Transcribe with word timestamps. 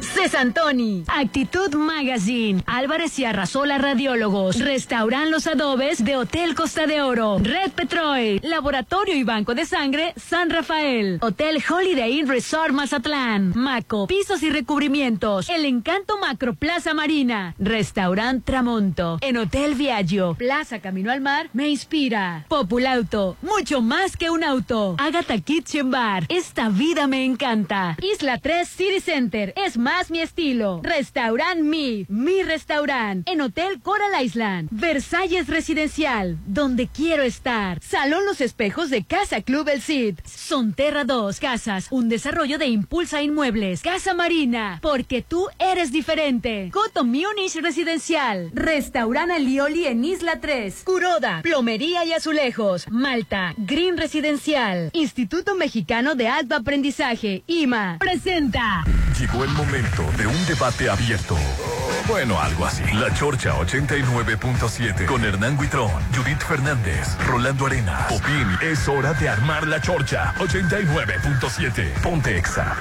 Cesantoni, 0.00 1.04
Actitud 1.08 1.74
Magazine, 1.74 2.62
Álvarez 2.66 3.18
y 3.18 3.24
Arrasola 3.24 3.78
Radiólogos, 3.78 4.58
Restauran 4.58 5.30
Los 5.30 5.46
Adobes 5.46 6.02
de 6.04 6.16
Hotel 6.16 6.54
Costa 6.54 6.86
de 6.86 7.02
Oro, 7.02 7.38
Red 7.38 7.72
Petrol, 7.72 8.40
Laboratorio 8.42 9.14
y 9.14 9.24
Banco 9.24 9.54
de 9.54 9.66
Sangre 9.66 10.14
San 10.16 10.50
Rafael, 10.50 11.18
Hotel 11.20 11.62
Holiday 11.68 12.18
Inn 12.18 12.28
Resort 12.28 12.72
Mazatlán, 12.72 13.52
Maco, 13.54 14.06
Pisos 14.06 14.42
y 14.42 14.50
Recubrimientos, 14.50 15.48
El 15.48 15.64
Encanto 15.66 16.18
Macro 16.18 16.54
Plaza 16.54 16.94
Marina, 16.94 17.54
Restaurant 17.58 18.44
Tramonto, 18.44 19.18
en 19.20 19.36
Hotel 19.36 19.74
Viaggio, 19.74 20.34
Plaza 20.34 20.80
Camino 20.80 21.12
al 21.12 21.20
Mar, 21.20 21.50
me 21.52 21.68
inspira, 21.68 22.46
Populauto, 22.48 23.36
mucho 23.42 23.82
más 23.82 24.16
que 24.16 24.30
un 24.30 24.44
auto, 24.44 24.96
Agatha 24.98 25.38
Kitchen 25.38 25.90
Bar, 25.90 26.24
esta 26.28 26.68
vida 26.70 27.06
me 27.06 27.24
encanta, 27.24 27.96
Isla 28.00 28.38
3 28.38 28.66
City 28.66 29.00
Center, 29.00 29.52
es 29.56 29.76
más 29.76 29.89
más 29.90 30.08
mi 30.08 30.20
estilo. 30.20 30.80
Restaurant 30.84 31.62
Mi, 31.62 32.06
mi 32.08 32.44
restaurant. 32.44 33.28
En 33.28 33.40
Hotel 33.40 33.80
Coral 33.82 34.24
Island. 34.24 34.68
Versalles 34.70 35.48
Residencial, 35.48 36.38
donde 36.46 36.86
quiero 36.86 37.24
estar. 37.24 37.80
Salón 37.82 38.24
Los 38.24 38.40
Espejos 38.40 38.88
de 38.90 39.04
Casa 39.04 39.42
Club 39.42 39.68
El 39.68 39.82
Cid. 39.82 40.20
Sonterra 40.24 41.02
2 41.02 41.40
Casas, 41.40 41.88
un 41.90 42.08
desarrollo 42.08 42.56
de 42.56 42.66
Impulsa 42.66 43.20
Inmuebles. 43.20 43.82
Casa 43.82 44.14
Marina, 44.14 44.78
porque 44.80 45.22
tú 45.22 45.48
eres 45.58 45.90
diferente. 45.90 46.70
Coto 46.72 47.02
Munich 47.02 47.56
Residencial. 47.60 48.52
Restaurant 48.54 49.32
Alioli 49.32 49.86
en 49.86 50.04
Isla 50.04 50.38
3. 50.40 50.82
Curoda, 50.84 51.40
Plomería 51.42 52.04
y 52.04 52.12
Azulejos. 52.12 52.86
Malta, 52.88 53.54
Green 53.56 53.96
Residencial. 53.96 54.90
Instituto 54.92 55.56
Mexicano 55.56 56.14
de 56.14 56.28
Alto 56.28 56.54
Aprendizaje, 56.54 57.42
IMA. 57.48 57.96
Presenta. 57.98 58.84
Llegó 59.18 59.44
el 59.44 59.50
momento 59.50 59.79
de 59.80 60.26
un 60.26 60.46
debate 60.46 60.90
abierto. 60.90 61.36
Bueno, 62.06 62.38
algo 62.40 62.66
así. 62.66 62.82
La 62.94 63.12
Chorcha 63.14 63.54
89.7 63.54 65.06
con 65.06 65.24
Hernán 65.24 65.56
Guitrón, 65.58 65.90
Judith 66.14 66.40
Fernández, 66.40 67.16
Rolando 67.26 67.66
Arena. 67.66 68.06
Opin, 68.10 68.58
es 68.60 68.86
hora 68.88 69.14
de 69.14 69.28
armar 69.28 69.66
la 69.66 69.80
Chorcha 69.80 70.34
89.7. 70.38 71.92
Ponte 72.02 72.36
Exa. 72.36 72.76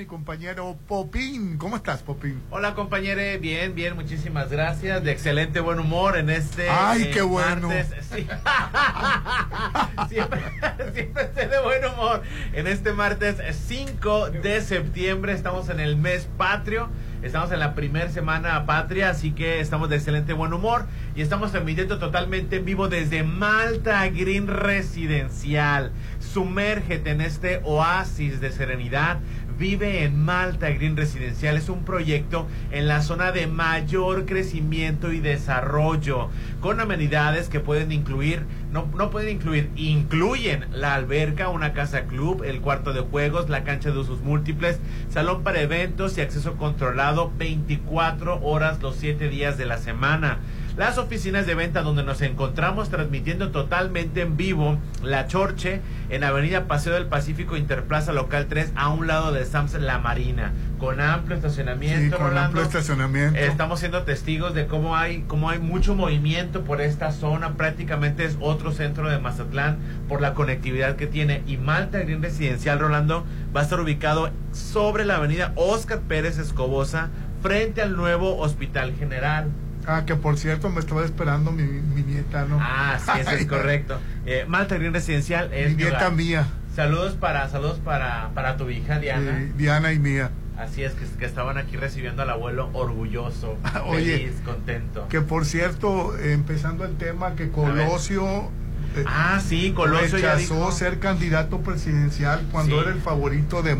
Mi 0.00 0.06
compañero 0.06 0.78
Popín. 0.88 1.58
¿Cómo 1.58 1.76
estás, 1.76 2.02
Popín? 2.02 2.40
Hola, 2.48 2.74
compañero. 2.74 3.20
Bien, 3.38 3.74
bien, 3.74 3.94
muchísimas 3.94 4.50
gracias. 4.50 5.04
De 5.04 5.12
excelente 5.12 5.60
buen 5.60 5.78
humor 5.78 6.16
en 6.16 6.30
este. 6.30 6.70
¡Ay, 6.70 7.10
qué 7.12 7.18
eh, 7.18 7.22
bueno! 7.22 7.68
siempre, 10.08 10.40
siempre 10.94 11.24
estoy 11.24 11.48
de 11.48 11.60
buen 11.62 11.84
humor. 11.84 12.22
En 12.54 12.66
este 12.66 12.94
martes 12.94 13.36
5 13.68 14.30
de 14.30 14.62
septiembre 14.62 15.34
estamos 15.34 15.68
en 15.68 15.80
el 15.80 15.98
mes 15.98 16.30
patrio. 16.38 16.88
Estamos 17.22 17.52
en 17.52 17.58
la 17.58 17.74
primera 17.74 18.08
semana 18.08 18.64
patria, 18.64 19.10
así 19.10 19.32
que 19.32 19.60
estamos 19.60 19.90
de 19.90 19.96
excelente 19.96 20.32
buen 20.32 20.54
humor 20.54 20.86
y 21.14 21.20
estamos 21.20 21.50
transmitiendo 21.50 21.98
totalmente 21.98 22.56
en 22.56 22.64
vivo 22.64 22.88
desde 22.88 23.22
Malta 23.22 24.08
Green 24.08 24.46
Residencial. 24.46 25.92
Sumérgete 26.18 27.10
en 27.10 27.20
este 27.20 27.60
oasis 27.64 28.40
de 28.40 28.52
serenidad. 28.52 29.18
Vive 29.60 30.04
en 30.04 30.18
Malta 30.18 30.70
Green 30.70 30.96
Residencial. 30.96 31.58
Es 31.58 31.68
un 31.68 31.84
proyecto 31.84 32.46
en 32.70 32.88
la 32.88 33.02
zona 33.02 33.30
de 33.30 33.46
mayor 33.46 34.24
crecimiento 34.24 35.12
y 35.12 35.20
desarrollo, 35.20 36.30
con 36.62 36.80
amenidades 36.80 37.50
que 37.50 37.60
pueden 37.60 37.92
incluir, 37.92 38.46
no, 38.72 38.88
no 38.96 39.10
pueden 39.10 39.36
incluir, 39.36 39.68
incluyen 39.76 40.64
la 40.72 40.94
alberca, 40.94 41.50
una 41.50 41.74
casa 41.74 42.06
club, 42.06 42.42
el 42.42 42.62
cuarto 42.62 42.94
de 42.94 43.00
juegos, 43.00 43.50
la 43.50 43.62
cancha 43.62 43.90
de 43.90 43.98
usos 43.98 44.22
múltiples, 44.22 44.80
salón 45.10 45.42
para 45.42 45.60
eventos 45.60 46.16
y 46.16 46.22
acceso 46.22 46.56
controlado 46.56 47.30
24 47.36 48.40
horas 48.42 48.80
los 48.80 48.96
7 48.96 49.28
días 49.28 49.58
de 49.58 49.66
la 49.66 49.76
semana 49.76 50.38
las 50.76 50.98
oficinas 50.98 51.46
de 51.46 51.54
venta 51.54 51.82
donde 51.82 52.02
nos 52.02 52.22
encontramos 52.22 52.88
transmitiendo 52.88 53.50
totalmente 53.50 54.22
en 54.22 54.36
vivo 54.36 54.78
La 55.02 55.26
Chorche 55.26 55.80
en 56.08 56.24
Avenida 56.24 56.66
Paseo 56.66 56.94
del 56.94 57.06
Pacífico 57.06 57.56
Interplaza 57.56 58.12
Local 58.12 58.46
3 58.46 58.72
a 58.76 58.88
un 58.88 59.06
lado 59.06 59.32
de 59.32 59.44
Sams 59.44 59.74
La 59.74 59.98
Marina 59.98 60.52
con 60.78 61.00
amplio 61.00 61.36
estacionamiento. 61.36 62.16
con 62.16 62.36
amplio 62.38 62.62
estacionamiento. 62.62 63.38
Estamos 63.38 63.80
siendo 63.80 64.02
testigos 64.04 64.54
de 64.54 64.66
cómo 64.66 64.96
hay 64.96 65.22
cómo 65.28 65.50
hay 65.50 65.58
mucho 65.58 65.94
movimiento 65.94 66.62
por 66.62 66.80
esta 66.80 67.12
zona, 67.12 67.54
prácticamente 67.54 68.24
es 68.24 68.36
otro 68.40 68.72
centro 68.72 69.08
de 69.10 69.18
Mazatlán 69.18 69.78
por 70.08 70.20
la 70.20 70.34
conectividad 70.34 70.96
que 70.96 71.06
tiene 71.06 71.42
y 71.46 71.56
Malta 71.56 71.98
Green 71.98 72.22
Residencial 72.22 72.78
Rolando 72.78 73.26
va 73.54 73.60
a 73.60 73.64
estar 73.64 73.80
ubicado 73.80 74.30
sobre 74.52 75.04
la 75.04 75.16
Avenida 75.16 75.52
Oscar 75.56 76.00
Pérez 76.00 76.38
Escobosa 76.38 77.10
frente 77.42 77.82
al 77.82 77.96
nuevo 77.96 78.38
Hospital 78.38 78.94
General. 78.98 79.50
Ah, 79.86 80.04
que 80.06 80.14
por 80.14 80.36
cierto 80.36 80.68
me 80.70 80.80
estaba 80.80 81.04
esperando 81.04 81.52
mi, 81.52 81.62
nieta, 82.02 82.44
¿no? 82.44 82.58
Ah, 82.60 82.98
sí, 83.02 83.10
eso 83.20 83.30
es 83.30 83.46
correcto. 83.48 83.98
Eh, 84.26 84.44
Malta 84.46 84.76
Green 84.76 84.92
Residencial 84.92 85.52
es 85.52 85.70
mi 85.76 85.84
nieta 85.84 86.10
mía. 86.10 86.46
Saludos 86.74 87.14
para 87.14 87.48
saludos 87.48 87.78
para, 87.78 88.30
para 88.34 88.56
tu 88.56 88.70
hija 88.70 88.98
Diana. 88.98 89.50
Diana 89.56 89.92
y 89.92 89.98
mía. 89.98 90.30
Así 90.56 90.82
es, 90.82 90.92
que, 90.92 91.24
estaban 91.24 91.56
aquí 91.56 91.78
recibiendo 91.78 92.20
al 92.20 92.28
abuelo 92.28 92.68
orgulloso, 92.74 93.56
feliz, 93.90 94.34
contento. 94.44 95.08
Que 95.08 95.22
por 95.22 95.46
cierto, 95.46 96.16
empezando 96.18 96.84
el 96.84 96.96
tema, 96.96 97.34
que 97.34 97.50
Colosio... 97.50 98.50
Eh, 98.96 99.04
ah, 99.06 99.40
sí, 99.42 99.72
Colosio 99.72 100.18
rechazó 100.18 100.70
ser 100.70 100.98
candidato 100.98 101.60
presidencial 101.60 102.46
cuando 102.52 102.80
era 102.82 102.90
el 102.90 103.00
favorito 103.00 103.62
de, 103.62 103.74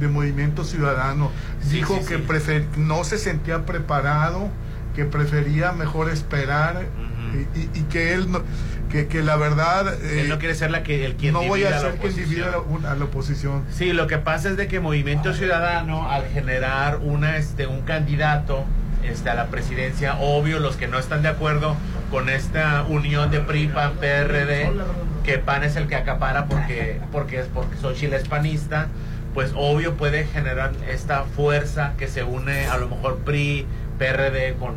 de 0.00 0.08
Movimiento 0.08 0.64
Ciudadano. 0.64 1.30
Dijo 1.70 2.00
que 2.06 2.18
no 2.78 3.04
se 3.04 3.18
sentía 3.18 3.66
preparado 3.66 4.50
que 4.94 5.04
prefería 5.04 5.72
mejor 5.72 6.10
esperar 6.10 6.86
y, 7.74 7.82
que 7.84 8.14
él 8.14 8.30
no, 8.30 8.42
que, 8.90 9.06
que 9.06 9.22
la 9.22 9.36
verdad 9.36 9.94
él 10.04 10.28
no 10.28 10.38
quiere 10.38 10.54
ser 10.54 10.70
la 10.70 10.82
que 10.82 11.04
el 11.04 11.14
quien 11.14 11.32
no 11.32 11.42
voy 11.42 11.64
a 11.64 11.78
ser 11.78 11.96
quien 11.96 12.14
divida 12.14 12.52
a 12.88 12.94
la 12.94 13.04
oposición. 13.04 13.64
Sí 13.70 13.92
lo 13.92 14.06
que 14.06 14.18
pasa 14.18 14.50
es 14.50 14.56
de 14.56 14.68
que 14.68 14.80
Movimiento 14.80 15.32
Ciudadano 15.32 16.10
al 16.10 16.26
generar 16.28 16.98
una 16.98 17.36
este 17.36 17.66
un 17.66 17.82
candidato 17.82 18.64
este, 19.02 19.30
a 19.30 19.34
la 19.34 19.48
presidencia 19.48 20.16
obvio 20.20 20.60
los 20.60 20.76
que 20.76 20.88
no 20.88 20.98
están 20.98 21.22
de 21.22 21.28
acuerdo 21.28 21.76
con 22.10 22.28
esta 22.28 22.84
unión 22.88 23.30
de 23.30 23.40
PRI 23.40 23.68
PAN 23.68 23.94
PRD 23.94 24.70
que 25.24 25.38
PAN 25.38 25.64
es 25.64 25.76
el 25.76 25.88
que 25.88 25.96
acapara 25.96 26.46
porque 26.46 27.00
porque 27.10 27.40
es 27.40 27.46
porque 27.46 27.76
Xochitl 27.76 28.14
es 28.14 28.28
panista 28.28 28.88
pues 29.34 29.52
obvio 29.56 29.94
puede 29.94 30.24
generar 30.26 30.72
esta 30.88 31.24
fuerza 31.24 31.94
que 31.98 32.06
se 32.06 32.22
une 32.22 32.66
a 32.66 32.76
lo 32.76 32.88
mejor 32.88 33.18
PRI 33.18 33.66
PRD 34.02 34.54
con, 34.54 34.74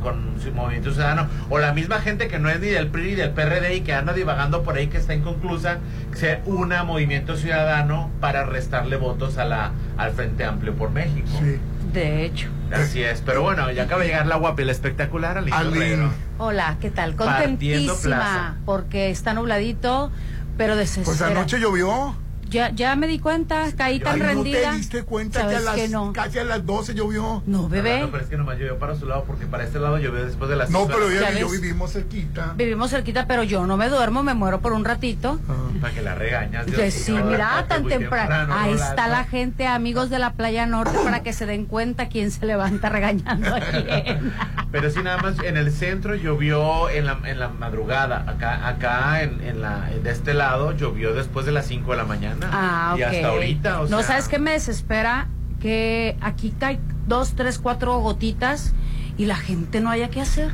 con, 0.00 0.36
su 0.42 0.52
movimiento 0.52 0.92
ciudadano, 0.92 1.28
o 1.48 1.58
la 1.58 1.72
misma 1.72 2.00
gente 2.00 2.28
que 2.28 2.38
no 2.38 2.50
es 2.50 2.60
ni 2.60 2.68
del 2.68 2.88
PRI 2.88 3.10
ni 3.10 3.14
del 3.14 3.30
PRD 3.30 3.76
y 3.76 3.80
que 3.80 3.94
anda 3.94 4.12
divagando 4.12 4.62
por 4.62 4.76
ahí 4.76 4.88
que 4.88 4.98
está 4.98 5.14
inconclusa, 5.14 5.78
se 6.14 6.40
una 6.44 6.84
movimiento 6.84 7.36
ciudadano 7.36 8.10
para 8.20 8.44
restarle 8.44 8.96
votos 8.96 9.38
a 9.38 9.46
la, 9.46 9.72
al 9.96 10.12
Frente 10.12 10.44
Amplio 10.44 10.74
por 10.74 10.90
México. 10.90 11.28
Sí. 11.40 11.58
De 11.92 12.26
hecho. 12.26 12.48
Así 12.70 13.02
es, 13.02 13.22
pero 13.24 13.42
bueno, 13.42 13.70
ya 13.70 13.84
acaba 13.84 14.02
de 14.02 14.08
llegar 14.08 14.26
la 14.26 14.36
guapa 14.36 14.60
y 14.60 14.66
la 14.66 14.72
espectacular 14.72 15.38
al 15.38 16.12
Hola, 16.38 16.76
¿qué 16.80 16.90
tal? 16.90 17.16
Contentísima 17.16 18.58
porque 18.66 19.10
está 19.10 19.32
nubladito, 19.32 20.10
pero 20.58 20.76
desesperado. 20.76 21.16
Pues 21.16 21.22
anoche 21.22 21.58
llovió. 21.58 22.14
Ya, 22.48 22.70
ya 22.70 22.94
me 22.96 23.06
di 23.08 23.18
cuenta, 23.18 23.64
caí 23.76 23.98
tan 23.98 24.14
Ay, 24.16 24.20
rendida. 24.22 24.66
¿No 24.66 24.70
te 24.72 24.76
diste 24.78 25.02
cuenta 25.02 25.40
que, 25.40 25.46
a 25.46 25.48
¿Sabes 25.50 25.64
las, 25.64 25.74
que 25.74 25.88
no? 25.88 26.12
casi 26.12 26.38
a 26.38 26.44
las 26.44 26.64
12 26.64 26.94
llovió? 26.94 27.42
No, 27.46 27.68
bebé. 27.68 28.00
No, 28.00 28.10
pero 28.10 28.22
es 28.22 28.28
que 28.30 28.36
nomás 28.36 28.56
llovió 28.58 28.78
para 28.78 28.94
su 28.94 29.06
lado 29.06 29.24
porque 29.26 29.46
para 29.46 29.64
este 29.64 29.78
lado 29.80 29.98
llovió 29.98 30.24
después 30.24 30.48
de 30.48 30.56
las 30.56 30.70
No, 30.70 30.86
pero 30.86 31.08
de 31.08 31.16
la 31.20 31.28
ya, 31.30 31.32
¿Ya 31.34 31.40
yo 31.40 31.50
ves? 31.50 31.60
vivimos 31.60 31.92
cerquita. 31.92 32.54
Vivimos 32.56 32.90
cerquita, 32.90 33.26
pero 33.26 33.42
yo 33.42 33.66
no 33.66 33.76
me 33.76 33.88
duermo, 33.88 34.22
me 34.22 34.34
muero 34.34 34.60
por 34.60 34.72
un 34.72 34.84
ratito. 34.84 35.40
Ah. 35.48 35.54
Para 35.80 35.92
que 35.94 36.02
la 36.02 36.14
regañas. 36.14 36.66
Dios 36.66 36.78
Pues 36.78 36.94
sí, 36.94 37.12
mío, 37.12 37.24
mira, 37.24 37.64
tan 37.68 37.82
muy 37.82 37.90
temprano. 37.92 38.54
Ahí 38.54 38.72
Rolando. 38.72 38.84
está 38.90 39.08
la 39.08 39.24
gente, 39.24 39.66
amigos 39.66 40.08
de 40.08 40.18
la 40.20 40.32
playa 40.34 40.66
norte, 40.66 40.96
para 41.02 41.22
que 41.22 41.32
se 41.32 41.46
den 41.46 41.66
cuenta 41.66 42.08
quién 42.08 42.30
se 42.30 42.46
levanta 42.46 42.88
regañando 42.88 43.54
a 43.56 43.60
quién. 43.60 44.32
Pero 44.72 44.90
sí, 44.90 45.00
nada 45.02 45.18
más 45.18 45.38
en 45.42 45.56
el 45.56 45.72
centro 45.72 46.14
llovió 46.14 46.90
en 46.90 47.06
la, 47.06 47.18
en 47.24 47.38
la 47.40 47.48
madrugada. 47.48 48.24
Acá, 48.28 48.66
acá 48.68 49.22
en, 49.22 49.40
en 49.42 49.60
la, 49.62 49.88
de 50.02 50.10
este 50.10 50.32
lado 50.34 50.72
llovió 50.72 51.12
después 51.14 51.44
de 51.46 51.52
las 51.52 51.66
5 51.66 51.90
de 51.90 51.96
la 51.96 52.04
mañana. 52.04 52.35
Ah, 52.42 52.90
ok. 52.92 52.98
Y 52.98 53.02
hasta 53.02 53.28
ahorita, 53.28 53.80
o 53.80 53.88
no, 53.88 53.98
sea, 53.98 54.06
¿sabes 54.06 54.28
qué 54.28 54.38
me 54.38 54.52
desespera? 54.52 55.28
Que 55.60 56.16
aquí 56.20 56.52
cae 56.58 56.78
dos, 57.06 57.34
tres, 57.34 57.58
cuatro 57.58 57.98
gotitas 58.00 58.72
y 59.16 59.26
la 59.26 59.36
gente 59.36 59.80
no 59.80 59.90
haya 59.90 60.10
qué 60.10 60.20
hacer. 60.20 60.52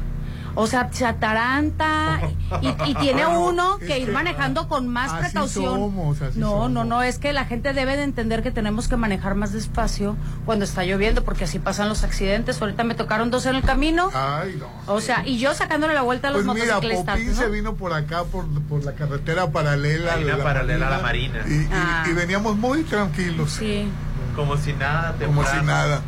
O 0.54 0.66
sea, 0.66 0.88
se 0.92 1.06
ataranta 1.06 2.20
y, 2.60 2.68
y 2.90 2.94
tiene 2.96 3.26
uno 3.38 3.78
que 3.78 3.98
ir 3.98 4.06
que 4.06 4.12
manejando 4.12 4.68
con 4.68 4.88
más 4.88 5.10
así 5.12 5.20
precaución. 5.22 5.64
somos, 5.74 6.20
así 6.22 6.38
no, 6.38 6.68
no, 6.68 6.80
somos. 6.80 6.86
no, 6.86 7.02
es 7.02 7.18
que 7.18 7.32
la 7.32 7.44
gente 7.46 7.72
debe 7.72 7.96
de 7.96 8.02
entender 8.02 8.42
que 8.42 8.50
tenemos 8.50 8.88
que 8.88 8.96
manejar 8.96 9.34
más 9.34 9.52
despacio 9.52 10.16
cuando 10.44 10.64
está 10.64 10.84
lloviendo 10.84 11.24
porque 11.24 11.44
así 11.44 11.58
pasan 11.58 11.88
los 11.88 12.04
accidentes. 12.04 12.60
Ahorita 12.60 12.84
me 12.84 12.94
tocaron 12.94 13.30
dos 13.30 13.46
en 13.46 13.56
el 13.56 13.62
camino. 13.62 14.10
Ay, 14.14 14.56
no. 14.58 14.66
O 14.92 15.00
sea, 15.00 15.22
y 15.26 15.38
yo 15.38 15.54
sacándole 15.54 15.94
la 15.94 16.02
vuelta 16.02 16.28
a 16.28 16.30
los 16.32 16.44
Pues 16.44 16.54
mira, 16.60 16.74
motociclistas. 16.74 17.14
Popín 17.16 17.30
¿no? 17.30 17.36
se 17.36 17.48
vino 17.48 17.74
por 17.74 17.92
acá, 17.92 18.24
por, 18.24 18.46
por 18.68 18.84
la 18.84 18.92
carretera 18.92 19.50
paralela. 19.50 20.16
Paralela 20.42 20.88
a 20.88 20.90
la 20.90 20.98
Marina. 20.98 21.44
Y, 21.48 21.68
Ah. 21.72 22.04
y 22.08 22.12
veníamos 22.12 22.56
muy 22.56 22.82
tranquilos, 22.82 23.52
Sí. 23.52 23.88
Como 24.36 24.56
si 24.56 24.72
nada, 24.72 25.14
como 25.24 25.42
si 25.44 25.50
temprano. 25.52 25.62
nada. 25.72 26.00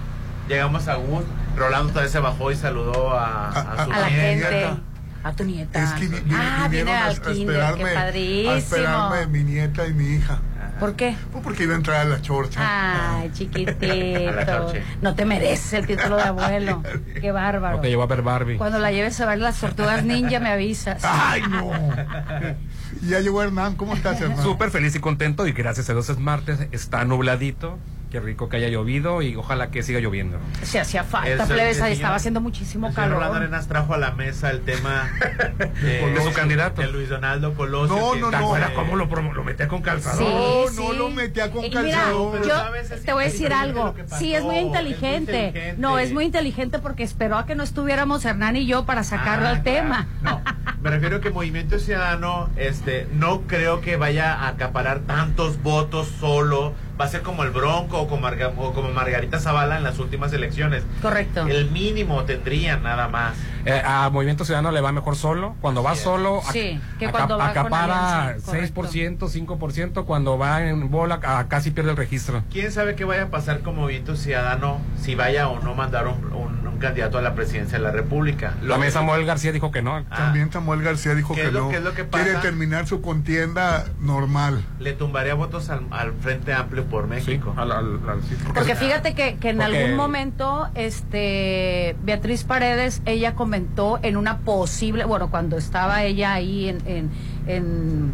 Llegamos 0.49 0.89
a 0.89 0.95
Gus. 0.95 1.25
Rolando 1.57 1.91
todavía 1.91 2.11
se 2.13 2.19
bajó 2.19 2.51
y 2.53 2.57
saludó 2.57 3.11
a, 3.13 3.49
a, 3.49 3.73
A- 3.83 3.85
su 3.85 3.93
A 3.93 3.99
la 3.99 4.09
nieta. 4.11 4.49
gente. 4.49 4.81
A 5.23 5.33
tu 5.33 5.45
nieta. 5.45 5.83
Es 5.83 5.91
que 5.93 6.07
vi- 6.09 6.21
vi- 6.21 6.35
ah, 6.35 6.67
vinieron 6.69 6.71
viene 6.71 6.93
a, 6.93 7.05
a 7.05 7.07
al 7.07 7.21
kinder, 7.21 7.57
esperarme, 7.57 7.85
qué 7.85 7.91
a 7.91 7.95
padrísimo. 7.95 8.53
esperarme 8.53 9.27
mi 9.29 9.45
nieta 9.45 9.87
y 9.87 9.95
mi 9.95 10.05
hija. 10.17 10.39
¿Por 10.81 10.97
qué? 10.97 11.17
Pues 11.31 11.43
porque 11.45 11.63
iba 11.63 11.73
a 11.75 11.77
entrar 11.77 12.01
a 12.01 12.05
la 12.05 12.21
chorcha. 12.21 12.61
Ay, 12.61 13.29
A 13.31 13.33
chiquitito. 13.33 14.73
No 15.01 15.15
te 15.15 15.25
mereces 15.25 15.73
el 15.75 15.87
título 15.87 16.17
de 16.17 16.23
abuelo. 16.25 16.83
Qué 17.21 17.31
bárbaro. 17.33 17.77
No 17.77 17.81
te 17.83 17.89
llevó 17.89 18.03
a 18.03 18.07
ver 18.07 18.23
Barbie. 18.23 18.57
Cuando 18.59 18.79
la 18.81 18.91
lleves 18.91 19.19
a 19.21 19.27
ver 19.27 19.39
las 19.39 19.57
tortugas 19.59 20.05
ninja 20.05 20.41
me 20.41 20.51
avisas. 20.51 21.03
¡Ay, 21.05 21.43
no! 21.49 21.71
Y 23.03 23.09
ya 23.09 23.21
llegó 23.21 23.43
Hernán. 23.43 23.77
¿Cómo 23.77 23.95
estás, 23.95 24.21
Hernán? 24.21 24.43
Súper 24.43 24.71
feliz 24.71 24.95
y 24.95 25.01
contento 25.01 25.47
y 25.47 25.53
gracias 25.53 25.89
a 25.91 25.93
Dios 25.95 26.09
es 26.11 26.19
martes, 26.19 26.59
está 26.71 27.05
nubladito, 27.05 27.79
qué 28.15 28.21
rico 28.21 28.49
que 28.49 28.59
haya 28.59 28.69
llovido 28.69 29.23
y 29.23 29.35
ojalá 29.35 29.73
que 29.73 29.83
siga 29.83 29.99
lloviendo. 29.99 30.39
Se 30.63 30.79
hacía 30.79 31.03
falta, 31.03 31.47
plebes, 31.47 31.81
estaba 31.81 32.15
haciendo 32.15 32.41
muchísimo 32.41 32.87
El 32.87 32.95
señor 32.95 33.11
Rolando 33.11 33.33
calor. 33.33 33.43
Arenas 33.43 33.67
trajo 33.67 33.93
a 33.93 33.99
la 33.99 34.13
mesa 34.13 34.51
el 34.53 34.61
tema 34.61 35.11
De 35.83 36.23
su 36.23 36.33
candidato. 36.33 36.81
De 36.81 36.87
Luis 36.93 37.09
Donaldo 37.09 37.55
Colosio. 37.55 37.97
No, 37.97 38.15
no, 38.15 38.31
¿Te 38.31 38.37
no. 38.37 38.45
acuerdas 38.47 38.71
cómo 38.71 38.95
lo, 38.95 39.07
lo 39.07 39.43
metía 39.43 39.67
con 39.67 39.83
calzador? 39.83 40.19
Sí, 40.19 40.77
No, 40.77 40.85
no 40.85 40.93
sí. 40.93 40.97
lo 40.99 41.11
metía 41.11 41.51
con 41.51 41.63
Mira, 41.63 41.81
calzador. 41.83 42.33
Pero 42.35 42.45
yo 42.45 42.55
sabes, 42.55 43.03
te 43.05 43.13
voy 43.13 43.25
a 43.25 43.27
decir 43.27 43.53
algo. 43.53 43.97
Sí, 44.17 44.33
es 44.33 44.45
muy 44.45 44.59
es 44.59 44.63
muy 44.63 44.69
inteligente. 44.69 45.75
No, 45.79 45.99
es 45.99 46.13
muy 46.13 46.25
inteligente 46.27 46.79
porque 46.79 47.03
esperó 47.03 47.37
a 47.37 47.47
que 47.47 47.57
no 47.57 47.65
estuviéramos 47.65 48.25
Hernán 48.25 48.55
y 48.55 48.65
yo 48.67 48.85
para 48.87 49.03
sacarlo 49.03 49.49
Ah, 49.49 49.51
al 49.51 49.63
claro. 49.65 49.81
tema. 49.81 50.07
No, 50.23 50.41
me 50.81 50.91
refiero 50.91 51.21
que 51.21 51.31
Movimiento 51.31 51.81
Ciudadano, 51.81 52.49
este, 52.57 53.09
no 53.13 53.41
creo 53.49 53.81
que 53.81 53.97
vaya 53.97 54.35
a 54.35 54.47
acaparar 54.51 55.01
tantos 55.01 55.61
votos 55.65 56.07
solo. 56.21 56.75
Va 57.01 57.07
a 57.07 57.09
ser 57.09 57.23
como 57.23 57.43
el 57.43 57.51
Bronco 57.51 58.01
o 58.03 58.07
como, 58.09 58.23
Marga- 58.29 58.53
o 58.57 58.73
como 58.73 58.89
Margarita 58.91 59.41
Zavala 59.41 59.77
en 59.79 59.83
las 59.83 59.99
últimas 59.99 60.33
elecciones. 60.33 60.85
Correcto. 61.03 61.47
El 61.49 61.71
mínimo 61.71 62.23
tendrían 62.25 62.83
nada 62.85 63.09
más. 63.09 63.35
Eh, 63.67 63.83
a 63.85 64.11
Movimiento 64.11 64.45
Ciudadano 64.45 64.71
le 64.71 64.81
va 64.81 64.93
mejor 64.93 65.17
solo. 65.17 65.57
Cuando 65.61 65.83
va 65.83 65.97
solo, 65.97 66.41
Sí, 66.53 66.79
que 66.99 67.07
aca- 67.07 67.13
cuando 67.13 67.39
va 67.39 67.49
con 67.53 67.59
acapara 67.59 68.23
alianza, 68.27 68.45
correcto. 68.47 68.83
6%, 68.83 69.29
5%. 69.29 70.05
Cuando 70.05 70.39
va 70.39 70.63
en 70.69 70.91
bola, 70.91 71.19
a- 71.25 71.49
casi 71.49 71.71
pierde 71.73 71.91
el 71.91 71.97
registro. 71.97 72.43
¿Quién 72.53 72.71
sabe 72.71 72.95
qué 72.95 73.05
vaya 73.05 73.25
a 73.25 73.29
pasar 73.29 73.61
con 73.61 73.75
Movimiento 73.77 74.15
Ciudadano 74.17 74.81
si 75.01 75.15
vaya 75.15 75.49
o 75.49 75.61
no 75.61 75.75
mandar 75.75 76.07
un, 76.07 76.25
un- 76.33 76.65
un 76.67 76.79
candidato 76.79 77.19
a 77.19 77.23
la 77.23 77.35
presidencia 77.35 77.79
de 77.79 77.85
la 77.85 77.91
República? 77.91 78.53
Lo 78.63 78.75
También 78.75 78.91
que- 78.93 78.99
Samuel 78.99 79.25
García 79.25 79.51
dijo 79.53 79.73
que 79.73 79.83
no. 79.83 79.97
Ah, 79.97 80.05
También 80.17 80.53
Samuel 80.53 80.83
García 80.83 81.15
dijo 81.15 81.35
¿Qué 81.35 81.41
que 81.43 81.47
es 81.49 81.53
lo- 81.53 81.61
no. 81.65 81.69
qué 81.71 81.77
es 81.77 81.83
lo 81.83 81.95
que 81.95 82.05
Quiere 82.07 82.35
terminar 82.37 82.87
su 82.87 83.01
contienda 83.01 83.87
normal. 84.01 84.63
le 84.79 84.93
tumbaría 84.93 85.35
votos 85.35 85.71
al, 85.71 85.87
al 85.91 86.13
Frente 86.13 86.53
Amplio 86.53 86.84
por 86.85 87.05
Sí, 87.05 87.11
México. 87.11 87.55
al- 87.57 87.73
al- 87.73 88.01
al- 88.09 88.23
sí, 88.23 88.37
Porque 88.55 88.75
fíjate 88.77 89.15
que, 89.15 89.37
que 89.37 89.51
en 89.51 89.59
Porque- 89.59 89.79
algún 89.83 89.97
momento, 89.97 90.69
este, 90.75 91.97
Beatriz 92.05 92.45
Paredes, 92.45 93.03
ella 93.07 93.35
comentó 93.35 93.99
en 94.03 94.17
una 94.17 94.39
posible, 94.39 95.05
bueno, 95.05 95.31
cuando 95.31 95.57
estaba 95.57 96.03
ella 96.05 96.33
ahí 96.35 96.69
en, 96.69 96.79
en, 96.87 97.11
en, 97.47 98.13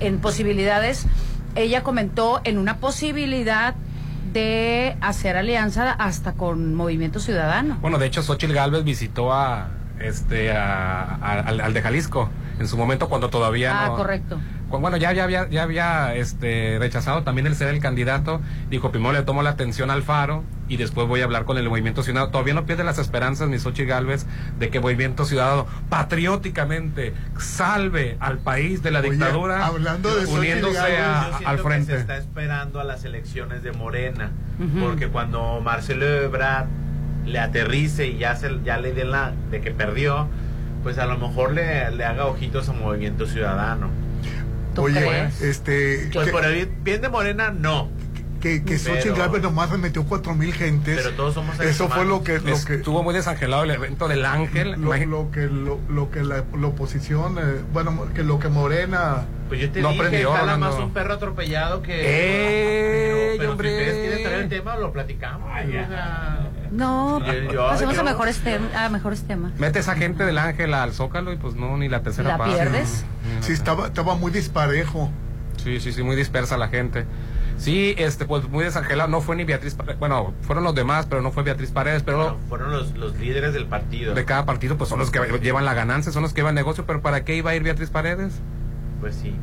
en 0.00 0.18
posibilidades, 0.18 1.06
ella 1.54 1.82
comentó 1.82 2.40
en 2.44 2.58
una 2.58 2.78
posibilidad 2.78 3.74
de 4.32 4.96
hacer 5.00 5.36
alianza 5.36 5.92
hasta 5.92 6.32
con 6.32 6.74
Movimiento 6.74 7.20
Ciudadano. 7.20 7.78
Bueno, 7.80 7.98
de 7.98 8.06
hecho, 8.06 8.22
Xochitl 8.22 8.52
Galvez 8.52 8.82
visitó 8.84 9.32
a 9.32 9.68
este 10.00 10.50
a- 10.50 11.04
a- 11.04 11.40
al, 11.40 11.60
al 11.60 11.72
de 11.72 11.80
Jalisco 11.82 12.28
en 12.58 12.66
su 12.66 12.76
momento 12.76 13.08
cuando 13.08 13.30
todavía 13.30 13.84
Ah, 13.84 13.88
no- 13.88 13.96
correcto. 13.96 14.38
Cu- 14.74 14.80
Bueno, 14.80 14.96
ya, 14.96 15.12
ya 15.12 15.24
había, 15.24 15.48
ya 15.48 15.62
había 15.62 16.14
este, 16.14 16.76
rechazado 16.78 17.22
también 17.22 17.46
el 17.46 17.54
ser 17.54 17.68
el 17.68 17.80
candidato. 17.80 18.40
Dijo, 18.70 18.90
primero 18.90 19.12
le 19.12 19.22
tomo 19.22 19.42
la 19.42 19.50
atención 19.50 19.90
al 19.90 20.02
Faro 20.02 20.44
y 20.68 20.76
después 20.76 21.06
voy 21.08 21.20
a 21.20 21.24
hablar 21.24 21.44
con 21.44 21.58
el 21.58 21.68
Movimiento 21.68 22.02
Ciudadano. 22.02 22.30
Todavía 22.32 22.54
no 22.54 22.64
pierde 22.66 22.84
las 22.84 22.98
esperanzas 22.98 23.48
ni 23.48 23.58
Xochitl 23.58 23.88
Galvez 23.88 24.26
de 24.58 24.70
que 24.70 24.80
Movimiento 24.80 25.24
Ciudadano 25.24 25.66
patrióticamente 25.90 27.12
salve 27.38 28.16
al 28.20 28.38
país 28.38 28.82
de 28.82 28.90
la 28.90 29.00
Oye, 29.00 29.10
dictadura 29.10 29.66
hablando 29.66 30.14
de 30.14 30.26
uniéndose 30.26 30.78
a- 30.78 31.38
Yo 31.40 31.48
al 31.48 31.56
que 31.56 31.62
frente. 31.62 31.92
se 31.94 31.98
está 32.00 32.16
esperando 32.16 32.80
a 32.80 32.84
las 32.84 33.04
elecciones 33.04 33.62
de 33.62 33.72
Morena, 33.72 34.30
porque 34.80 35.08
cuando 35.08 35.60
Marcelo 35.60 36.06
Ebrard 36.06 36.66
le 37.26 37.38
aterrice 37.38 38.06
y 38.08 38.18
ya 38.18 38.36
se 38.36 38.50
ya 38.64 38.78
le 38.78 38.92
den 38.92 39.10
la 39.10 39.32
de 39.50 39.60
que 39.60 39.70
perdió, 39.70 40.28
pues 40.82 40.98
a 40.98 41.06
lo 41.06 41.16
mejor 41.18 41.52
le, 41.52 41.90
le 41.92 42.04
haga 42.04 42.26
ojitos 42.26 42.68
a 42.68 42.72
Movimiento 42.72 43.26
Ciudadano. 43.26 43.88
¿Tú 44.74 44.82
Oye, 44.82 45.00
crees? 45.00 45.40
este. 45.40 46.10
Pues 46.12 46.26
que, 46.26 46.32
por 46.32 46.44
el 46.44 46.66
bien 46.66 47.00
de 47.00 47.08
Morena 47.08 47.50
no, 47.50 47.88
que, 48.44 48.62
que 48.62 48.78
Xochitl 48.78 49.02
Pero- 49.12 49.16
Gálvez 49.16 49.42
nomás 49.42 49.70
le 49.72 49.78
metió 49.78 50.04
cuatro 50.04 50.34
mil 50.34 50.52
gentes. 50.52 50.98
pero 51.02 51.16
todos 51.16 51.32
somos 51.32 51.56
seres 51.56 51.74
Eso 51.74 51.88
fue 51.88 52.02
humanos. 52.02 52.18
lo 52.18 52.24
que, 52.24 52.38
lo 52.38 52.64
que, 52.64 52.74
Estuvo 52.74 53.02
muy 53.02 53.14
desangelado 53.14 53.64
el 53.64 53.70
evento 53.70 54.06
del 54.06 54.24
Ángel. 54.26 54.72
lo, 54.72 55.30
que, 55.30 55.46
lo, 55.46 55.80
lo 55.88 56.10
que 56.10 56.22
la, 56.22 56.44
la 56.58 56.66
oposición, 56.66 57.38
eh, 57.38 57.62
bueno, 57.72 58.06
que 58.14 58.22
lo 58.22 58.38
que 58.38 58.48
Morena. 58.48 59.24
Pues 59.48 59.60
yo 59.60 59.70
te 59.70 59.80
No 59.80 59.90
dije, 59.90 60.00
aprendió, 60.02 60.36
no, 60.46 60.58
más 60.58 60.74
no. 60.78 60.84
un 60.86 60.92
perro 60.92 61.14
atropellado 61.14 61.80
que... 61.82 61.92
¡Ey, 62.00 63.38
pero 63.38 63.38
pero 63.38 63.52
hombre! 63.52 63.68
si 63.70 63.74
ustedes 63.76 63.98
quieren 64.06 64.22
traer 64.24 64.40
el 64.42 64.48
tema, 64.48 64.76
lo 64.76 64.92
platicamos. 64.92 65.50
o 65.50 65.70
sea, 65.88 66.50
No, 66.70 67.22
pasemos 67.68 67.94
yo- 67.94 68.00
a 68.00 68.04
mejores, 68.04 68.44
tem- 68.44 68.74
a 68.74 68.88
mejores 68.90 69.22
temas. 69.22 69.52
Mete 69.58 69.78
esa 69.78 69.94
gente 69.94 70.24
del 70.24 70.38
Ángel 70.38 70.74
al 70.74 70.92
Zócalo 70.92 71.32
y 71.32 71.36
pues 71.36 71.54
no, 71.54 71.76
ni 71.76 71.88
la 71.88 72.02
tercera 72.02 72.28
¿La 72.30 72.38
parte. 72.38 72.54
pierdes? 72.56 73.04
Sí, 73.40 73.52
estaba, 73.52 73.86
estaba 73.86 74.14
muy 74.16 74.30
disparejo. 74.32 75.10
Sí, 75.62 75.80
sí, 75.80 75.92
sí, 75.92 76.02
muy 76.02 76.16
dispersa 76.16 76.56
la 76.58 76.68
gente. 76.68 77.06
Sí, 77.56 77.94
este, 77.98 78.24
pues 78.26 78.48
muy 78.48 78.64
desangelado. 78.64 79.08
No 79.08 79.20
fue 79.20 79.36
ni 79.36 79.44
Beatriz, 79.44 79.74
Pa- 79.74 79.84
bueno, 79.98 80.34
fueron 80.42 80.64
los 80.64 80.74
demás, 80.74 81.06
pero 81.08 81.22
no 81.22 81.30
fue 81.30 81.42
Beatriz 81.44 81.70
Paredes, 81.70 82.02
pero 82.02 82.16
bueno, 82.18 82.36
fueron 82.48 82.70
los, 82.72 82.92
los 82.96 83.16
líderes 83.16 83.54
del 83.54 83.66
partido. 83.66 84.12
de 84.14 84.24
cada 84.24 84.44
partido, 84.44 84.76
pues 84.76 84.90
son 84.90 84.98
los 84.98 85.10
que 85.10 85.20
llevan 85.40 85.64
la 85.64 85.72
ganancia, 85.74 86.12
son 86.12 86.22
los 86.22 86.32
que 86.32 86.40
llevan 86.40 86.54
negocio, 86.54 86.84
pero 86.86 87.00
¿para 87.00 87.24
qué 87.24 87.36
iba 87.36 87.50
a 87.52 87.54
ir 87.54 87.62
Beatriz 87.62 87.90
Paredes? 87.90 88.34
Pues 89.00 89.14
sí. 89.16 89.34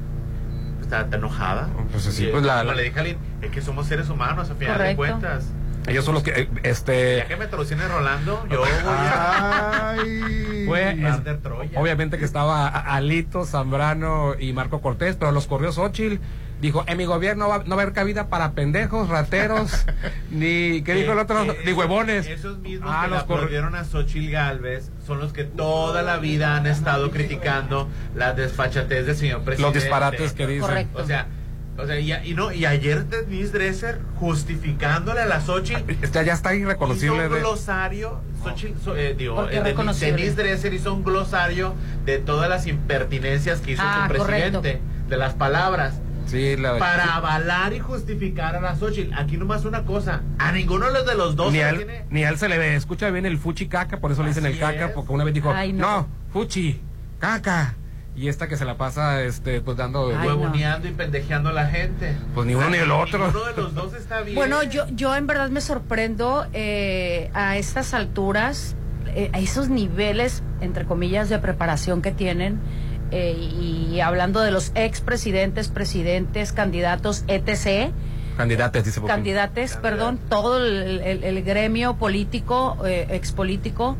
Está, 0.81 1.01
está 1.01 1.17
enojada. 1.17 1.69
Pues 1.91 2.03
sí, 2.03 2.27
pues 2.31 2.43
la- 2.43 2.59
como 2.59 2.71
la- 2.71 2.75
le 2.75 2.83
dije 2.83 2.99
a 2.99 3.03
Lynn, 3.03 3.17
es 3.41 3.49
que 3.51 3.61
somos 3.61 3.87
seres 3.87 4.09
humanos 4.09 4.49
a 4.49 4.55
final 4.55 4.73
Correcto. 4.77 4.89
de 5.03 5.09
cuentas. 5.09 5.45
Ellos 5.87 6.05
son 6.05 6.13
los 6.13 6.21
que, 6.21 6.31
eh, 6.41 6.49
este, 6.61 7.17
Ya 7.17 7.27
que 7.27 7.37
me 7.37 7.47
trocine 7.47 7.87
Rolando, 7.87 8.45
yo 8.51 8.59
voy 8.59 8.69
a 8.85 9.91
Ay. 9.91 10.65
fue, 10.67 10.91
es- 10.91 11.41
Troya. 11.41 11.79
obviamente 11.79 12.19
que 12.19 12.25
estaba 12.25 12.67
Alito, 12.67 13.45
Zambrano 13.45 14.35
y 14.37 14.53
Marco 14.53 14.81
Cortés, 14.81 15.15
pero 15.15 15.31
los 15.31 15.47
corrió 15.47 15.71
Xochitl. 15.71 16.19
Dijo, 16.61 16.83
en 16.87 16.97
mi 16.97 17.05
gobierno 17.05 17.49
va- 17.49 17.63
no 17.65 17.75
va 17.75 17.81
a 17.81 17.83
haber 17.83 17.93
cabida 17.93 18.27
para 18.27 18.51
pendejos, 18.51 19.09
rateros, 19.09 19.71
ni, 20.29 20.83
¿qué 20.83 20.93
dijo 20.93 21.13
el 21.13 21.19
otro? 21.19 21.43
Que- 21.43 21.65
ni 21.65 21.73
huevones. 21.73 22.27
Esos 22.27 22.59
mismos 22.59 22.89
Ah, 22.93 23.01
que 23.05 23.09
los 23.09 23.19
aplaudieron 23.23 23.75
a 23.75 23.83
Xochitl 23.83 24.29
Galvez 24.31 24.91
son 25.05 25.19
los 25.19 25.33
que 25.33 25.43
toda 25.43 26.03
la 26.03 26.17
vida 26.17 26.55
han 26.55 26.67
estado 26.67 27.09
criticando 27.11 27.89
la 28.15 28.33
desfachatez 28.33 29.05
del 29.07 29.15
señor 29.15 29.41
presidente. 29.41 29.61
Los 29.75 29.83
disparates 29.83 30.33
que 30.33 30.45
dicen. 30.47 30.61
Correcto. 30.61 31.01
O 31.01 31.05
sea, 31.05 31.27
o 31.77 31.85
sea 31.87 31.99
y, 31.99 32.13
y 32.29 32.33
no, 32.35 32.51
y 32.51 32.65
ayer 32.65 33.05
Denise 33.07 33.51
Dresser 33.53 33.99
justificándole 34.15 35.21
a 35.21 35.25
la 35.25 35.41
Xochitl 35.41 35.91
Este 36.01 36.23
ya 36.25 36.33
está 36.33 36.53
hizo 36.53 36.63
irreconocible. 36.65 37.25
un 37.27 37.33
de- 37.33 37.39
glosario, 37.39 38.21
Xochitl, 38.43 38.79
so- 38.83 38.95
eh, 38.95 39.15
digo, 39.17 39.35
¿Por 39.35 39.49
qué 39.49 39.57
eh, 39.57 39.61
Denise, 39.63 40.35
Dresser 40.35 40.73
hizo 40.73 40.93
un 40.93 41.03
glosario 41.03 41.73
de 42.05 42.19
todas 42.19 42.49
las 42.49 42.67
impertinencias 42.67 43.61
que 43.61 43.71
hizo 43.71 43.81
Ah, 43.83 44.03
su 44.07 44.13
presidente, 44.13 44.51
correcto. 44.59 44.81
de 45.09 45.17
las 45.17 45.33
palabras. 45.33 45.95
Sí, 46.31 46.55
la 46.57 46.77
para 46.79 47.15
avalar 47.15 47.73
y 47.73 47.79
justificar 47.79 48.55
a 48.55 48.61
la 48.61 48.75
Xochitl. 48.75 49.13
Aquí 49.13 49.37
nomás 49.37 49.65
una 49.65 49.83
cosa, 49.83 50.21
a 50.39 50.51
ninguno 50.51 50.91
de 50.91 51.15
los 51.15 51.35
dos 51.35 51.51
ni 51.51 51.59
se 51.59 51.63
a, 51.65 51.71
le 51.73 51.79
él, 51.81 51.85
tiene... 51.85 52.05
ni 52.09 52.23
a 52.23 52.29
él 52.29 52.37
se 52.37 52.47
le 52.49 52.57
ve. 52.57 52.75
Escucha 52.75 53.09
bien 53.09 53.25
el 53.25 53.37
fuchi 53.37 53.67
caca, 53.67 53.99
por 53.99 54.11
eso 54.11 54.21
le 54.23 54.29
dicen 54.29 54.45
el 54.45 54.57
caca, 54.57 54.85
es. 54.87 54.91
porque 54.93 55.11
una 55.11 55.23
vez 55.23 55.33
dijo, 55.33 55.51
Ay, 55.51 55.73
no. 55.73 55.97
no. 56.01 56.07
fuchi, 56.31 56.81
caca. 57.19 57.75
Y 58.13 58.27
esta 58.27 58.47
que 58.49 58.57
se 58.57 58.65
la 58.65 58.75
pasa, 58.77 59.23
este, 59.23 59.61
pues 59.61 59.77
dando, 59.77 60.09
Ay, 60.09 60.15
no. 60.15 60.23
huevoneando 60.35 60.87
y 60.87 60.91
pendejeando 60.91 61.49
a 61.49 61.53
la 61.53 61.67
gente. 61.67 62.15
pues 62.33 62.45
ni 62.45 62.55
uno 62.55 62.69
ni 62.69 62.77
el 62.77 62.91
otro. 62.91 63.25
Ninguno 63.25 63.45
de 63.45 63.53
los 63.61 63.73
dos 63.73 63.93
está 63.93 64.21
bien. 64.21 64.35
Bueno, 64.35 64.63
yo, 64.63 64.85
yo 64.89 65.15
en 65.15 65.27
verdad 65.27 65.49
me 65.49 65.61
sorprendo 65.61 66.45
eh, 66.53 67.29
a 67.33 67.55
estas 67.57 67.93
alturas, 67.93 68.75
eh, 69.15 69.29
a 69.33 69.39
esos 69.39 69.69
niveles, 69.69 70.43
entre 70.59 70.85
comillas, 70.85 71.29
de 71.29 71.39
preparación 71.39 72.01
que 72.01 72.11
tienen. 72.11 72.59
Eh, 73.11 73.33
y 73.33 73.99
hablando 73.99 74.39
de 74.41 74.51
los 74.51 74.71
expresidentes, 74.75 75.67
presidentes, 75.67 76.51
candidatos, 76.53 77.23
etc. 77.27 77.91
Candidates, 78.37 78.85
dice. 78.85 79.01
Candidates, 79.05 79.75
perdón, 79.77 80.17
todo 80.29 80.57
el, 80.65 81.01
el- 81.01 81.23
el 81.23 81.43
gremio 81.43 81.95
político, 81.97 82.77
eh, 82.85 83.07
expolítico, 83.11 83.97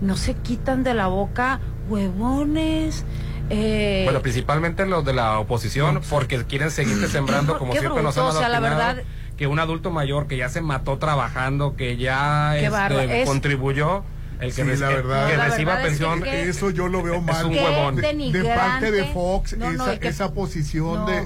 no 0.00 0.16
se 0.16 0.34
quitan 0.34 0.82
de 0.82 0.94
la 0.94 1.06
boca 1.06 1.60
huevones. 1.88 3.04
eh, 3.50 4.02
Bueno, 4.04 4.20
principalmente 4.22 4.86
los 4.86 5.04
de 5.04 5.12
la 5.12 5.38
oposición, 5.38 6.00
porque 6.08 6.44
quieren 6.44 6.70
seguirte 6.70 7.06
sembrando 7.08 7.58
como 7.58 7.72
siempre 7.72 8.02
nos 8.02 8.16
han 8.18 8.24
o 8.24 8.32
sea, 8.32 8.48
la 8.48 8.60
verdad- 8.60 9.02
que 9.36 9.46
un 9.46 9.58
adulto 9.58 9.90
mayor 9.90 10.26
que 10.26 10.36
ya 10.36 10.48
se 10.48 10.60
mató 10.60 10.98
trabajando, 10.98 11.74
que 11.76 11.96
ya 11.96 12.56
este, 12.56 13.24
contribuyó, 13.24 14.04
el 14.42 14.54
que, 14.54 14.62
Sí, 14.64 14.80
la 14.80 14.88
verdad. 14.88 15.28
que 15.30 15.36
la 15.36 15.44
reciba 15.46 15.74
verdad 15.76 15.86
es 15.90 15.98
que- 15.98 16.04
pensión. 16.04 16.22
que- 16.22 16.48
Eso 16.48 16.70
yo 16.70 16.88
lo 16.88 17.02
veo 17.02 17.20
mal. 17.20 17.46
un 17.46 17.52
Qué 17.52 17.62
huevón. 17.64 17.96
De, 17.96 18.52
parte 18.54 18.90
de 18.90 19.04
Fox, 19.06 19.56
No, 19.56 19.72
no, 19.72 19.84
esa, 19.86 19.98
que- 20.00 20.08
esa 20.08 20.32
posición 20.32 20.94
No. 21.00 21.06
de... 21.06 21.22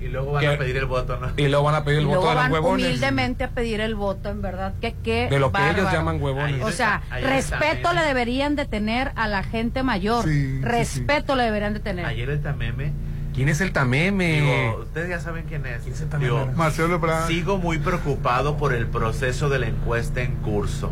Y, 0.00 0.04
y 0.04 0.08
luego 0.08 0.32
van 0.32 0.40
Que- 0.42 0.48
a 0.48 0.58
pedir 0.58 0.76
el 0.76 0.86
voto, 0.86 1.18
¿no? 1.18 1.32
Y 1.36 1.48
luego 1.48 1.64
van 1.64 1.74
a 1.74 1.84
pedir 1.84 1.98
el 1.98 2.04
y 2.04 2.06
voto 2.06 2.20
luego 2.20 2.28
de 2.30 2.34
los 2.36 2.42
van 2.44 2.52
huevones. 2.52 2.86
humildemente 2.86 3.44
a 3.44 3.50
pedir 3.50 3.80
el 3.80 3.94
voto, 3.94 4.28
en 4.30 4.42
verdad, 4.42 4.74
que 4.80 4.94
qué 5.02 5.28
De 5.28 5.38
lo 5.38 5.50
que 5.52 5.70
ellos 5.70 5.92
llaman 5.92 6.22
huevones. 6.22 6.54
Ahí 6.56 6.62
O 6.62 6.70
sea, 6.70 7.02
está 7.04 7.18
respeto 7.28 7.88
meme. 7.90 8.00
le 8.00 8.06
deberían 8.06 8.56
de 8.56 8.64
tener 8.66 9.12
a 9.16 9.28
la 9.28 9.42
gente 9.42 9.82
mayor. 9.82 10.24
Sí, 10.24 10.30
sí, 10.30 10.60
respeto 10.62 11.36
le 11.36 11.44
deberían 11.44 11.74
de 11.74 11.80
tener. 11.80 12.06
Ayer 12.06 12.30
el 12.30 12.40
Tameme, 12.42 12.92
¿Quién 13.34 13.48
es 13.48 13.62
el 13.62 13.72
tameme? 13.72 14.40
digo, 14.42 14.80
ustedes 14.82 15.08
ya 15.08 15.18
saben 15.18 15.46
quién 15.48 15.64
es. 15.64 15.80
¿Quién 15.82 15.94
es 15.94 16.00
el 16.02 16.08
Tameme? 16.10 16.30
Digo, 16.30 16.50
Marcelo 16.54 16.94
Ebrard. 16.96 17.28
Sigo 17.28 17.56
muy 17.56 17.78
preocupado 17.78 18.58
por 18.58 18.74
el 18.74 18.86
proceso 18.86 19.48
de 19.48 19.58
la 19.58 19.68
encuesta 19.68 20.20
en 20.20 20.32
curso. 20.36 20.90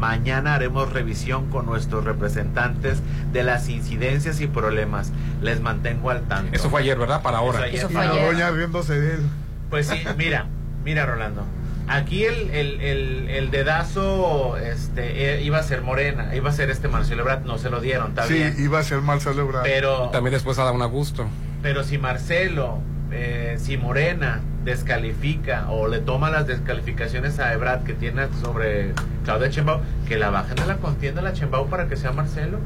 Mañana 0.00 0.54
haremos 0.54 0.92
revisión 0.92 1.50
con 1.50 1.66
nuestros 1.66 2.04
representantes 2.04 3.02
de 3.32 3.44
las 3.44 3.68
incidencias 3.68 4.40
y 4.40 4.46
problemas. 4.46 5.12
Les 5.42 5.60
mantengo 5.60 6.10
al 6.10 6.22
tanto. 6.22 6.56
Eso 6.56 6.70
fue 6.70 6.80
ayer, 6.80 6.98
¿verdad? 6.98 7.20
Para 7.22 7.38
ahora. 7.38 7.58
Eso 7.58 7.66
ayer. 7.66 7.78
Eso 7.78 7.90
Y 7.90 7.92
fue 7.94 8.04
la 8.06 8.10
ayer. 8.12 8.26
doña 8.32 8.50
riéndose 8.50 8.98
de 8.98 9.14
él. 9.14 9.20
Pues 9.68 9.86
sí, 9.88 10.02
mira, 10.16 10.46
mira 10.84 11.04
Rolando. 11.06 11.44
Aquí 11.86 12.24
el, 12.24 12.50
el, 12.50 12.80
el, 12.80 13.28
el 13.28 13.50
dedazo 13.50 14.56
este, 14.56 15.38
eh, 15.38 15.42
iba 15.42 15.58
a 15.58 15.62
ser 15.64 15.82
Morena, 15.82 16.34
iba 16.36 16.48
a 16.48 16.52
ser 16.52 16.70
este 16.70 16.86
Marcelo 16.88 17.22
Ebrard, 17.22 17.44
no 17.44 17.58
se 17.58 17.68
lo 17.68 17.80
dieron, 17.80 18.10
está 18.10 18.26
Sí, 18.26 18.34
bien. 18.34 18.54
iba 18.58 18.78
a 18.78 18.82
ser 18.84 19.00
Marcelo 19.00 19.42
Ebrard. 19.42 19.64
Pero, 19.64 20.08
También 20.10 20.32
después 20.32 20.56
ha 20.60 20.64
dado 20.64 20.74
un 20.76 20.88
gusto. 20.90 21.26
pero 21.62 21.82
si 21.84 21.98
Marcelo, 21.98 22.78
eh, 23.12 23.56
si 23.58 23.76
Morena 23.76 24.40
descalifica 24.64 25.70
o 25.70 25.88
le 25.88 25.98
toma 26.00 26.30
las 26.30 26.46
descalificaciones 26.46 27.38
a 27.38 27.52
Ebrard 27.52 27.82
que 27.84 27.94
tiene 27.94 28.26
sobre 28.42 28.92
Claudia 29.24 29.50
Chembao, 29.50 29.80
que 30.08 30.16
la 30.16 30.30
bajen 30.30 30.56
de 30.56 30.66
la 30.66 30.76
contienda 30.76 31.20
a 31.20 31.24
la 31.24 31.32
Chembao 31.32 31.66
para 31.66 31.88
que 31.88 31.96
sea 31.96 32.12
Marcelo. 32.12 32.58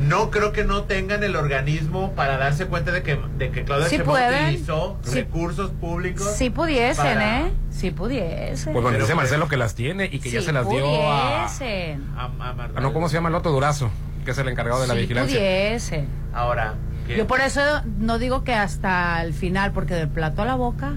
No 0.00 0.30
creo 0.30 0.52
que 0.52 0.64
no 0.64 0.84
tengan 0.84 1.22
el 1.24 1.36
organismo 1.36 2.12
para 2.14 2.38
darse 2.38 2.64
cuenta 2.66 2.90
de 2.90 3.02
que, 3.02 3.18
de 3.36 3.50
que 3.50 3.64
Claudia 3.64 3.86
Sí 3.86 3.98
pueden. 3.98 4.44
utilizó 4.46 4.96
Sí. 5.02 5.16
recursos 5.16 5.70
públicos. 5.72 6.26
Si 6.36 6.48
pudiesen, 6.48 7.04
para- 7.04 7.40
¿eh? 7.48 7.50
Si 7.70 7.90
pudiesen. 7.90 8.72
Pues 8.72 8.82
Pero 8.82 8.90
dice 8.92 9.06
pues- 9.08 9.16
Marcelo 9.16 9.46
que 9.48 9.58
las 9.58 9.74
tiene 9.74 10.08
y 10.10 10.20
que 10.20 10.30
ya 10.30 10.40
se 10.40 10.52
las 10.52 10.66
dio 10.70 10.78
a, 11.12 11.44
pudiesen. 11.48 12.02
a- 12.16 12.30
a 12.40 12.50
a 12.76 12.80
no, 12.80 12.94
¿cómo 12.94 13.10
se 13.10 13.14
llama 13.16 13.28
el 13.28 13.34
otro? 13.34 13.52
Durazo, 13.52 13.90
que 14.24 14.30
es 14.30 14.38
el 14.38 14.48
encargado 14.48 14.80
de 14.80 14.86
la 14.88 14.94
Si 14.94 15.00
vigilancia. 15.00 15.38
pudiesen. 15.38 16.08
Ahora, 16.32 16.76
Yo 17.16 17.26
por 17.26 17.40
eso 17.40 17.60
no 17.98 18.18
digo 18.18 18.44
que 18.44 18.54
hasta 18.54 19.22
el 19.22 19.32
final, 19.34 19.72
porque 19.72 19.94
del 19.94 20.08
plato 20.08 20.42
a 20.42 20.44
la 20.44 20.54
boca. 20.54 20.92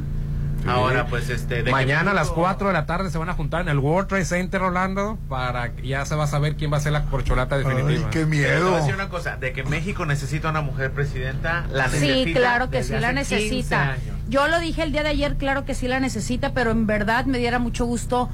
Ahora, 0.65 1.07
pues 1.07 1.29
este. 1.29 1.61
Mañana 1.69 2.11
a 2.11 2.13
las 2.13 2.27
México- 2.27 2.41
4 2.41 2.67
de 2.67 2.73
la 2.73 2.85
tarde 2.85 3.09
se 3.11 3.17
van 3.17 3.27
a 3.29 3.33
juntar 3.33 3.59
en 3.63 3.67
el 3.67 3.79
World 3.79 4.07
Trade 4.07 4.23
Center, 4.23 4.61
Rolando, 4.61 5.17
para 5.27 5.73
que 5.73 5.85
ya 5.85 6.05
se 6.05 6.15
va 6.15 6.23
a 6.23 6.27
saber 6.27 6.55
quién 6.55 6.71
va 6.71 6.77
a 6.77 6.79
ser 6.79 6.93
la 6.93 7.03
corcholata 7.03 7.57
definitiva. 7.57 7.89
Ay, 7.89 8.11
qué 8.11 8.19
Pero 8.19 8.21
te 8.21 8.25
miedo. 8.27 8.65
voy 8.69 8.73
a 8.75 8.77
decir 8.77 8.95
una 8.95 9.09
cosa: 9.09 9.35
de 9.35 9.51
que 9.51 9.63
México 9.65 10.05
necesita 10.05 10.49
una 10.51 10.61
mujer 10.61 10.91
presidenta, 10.91 11.65
la 11.69 11.89
Sí, 11.89 11.99
necesita. 12.07 12.39
claro 12.39 12.69
que 12.69 12.81
sí 12.83 12.93
la 12.93 13.09
hace 13.09 13.15
15 13.17 13.35
necesita. 13.35 13.95
Yo 14.29 14.47
lo 14.47 14.59
dije 14.59 14.83
el 14.83 14.93
día 14.93 15.03
de 15.03 15.09
ayer, 15.09 15.35
claro 15.35 15.65
que 15.65 15.75
sí 15.75 15.89
la 15.89 15.99
necesita, 15.99 16.53
pero 16.53 16.71
en 16.71 16.87
verdad 16.87 17.25
me 17.25 17.39
diera 17.39 17.59
mucho 17.59 17.83
gusto 17.85 18.29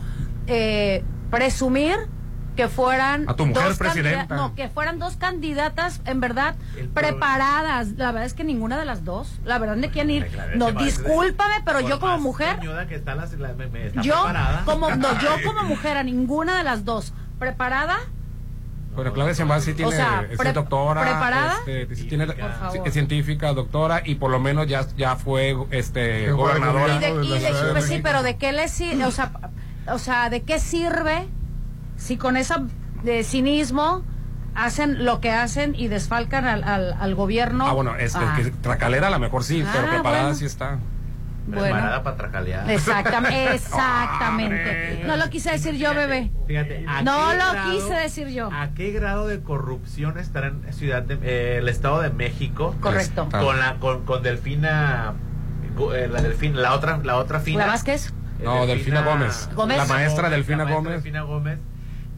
eh, 0.45 1.03
presumir 1.31 1.95
que 2.59 2.67
fueran 2.67 3.29
A 3.29 3.35
tu 3.37 3.45
mujer 3.45 3.69
dos 3.69 3.77
presidenta. 3.77 4.35
no, 4.35 4.53
que 4.53 4.67
fueran 4.67 4.99
dos 4.99 5.15
candidatas 5.15 6.01
en 6.05 6.19
verdad 6.19 6.55
El 6.77 6.89
preparadas. 6.89 7.89
La 7.95 8.07
verdad 8.11 8.25
es 8.25 8.33
que 8.33 8.43
ninguna 8.43 8.77
de 8.77 8.83
las 8.83 9.05
dos, 9.05 9.39
la 9.45 9.59
verdad 9.59 9.77
de 9.77 9.89
quién 9.89 10.09
ir. 10.09 10.29
No, 10.55 10.73
discúlpame, 10.73 11.55
pero 11.63 11.79
yo 11.79 12.01
como 12.01 12.17
mujer, 12.19 12.59
que 12.89 12.95
está 12.95 13.15
la- 13.15 13.27
la- 13.37 13.53
me- 13.53 13.67
me- 13.67 13.87
está 13.87 14.01
yo 14.01 14.13
preparada. 14.23 14.63
como 14.65 14.89
no, 14.93 15.19
yo 15.21 15.29
como 15.45 15.63
mujer 15.63 15.95
a 15.95 16.03
ninguna 16.03 16.57
de 16.57 16.63
las 16.65 16.83
dos 16.83 17.13
preparada 17.39 17.97
Bueno, 18.93 19.13
Claudia 19.13 19.33
Sheinbaum 19.33 19.61
sí 19.61 19.73
tiene, 19.73 19.91
sea, 19.93 20.25
es 20.29 20.37
pre- 20.37 20.51
doctora, 20.51 21.01
¿preparada? 21.03 21.59
este, 21.65 21.95
sí 21.95 22.03
tiene, 22.09 22.27
Por 22.27 22.51
favor. 22.51 22.87
es 22.87 22.93
científica, 22.93 23.53
doctora 23.53 24.01
y 24.03 24.15
por 24.15 24.31
lo 24.31 24.39
menos 24.41 24.67
ya, 24.67 24.85
ya 24.97 25.15
fue 25.15 25.55
este 25.71 26.29
gobernadora. 26.31 26.95
Y 26.95 26.99
de, 26.99 27.17
de 27.19 27.25
y 27.25 27.29
la 27.29 27.35
de- 27.35 27.39
Ciudad 27.39 27.65
de 27.67 27.71
pues 27.71 27.85
sí, 27.85 27.99
pero 28.03 28.21
¿de 28.23 28.35
qué 28.35 28.51
le 28.51 28.67
sirve? 28.67 29.05
O 29.05 29.11
sea, 29.11 29.31
o 29.87 29.97
sea, 29.97 30.29
¿de 30.29 30.41
qué 30.43 30.59
sirve 30.59 31.29
si 31.99 32.17
con 32.17 32.37
esa 32.37 32.63
de 33.03 33.23
cinismo 33.23 34.03
hacen 34.55 35.05
lo 35.05 35.19
que 35.21 35.31
hacen 35.31 35.75
y 35.75 35.87
desfalcan 35.87 36.45
al, 36.45 36.63
al, 36.63 36.93
al 36.99 37.15
gobierno? 37.15 37.67
Ah, 37.67 37.73
bueno, 37.73 37.91
Ah, 37.91 38.33
que 38.35 38.49
tracalera 38.51 39.07
a 39.07 39.11
lo 39.11 39.19
mejor 39.19 39.43
sí, 39.43 39.63
pero 39.71 39.85
Ah, 39.87 39.91
preparada 39.91 40.23
bueno. 40.23 40.35
sí 40.35 40.45
está. 40.45 40.79
Preparada 41.49 41.79
bueno, 41.87 42.03
para 42.03 42.15
tracalear. 42.17 42.69
exactamente, 42.71 43.55
exactamente. 43.55 45.03
No 45.07 45.17
lo 45.17 45.29
quise 45.29 45.51
decir 45.51 45.75
yo, 45.75 45.93
bebé. 45.93 46.31
Fíjate, 46.47 46.85
¿a 46.87 47.01
No 47.01 47.33
lo 47.33 47.51
grado- 47.53 47.71
quise 47.71 47.93
decir 47.93 48.27
yo. 48.29 48.49
¿A 48.53 48.69
qué 48.75 48.91
grado 48.91 49.27
de 49.27 49.41
corrupción 49.41 50.17
estará 50.19 50.47
en 50.47 50.71
Ciudad 50.73 51.01
de, 51.03 51.17
eh, 51.23 51.57
el 51.57 51.67
Estado 51.69 52.01
de 52.01 52.09
México? 52.11 52.75
Correcto. 52.81 53.27
Ah. 53.33 53.39
Con 53.39 53.59
la 53.59 53.75
con, 53.75 54.05
con 54.05 54.21
Delfina 54.23 55.13
eh, 55.95 56.07
la 56.11 56.21
Delfina, 56.21 56.59
la 56.59 56.73
otra 56.73 56.97
la 57.03 57.17
otra 57.17 57.39
fina. 57.39 57.65
¿La 57.65 57.71
Vázquez? 57.71 58.13
Eh, 58.39 58.43
No, 58.43 58.65
Delfina 58.67 59.01
Gómez. 59.01 59.49
Gómez. 59.55 59.77
La 59.77 59.85
maestra 59.85 60.29
Delfina 60.29 60.57
la 60.59 60.63
maestra 60.65 60.75
Gómez. 60.83 61.03
Delfina 61.03 61.21
Gómez. 61.21 61.59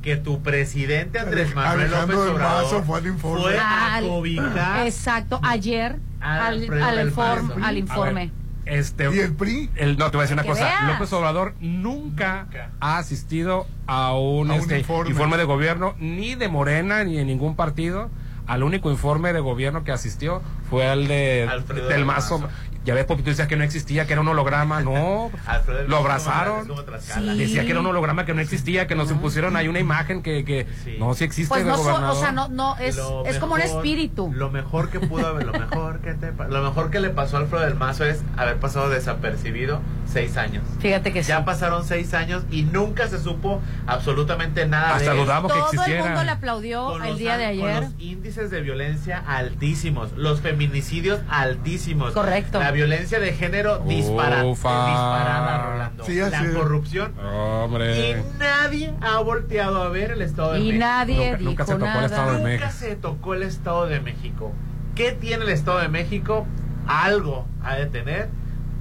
Que 0.02 0.16
tu 0.16 0.42
presidente 0.42 1.20
Andrés 1.20 1.54
Manuel 1.54 1.82
Alejandro 1.94 2.18
López 2.26 2.36
Obrador 2.36 2.64
Mazo 2.64 2.84
fue 2.84 2.98
al 3.00 3.08
informe. 3.08 3.42
fue 3.44 3.58
a 3.60 3.96
Al- 3.96 4.08
cobijar 4.08 4.88
Exacto, 4.88 5.40
ayer 5.44 6.00
Al 6.20 6.70
A 6.82 7.74
informe. 7.76 8.26
ver, 8.26 8.32
este, 8.78 9.14
¿Y 9.16 9.20
el 9.20 9.34
PRI? 9.34 9.70
el- 9.76 9.98
no, 9.98 10.10
te 10.12 10.18
voy 10.18 10.22
a 10.22 10.24
decir 10.24 10.34
una 10.36 10.44
Que 10.44 10.50
cosa. 10.50 10.64
veas. 10.66 10.88
López 10.88 11.12
Obrador 11.14 11.56
nunca, 11.60 12.44
Nunca. 12.44 12.70
ha 12.80 12.98
asistido 13.00 13.66
a 13.88 14.14
un, 14.14 14.50
A 14.52 14.54
un 14.56 14.60
este, 14.62 14.80
informe. 14.80 15.10
informe. 15.12 15.38
de 15.38 15.44
gobierno, 15.46 15.96
ni 16.00 16.36
de 16.36 16.48
Morena, 16.48 17.04
ni 17.04 17.18
de 17.18 17.26
ningún 17.26 17.56
partido. 17.56 18.10
Al 18.48 18.64
único 18.64 18.92
informe 18.92 19.34
de 19.34 19.40
gobierno 19.40 19.84
que 19.84 19.92
asistió 19.92 20.42
fue 20.70 20.92
el 20.92 21.08
de 21.08 21.48
Alfredo 21.50 21.88
del 21.88 21.98
del 21.98 22.06
Mazo. 22.06 22.40
Mazo. 22.40 22.54
Ya 22.84 22.96
ves, 22.96 23.06
porque 23.06 23.22
tú 23.22 23.30
decías 23.30 23.48
que 23.48 23.56
no 23.56 23.64
existía, 23.64 24.08
que 24.08 24.14
era 24.14 24.22
un 24.22 24.28
holograma. 24.28 24.82
No, 24.82 25.30
lo 25.88 25.98
abrazaron. 25.98 26.68
Sí. 27.00 27.38
Decía 27.38 27.64
que 27.64 27.72
era 27.72 27.80
un 27.80 27.86
holograma 27.86 28.26
que 28.26 28.34
no 28.34 28.42
existía, 28.42 28.88
que 28.88 28.96
nos 28.96 29.12
impusieron 29.12 29.56
ahí 29.56 29.68
una 29.68 29.80
imagen 29.80 30.24
que, 30.24 30.44
que 30.46 30.66
Sí. 30.84 30.96
no, 31.00 31.14
sí 31.14 31.24
existe 31.24 31.50
Pues 31.50 31.62
el 31.62 31.68
no, 31.68 31.78
so- 31.78 32.10
o 32.12 32.16
sea, 32.16 32.32
no, 32.32 32.48
no, 32.50 32.78
es, 32.78 32.98
Lo 32.98 33.26
es 33.26 33.38
como 33.38 33.54
un 33.56 33.62
espíritu. 33.62 34.32
Lo 34.34 34.50
mejor 34.50 34.90
que 34.90 35.00
pudo 35.00 35.28
haber, 35.28 35.46
lo 35.46 35.54
mejor 35.54 36.00
que 36.00 36.14
te 36.16 36.32
lo 36.32 36.64
mejor 36.64 36.90
que 36.90 37.00
le 37.00 37.10
pasó 37.12 37.38
a 37.38 37.42
Alfredo 37.42 37.64
del 37.66 37.76
Mazo 37.76 38.04
es 38.06 38.24
haber 38.38 38.58
pasado 38.58 38.90
desapercibido 38.90 39.82
seis 40.12 40.38
años. 40.38 40.64
Fíjate 40.80 41.14
que 41.14 41.24
sí. 41.24 41.30
Ya 41.30 41.46
pasaron 41.46 41.86
seis 41.86 42.14
años 42.14 42.44
y 42.52 42.64
nunca 42.64 43.08
se 43.08 43.20
supo 43.20 43.62
absolutamente 43.88 44.66
nada 44.66 44.96
Hasta 44.96 45.12
de 45.14 45.20
él. 45.20 45.26
dudamos 45.26 45.52
que 45.52 45.60
Todo 45.60 45.70
el 45.72 45.76
existiera. 45.76 46.06
mundo 46.06 46.24
le 46.24 46.32
aplaudió 46.32 46.86
Con 46.88 47.06
el 47.06 47.18
día 47.18 47.38
de 47.38 47.46
al- 47.46 47.60
con 47.60 47.70
ayer. 47.70 47.84
los 47.84 47.92
índices 48.00 48.50
de 48.52 48.62
violencia 48.62 49.24
altísimos, 49.28 50.12
los 50.14 50.42
feminicidios 50.42 51.20
altísimos. 51.30 52.14
Correcto. 52.14 52.60
La 52.60 52.71
violencia 52.72 53.20
de 53.20 53.34
género 53.34 53.80
dispara, 53.80 54.44
Ufa. 54.46 54.70
disparada, 54.88 55.72
Rolando. 55.72 56.04
Sí, 56.06 56.20
así 56.20 56.32
la 56.32 56.50
es. 56.50 56.56
corrupción. 56.56 57.14
Hombre. 57.20 58.10
Y 58.12 58.16
nadie 58.40 58.94
ha 59.02 59.20
volteado 59.20 59.82
a 59.84 59.90
ver 59.90 60.12
el 60.12 60.22
Estado 60.22 60.54
de 60.54 60.60
Y 60.60 60.64
México. 60.68 60.80
nadie 60.80 61.32
Nunca- 61.32 61.44
nunca 61.44 61.66
se 61.66 61.74
dijo 61.76 61.86
tocó 61.86 62.00
el 62.00 62.06
Estado 62.06 62.26
nada. 62.26 62.38
de 62.38 62.44
México. 62.44 62.64
Nunca 62.66 62.72
se 62.78 62.96
tocó 62.96 63.34
el 63.36 63.44
Estado 63.44 63.86
de 63.88 64.00
México. 64.00 64.52
¿Qué 64.96 65.12
tiene 65.12 65.44
el 65.44 65.50
Estado 65.50 65.80
de 65.80 65.88
México? 65.90 66.48
Algo 66.88 67.48
ha 67.64 67.76
de 67.76 67.86
tener 67.86 68.30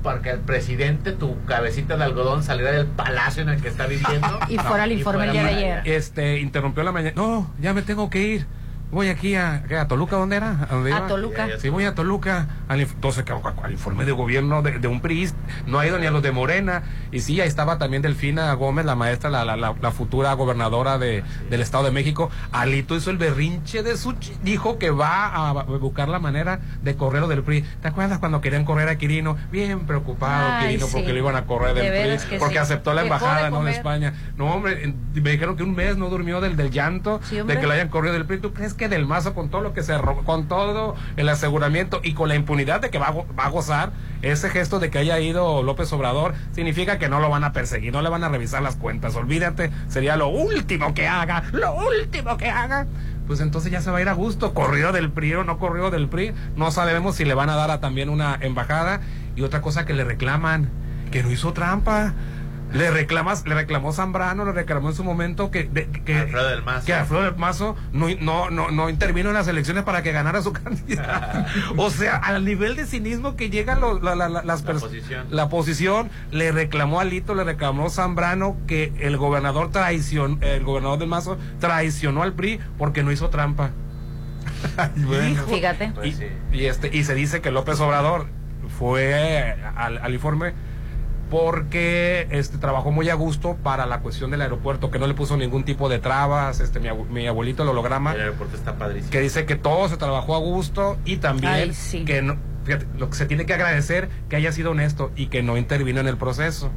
para 0.02 0.22
que 0.22 0.30
el 0.30 0.40
presidente, 0.40 1.12
tu 1.12 1.44
cabecita 1.44 1.96
de 1.98 2.04
algodón, 2.04 2.42
saliera 2.42 2.72
del 2.72 2.86
palacio 2.86 3.42
en 3.42 3.50
el 3.50 3.60
que 3.60 3.68
está 3.68 3.86
viviendo. 3.86 4.38
Y 4.48 4.56
fuera 4.58 4.84
el 4.84 4.92
informe 4.92 5.26
el 5.26 5.32
día 5.32 5.44
de 5.44 5.48
ayer. 5.50 5.82
Este, 5.84 6.40
interrumpió 6.40 6.82
la 6.82 6.92
mañana. 6.92 7.12
No, 7.16 7.50
ya 7.60 7.74
me 7.74 7.82
tengo 7.82 8.08
que 8.08 8.20
ir. 8.22 8.46
Voy 8.90 9.08
aquí 9.08 9.34
a, 9.34 9.62
¿qué, 9.68 9.76
a 9.76 9.86
Toluca, 9.88 10.16
¿dónde 10.16 10.36
era? 10.36 10.66
¿A, 10.68 10.74
dónde 10.74 10.92
A? 10.92 11.06
Toluca. 11.06 11.48
Sí, 11.58 11.68
voy 11.68 11.84
a 11.84 11.94
Toluca. 11.94 12.46
Al, 12.68 12.80
entonces, 12.80 13.24
al 13.62 13.72
informe 13.72 14.04
de 14.04 14.12
gobierno 14.12 14.62
de, 14.62 14.78
de 14.78 14.88
un 14.88 15.00
PRI, 15.00 15.30
no 15.66 15.78
ha 15.78 15.86
ido 15.86 15.98
ni 15.98 16.06
a 16.06 16.10
los 16.10 16.22
de 16.22 16.32
Morena. 16.32 16.82
Y 17.12 17.20
sí, 17.20 17.40
ahí 17.40 17.48
estaba 17.48 17.78
también 17.78 18.02
Delfina 18.02 18.52
Gómez, 18.54 18.84
la 18.86 18.94
maestra, 18.96 19.30
la, 19.30 19.44
la, 19.44 19.56
la, 19.56 19.74
la 19.80 19.90
futura 19.90 20.32
gobernadora 20.34 20.98
de, 20.98 21.22
del 21.50 21.60
Estado 21.60 21.84
de 21.84 21.90
México. 21.90 22.30
Alito 22.52 22.96
hizo 22.96 23.10
el 23.10 23.18
berrinche 23.18 23.82
de 23.82 23.96
su... 23.96 24.14
Dijo 24.42 24.78
que 24.78 24.90
va 24.90 25.50
a 25.50 25.52
buscar 25.64 26.08
la 26.08 26.18
manera 26.18 26.60
de 26.82 26.96
correrlo 26.96 27.28
del 27.28 27.42
PRI. 27.42 27.62
¿Te 27.82 27.88
acuerdas 27.88 28.18
cuando 28.18 28.40
querían 28.40 28.64
correr 28.64 28.88
a 28.88 28.96
Quirino? 28.98 29.36
Bien 29.52 29.80
preocupado 29.80 30.52
Ay, 30.58 30.66
Quirino 30.68 30.86
sí. 30.86 30.92
porque 30.94 31.12
lo 31.12 31.18
iban 31.18 31.36
a 31.36 31.46
correr 31.46 31.74
De 31.74 31.90
del 31.90 32.16
PRI. 32.18 32.28
que 32.30 32.38
Porque 32.38 32.54
sí. 32.54 32.58
aceptó 32.58 32.94
la 32.94 33.02
embajada, 33.02 33.50
¿no? 33.50 33.62
De. 33.64 33.70
España. 33.70 34.14
No, 34.36 34.52
hombre, 34.52 34.84
en- 34.84 34.96
me 35.14 35.30
dijeron 35.30 35.56
que 35.56 35.62
un 35.62 35.74
mes 35.74 35.96
no 35.96 36.08
durmió 36.08 36.40
del, 36.40 36.56
del 36.56 36.70
llanto 36.70 37.20
Sí, 37.22 37.36
de 37.36 37.58
que 37.58 37.66
lo 37.66 37.72
hayan 37.72 37.88
corrido 37.88 38.14
del 38.14 38.26
PRI. 38.26 38.38
¿Tú 38.38 38.52
crees 38.52 38.74
que 38.74 38.79
del 38.88 39.06
Mazo 39.06 39.34
con 39.34 39.50
todo 39.50 39.60
lo 39.60 39.72
que 39.72 39.82
se 39.82 39.94
con 40.24 40.48
todo 40.48 40.94
el 41.16 41.28
aseguramiento 41.28 42.00
y 42.02 42.14
con 42.14 42.28
la 42.28 42.34
impunidad 42.34 42.80
de 42.80 42.90
que 42.90 42.98
va 42.98 43.08
a, 43.08 43.10
go- 43.12 43.26
va 43.38 43.46
a 43.46 43.48
gozar, 43.50 43.92
ese 44.22 44.48
gesto 44.50 44.78
de 44.80 44.90
que 44.90 44.98
haya 44.98 45.18
ido 45.20 45.62
López 45.62 45.92
Obrador 45.92 46.34
significa 46.52 46.98
que 46.98 47.08
no 47.08 47.20
lo 47.20 47.28
van 47.30 47.44
a 47.44 47.52
perseguir, 47.52 47.92
no 47.92 48.02
le 48.02 48.08
van 48.08 48.24
a 48.24 48.28
revisar 48.28 48.62
las 48.62 48.76
cuentas. 48.76 49.14
Olvídate, 49.16 49.70
sería 49.88 50.16
lo 50.16 50.28
último 50.28 50.94
que 50.94 51.06
haga, 51.08 51.44
lo 51.52 51.74
último 51.74 52.36
que 52.36 52.48
haga. 52.50 52.86
Pues 53.26 53.40
entonces 53.40 53.70
ya 53.70 53.80
se 53.80 53.90
va 53.92 53.98
a 53.98 54.02
ir 54.02 54.08
a 54.08 54.12
gusto, 54.14 54.54
corrido 54.54 54.90
del 54.92 55.10
PRI 55.12 55.34
o 55.34 55.44
no 55.44 55.58
corrido 55.58 55.90
del 55.92 56.08
PRI. 56.08 56.32
No 56.56 56.70
sabemos 56.72 57.14
si 57.16 57.24
le 57.24 57.34
van 57.34 57.48
a 57.48 57.54
dar 57.54 57.70
a 57.70 57.78
también 57.80 58.08
una 58.08 58.36
embajada. 58.40 59.00
Y 59.36 59.42
otra 59.42 59.60
cosa 59.62 59.86
que 59.86 59.94
le 59.94 60.02
reclaman, 60.02 60.68
que 61.12 61.22
no 61.22 61.30
hizo 61.30 61.52
trampa. 61.52 62.12
Le 62.72 62.90
reclamas, 62.90 63.44
le 63.46 63.54
reclamó 63.54 63.92
Zambrano, 63.92 64.44
le 64.44 64.52
reclamó 64.52 64.90
en 64.90 64.94
su 64.94 65.02
momento 65.02 65.50
que, 65.50 65.64
de- 65.64 65.88
que, 65.88 66.16
Alfredo 66.16 66.48
del 66.48 66.62
Mazo. 66.62 66.86
que 66.86 66.94
Alfredo 66.94 67.22
del 67.24 67.36
Mazo 67.36 67.76
no, 67.92 68.06
no, 68.20 68.50
no, 68.50 68.70
no 68.70 68.88
intervino 68.88 69.30
en 69.30 69.34
las 69.34 69.48
elecciones 69.48 69.82
para 69.82 70.02
que 70.02 70.12
ganara 70.12 70.40
su 70.42 70.52
candidato. 70.54 71.44
o 71.76 71.90
sea, 71.90 72.16
al 72.16 72.44
nivel 72.44 72.76
de 72.76 72.86
cinismo 72.86 73.34
que 73.34 73.50
llegan 73.50 73.80
los, 73.80 74.02
la, 74.02 74.14
la- 74.14 74.28
la- 74.28 74.42
las 74.44 74.62
La 74.62 74.72
oposición. 74.76 75.26
la 75.30 75.44
oposición, 75.44 76.10
le 76.30 76.52
reclamó 76.52 77.00
a 77.00 77.04
Lito, 77.04 77.34
le 77.34 77.42
reclamó 77.44 77.90
Zambrano 77.90 78.56
que 78.68 78.92
el 79.00 79.16
gobernador 79.16 79.70
traicionó, 79.72 80.38
el 80.40 80.62
gobernador 80.64 80.98
del 81.00 81.08
Mazo 81.08 81.38
traicionó 81.58 82.22
al 82.22 82.34
PRI 82.34 82.60
porque 82.78 83.02
no 83.02 83.10
hizo 83.10 83.30
trampa. 83.30 83.70
Fíjate. 85.48 85.92
Pues 85.94 86.06
y, 86.08 86.12
sí. 86.12 86.26
y 86.52 86.64
este 86.66 86.94
y 86.96 87.04
se 87.04 87.14
dice 87.14 87.40
que 87.40 87.50
López 87.50 87.80
Obrador 87.80 88.26
fue 88.78 89.56
al, 89.76 89.98
al 89.98 90.14
informe 90.14 90.52
porque 91.30 92.26
este 92.30 92.58
trabajó 92.58 92.90
muy 92.90 93.08
a 93.08 93.14
gusto 93.14 93.56
para 93.62 93.86
la 93.86 94.00
cuestión 94.00 94.30
del 94.30 94.42
aeropuerto 94.42 94.90
que 94.90 94.98
no 94.98 95.06
le 95.06 95.14
puso 95.14 95.36
ningún 95.36 95.64
tipo 95.64 95.88
de 95.88 95.98
trabas 96.00 96.60
este 96.60 96.80
mi, 96.80 96.88
abu- 96.88 97.06
mi 97.06 97.26
abuelito 97.26 97.62
el 97.62 97.70
holograma 97.70 98.12
El 98.14 98.20
aeropuerto 98.20 98.56
está 98.56 98.74
padrísimo. 98.76 99.10
que 99.10 99.20
dice 99.20 99.46
que 99.46 99.56
todo 99.56 99.88
se 99.88 99.96
trabajó 99.96 100.34
a 100.34 100.38
gusto 100.38 100.98
y 101.04 101.16
también 101.16 101.52
Ay, 101.52 101.72
sí. 101.74 102.04
que 102.04 102.20
no 102.20 102.36
fíjate, 102.64 102.86
lo 102.98 103.08
que 103.08 103.16
se 103.16 103.24
tiene 103.26 103.46
que 103.46 103.54
agradecer 103.54 104.10
que 104.28 104.36
haya 104.36 104.52
sido 104.52 104.72
honesto 104.72 105.10
y 105.16 105.26
que 105.28 105.42
no 105.42 105.56
intervino 105.56 106.00
en 106.00 106.08
el 106.08 106.16
proceso 106.18 106.70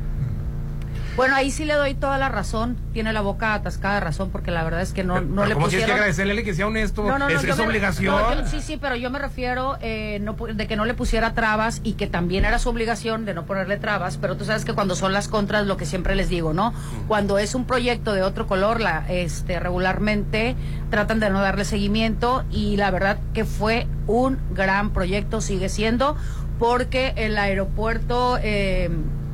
Bueno, 1.16 1.36
ahí 1.36 1.52
sí 1.52 1.64
le 1.64 1.76
doy 1.76 1.94
toda 1.94 2.18
la 2.18 2.28
razón. 2.28 2.76
Tiene 2.92 3.14
la 3.14 3.22
boca 3.22 3.54
atascada 3.54 3.96
de 3.96 4.00
razón 4.00 4.32
porque 4.32 4.50
la 4.50 4.64
verdad 4.64 4.82
es 4.82 4.94
que 4.94 5.04
no, 5.04 5.22
no 5.22 5.36
Pero 5.42 5.46
le 5.48 5.54
¿cómo 5.54 5.68
tienes 5.68 5.86
que 5.86 5.92
pusieron... 5.92 5.92
agradecerle 5.92 6.44
que 6.44 6.54
sea 6.56 6.66
honesto 6.68 7.04
No, 7.04 7.28
es, 7.30 7.44
es 7.44 7.56
me- 7.58 7.66
obligación 7.66 8.16
no, 8.16 8.34
yo- 8.42 8.48
sí, 8.48 8.62
sí, 8.62 8.78
pero 8.82 8.96
yo 8.96 9.12
me 9.12 9.20
refiero 9.20 9.78
eh, 9.82 10.20
de 10.56 10.68
que 10.68 10.76
no 10.76 10.86
le 10.86 10.96
pusiera 10.96 11.34
trabas 11.36 11.82
y 11.84 11.94
que 11.94 12.08
también 12.08 12.46
era 12.46 12.58
su 12.58 12.70
obligación 12.70 13.26
de 13.26 13.36
no 13.36 13.46
ponerle 13.46 13.78
trabas, 13.78 14.18
pero 14.18 14.38
tú 14.38 14.46
sabes 14.46 14.66
que 14.66 14.74
cuando 14.74 14.96
son 14.96 15.14
las 15.14 15.28
contras, 15.28 15.68
lo 15.68 15.78
que 15.78 15.86
siempre 15.86 16.16
les 16.16 16.30
digo, 16.30 16.52
¿no? 16.52 16.74
Cuando 17.08 17.38
es 17.38 17.54
un 17.54 17.66
proyecto 17.66 18.14
de 18.14 18.24
otro 18.24 18.48
color, 18.48 18.82
la, 18.82 19.06
este, 19.08 19.60
regularmente 19.60 20.56
tratan 20.90 21.20
de 21.20 21.30
no 21.30 21.42
darle 21.42 21.66
seguimiento 21.66 22.44
y 22.50 22.76
la 22.78 22.90
verdad 22.90 23.20
que 23.36 23.46
fue 23.46 23.86
un 24.08 24.40
gran 24.56 24.90
proyecto, 24.92 25.42
sigue 25.42 25.70
siendo, 25.70 26.18
porque 26.58 27.14
el 27.18 27.38
aeropuerto... 27.38 28.40
eh, 28.42 28.90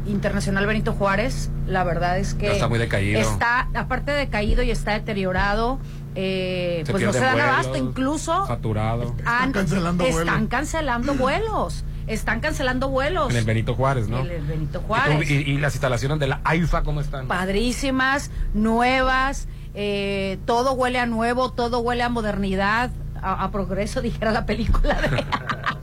Internacional 0.09 0.65
Benito 0.65 0.93
Juárez, 0.93 1.49
la 1.67 1.83
verdad 1.83 2.17
es 2.19 2.33
que 2.33 2.47
Ya 2.47 2.51
está 2.53 2.67
muy 2.67 2.79
decaído. 2.79 3.19
está 3.19 3.67
aparte 3.75 4.11
decaído 4.11 4.63
y 4.63 4.71
está 4.71 4.93
deteriorado, 4.93 5.79
eh, 6.15 6.83
Se 6.85 6.91
pues 6.91 7.03
no 7.03 7.13
se 7.13 7.19
dan 7.19 7.33
vuelos, 7.33 7.49
abasto, 7.53 7.77
incluso 7.77 8.47
saturado 8.47 9.15
han- 9.25 9.51
cancelando 9.51 10.03
están 10.05 10.25
vuelos. 10.25 10.49
cancelando 10.49 11.13
vuelos, 11.13 11.85
están 12.07 12.39
cancelando 12.39 12.89
vuelos. 12.89 13.29
en 13.29 13.37
el 13.37 13.45
Benito 13.45 13.75
Juárez 13.75 14.07
no 14.09 14.19
En 14.19 14.31
el 14.31 14.41
Benito 14.45 14.79
¿Y 14.79 14.81
tú- 14.81 14.87
Juárez. 14.87 15.29
y, 15.29 15.33
y 15.35 15.57
las 15.59 15.75
instalaciones 15.75 16.19
de 16.19 16.27
la 16.27 16.41
AIFA 16.43 16.83
cómo 16.83 17.01
están 17.01 17.27
Padrísimas, 17.27 18.31
nuevas, 18.53 19.47
eh, 19.75 20.39
todo 20.45 20.73
huele 20.73 20.99
a 20.99 21.05
nuevo, 21.05 21.51
todo 21.51 21.79
huele 21.79 22.03
a 22.03 22.09
modernidad, 22.09 22.89
a, 23.21 23.43
a 23.43 23.51
progreso, 23.51 24.01
dijera 24.01 24.31
la 24.31 24.45
película 24.45 24.95
de... 25.01 25.23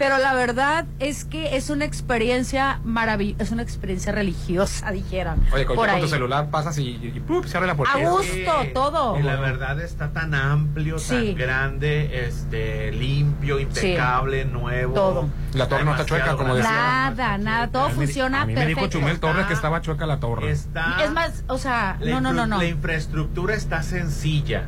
Pero 0.00 0.16
la 0.16 0.32
verdad 0.32 0.86
es 0.98 1.26
que 1.26 1.58
es 1.58 1.68
una 1.68 1.84
experiencia 1.84 2.80
maravillosa, 2.84 3.42
es 3.42 3.50
una 3.50 3.60
experiencia 3.62 4.12
religiosa, 4.12 4.90
dijeran. 4.92 5.44
Oye, 5.52 5.66
con, 5.66 5.76
por 5.76 5.88
con 5.88 5.96
ahí. 5.96 6.00
tu 6.00 6.08
celular 6.08 6.48
pasas 6.50 6.78
y, 6.78 6.84
y, 6.88 7.12
y 7.14 7.20
¡pup! 7.20 7.44
se 7.44 7.58
abre 7.58 7.66
la 7.66 7.74
puerta. 7.76 7.98
A 7.98 8.08
gusto, 8.08 8.50
todo. 8.72 9.18
Y 9.18 9.22
la 9.22 9.36
verdad 9.36 9.78
está 9.78 10.10
tan 10.14 10.34
amplio, 10.34 10.98
Sí. 10.98 11.32
tan 11.32 11.34
grande, 11.36 12.24
este, 12.26 12.92
limpio, 12.92 13.60
impecable, 13.60 14.46
nuevo. 14.46 14.94
Todo. 14.94 15.28
La 15.52 15.68
torre 15.68 15.84
no 15.84 15.90
está 15.92 16.06
chueca, 16.06 16.34
como 16.34 16.54
decía. 16.54 16.70
Nada, 16.72 17.36
nada, 17.36 17.68
todo 17.68 17.84
A 17.84 17.88
mí- 17.90 17.94
funciona 17.96 18.40
A 18.40 18.46
mí 18.46 18.54
me 18.54 18.64
dijo 18.66 18.80
perfecto. 18.80 19.00
Chumel 19.00 19.20
Torres 19.20 19.44
que 19.48 19.52
estaba 19.52 19.82
chueca 19.82 20.06
la 20.06 20.18
torre. 20.18 20.50
Está, 20.50 21.04
Es 21.04 21.10
más, 21.12 21.44
o 21.46 21.58
sea, 21.58 21.98
no, 22.02 22.22
no, 22.22 22.32
no, 22.32 22.46
no. 22.46 22.56
La 22.56 22.64
infraestructura 22.64 23.54
está 23.54 23.82
sencilla. 23.82 24.64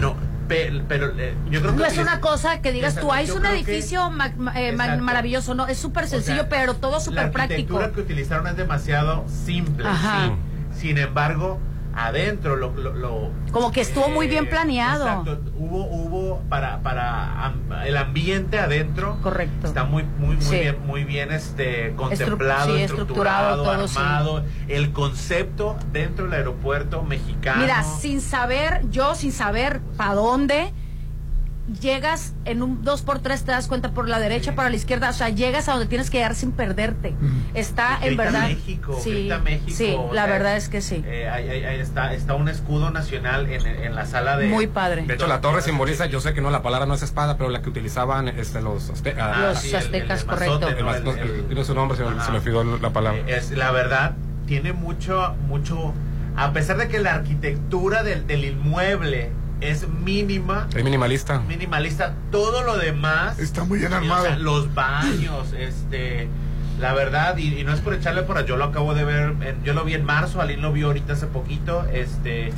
No, 0.00 0.16
pe- 0.48 0.82
pero, 0.88 1.12
eh, 1.18 1.34
yo 1.50 1.60
creo 1.60 1.72
que 1.72 1.78
No 1.78 1.84
es 1.86 1.98
una 1.98 2.20
cosa 2.20 2.60
que 2.60 2.72
digas 2.72 2.94
tú, 2.94 3.00
Exacto, 3.00 3.12
"Ay, 3.12 3.22
es 3.24 3.28
yo 3.30 3.34
un 3.36 3.40
creo 3.42 3.52
que- 3.52 3.58
edificio 3.60 4.10
ma- 4.10 4.32
eh, 4.54 4.72
maravilloso. 4.72 5.54
No, 5.54 5.66
es 5.66 5.78
súper 5.78 6.04
O 6.04 6.06
sencillo, 6.08 6.40
sea, 6.42 6.48
pero 6.48 6.74
todo 6.74 7.00
súper 7.00 7.24
La 7.26 7.30
práctico. 7.32 7.76
arquitectura 7.78 7.92
que 7.92 8.00
utilizaron 8.00 8.46
es 8.46 8.56
demasiado 8.56 9.24
simple. 9.28 9.84
Sí. 9.84 10.78
Sin 10.80 10.98
embargo, 10.98 11.60
adentro 11.94 12.56
lo, 12.56 12.72
lo- 12.74 12.94
lo- 12.94 13.30
Como 13.50 13.70
que 13.72 13.80
estuvo 13.82 14.08
muy 14.08 14.26
bien 14.28 14.48
planeado. 14.48 15.06
Exacto. 15.06 15.40
Hubo, 15.56 15.84
hubo 15.84 16.40
para, 16.48 16.80
para 16.82 17.52
el 17.84 17.96
ambiente 17.96 18.58
adentro. 18.58 19.18
Correcto. 19.22 19.66
Está 19.66 19.84
muy, 19.84 20.04
muy, 20.18 20.36
muy 20.36 20.42
Sí. 20.44 20.58
bien, 20.60 20.86
muy 20.86 21.04
bien 21.04 21.32
este 21.32 21.94
contemplado, 21.94 22.74
sí, 22.76 22.82
estructurado, 22.82 23.54
estructurado, 23.54 23.62
todo, 23.62 23.88
sí. 23.88 23.98
armado. 23.98 24.44
El 24.68 24.92
concepto 24.92 25.76
dentro 25.92 26.24
del 26.24 26.34
aeropuerto 26.34 27.02
mexicano. 27.02 27.60
Mira, 27.62 27.82
sin 27.82 28.20
saber, 28.20 28.82
yo 28.90 29.14
sin 29.14 29.32
saber 29.32 29.80
para 29.96 30.14
dónde, 30.14 30.72
llegas 31.80 32.34
en 32.44 32.62
un 32.62 32.84
2x3, 32.84 33.42
te 33.44 33.52
das 33.52 33.66
cuenta 33.68 33.90
por 33.92 34.08
la 34.08 34.18
derecha, 34.18 34.50
Sí. 34.52 34.56
para 34.56 34.70
la 34.70 34.76
izquierda, 34.76 35.10
o 35.10 35.12
sea, 35.12 35.28
llegas 35.30 35.68
a 35.68 35.72
donde 35.72 35.86
tienes 35.86 36.10
que 36.10 36.18
llegar 36.18 36.34
sin 36.34 36.52
perderte. 36.52 37.14
Está 37.54 37.98
en 38.02 38.16
verdad. 38.16 38.48
México, 38.48 38.98
sí, 39.02 39.10
grita 39.10 39.38
México, 39.38 39.72
sí, 39.76 39.94
o 39.98 40.12
la 40.12 40.24
sea, 40.24 40.32
verdad 40.32 40.56
es 40.56 40.68
que 40.68 40.80
sí. 40.80 41.02
Eh, 41.06 41.28
ahí, 41.28 41.48
ahí- 41.48 41.64
ahí 41.64 41.80
está, 41.80 42.12
está 42.14 42.34
un 42.34 42.48
escudo 42.48 42.90
nacional 42.90 43.48
en, 43.50 43.66
en 43.66 43.94
la 43.94 44.06
sala 44.06 44.36
de. 44.36 44.48
Muy 44.48 44.66
padre. 44.66 45.02
De 45.06 45.14
hecho, 45.14 45.26
la 45.26 45.40
torre 45.40 45.62
simboliza, 45.62 46.06
yo 46.06 46.20
sé 46.20 46.34
que 46.34 46.40
no, 46.40 46.50
la 46.50 46.62
palabra 46.62 46.86
no 46.86 46.94
es 46.94 47.02
espada, 47.02 47.36
pero 47.36 47.50
la 47.50 47.62
que 47.62 47.68
utilizaban 47.68 48.28
este, 48.28 48.60
los 48.62 48.90
aztecas. 48.90 49.30
Ah, 49.36 49.40
Los 49.50 49.58
sí, 49.60 49.70
el- 49.70 49.76
aztecas, 49.76 50.24
correcto. 50.24 50.68
El- 50.68 50.84
no, 51.04 51.12
el- 51.12 51.44
tiene 51.46 51.64
su 51.64 51.74
nombre, 51.74 51.96
se, 51.96 52.04
se 52.04 52.30
me 52.30 52.38
olvidó 52.38 52.64
la 52.78 52.90
palabra. 52.90 53.20
Eh, 53.26 53.36
Es 53.36 53.50
la 53.52 53.70
verdad, 53.72 54.12
tiene 54.46 54.72
mucho, 54.72 55.34
mucho. 55.48 55.94
A 56.36 56.52
pesar 56.52 56.78
de 56.78 56.88
que 56.88 56.98
la 56.98 57.12
arquitectura 57.14 58.02
del, 58.02 58.26
del 58.26 58.44
inmueble 58.46 59.30
es 59.62 59.88
mínima, 59.88 60.66
Es 60.74 60.82
minimalista. 60.84 61.40
minimalista, 61.40 62.14
todo 62.30 62.62
lo 62.62 62.76
demás. 62.78 63.38
Está 63.38 63.64
muy 63.64 63.78
bien 63.78 63.92
o 63.92 63.96
armado. 63.96 64.24
sea, 64.24 64.36
los 64.38 64.74
baños, 64.74 65.52
este. 65.58 66.28
La 66.80 66.94
verdad, 66.94 67.36
y, 67.36 67.54
y 67.60 67.64
no 67.64 67.72
es 67.72 67.80
por 67.80 67.94
echarle 67.94 68.22
por 68.22 68.44
yo 68.44 68.56
lo 68.56 68.64
acabo 68.64 68.92
de 68.94 69.04
ver, 69.04 69.34
en- 69.42 69.62
yo 69.62 69.72
lo 69.72 69.84
vi 69.84 69.94
en 69.94 70.04
marzo, 70.04 70.40
Aline 70.40 70.60
lo 70.62 70.72
vio 70.72 70.88
ahorita 70.88 71.12
hace 71.12 71.26
poquito, 71.26 71.84
este, 71.92 72.50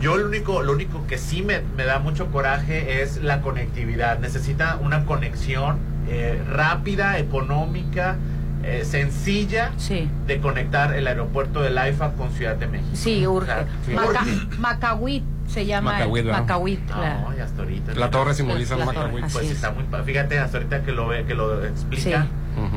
yo 0.00 0.16
lo 0.16 0.26
único, 0.28 0.62
lo 0.62 0.72
único 0.72 1.06
que 1.06 1.18
sí 1.18 1.42
me, 1.42 1.60
me 1.76 1.84
da 1.84 1.98
mucho 1.98 2.28
coraje 2.28 3.02
es 3.02 3.18
la 3.22 3.42
conectividad, 3.42 4.18
necesita 4.18 4.78
una 4.80 5.04
conexión 5.04 5.76
eh, 6.08 6.40
rápida, 6.50 7.18
económica, 7.18 8.16
eh, 8.62 8.84
sencilla 8.86 9.72
Sí. 9.76 10.08
de 10.26 10.40
conectar 10.40 10.94
el 10.94 11.06
aeropuerto 11.06 11.60
del 11.60 11.76
AIFA 11.76 12.12
con 12.12 12.32
Ciudad 12.32 12.56
de 12.56 12.68
México. 12.68 12.90
Sí, 12.94 13.26
urge. 13.26 13.52
O 13.52 13.84
sea. 13.84 13.94
Maca- 13.94 14.58
Macahuit 14.58 15.24
se 15.48 15.64
llama. 15.66 15.92
Macahuit. 15.92 16.26
Macahuit, 16.26 16.90
No, 16.90 17.00
la- 17.00 17.34
y 17.36 17.40
hasta 17.40 17.62
ahorita. 17.62 17.94
La 17.94 18.10
torre 18.10 18.34
simboliza 18.34 18.76
La- 18.76 18.84
el 18.84 18.90
torre, 18.90 19.12
Macahuit. 19.12 19.32
Pues 19.32 19.44
es. 19.46 19.50
está 19.52 19.70
muy 19.72 19.84
pa- 19.84 20.02
fíjate 20.02 20.38
hasta 20.38 20.58
ahorita 20.58 20.82
que 20.82 20.92
lo 20.92 21.08
ve, 21.08 21.24
que 21.24 21.34
lo 21.34 21.64
explica, 21.64 22.22
Sí. 22.22 22.28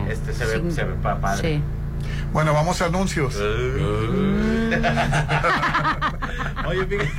Este 0.10 0.34
se 0.34 0.46
ve, 0.46 0.62
Sí. 0.70 0.76
se 0.76 0.84
ve 0.84 0.94
pa- 1.02 1.20
padre. 1.20 1.56
Sí. 1.56 1.62
Bueno, 2.34 2.54
vamos 2.54 2.82
a 2.82 2.86
anuncios. 2.86 3.36
Oye, 6.68 6.86
fíjate, 6.86 7.10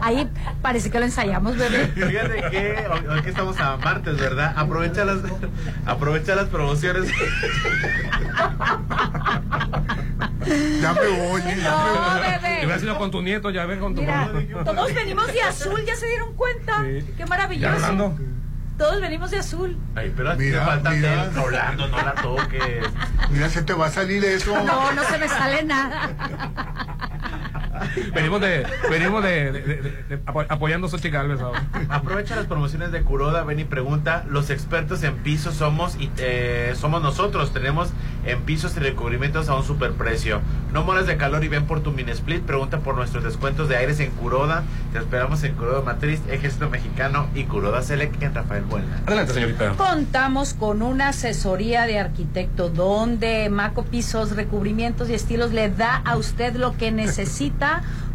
Ahí 0.00 0.28
parece 0.62 0.90
que 0.90 0.98
lo 0.98 1.04
ensayamos, 1.04 1.56
bebé. 1.56 1.86
fíjate 1.88 2.50
que 2.50 2.86
hoy, 2.90 3.06
hoy 3.08 3.22
que 3.22 3.30
estamos 3.30 3.58
a 3.60 3.76
martes, 3.76 4.16
¿verdad? 4.18 4.52
Aprovecha 4.56 5.04
las 5.04 5.18
aprovecha 5.86 6.34
las 6.34 6.46
promociones. 6.48 7.10
Ya 10.80 10.92
me 10.92 11.06
voy, 11.08 11.40
¿eh? 11.42 11.56
ya 11.62 11.76
me 11.76 11.94
No, 11.94 12.10
voy. 12.10 12.20
bebé. 12.20 12.56
Te 12.60 12.66
hubieras 12.66 12.82
ido 12.82 12.98
con 12.98 13.10
tu 13.10 13.22
nieto, 13.22 13.50
ya 13.50 13.64
ven 13.66 13.78
con 13.80 13.94
tu 13.94 14.00
Mira, 14.02 14.26
nieto. 14.32 14.64
todos 14.64 14.92
venimos 14.94 15.26
de 15.32 15.42
azul, 15.42 15.84
¿ya 15.84 15.94
se 15.96 16.06
dieron 16.06 16.34
cuenta? 16.34 16.82
Sí. 16.82 17.04
Qué 17.16 17.26
maravilloso. 17.26 18.14
Todos 18.78 19.00
venimos 19.00 19.30
de 19.30 19.38
azul. 19.38 19.78
Ay, 19.94 20.12
pero 20.16 20.30
a 20.32 20.34
Mira, 20.34 20.64
falta 20.64 20.90
mira. 20.90 21.26
del 21.26 21.34
Rolando, 21.34 21.88
no 21.88 21.96
la 22.02 22.14
toques. 22.14 22.84
Mira, 23.30 23.48
se 23.48 23.62
te 23.62 23.74
va 23.74 23.86
a 23.86 23.90
salir 23.90 24.24
eso. 24.24 24.52
No, 24.64 24.92
no 24.92 25.04
se 25.04 25.18
me 25.18 25.28
sale 25.28 25.62
nada. 25.62 26.10
Venimos 28.14 28.40
de, 28.40 28.66
venimos 28.90 29.22
de, 29.22 29.52
de- 29.52 29.60
de- 29.62 29.76
de- 30.08 30.18
apo- 30.26 30.46
apoyando 30.48 30.86
a 30.86 30.90
Xochitl 30.90 31.10
Galvez 31.14 31.40
ahora. 31.40 31.62
Aprovecha 31.88 32.36
las 32.36 32.46
promociones 32.46 32.92
de 32.92 33.02
Curoda, 33.02 33.44
ven 33.44 33.60
y 33.60 33.64
pregunta. 33.64 34.24
Los 34.28 34.50
expertos 34.50 35.02
en 35.02 35.16
pisos 35.18 35.54
somos 35.54 35.96
y 35.98 36.10
eh, 36.18 36.74
somos 36.76 37.02
nosotros. 37.02 37.52
Tenemos 37.52 37.90
en 38.26 38.40
pisos 38.42 38.76
y 38.76 38.80
recubrimientos 38.80 39.48
a 39.48 39.54
un 39.54 39.64
superprecio. 39.64 40.40
No 40.72 40.82
moras 40.84 41.06
de 41.06 41.16
calor 41.16 41.42
y 41.44 41.48
ven 41.48 41.66
por 41.66 41.80
tu 41.80 41.90
mini 41.92 42.12
split. 42.12 42.42
Pregunta 42.42 42.78
por 42.80 42.94
nuestros 42.94 43.24
descuentos 43.24 43.68
de 43.68 43.76
aires 43.76 44.00
en 44.00 44.10
Curoda. 44.12 44.62
Te 44.92 44.98
esperamos 44.98 45.42
en 45.44 45.54
Curoda 45.54 45.82
Matriz, 45.82 46.20
Ejército 46.30 46.68
Mexicano 46.70 47.28
y 47.34 47.44
Curoda 47.44 47.82
Select 47.82 48.22
en 48.22 48.34
Rafael 48.34 48.64
Buena. 48.64 49.00
Adelante, 49.06 49.32
señorita. 49.34 49.70
Contamos 49.76 50.54
con 50.54 50.82
una 50.82 51.08
asesoría 51.08 51.86
de 51.86 51.98
arquitecto 51.98 52.68
donde 52.68 53.48
Maco 53.50 53.84
Pisos, 53.84 54.36
Recubrimientos 54.36 55.08
y 55.08 55.14
Estilos 55.14 55.52
le 55.52 55.70
da 55.70 55.96
a 56.04 56.16
usted 56.16 56.54
lo 56.56 56.76
que 56.76 56.90
necesita 56.92 57.71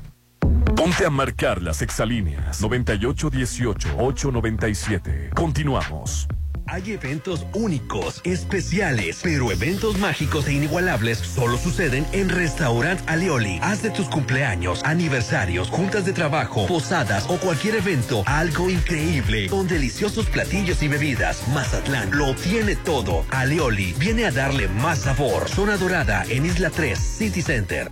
Ponte 0.73 1.05
a 1.05 1.09
marcar 1.09 1.61
las 1.61 1.81
exalíneas 1.81 2.61
9818-897. 2.61 5.33
Continuamos. 5.33 6.27
Hay 6.67 6.93
eventos 6.93 7.45
únicos, 7.53 8.21
especiales, 8.23 9.19
pero 9.21 9.51
eventos 9.51 9.99
mágicos 9.99 10.47
e 10.47 10.53
inigualables 10.53 11.19
solo 11.19 11.57
suceden 11.57 12.07
en 12.11 12.27
Restaurant 12.27 12.99
Alioli. 13.07 13.59
Haz 13.61 13.83
de 13.83 13.91
tus 13.91 14.09
cumpleaños, 14.09 14.83
aniversarios, 14.83 15.69
juntas 15.69 16.05
de 16.05 16.13
trabajo, 16.13 16.65
posadas 16.65 17.27
o 17.29 17.37
cualquier 17.37 17.75
evento 17.75 18.23
algo 18.25 18.71
increíble 18.71 19.47
con 19.47 19.67
deliciosos 19.67 20.25
platillos 20.25 20.81
y 20.81 20.87
bebidas. 20.87 21.47
Mazatlán 21.49 22.17
lo 22.17 22.33
tiene 22.33 22.75
todo. 22.75 23.25
Alioli 23.29 23.93
viene 23.99 24.25
a 24.25 24.31
darle 24.31 24.67
más 24.67 24.97
sabor. 24.99 25.47
Zona 25.47 25.77
Dorada 25.77 26.25
en 26.29 26.47
Isla 26.47 26.71
3, 26.71 26.97
City 26.97 27.43
Center. 27.43 27.91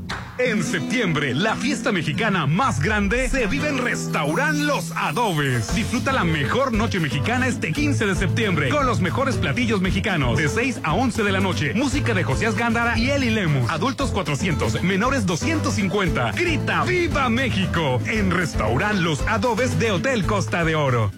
En 0.43 0.63
septiembre, 0.63 1.35
la 1.35 1.55
fiesta 1.55 1.91
mexicana 1.91 2.47
más 2.47 2.79
grande 2.79 3.29
se 3.29 3.45
vive 3.45 3.69
en 3.69 3.77
Restaurant 3.77 4.57
Los 4.57 4.91
Adobes. 4.95 5.75
Disfruta 5.75 6.11
la 6.11 6.23
mejor 6.23 6.73
noche 6.73 6.99
mexicana 6.99 7.47
este 7.47 7.71
15 7.71 8.07
de 8.07 8.15
septiembre 8.15 8.69
con 8.69 8.87
los 8.87 9.01
mejores 9.01 9.35
platillos 9.35 9.81
mexicanos 9.81 10.39
de 10.39 10.49
6 10.49 10.79
a 10.83 10.95
11 10.95 11.23
de 11.23 11.31
la 11.31 11.41
noche. 11.41 11.73
Música 11.75 12.15
de 12.15 12.23
Josías 12.23 12.55
Gándara 12.55 12.97
y 12.97 13.11
Eli 13.11 13.29
Lemus. 13.29 13.69
Adultos 13.69 14.09
400, 14.09 14.81
menores 14.81 15.27
250. 15.27 16.31
Grita 16.31 16.83
¡Viva 16.85 17.29
México! 17.29 18.01
En 18.07 18.31
Restaurant 18.31 18.99
Los 18.99 19.21
Adobes 19.27 19.77
de 19.77 19.91
Hotel 19.91 20.25
Costa 20.25 20.65
de 20.65 20.75
Oro. 20.75 21.11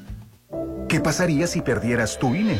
¿Qué 0.89 0.99
pasaría 0.99 1.47
si 1.47 1.61
perdieras 1.61 2.19
tu 2.19 2.35
INE? 2.35 2.59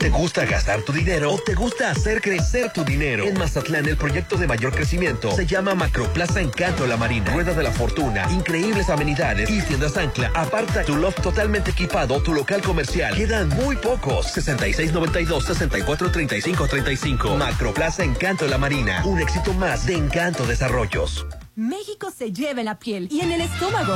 ¿Te 0.00 0.08
gusta 0.08 0.46
gastar 0.46 0.80
tu 0.80 0.94
dinero 0.94 1.34
o 1.34 1.38
te 1.38 1.54
gusta 1.54 1.90
hacer 1.90 2.22
crecer 2.22 2.72
tu 2.72 2.82
dinero? 2.84 3.24
En 3.24 3.38
Mazatlán, 3.38 3.84
el 3.84 3.98
proyecto 3.98 4.38
de 4.38 4.46
mayor 4.46 4.72
crecimiento 4.72 5.30
se 5.32 5.44
llama 5.44 5.74
Macroplaza 5.74 6.40
Encanto 6.40 6.86
La 6.86 6.96
Marina. 6.96 7.30
Rueda 7.34 7.52
de 7.52 7.62
la 7.62 7.70
Fortuna, 7.70 8.26
increíbles 8.32 8.88
amenidades 8.88 9.50
y 9.50 9.60
tiendas 9.60 9.98
ancla. 9.98 10.32
Aparta 10.34 10.84
tu 10.84 10.96
loft 10.96 11.20
totalmente 11.20 11.72
equipado, 11.72 12.22
tu 12.22 12.32
local 12.32 12.62
comercial. 12.62 13.14
Quedan 13.14 13.50
muy 13.50 13.76
pocos. 13.76 14.34
6692-643535. 14.38 17.36
Macroplaza 17.36 18.02
Encanto 18.02 18.46
La 18.46 18.56
Marina. 18.56 19.02
Un 19.04 19.20
éxito 19.20 19.52
más 19.52 19.84
de 19.84 19.96
Encanto 19.96 20.46
Desarrollos. 20.46 21.26
México 21.60 22.10
se 22.10 22.32
lleva 22.32 22.60
en 22.60 22.64
la 22.64 22.78
piel 22.78 23.06
y 23.10 23.20
en 23.20 23.32
el 23.32 23.42
estómago. 23.42 23.94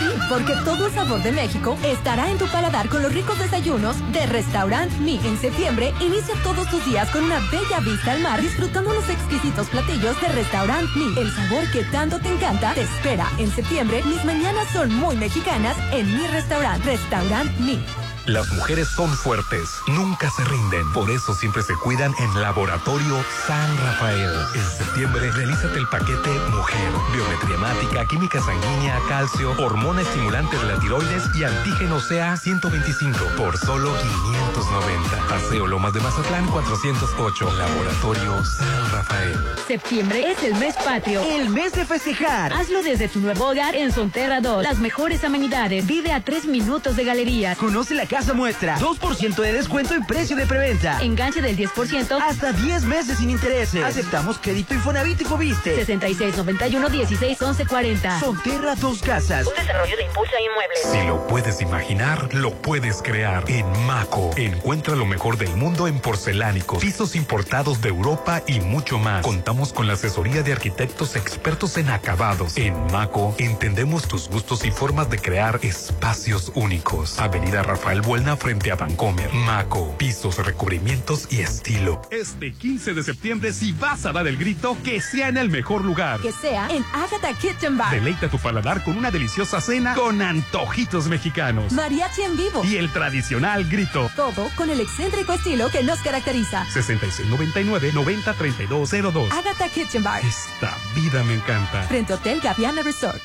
Sí, 0.00 0.06
porque 0.28 0.54
todo 0.64 0.86
el 0.86 0.92
sabor 0.92 1.22
de 1.22 1.30
México 1.30 1.78
estará 1.84 2.28
en 2.32 2.36
tu 2.36 2.46
paladar 2.48 2.88
con 2.88 3.00
los 3.00 3.14
ricos 3.14 3.38
desayunos 3.38 3.96
de 4.12 4.26
Restaurant 4.26 4.92
Mi. 4.98 5.16
En 5.24 5.38
septiembre, 5.38 5.94
inicia 6.00 6.34
todos 6.42 6.68
tus 6.68 6.84
días 6.84 7.08
con 7.10 7.22
una 7.22 7.38
bella 7.52 7.78
vista 7.78 8.10
al 8.10 8.22
mar 8.22 8.42
disfrutando 8.42 8.92
los 8.92 9.08
exquisitos 9.08 9.68
platillos 9.68 10.20
de 10.20 10.28
Restaurant 10.28 10.88
Mi. 10.96 11.16
El 11.16 11.30
sabor 11.30 11.70
que 11.70 11.84
tanto 11.84 12.18
te 12.18 12.28
encanta 12.28 12.74
te 12.74 12.82
espera. 12.82 13.30
En 13.38 13.52
septiembre, 13.52 14.02
mis 14.02 14.24
mañanas 14.24 14.66
son 14.72 14.92
muy 14.92 15.14
mexicanas 15.14 15.76
en 15.92 16.12
mi 16.12 16.26
restaurant, 16.26 16.84
Restaurant 16.84 17.56
Mi. 17.60 17.78
Las 18.26 18.52
mujeres 18.54 18.88
son 18.88 19.08
fuertes, 19.08 19.70
nunca 19.86 20.28
se 20.30 20.44
rinden. 20.44 20.92
Por 20.92 21.08
eso 21.12 21.32
siempre 21.32 21.62
se 21.62 21.74
cuidan 21.76 22.12
en 22.18 22.42
Laboratorio 22.42 23.24
San 23.46 23.76
Rafael. 23.78 24.32
En 24.52 24.64
septiembre 24.64 25.30
realízate 25.30 25.78
el 25.78 25.86
paquete 25.86 26.30
Mujer. 26.50 26.90
Biometría 27.12 27.54
hemática, 27.54 28.04
química 28.06 28.40
sanguínea, 28.40 28.98
calcio, 29.08 29.52
hormona 29.62 30.02
estimulante 30.02 30.58
de 30.58 30.64
la 30.64 30.76
tiroides 30.80 31.22
y 31.36 31.44
antígeno 31.44 32.00
CA 32.00 32.36
125 32.36 33.16
por 33.36 33.56
solo 33.58 33.92
590. 33.96 35.28
Paseo 35.28 35.68
Lomas 35.68 35.94
de 35.94 36.00
Mazatlán 36.00 36.48
408. 36.48 37.52
Laboratorio 37.52 38.44
San 38.44 38.90
Rafael. 38.90 39.38
Septiembre 39.68 40.32
es 40.32 40.42
el 40.42 40.56
mes 40.56 40.74
patrio. 40.74 41.22
El 41.22 41.50
mes 41.50 41.74
de 41.74 41.86
festejar. 41.86 42.52
Hazlo 42.52 42.82
desde 42.82 43.06
tu 43.06 43.20
nuevo 43.20 43.50
hogar 43.50 43.76
en 43.76 43.92
Sonterra 43.92 44.40
2. 44.40 44.64
Las 44.64 44.78
mejores 44.78 45.22
amenidades. 45.22 45.86
Vive 45.86 46.12
a 46.12 46.20
tres 46.20 46.44
minutos 46.44 46.96
de 46.96 47.04
galerías. 47.04 47.56
Conoce 47.56 47.94
la 47.94 48.06
casa 48.06 48.15
muestra. 48.34 48.78
2% 48.78 49.36
de 49.36 49.52
descuento 49.52 49.94
en 49.94 50.04
precio 50.06 50.36
de 50.36 50.46
preventa. 50.46 51.00
Enganche 51.02 51.42
del 51.42 51.56
10%. 51.56 52.18
Hasta 52.20 52.52
10 52.52 52.84
meses 52.84 53.18
sin 53.18 53.30
intereses. 53.30 53.84
Aceptamos 53.84 54.38
crédito 54.38 54.74
Infonavit 54.74 55.20
y 55.20 55.24
Fobiste. 55.24 55.84
6691 55.84 56.88
16 56.88 57.42
11 57.42 57.66
40. 57.66 58.20
Sonterra 58.20 58.74
Dos 58.76 59.02
Casas. 59.02 59.46
Un 59.46 59.54
desarrollo 59.54 59.96
de 59.96 60.04
Impulsa 60.04 60.34
Inmuebles. 60.40 60.80
Si 60.92 61.06
lo 61.06 61.26
puedes 61.26 61.60
imaginar, 61.60 62.32
lo 62.34 62.52
puedes 62.52 63.02
crear. 63.02 63.44
En 63.48 63.66
Maco, 63.86 64.30
encuentra 64.36 64.96
lo 64.96 65.06
mejor 65.06 65.36
del 65.36 65.54
mundo 65.56 65.86
en 65.86 66.00
porcelánicos, 66.00 66.78
pisos 66.78 67.16
importados 67.16 67.80
de 67.82 67.90
Europa 67.90 68.42
y 68.46 68.60
mucho 68.60 68.98
más. 68.98 69.22
Contamos 69.24 69.72
con 69.72 69.86
la 69.86 69.92
asesoría 69.94 70.42
de 70.42 70.52
arquitectos 70.52 71.16
expertos 71.16 71.76
en 71.76 71.90
acabados. 71.90 72.56
En 72.56 72.74
Maco, 72.92 73.34
entendemos 73.38 74.08
tus 74.08 74.28
gustos 74.28 74.64
y 74.64 74.70
formas 74.70 75.10
de 75.10 75.18
crear 75.18 75.60
espacios 75.62 76.52
únicos. 76.54 77.18
Avenida 77.18 77.62
Rafael 77.62 78.00
Buelna 78.06 78.36
frente 78.36 78.70
a 78.70 78.76
Vancomer. 78.76 79.34
Maco, 79.34 79.98
pisos, 79.98 80.38
recubrimientos 80.38 81.26
y 81.28 81.40
estilo. 81.40 82.00
Este 82.12 82.52
15 82.52 82.94
de 82.94 83.02
septiembre, 83.02 83.52
si 83.52 83.72
vas 83.72 84.06
a 84.06 84.12
dar 84.12 84.28
el 84.28 84.36
grito, 84.36 84.76
que 84.84 85.00
sea 85.00 85.26
en 85.26 85.36
el 85.36 85.50
mejor 85.50 85.84
lugar. 85.84 86.20
Que 86.20 86.30
sea 86.30 86.68
en 86.68 86.84
Agatha 86.92 87.36
Kitchen 87.36 87.76
Bar. 87.76 87.90
Deleita 87.90 88.28
tu 88.28 88.38
paladar 88.38 88.84
con 88.84 88.96
una 88.96 89.10
deliciosa 89.10 89.60
cena 89.60 89.96
con 89.96 90.22
antojitos 90.22 91.08
mexicanos. 91.08 91.72
Mariachi 91.72 92.22
en 92.22 92.36
vivo. 92.36 92.62
Y 92.64 92.76
el 92.76 92.92
tradicional 92.92 93.68
grito. 93.68 94.08
Todo 94.14 94.50
con 94.54 94.70
el 94.70 94.80
excéntrico 94.80 95.32
estilo 95.32 95.68
que 95.70 95.82
nos 95.82 95.98
caracteriza. 95.98 96.64
6699-903202. 96.66 99.32
Agatha 99.32 99.68
Kitchen 99.68 100.04
Bar. 100.04 100.24
Esta 100.24 100.72
vida 100.94 101.24
me 101.24 101.34
encanta. 101.34 101.82
Frente 101.88 102.14
Hotel 102.14 102.40
Gaviana 102.40 102.82
Resort. 102.82 103.20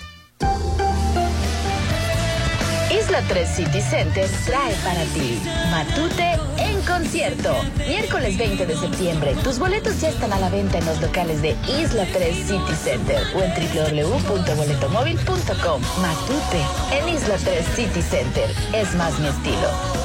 Isla 2.92 3.24
3 3.28 3.48
City 3.48 3.82
Center 3.82 4.28
trae 4.46 4.74
para 4.84 5.04
ti 5.14 5.40
Matute 5.72 6.38
en 6.58 6.82
concierto. 6.82 7.56
Miércoles 7.88 8.38
20 8.38 8.66
de 8.66 8.76
septiembre. 8.76 9.34
Tus 9.44 9.60
boletos 9.60 10.02
ya 10.02 10.10
están 10.10 10.34
a 10.34 10.40
la 10.40 10.50
venta 10.50 10.80
en 10.80 10.86
los 10.86 11.00
locales 11.02 11.42
de 11.42 11.56
Isla 11.82 12.06
3 12.12 12.36
City 12.36 12.76
Center 12.84 13.24
o 13.34 13.42
en 13.42 13.54
www.boletomóvil.com. 13.54 15.82
Matute 16.02 16.62
en 16.92 17.08
Isla 17.08 17.38
3 17.38 17.66
City 17.76 18.02
Center. 18.02 18.54
Es 18.74 18.94
más 18.96 19.18
mi 19.20 19.28
estilo. 19.28 20.01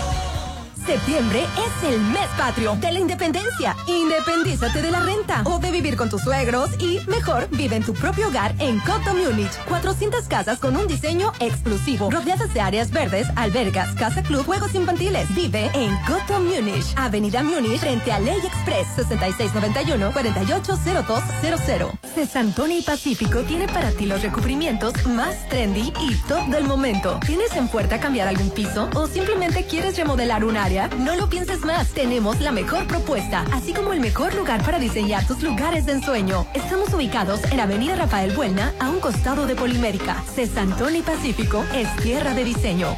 Septiembre 0.86 1.42
es 1.42 1.84
el 1.92 2.00
mes 2.00 2.28
patrio 2.38 2.76
de 2.76 2.92
la 2.92 3.00
independencia. 3.00 3.74
Independízate 3.88 4.80
de 4.82 4.92
la 4.92 5.00
renta 5.00 5.42
o 5.44 5.58
de 5.58 5.72
vivir 5.72 5.96
con 5.96 6.08
tus 6.08 6.22
suegros 6.22 6.70
y, 6.78 7.00
mejor, 7.08 7.48
vive 7.50 7.74
en 7.74 7.82
tu 7.82 7.92
propio 7.92 8.28
hogar 8.28 8.54
en 8.60 8.78
Coto 8.78 9.12
Múnich. 9.12 9.50
400 9.68 10.28
casas 10.28 10.60
con 10.60 10.76
un 10.76 10.86
diseño 10.86 11.32
exclusivo, 11.40 12.08
rodeadas 12.08 12.54
de 12.54 12.60
áreas 12.60 12.92
verdes, 12.92 13.26
albergas, 13.34 13.96
casa 13.96 14.22
club, 14.22 14.46
juegos 14.46 14.76
infantiles. 14.76 15.26
Vive 15.34 15.72
en 15.74 15.90
Coto 16.06 16.38
Múnich, 16.38 16.94
Avenida 16.96 17.42
Múnich, 17.42 17.80
frente 17.80 18.12
a 18.12 18.20
Ley 18.20 18.38
Express, 18.38 18.86
6691-480200. 18.96 21.92
Cesantoni 22.14 22.82
Pacífico 22.82 23.40
tiene 23.40 23.66
para 23.66 23.90
ti 23.90 24.06
los 24.06 24.22
recubrimientos 24.22 25.04
más 25.06 25.48
trendy 25.48 25.92
y 26.00 26.14
top 26.28 26.46
del 26.46 26.62
momento. 26.62 27.18
¿Tienes 27.26 27.56
en 27.56 27.66
puerta 27.66 27.98
cambiar 27.98 28.28
algún 28.28 28.50
piso 28.50 28.88
o 28.94 29.08
simplemente 29.08 29.64
quieres 29.64 29.96
remodelar 29.96 30.44
un 30.44 30.56
área? 30.56 30.75
No 30.98 31.16
lo 31.16 31.28
pienses 31.28 31.64
más. 31.64 31.88
Tenemos 31.92 32.40
la 32.40 32.52
mejor 32.52 32.86
propuesta, 32.86 33.46
así 33.52 33.72
como 33.72 33.94
el 33.94 34.00
mejor 34.00 34.34
lugar 34.34 34.62
para 34.62 34.78
diseñar 34.78 35.26
tus 35.26 35.42
lugares 35.42 35.86
de 35.86 35.92
ensueño. 35.92 36.46
Estamos 36.52 36.92
ubicados 36.92 37.42
en 37.50 37.60
Avenida 37.60 37.96
Rafael 37.96 38.36
Buelna, 38.36 38.74
a 38.78 38.90
un 38.90 39.00
costado 39.00 39.46
de 39.46 39.54
Polimérica. 39.54 40.22
Cesantoni 40.34 41.00
Pacífico 41.00 41.64
es 41.74 41.88
tierra 41.96 42.34
de 42.34 42.44
diseño. 42.44 42.94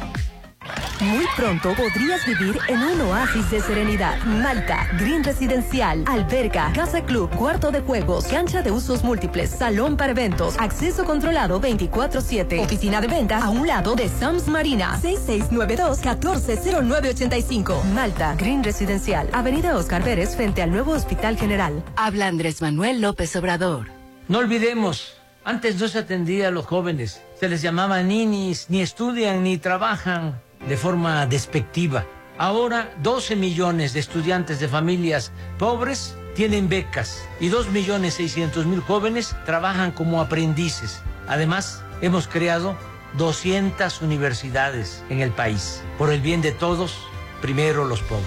Muy 1.01 1.25
pronto 1.37 1.73
podrías 1.75 2.25
vivir 2.25 2.59
en 2.67 2.81
un 2.81 2.99
oasis 3.01 3.51
de 3.51 3.61
serenidad. 3.61 4.17
Malta, 4.25 4.89
Green 4.99 5.23
Residencial, 5.23 6.03
alberga, 6.05 6.73
casa 6.73 7.05
club, 7.05 7.29
cuarto 7.29 7.71
de 7.71 7.79
juegos, 7.79 8.25
cancha 8.25 8.61
de 8.61 8.71
usos 8.71 9.01
múltiples, 9.01 9.49
salón 9.49 9.95
para 9.95 10.11
eventos, 10.11 10.59
acceso 10.59 11.05
controlado 11.05 11.61
24-7, 11.61 12.65
oficina 12.65 12.99
de 12.99 13.07
venta 13.07 13.41
a 13.41 13.49
un 13.49 13.65
lado 13.65 13.95
de 13.95 14.09
Sams 14.09 14.49
Marina, 14.49 14.99
6692-140985. 15.01 17.81
Malta, 17.93 18.35
Green 18.35 18.61
Residencial, 18.61 19.29
Avenida 19.31 19.77
Oscar 19.77 20.03
Pérez 20.03 20.35
frente 20.35 20.61
al 20.61 20.71
nuevo 20.71 20.91
Hospital 20.91 21.37
General. 21.37 21.81
Habla 21.95 22.27
Andrés 22.27 22.61
Manuel 22.61 22.99
López 22.99 23.33
Obrador. 23.37 23.87
No 24.27 24.39
olvidemos, 24.39 25.13
antes 25.45 25.79
no 25.79 25.87
se 25.87 25.99
atendía 25.99 26.49
a 26.49 26.51
los 26.51 26.65
jóvenes, 26.65 27.21
se 27.39 27.47
les 27.47 27.61
llamaba 27.61 28.03
ninis, 28.03 28.65
ni 28.69 28.81
estudian 28.81 29.43
ni 29.43 29.57
trabajan 29.57 30.41
de 30.67 30.77
forma 30.77 31.25
despectiva. 31.25 32.05
Ahora 32.37 32.93
12 33.01 33.35
millones 33.35 33.93
de 33.93 33.99
estudiantes 33.99 34.59
de 34.59 34.67
familias 34.67 35.31
pobres 35.57 36.15
tienen 36.35 36.69
becas 36.69 37.27
y 37.39 37.49
2 37.49 37.69
millones 37.69 38.13
600 38.15 38.65
mil 38.65 38.79
jóvenes 38.81 39.35
trabajan 39.45 39.91
como 39.91 40.21
aprendices. 40.21 41.01
Además, 41.27 41.83
hemos 42.01 42.27
creado 42.27 42.77
200 43.17 44.01
universidades 44.01 45.03
en 45.09 45.21
el 45.21 45.31
país. 45.31 45.81
Por 45.97 46.11
el 46.11 46.21
bien 46.21 46.41
de 46.41 46.51
todos, 46.51 46.97
primero 47.41 47.85
los 47.85 48.01
pobres. 48.01 48.25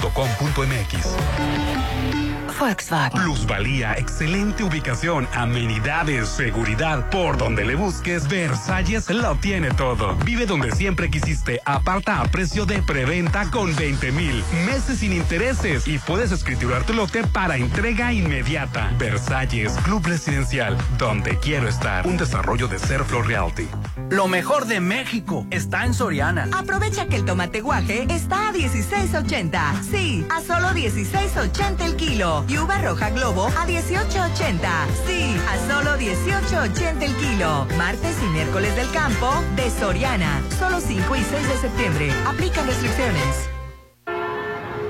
Volkswagen. 2.61 3.23
Plusvalía, 3.23 3.95
excelente 3.95 4.63
ubicación, 4.63 5.27
amenidades, 5.35 6.29
seguridad. 6.29 7.09
Por 7.09 7.39
donde 7.39 7.65
le 7.65 7.75
busques, 7.75 8.29
Versalles 8.29 9.09
lo 9.09 9.35
tiene 9.37 9.71
todo. 9.71 10.15
Vive 10.25 10.45
donde 10.45 10.71
siempre 10.71 11.11
quisiste. 11.11 11.61
Aparta 11.65 12.21
a 12.21 12.25
precio 12.27 12.67
de 12.67 12.83
preventa 12.83 13.51
con 13.51 13.75
20 13.75 14.13
mil 14.13 14.45
meses 14.67 14.99
sin 14.99 15.13
intereses 15.13 15.89
y 15.89 15.99
puedes 15.99 16.33
escriturar 16.33 16.85
tu 16.85 16.93
lote 16.93 17.25
para 17.25 17.57
entrega 17.57 18.13
inmediata. 18.13 18.93
Versalles, 18.99 19.73
Club 19.85 20.07
Residencial, 20.07 20.77
donde 20.99 21.39
quiero 21.39 21.67
estar. 21.67 22.07
Un 22.07 22.19
desarrollo 22.19 22.69
de 22.69 22.79
Serflo 22.79 23.23
Realty. 23.23 23.69
Lo 24.11 24.29
mejor 24.29 24.67
de 24.67 24.81
México 24.81 25.47
está 25.51 25.87
en 25.87 25.95
Soriana. 25.95 26.49
Aprovecha 26.53 27.07
que 27.07 27.17
el 27.17 27.25
tomate 27.25 27.61
guaje 27.61 28.07
está 28.11 28.49
a 28.49 28.53
16.80. 28.53 29.83
Sí, 29.89 30.27
a 30.29 30.41
solo 30.41 30.69
16.80 30.71 31.81
el 31.81 31.97
kilo. 31.97 32.45
Y 32.51 32.59
uva 32.59 32.79
roja 32.79 33.11
globo 33.11 33.47
a 33.47 33.65
18.80. 33.65 34.59
Sí, 35.07 35.37
a 35.49 35.73
solo 35.73 35.97
18.80 35.97 37.03
el 37.03 37.15
kilo. 37.15 37.65
Martes 37.77 38.17
y 38.25 38.27
miércoles 38.33 38.75
del 38.75 38.91
campo 38.91 39.31
de 39.55 39.71
Soriana. 39.71 40.43
Solo 40.59 40.81
5 40.81 41.15
y 41.15 41.23
6 41.23 41.49
de 41.49 41.57
septiembre. 41.59 42.13
Aplican 42.27 42.67
restricciones. 42.67 43.60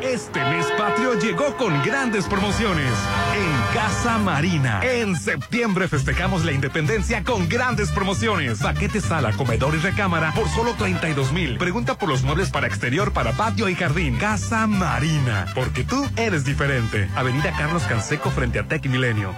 Este 0.03 0.43
mes 0.45 0.67
patrio 0.79 1.19
llegó 1.19 1.57
con 1.57 1.83
grandes 1.83 2.27
promociones. 2.27 2.93
En 3.35 3.75
Casa 3.75 4.19
Marina. 4.19 4.81
En 4.83 5.15
septiembre 5.15 5.89
festejamos 5.89 6.45
la 6.45 6.53
independencia 6.53 7.23
con 7.23 7.49
grandes 7.49 7.91
promociones. 7.91 8.61
Paquete 8.61 9.01
sala, 9.01 9.33
comedor 9.33 9.75
y 9.75 9.79
recámara 9.79 10.33
por 10.33 10.49
solo 10.49 10.75
32 10.75 11.33
mil. 11.33 11.59
Pregunta 11.59 11.99
por 11.99 12.09
los 12.09 12.23
muebles 12.23 12.51
para 12.51 12.67
exterior, 12.67 13.13
para 13.13 13.33
patio 13.33 13.69
y 13.69 13.75
jardín. 13.75 14.17
Casa 14.17 14.67
Marina. 14.67 15.47
Porque 15.55 15.85
tú 15.85 16.09
eres 16.17 16.45
diferente. 16.45 17.09
Avenida 17.15 17.53
Carlos 17.57 17.83
Canseco 17.83 18.31
frente 18.31 18.59
a 18.59 18.67
Tech 18.67 18.87
Milenio. 18.87 19.35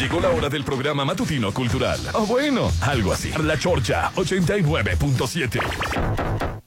Llegó 0.00 0.20
la 0.20 0.30
hora 0.30 0.48
del 0.48 0.64
programa 0.64 1.04
matutino 1.04 1.52
cultural. 1.52 2.00
O 2.14 2.26
bueno, 2.26 2.70
algo 2.82 3.12
así. 3.12 3.30
La 3.42 3.58
Chorcha 3.58 4.10
89.7. 4.16 6.57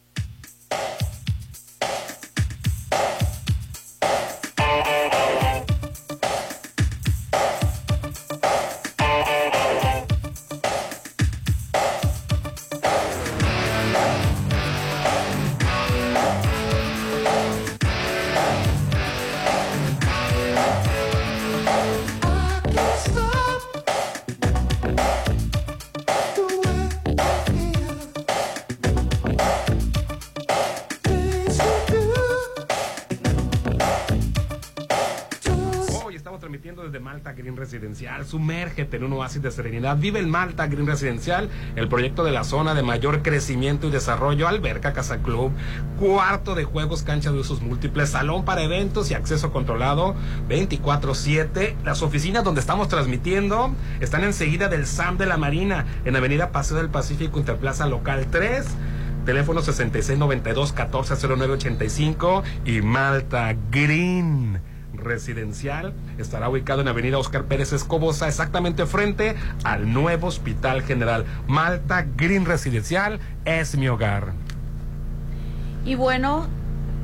En 38.77 39.03
un 39.03 39.13
oasis 39.13 39.41
de 39.41 39.51
serenidad. 39.51 39.97
Vive 39.97 40.19
el 40.19 40.27
Malta 40.27 40.67
Green 40.67 40.87
Residencial, 40.87 41.49
el 41.75 41.87
proyecto 41.87 42.23
de 42.23 42.31
la 42.31 42.43
zona 42.43 42.73
de 42.73 42.83
mayor 42.83 43.21
crecimiento 43.21 43.87
y 43.87 43.91
desarrollo. 43.91 44.47
Alberca, 44.47 44.93
casa 44.93 45.21
club, 45.21 45.51
cuarto 45.99 46.55
de 46.55 46.63
juegos, 46.63 47.03
cancha 47.03 47.31
de 47.31 47.39
usos 47.39 47.61
múltiples, 47.61 48.11
salón 48.11 48.45
para 48.45 48.63
eventos 48.63 49.11
y 49.11 49.13
acceso 49.13 49.51
controlado 49.51 50.15
24-7. 50.49 51.75
Las 51.83 52.01
oficinas 52.01 52.43
donde 52.43 52.61
estamos 52.61 52.87
transmitiendo 52.87 53.75
están 53.99 54.23
enseguida 54.23 54.69
del 54.69 54.87
SAM 54.87 55.17
de 55.17 55.25
la 55.25 55.37
Marina, 55.37 55.85
en 56.05 56.15
Avenida 56.15 56.51
Paseo 56.51 56.77
del 56.77 56.89
Pacífico, 56.89 57.39
Interplaza 57.39 57.87
Local 57.87 58.27
3. 58.31 58.65
Teléfono 59.25 59.61
6692-140985 59.61 62.43
y 62.65 62.81
Malta 62.81 63.55
Green 63.69 64.70
Residencial 65.01 65.93
estará 66.17 66.49
ubicado 66.49 66.81
en 66.81 66.87
Avenida 66.87 67.17
Oscar 67.17 67.43
Pérez 67.45 67.73
Escobosa, 67.73 68.27
exactamente 68.27 68.85
frente 68.85 69.35
al 69.63 69.91
nuevo 69.91 70.27
Hospital 70.27 70.81
General. 70.81 71.25
Malta 71.47 72.05
Green 72.15 72.45
Residencial 72.45 73.19
es 73.45 73.77
mi 73.77 73.87
hogar. 73.87 74.33
Y 75.83 75.95
bueno, 75.95 76.47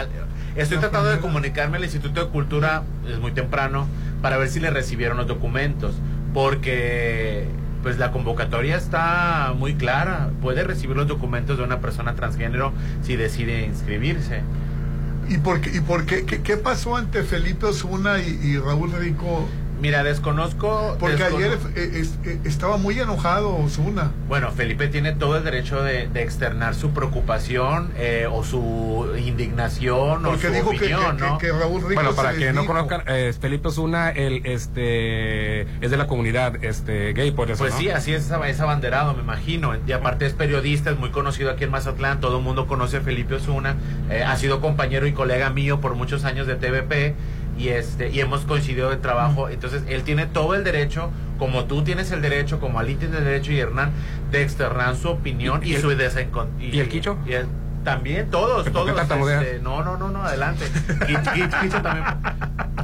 Estoy 0.57 0.79
tratando 0.79 1.11
de 1.11 1.18
comunicarme 1.18 1.76
al 1.76 1.85
Instituto 1.85 2.24
de 2.24 2.31
Cultura, 2.31 2.83
es 3.07 3.18
muy 3.18 3.33
temprano, 3.33 3.87
para 4.22 4.38
ver 4.38 4.48
si 4.48 4.59
le 4.61 4.70
recibieron 4.70 5.18
los 5.18 5.26
documentos, 5.26 5.94
porque 6.33 7.46
pues 7.87 7.99
la 7.99 8.11
convocatoria 8.11 8.77
está 8.77 9.55
muy 9.57 9.77
clara, 9.77 10.31
puede 10.42 10.64
recibir 10.64 10.96
los 10.96 11.07
documentos 11.07 11.57
de 11.57 11.62
una 11.62 11.79
persona 11.79 12.16
transgénero 12.16 12.72
si 13.03 13.14
decide 13.14 13.64
inscribirse. 13.64 14.42
¿Y 15.29 15.38
por 15.38 15.61
qué, 15.61 15.70
y 15.77 15.81
por 15.81 16.05
qué, 16.05 16.27
qué, 16.27 16.42
qué 16.42 16.57
pasó 16.57 16.99
entre 16.99 17.22
Felipe 17.22 17.66
Osuna 17.66 18.18
y, 18.18 18.40
y 18.42 18.59
Raúl 18.59 18.90
Rico? 18.90 19.46
Mira, 19.80 20.02
desconozco... 20.02 20.96
Porque 20.98 21.16
descono- 21.16 21.36
ayer 21.36 21.58
eh, 21.76 21.90
es- 22.00 22.18
eh, 22.24 22.40
estaba 22.44 22.76
muy 22.78 22.98
enojado 22.98 23.54
Osuna. 23.56 24.10
Bueno, 24.26 24.50
Felipe 24.50 24.88
tiene 24.88 25.12
todo 25.12 25.36
el 25.36 25.44
derecho 25.44 25.82
de, 25.82 26.08
de 26.08 26.22
externar 26.22 26.74
su 26.74 26.90
preocupación 26.90 27.92
eh, 27.98 28.26
o 28.30 28.42
su 28.42 29.06
indignación 29.18 30.22
Porque 30.22 30.46
o 30.46 30.50
su 30.50 30.54
dijo 30.56 30.70
que- 30.70 30.76
opinión, 30.76 31.16
que- 31.16 31.22
¿no? 31.24 31.38
que 31.38 31.52
Raúl 31.52 31.82
Rico 31.82 31.94
bueno 31.94 32.14
para 32.14 32.32
que 32.34 32.52
no 32.52 32.64
conozcan 32.64 33.02
eh, 33.06 33.34
Felipe 33.38 33.68
Osuna 33.68 34.10
el 34.10 34.44
este 34.46 35.62
es 35.84 35.90
de 35.90 35.96
la 35.96 36.06
comunidad 36.06 36.62
este 36.64 37.12
gay 37.12 37.30
por 37.30 37.50
eso 37.50 37.58
Pues 37.58 37.74
¿no? 37.74 37.78
sí, 37.80 37.90
así 37.90 38.14
es, 38.14 38.30
es 38.30 38.60
abanderado, 38.60 39.14
me 39.14 39.22
imagino. 39.22 39.72
Y 39.86 39.92
aparte 39.92 40.26
es 40.26 40.32
periodista, 40.32 40.90
es 40.90 40.98
muy 40.98 41.10
conocido 41.10 41.50
aquí 41.50 41.64
en 41.64 41.70
Mazatlán, 41.70 42.20
todo 42.20 42.38
el 42.38 42.44
mundo 42.44 42.66
conoce 42.66 42.98
a 42.98 43.00
Felipe 43.02 43.34
Osuna, 43.34 43.76
eh, 44.10 44.22
ha 44.24 44.36
sido 44.36 44.60
compañero 44.60 45.06
y 45.06 45.12
colega 45.12 45.50
mío 45.50 45.80
por 45.80 45.94
muchos 45.94 46.24
años 46.24 46.46
de 46.46 46.54
TVP 46.56 47.14
y 47.58 47.68
este 47.68 48.10
y 48.10 48.20
hemos 48.20 48.42
coincidido 48.42 48.90
de 48.90 48.96
trabajo. 48.96 49.48
Entonces, 49.48 49.82
él 49.88 50.02
tiene 50.02 50.26
todo 50.26 50.54
el 50.54 50.64
derecho, 50.64 51.10
como 51.38 51.64
tú 51.64 51.82
tienes 51.82 52.10
el 52.12 52.22
derecho, 52.22 52.60
como 52.60 52.78
Ali 52.78 52.94
tiene 52.96 53.18
el 53.18 53.24
derecho 53.24 53.52
y 53.52 53.58
Hernán, 53.60 53.90
de 54.30 54.42
externar 54.42 54.96
su 54.96 55.08
opinión 55.08 55.62
y, 55.64 55.70
¿Y 55.70 55.74
el- 55.76 55.80
su 55.82 55.90
desencon- 55.90 56.48
y 56.60 56.78
el 56.78 56.88
Quicho? 56.88 57.16
y 57.26 57.32
el- 57.32 57.46
también, 57.84 58.30
todos, 58.30 58.64
¿Que 58.64 58.70
por 58.72 58.84
qué 58.86 58.92
todos. 59.06 59.30
este, 59.30 59.60
no, 59.60 59.84
no, 59.84 59.96
no, 59.96 60.08
no, 60.08 60.22
adelante. 60.24 60.64
Quich- 61.06 61.22
Quich- 61.34 61.60
Quicho 61.60 61.82
también. 61.82 62.04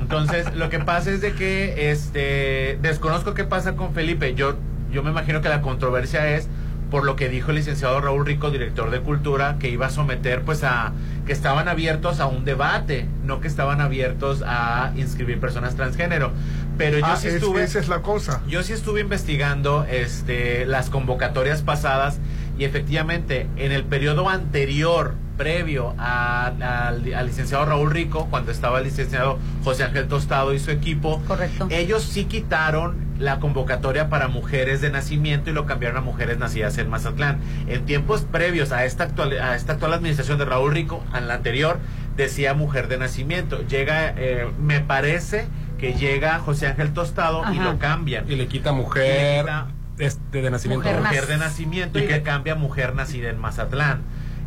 Entonces, 0.01 0.55
lo 0.55 0.71
que 0.71 0.79
pasa 0.79 1.11
es 1.11 1.21
de 1.21 1.33
que 1.33 1.91
este 1.91 2.79
desconozco 2.83 3.35
qué 3.35 3.43
pasa 3.45 3.75
con 3.75 3.95
Felipe. 3.95 4.35
Yo 4.35 4.57
yo 4.93 5.03
me 5.03 5.11
imagino 5.11 5.41
que 5.41 5.49
la 5.49 5.61
controversia 5.63 6.37
es 6.37 6.49
por 6.93 7.05
lo 7.05 7.17
que 7.17 7.29
dijo 7.31 7.51
el 7.51 7.57
licenciado 7.57 8.01
Raúl 8.03 8.27
Rico, 8.27 8.51
director 8.51 8.91
de 8.91 9.01
Cultura, 9.01 9.57
que 9.59 9.71
iba 9.71 9.87
a 9.87 9.91
someter 9.91 10.43
pues 10.43 10.63
a 10.63 10.93
que 11.27 11.33
estaban 11.33 11.67
abiertos 11.67 12.21
a 12.21 12.27
un 12.27 12.45
debate, 12.45 13.09
no 13.25 13.41
que 13.41 13.49
estaban 13.49 13.81
abiertos 13.81 14.43
a 14.47 14.93
inscribir 14.97 15.41
personas 15.41 15.75
transgénero. 15.75 16.33
Pero 16.77 16.99
yo 16.99 17.07
Ah, 17.07 17.17
sí 17.17 17.29
es- 17.29 17.35
estuve 17.35 17.63
esa 17.65 17.79
es 17.81 17.89
la 17.89 18.03
cosa. 18.03 18.43
yo 18.47 18.63
sí 18.63 18.75
estuve 18.75 19.01
investigando 19.01 19.85
este 19.91 20.67
las 20.67 20.91
convocatorias 20.91 21.63
pasadas 21.63 22.21
Y 22.59 22.65
efectivamente, 22.65 23.49
en 23.57 23.73
el 23.73 23.83
periodo 23.85 24.29
anterior, 24.29 25.15
previo 25.37 25.95
a- 25.99 26.47
al, 26.89 27.15
al 27.15 27.27
licenciado 27.27 27.65
Raúl 27.65 27.91
Rico, 27.91 28.29
cuando 28.31 28.53
estaba 28.53 28.79
el 28.79 28.85
licenciado 28.85 29.39
José 29.65 29.85
Ángel 29.85 30.09
Tostado 30.09 30.53
y 30.55 30.59
su 30.59 30.71
equipo, 30.71 31.23
Correcto. 31.27 31.67
ellos 31.71 32.03
sí 32.03 32.25
quitaron 32.25 33.11
la 33.19 33.39
convocatoria 33.39 34.09
para 34.09 34.29
mujeres 34.29 34.81
de 34.81 34.91
nacimiento 34.91 35.51
y 35.51 35.53
lo 35.53 35.65
cambiaron 35.67 35.99
a 35.99 36.01
mujeres 36.01 36.39
nacidas 36.39 36.77
en 36.79 36.89
Mazatlán. 36.91 37.39
En 37.69 37.85
tiempos 37.85 38.23
previos 38.23 38.73
a 38.73 38.85
esta 38.85 39.05
actual, 39.05 39.33
a 39.41 39.55
esta 39.55 39.75
actual 39.75 39.93
administración 39.95 40.39
de 40.39 40.45
Raúl 40.45 40.73
Rico, 40.73 41.05
a 41.13 41.21
la 41.21 41.35
anterior, 41.35 41.79
decía 42.17 42.53
mujer 42.55 42.89
de 42.89 42.99
nacimiento. 42.99 43.65
Llega, 43.69 44.13
eh, 44.17 44.49
me 44.61 44.81
parece 44.81 45.47
que 45.79 45.95
llega 45.95 46.39
José 46.41 46.67
Ángel 46.67 46.93
Tostado 46.93 47.43
y 47.53 47.59
lo 47.59 47.79
cambian. 47.79 48.31
Y 48.31 48.37
le 48.37 48.47
quita 48.49 48.71
Y 48.71 48.75
le 48.77 48.81
mujer 48.83 49.41
quita 49.45 49.67
este, 49.99 50.43
de 50.43 50.51
nacimiento. 50.51 50.89
mujer, 50.93 51.27
de 51.27 51.37
nacimiento 51.37 51.99
y, 52.01 52.07
que 52.07 52.23
cambia 52.23 52.55
mujer 52.57 52.95
nacida 52.95 53.29
en 53.31 53.39
Mazatlán. 53.39 54.03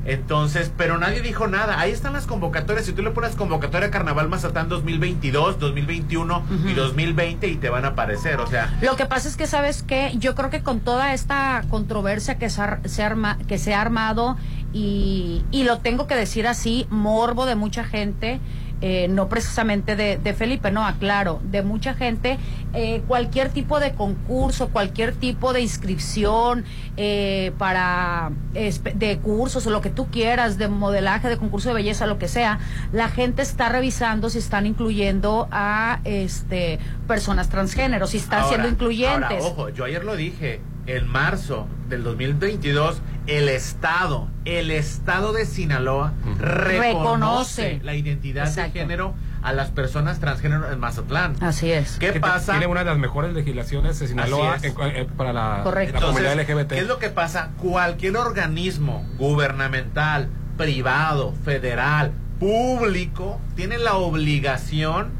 Entonces, 0.06 0.72
pero 0.78 0.98
nadie 0.98 1.22
dijo 1.22 1.48
nada. 1.48 1.80
Ahí 1.80 1.92
están 1.92 2.14
las 2.14 2.28
convocatorias. 2.28 2.86
Si 2.86 2.94
tú 2.94 3.02
le 3.02 3.12
pones 3.12 3.36
convocatoria 3.36 3.90
Carnaval 3.92 4.30
Mazatlán 4.30 4.70
2022, 4.70 5.60
2021 5.60 6.44
y 6.68 6.74
2020 6.74 7.48
y 7.48 7.56
te 7.56 7.70
van 7.70 7.86
a 7.86 7.90
aparecer. 7.90 8.40
O 8.40 8.48
sea, 8.48 8.78
Lo 8.82 8.96
que 8.96 9.06
pasa 9.06 9.28
es 9.28 9.36
que, 9.36 9.48
¿sabes 9.48 9.84
qué? 9.84 10.14
Yo 10.18 10.36
creo 10.36 10.50
que 10.50 10.62
con 10.62 10.80
toda 10.80 11.14
esta 11.14 11.64
controversia 11.70 12.38
que 12.38 12.50
se 12.50 12.62
ha, 12.62 12.80
se 12.86 13.04
arma- 13.04 13.38
que 13.48 13.58
se 13.58 13.74
ha 13.74 13.82
armado, 13.82 14.38
y, 14.74 15.44
y 15.52 15.64
lo 15.64 15.80
tengo 15.80 16.06
que 16.06 16.16
decir 16.16 16.48
así, 16.48 16.86
morbo 16.90 17.46
de 17.46 17.56
mucha 17.56 17.84
gente, 17.86 18.40
eh, 18.82 19.08
no 19.08 19.30
precisamente 19.30 19.96
de, 19.96 20.18
de 20.18 20.34
Felipe, 20.34 20.70
no, 20.72 20.86
aclaro, 20.86 21.40
de 21.44 21.64
mucha 21.64 21.94
gente, 21.94 22.38
eh, 22.74 23.02
cualquier 23.08 23.50
tipo 23.50 23.80
de 23.80 23.94
concurso, 23.94 24.70
cualquier 24.70 25.14
tipo 25.16 25.54
de 25.54 25.62
inscripción 25.62 26.66
eh, 26.98 27.52
para 27.58 28.32
de 28.54 29.18
cursos 29.20 29.66
o 29.66 29.70
lo 29.70 29.82
que 29.82 29.90
tú 29.90 30.08
quieras, 30.08 30.58
de 30.58 30.68
modelaje, 30.68 31.30
de 31.30 31.38
concurso 31.38 31.70
de 31.70 31.76
belleza, 31.76 32.06
lo 32.06 32.18
que 32.18 32.28
sea, 32.28 32.60
la 32.92 33.10
gente 33.10 33.42
está 33.42 33.70
revisando 33.70 34.30
si 34.30 34.38
están 34.40 34.66
incluyendo 34.66 35.48
a 35.52 36.00
este 36.04 36.80
personas 37.08 37.50
transgénero, 37.50 38.08
si 38.08 38.18
están 38.18 38.40
ahora- 38.42 38.50
siendo 38.50 38.68
incluyentes. 38.70 39.42
Ahora, 39.42 39.46
ojo, 39.46 39.70
yo 39.70 39.86
ayer 39.86 40.04
lo 40.04 40.16
dije. 40.16 40.62
En 40.88 41.08
marzo 41.08 41.66
del 41.90 42.04
2022, 42.04 43.02
el 43.28 43.50
Estado, 43.50 44.28
el 44.46 44.70
Estado 44.72 45.34
de 45.34 45.46
Sinaloa 45.46 46.14
reconoce, 46.38 46.80
Reconoce. 46.80 47.80
la 47.84 47.96
identidad 47.96 48.48
Exacto. 48.48 48.74
de 48.74 48.80
género 48.80 49.14
a 49.42 49.54
las 49.54 49.70
personas 49.72 50.20
transgénero 50.20 50.72
en 50.72 50.80
Mazatlán. 50.80 51.36
Así 51.42 51.72
es. 51.72 51.98
¿Qué 52.00 52.12
Que 52.14 52.20
pasa? 52.20 52.54
Tiene 52.54 52.68
una 52.68 52.80
de 52.82 52.88
las 52.88 52.98
mejores 52.98 53.34
legislaciones 53.34 54.00
de 54.00 54.08
Sinaloa 54.08 54.58
en- 54.62 54.76
en- 54.96 55.08
para 55.08 55.34
la, 55.34 55.62
Correcto. 55.64 55.94
la 56.00 56.06
comunidad 56.08 56.32
Entonces, 56.34 56.56
LGBT. 56.56 56.76
¿Qué 56.76 56.82
es 56.82 56.88
lo 56.88 57.00
que 57.00 57.10
pasa? 57.10 57.50
Cualquier 57.58 58.18
organismo 58.18 59.06
gubernamental, 59.18 60.30
privado, 60.58 61.34
federal, 61.44 62.12
público, 62.40 63.40
tiene 63.56 63.78
la 63.78 63.96
obligación, 63.96 65.12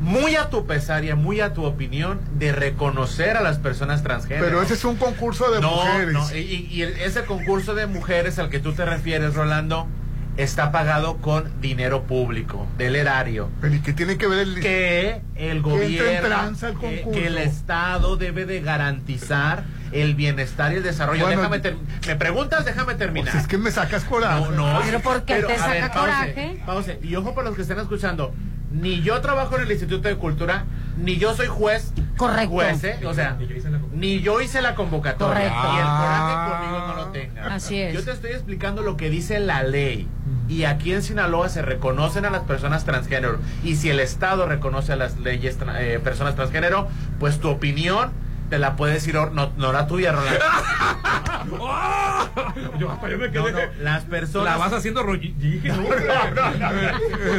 muy 0.00 0.36
a 0.36 0.48
tu 0.48 0.66
pesar 0.66 1.04
y 1.04 1.12
muy 1.14 1.40
a 1.40 1.52
tu 1.52 1.64
opinión, 1.64 2.20
de 2.38 2.52
reconocer 2.52 3.36
a 3.36 3.42
las 3.42 3.58
personas 3.58 4.02
transgénero. 4.02 4.44
Pero 4.46 4.62
ese 4.62 4.74
es 4.74 4.84
un 4.84 4.96
concurso 4.96 5.50
de 5.50 5.60
no, 5.60 5.70
mujeres. 5.70 6.12
no, 6.12 6.36
y, 6.36 6.82
ese 6.82 7.24
concurso 7.24 7.74
de 7.74 7.86
mujeres 7.86 8.38
al 8.38 8.48
que 8.48 8.60
tú 8.60 8.72
te 8.72 8.84
refieres, 8.84 9.34
Rolando, 9.34 9.86
está 10.36 10.72
pagado 10.72 11.18
con 11.18 11.60
dinero 11.60 12.04
público, 12.04 12.66
del 12.78 12.96
erario. 12.96 13.50
Pero 13.60 13.74
¿y 13.74 13.80
qué 13.80 13.92
tiene 13.92 14.16
que 14.16 14.26
ver 14.26 14.38
el 14.38 14.60
Que 14.60 15.20
el 15.34 15.60
gobierno, 15.60 16.56
que, 16.58 16.72
concurso. 16.72 17.10
que 17.12 17.26
el 17.26 17.36
Estado 17.38 18.16
debe 18.16 18.46
de 18.46 18.60
garantizar 18.62 19.64
el 19.92 20.14
bienestar 20.14 20.72
y 20.72 20.76
el 20.76 20.82
desarrollo. 20.82 21.24
Bueno, 21.26 21.42
déjame 21.42 21.58
ter- 21.58 21.76
me 22.06 22.16
preguntas, 22.16 22.64
déjame 22.64 22.94
terminar. 22.94 23.32
Pues 23.32 23.42
es 23.42 23.48
que 23.48 23.58
me 23.58 23.70
sacas 23.70 24.04
coraje. 24.04 24.40
No, 24.40 24.72
no. 24.72 24.80
Pero 24.82 25.00
¿por 25.00 25.24
qué 25.24 25.42
te 25.42 25.52
a 25.52 25.58
saca 25.58 25.70
ver, 25.72 25.80
pause, 25.82 25.98
coraje? 26.00 26.62
pause. 26.64 26.98
Y 27.02 27.14
ojo 27.16 27.34
para 27.34 27.48
los 27.48 27.56
que 27.56 27.62
estén 27.62 27.78
escuchando. 27.80 28.32
Ni 28.70 29.02
yo 29.02 29.20
trabajo 29.20 29.56
en 29.56 29.62
el 29.62 29.70
Instituto 29.72 30.08
de 30.08 30.16
Cultura, 30.16 30.64
ni 30.96 31.16
yo 31.16 31.34
soy 31.34 31.46
juez. 31.48 31.92
Correcto. 32.16 32.50
Juez, 32.50 32.84
¿eh? 32.84 33.00
O 33.06 33.14
sea, 33.14 33.36
ni 33.92 34.20
yo 34.20 34.40
hice 34.40 34.60
la 34.62 34.74
convocatoria. 34.74 35.34
Correcto. 35.34 35.58
Y 35.64 35.76
el 35.78 35.82
coraje 35.82 36.32
Ah. 36.34 36.58
conmigo 36.60 36.86
no 36.86 36.94
lo 36.96 37.06
tenga. 37.12 37.54
Así 37.54 37.80
es. 37.80 37.94
Yo 37.94 38.04
te 38.04 38.12
estoy 38.12 38.30
explicando 38.32 38.82
lo 38.82 38.96
que 38.96 39.10
dice 39.10 39.40
la 39.40 39.62
ley. 39.62 40.06
Y 40.48 40.64
aquí 40.64 40.92
en 40.92 41.02
Sinaloa 41.02 41.48
se 41.48 41.62
reconocen 41.62 42.24
a 42.26 42.30
las 42.30 42.42
personas 42.42 42.84
transgénero. 42.84 43.38
Y 43.64 43.76
si 43.76 43.88
el 43.88 44.00
Estado 44.00 44.46
reconoce 44.46 44.92
a 44.92 44.96
las 44.96 45.18
leyes 45.18 45.58
tra- 45.58 45.80
eh, 45.80 45.98
personas 46.00 46.34
transgénero, 46.34 46.88
pues 47.18 47.38
tu 47.40 47.48
opinión 47.48 48.10
te 48.50 48.58
la 48.58 48.76
puede 48.76 48.94
decir, 48.94 49.14
no, 49.14 49.52
no 49.56 49.72
la 49.72 49.86
tuya, 49.86 50.12
Rolando. 50.12 50.44
Yo 52.78 52.90
hasta 52.90 53.08
yo 53.08 53.18
me 53.18 53.30
quedé. 53.30 53.52
no, 53.52 53.58
las 53.82 54.04
personas. 54.04 54.52
La 54.52 54.56
vas 54.58 54.72
haciendo 54.72 55.02
rollo. 55.02 55.30
No 55.64 55.76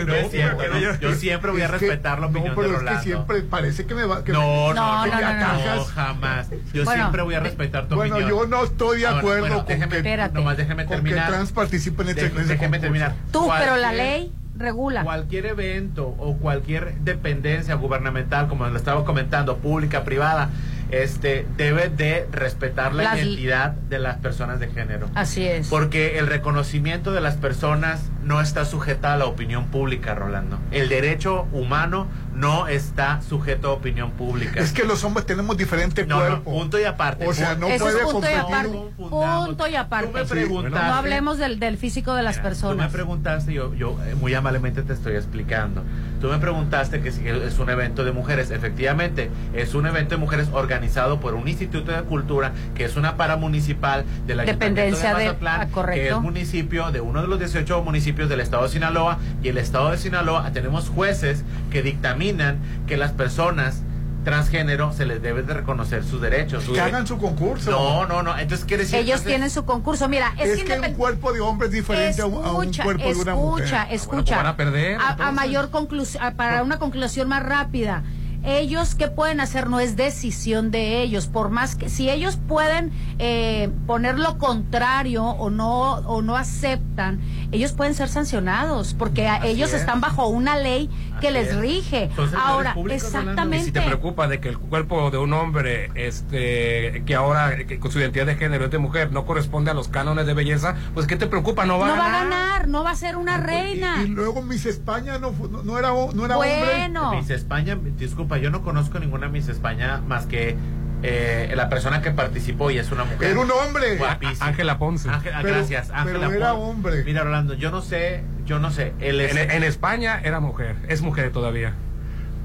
no. 0.03 0.99
Yo 0.99 1.13
siempre 1.15 1.51
voy 1.51 1.61
a 1.61 1.67
respetar 1.67 2.19
la 2.19 2.27
opinión 2.27 2.53
pero 2.55 2.79
de 2.79 2.85
es 2.85 2.91
que 2.97 3.03
siempre 3.03 3.41
parece 3.41 3.85
que 3.85 3.93
me 3.95 4.05
va. 4.05 4.23
Que 4.23 4.31
No, 4.31 4.73
no, 4.73 5.05
No, 5.05 5.75
no, 5.75 5.85
jamás. 5.85 6.49
Yo 6.73 6.83
Bueno, 6.83 7.03
siempre 7.03 7.21
voy 7.23 7.35
a 7.35 7.39
respetar 7.39 7.87
tu 7.87 7.95
Bueno, 7.95 8.15
opinión. 8.15 8.39
yo 8.39 8.47
no 8.47 8.63
estoy 8.63 9.01
de 9.01 9.07
acuerdo 9.07 9.39
bueno, 9.41 9.57
con 9.57 9.65
déjeme, 9.67 10.01
que, 10.01 10.17
nomás 10.33 10.57
déjeme 10.57 10.85
con 10.85 10.97
que 10.97 11.03
terminar. 11.03 11.27
trans 11.29 11.51
participen 11.51 12.09
en 12.09 12.15
Déjeme- 12.15 12.57
concurso. 12.57 12.81
terminar. 12.81 13.13
Tú, 13.31 13.49
pero 13.57 13.75
la 13.77 13.91
ley 13.93 14.31
regula. 14.57 15.03
Cualquier 15.03 15.45
evento 15.47 16.07
o 16.17 16.37
cualquier 16.37 16.95
dependencia 16.99 17.75
gubernamental, 17.75 18.47
como 18.47 18.67
lo 18.67 18.77
estaba 18.77 19.03
comentando, 19.05 19.57
pública, 19.57 20.03
privada, 20.03 20.49
este 20.91 21.45
debe 21.57 21.89
de 21.89 22.27
respetar 22.31 22.93
la 22.93 23.15
identidad 23.17 23.71
de 23.71 23.99
las 23.99 24.17
personas 24.17 24.59
de 24.59 24.67
género. 24.69 25.09
Así 25.15 25.45
es. 25.45 25.67
Porque 25.67 26.19
el 26.19 26.27
reconocimiento 26.27 27.11
de 27.11 27.21
las 27.21 27.35
personas 27.35 28.09
no 28.23 28.39
está 28.41 28.65
sujeta 28.65 29.13
a 29.13 29.17
la 29.17 29.25
opinión 29.25 29.65
pública, 29.67 30.13
Rolando. 30.15 30.59
El 30.71 30.89
derecho 30.89 31.47
humano 31.53 32.07
no 32.35 32.67
está 32.67 33.21
sujeto 33.21 33.69
a 33.69 33.71
opinión 33.71 34.11
pública. 34.11 34.59
Es 34.59 34.71
que 34.73 34.83
los 34.83 35.03
hombres 35.03 35.25
tenemos 35.25 35.57
diferente 35.57 36.05
no, 36.05 36.15
no, 36.19 36.25
cuerpo. 36.27 36.51
punto 36.51 36.79
y 36.79 36.83
aparte. 36.83 37.27
O 37.27 37.33
sea, 37.33 37.55
no 37.55 37.67
Eso 37.67 37.83
puede 37.85 38.03
punto 38.03 38.09
y 38.09 38.33
competir. 38.33 38.39
aparte. 38.39 38.77
No. 38.97 39.45
Punto 39.45 39.67
y 39.67 39.75
aparte. 39.75 40.07
Tú 40.07 40.13
me 40.13 40.25
Sí. 40.25 40.29
preguntaste- 40.31 40.87
No 40.87 40.93
hablemos 40.93 41.37
del, 41.37 41.59
del 41.59 41.77
físico 41.77 42.13
de 42.13 42.23
las 42.23 42.37
Mira, 42.37 42.41
Tú 42.41 42.47
me 42.47 42.49
personas. 42.49 42.91
preguntaste, 42.91 43.53
yo, 43.53 43.73
yo 43.73 43.97
eh, 44.05 44.15
muy 44.15 44.33
amablemente 44.33 44.83
te 44.83 44.93
estoy 44.93 45.15
explicando. 45.15 45.83
Tú 46.21 46.27
me 46.29 46.37
preguntaste 46.37 47.01
que 47.01 47.11
si 47.11 47.27
es 47.27 47.57
un 47.57 47.69
evento 47.69 48.05
de 48.05 48.11
mujeres. 48.11 48.51
Efectivamente, 48.51 49.31
es 49.53 49.73
un 49.73 49.87
evento 49.87 50.11
de 50.15 50.17
mujeres 50.17 50.49
organizado 50.53 51.19
por 51.19 51.33
un 51.33 51.47
instituto 51.47 51.91
de 51.91 52.03
cultura 52.03 52.51
que 52.75 52.85
es 52.85 52.95
una 52.95 53.17
paramunicipal 53.17 54.05
de 54.27 54.35
la 54.35 54.43
Dependencia 54.45 55.15
de- 55.15 55.25
Mazatlán, 55.25 55.61
ah, 55.61 55.67
correcto. 55.71 55.99
que 56.01 56.09
es 56.09 56.21
municipio 56.21 56.91
de 56.91 57.01
uno 57.01 57.21
de 57.23 57.27
los 57.27 57.39
18 57.39 57.81
municipios 57.83 58.29
del 58.29 58.39
estado 58.39 58.63
de 58.63 58.69
Sinaloa. 58.69 59.17
Y 59.41 59.47
el 59.47 59.57
estado 59.57 59.89
de 59.89 59.97
Sinaloa 59.97 60.51
tenemos 60.53 60.89
jueces 60.89 61.43
que 61.71 61.81
dictaminan 61.81 62.57
que 62.87 62.97
las 62.97 63.11
personas 63.11 63.81
transgénero 64.23 64.93
se 64.93 65.05
les 65.05 65.21
debe 65.21 65.43
de 65.43 65.53
reconocer 65.53 66.03
sus 66.03 66.21
derechos. 66.21 66.63
Que 66.65 66.79
hagan 66.79 67.07
su 67.07 67.17
concurso. 67.17 67.71
No, 67.71 68.05
no, 68.05 68.23
no. 68.23 68.37
Entonces 68.37 68.65
quiere 68.65 68.83
decir 68.83 68.99
Ellos 68.99 69.23
tienen 69.23 69.49
su 69.49 69.65
concurso. 69.65 70.07
Mira, 70.09 70.33
es, 70.37 70.59
Es, 70.59 70.63
que 70.63 70.79
un 70.79 70.93
cuerpo 70.93 71.33
de 71.33 71.39
hombre 71.41 71.67
es 71.67 71.73
diferente 71.73 72.21
a 72.21 72.25
un, 72.25 72.45
a 72.45 72.51
un 72.51 72.61
Escucha, 72.63 72.83
cuerpo 72.83 73.09
de 73.09 73.15
una 73.15 73.35
mujer. 73.35 73.65
escucha, 73.65 73.83
escucha. 73.91 74.37
van 74.37 74.47
a 74.47 74.55
perder, 74.57 74.97
A- 74.99 75.27
a, 75.27 75.31
mayor 75.31 75.69
conclusión, 75.69 76.23
para 76.35 76.63
una 76.63 76.77
conclusión 76.79 77.27
más 77.27 77.43
rápida. 77.43 78.03
Ellos 78.43 78.95
qué 78.95 79.07
pueden 79.07 79.39
hacer 79.39 79.69
no 79.69 79.79
es 79.79 79.95
decisión 79.95 80.71
de 80.71 81.03
ellos, 81.03 81.27
por 81.27 81.49
más 81.51 81.75
que 81.75 81.89
si 81.91 82.09
ellos 82.09 82.39
pueden 82.47 82.91
eh, 83.19 83.69
poner 83.85 84.17
lo 84.17 84.39
contrario 84.39 85.23
o 85.23 85.51
no 85.51 85.97
o 85.97 86.23
no 86.23 86.35
aceptan, 86.35 87.21
ellos 87.51 87.73
pueden 87.73 87.93
ser 87.93 88.09
sancionados 88.09 88.95
porque 88.95 89.27
a- 89.27 89.45
ellos 89.45 89.69
es. 89.73 89.81
están 89.81 90.01
bajo 90.01 90.25
una 90.27 90.57
ley 90.57 90.89
que 91.21 91.27
Así 91.29 91.37
les 91.37 91.47
es. 91.49 91.55
rige. 91.57 92.09
Servidores 92.09 92.33
Ahora, 92.35 92.73
Rolando. 92.73 92.91
Y 92.91 92.95
exactamente. 92.95 93.65
si 93.65 93.71
te 93.71 93.81
preocupa 93.81 94.27
de 94.27 94.39
que 94.41 94.49
el 94.49 94.57
cuerpo 94.57 95.09
de 95.11 95.17
un 95.19 95.31
hombre, 95.33 95.89
este, 95.95 97.03
que 97.05 97.15
ahora 97.15 97.55
que 97.65 97.79
con 97.79 97.91
su 97.91 97.99
identidad 97.99 98.25
de 98.25 98.35
género 98.35 98.65
es 98.65 98.71
de 98.71 98.77
mujer, 98.77 99.11
no 99.13 99.25
corresponde 99.25 99.71
a 99.71 99.73
los 99.73 99.87
cánones 99.87 100.25
de 100.25 100.33
belleza, 100.33 100.75
pues 100.93 101.07
¿qué 101.07 101.15
te 101.15 101.27
preocupa? 101.27 101.65
No 101.65 101.79
va 101.79 101.87
no 101.87 101.93
a 101.93 101.97
va 101.97 102.03
a 102.05 102.11
ganar. 102.23 102.29
ganar, 102.29 102.67
no 102.67 102.83
va 102.83 102.91
a 102.91 102.95
ser 102.95 103.15
una 103.15 103.37
reina. 103.37 103.97
Y, 104.01 104.05
y 104.05 104.07
luego 104.09 104.41
Miss 104.41 104.65
España 104.65 105.17
no, 105.19 105.31
no, 105.49 105.63
no 105.63 105.79
era, 105.79 105.89
no 105.89 106.25
era 106.25 106.37
hombre. 106.37 106.59
bueno. 106.59 107.11
Miss 107.13 107.29
España, 107.29 107.77
disculpa, 107.97 108.37
yo 108.37 108.49
no 108.49 108.61
conozco 108.63 108.99
ninguna 108.99 109.29
Miss 109.29 109.47
España 109.47 110.01
más 110.07 110.25
que 110.25 110.55
eh, 111.03 111.51
la 111.55 111.69
persona 111.69 112.01
que 112.01 112.11
participó 112.11 112.71
y 112.71 112.77
es 112.77 112.91
una 112.91 113.03
mujer. 113.05 113.31
Era 113.31 113.39
un 113.39 113.51
hombre. 113.51 113.97
Guapísima. 113.97 114.45
Ángela 114.47 114.77
Ponce. 114.77 115.09
Ángela- 115.09 115.39
Pero- 115.41 115.55
gracias, 115.55 115.89
Ángela 115.91 116.27
pero 116.27 116.31
era 116.37 116.51
Ponce. 116.53 116.65
hombre. 116.71 117.03
Mira, 117.03 117.23
Rolando, 117.23 117.53
yo 117.55 117.71
no 117.71 117.81
sé, 117.81 118.23
yo 118.45 118.59
no 118.59 118.71
sé. 118.71 118.93
Él 118.99 119.19
es, 119.21 119.35
En, 119.35 119.51
en 119.51 119.63
España 119.63 120.19
era 120.23 120.39
mujer, 120.39 120.75
es 120.87 121.01
mujer 121.01 121.31
todavía. 121.31 121.73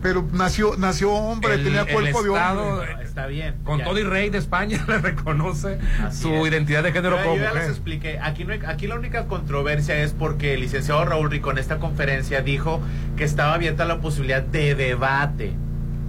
Pero 0.02 0.28
nació, 0.30 0.76
nació 0.76 1.10
hombre, 1.10 1.54
El- 1.54 1.64
tenía 1.64 1.80
el 1.80 1.86
cuerpo 1.88 2.22
de 2.22 2.28
Estado, 2.28 2.62
hombre. 2.74 2.94
No, 2.94 3.00
está 3.00 3.26
bien. 3.26 3.56
Con 3.64 3.78
ya. 3.78 3.84
todo 3.86 3.98
y 3.98 4.02
rey 4.04 4.28
de 4.30 4.38
España 4.38 4.84
le 4.88 4.98
reconoce 4.98 5.78
Así 6.04 6.22
su 6.22 6.34
es. 6.34 6.48
identidad 6.48 6.82
de 6.84 6.92
género 6.92 7.16
Yo- 7.16 7.22
como 7.24 7.36
yo 7.36 7.42
ya 7.42 7.48
les 7.48 7.54
mujer. 7.54 7.70
expliqué. 7.70 8.18
Aquí, 8.22 8.44
no 8.44 8.52
hay- 8.52 8.60
aquí 8.66 8.86
la 8.86 8.94
única 8.94 9.26
controversia 9.26 9.96
es 9.98 10.12
porque 10.12 10.54
el 10.54 10.60
licenciado 10.60 11.04
Raúl 11.06 11.30
Rico 11.30 11.50
en 11.50 11.58
esta 11.58 11.78
conferencia 11.78 12.42
dijo 12.42 12.80
que 13.16 13.24
estaba 13.24 13.54
abierta 13.54 13.84
la 13.86 13.98
posibilidad 14.00 14.42
de 14.42 14.74
debate. 14.74 15.54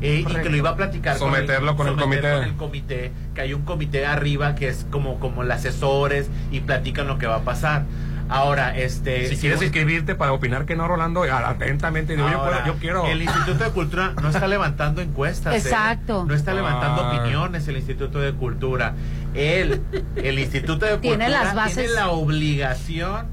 Eh, 0.02 0.24
y 0.28 0.34
que 0.36 0.50
lo 0.50 0.56
iba 0.58 0.70
a 0.72 0.76
platicar 0.76 1.18
Someterlo 1.18 1.76
con 1.76 1.88
el 1.88 2.00
someter 2.00 2.22
comité. 2.22 2.36
con 2.38 2.44
el 2.50 2.56
comité, 2.56 3.12
que 3.34 3.42
hay 3.42 3.54
un 3.54 3.64
comité 3.64 4.06
arriba 4.06 4.56
que 4.56 4.68
es 4.68 4.86
como 4.92 5.20
como 5.20 5.42
el 5.44 5.52
asesores 5.52 6.30
y 6.52 6.60
platican 6.62 7.08
lo 7.08 7.18
que 7.18 7.28
va 7.28 7.38
a 7.38 7.42
pasar. 7.42 7.86
Ahora, 8.30 8.78
este 8.78 9.26
Si 9.30 9.38
quieres 9.38 9.62
inscribirte 9.62 10.14
para 10.14 10.34
opinar 10.34 10.66
que 10.66 10.76
no, 10.76 10.86
Rolando, 10.86 11.24
atentamente, 11.24 12.14
digo, 12.18 12.30
yo, 12.30 12.44
puedo- 12.44 12.66
yo 12.66 12.74
quiero. 12.76 13.06
El 13.06 13.22
Instituto 13.22 13.64
de 13.64 13.70
Cultura 13.70 14.14
no 14.22 14.28
está 14.28 14.48
levantando 14.50 15.02
encuestas. 15.02 15.54
¿eh? 15.54 15.58
Exacto. 15.60 16.26
No 16.28 16.34
está 16.36 16.54
levantando 16.54 17.04
Ah. 17.04 17.08
opiniones 17.22 17.70
el 17.70 17.78
Instituto 17.78 18.20
de 18.20 18.34
Cultura. 18.34 18.96
Él, 19.34 19.82
el 20.18 20.40
Instituto 20.40 20.86
de 20.86 20.98
Tiene 20.98 21.24
Cultura, 21.26 21.44
las 21.46 21.56
bases- 21.56 21.76
tiene 21.86 21.94
la 21.94 22.10
obligación 22.10 23.28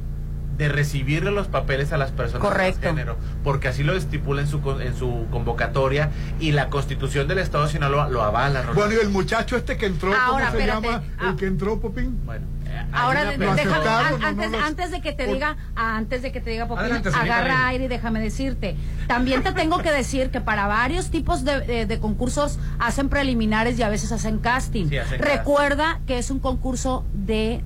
de 0.56 0.68
recibirle 0.68 1.30
los 1.30 1.48
papeles 1.48 1.92
a 1.92 1.96
las 1.98 2.10
personas 2.12 2.46
Correcto. 2.46 2.80
transgénero, 2.80 3.16
porque 3.42 3.68
así 3.68 3.82
lo 3.82 3.94
estipula 3.96 4.40
en 4.42 4.46
su, 4.48 4.58
en 4.80 4.96
su 4.96 5.26
convocatoria 5.30 6.10
y 6.40 6.52
la 6.52 6.68
Constitución 6.68 7.26
del 7.28 7.38
Estado 7.38 7.64
de 7.66 7.72
Sinaloa 7.72 8.08
lo 8.08 8.22
avala. 8.22 8.62
Bueno, 8.74 8.92
y 8.92 8.96
el 8.96 9.10
muchacho 9.10 9.56
este 9.56 9.76
que 9.76 9.86
entró, 9.86 10.14
Ahora, 10.14 10.26
¿cómo 10.26 10.58
se 10.58 10.64
espérate. 10.64 10.86
llama? 10.86 11.02
Ah. 11.18 11.28
El 11.30 11.36
que 11.36 11.46
entró, 11.46 11.80
Popín. 11.80 12.20
Bueno, 12.24 12.46
Ahora 12.92 13.22
una 13.22 13.30
de- 13.32 13.38
persona- 13.38 13.56
déjame- 13.62 13.84
¿Lo 13.84 13.90
aceptaron 13.90 14.24
an- 14.24 14.36
no 14.36 14.42
antes, 14.44 14.60
antes 14.62 14.90
de 14.90 15.00
que 15.00 15.12
te 15.12 15.24
por- 15.26 15.34
diga, 15.34 15.56
antes 15.76 16.22
de 16.22 16.32
que 16.32 16.40
te 16.40 16.50
diga 16.50 16.66
Popín, 16.66 16.84
Adelante, 16.84 17.08
agarra 17.14 17.68
aire 17.68 17.84
y 17.84 17.88
déjame 17.88 18.20
decirte. 18.20 18.76
También 19.06 19.42
te 19.42 19.52
tengo 19.52 19.78
que 19.78 19.90
decir 19.92 20.30
que 20.30 20.40
para 20.40 20.66
varios 20.66 21.10
tipos 21.10 21.44
de, 21.44 21.60
de- 21.60 21.86
de 21.86 22.00
concursos 22.00 22.58
hacen 22.78 23.08
preliminares 23.08 23.78
y 23.78 23.82
a 23.82 23.88
veces 23.88 24.10
hacen 24.12 24.38
casting. 24.38 24.88
Sí, 24.88 24.98
hacen 24.98 25.20
Recuerda 25.20 26.00
que 26.06 26.18
es 26.18 26.30
un 26.30 26.38
concurso 26.40 27.04
de 27.12 27.62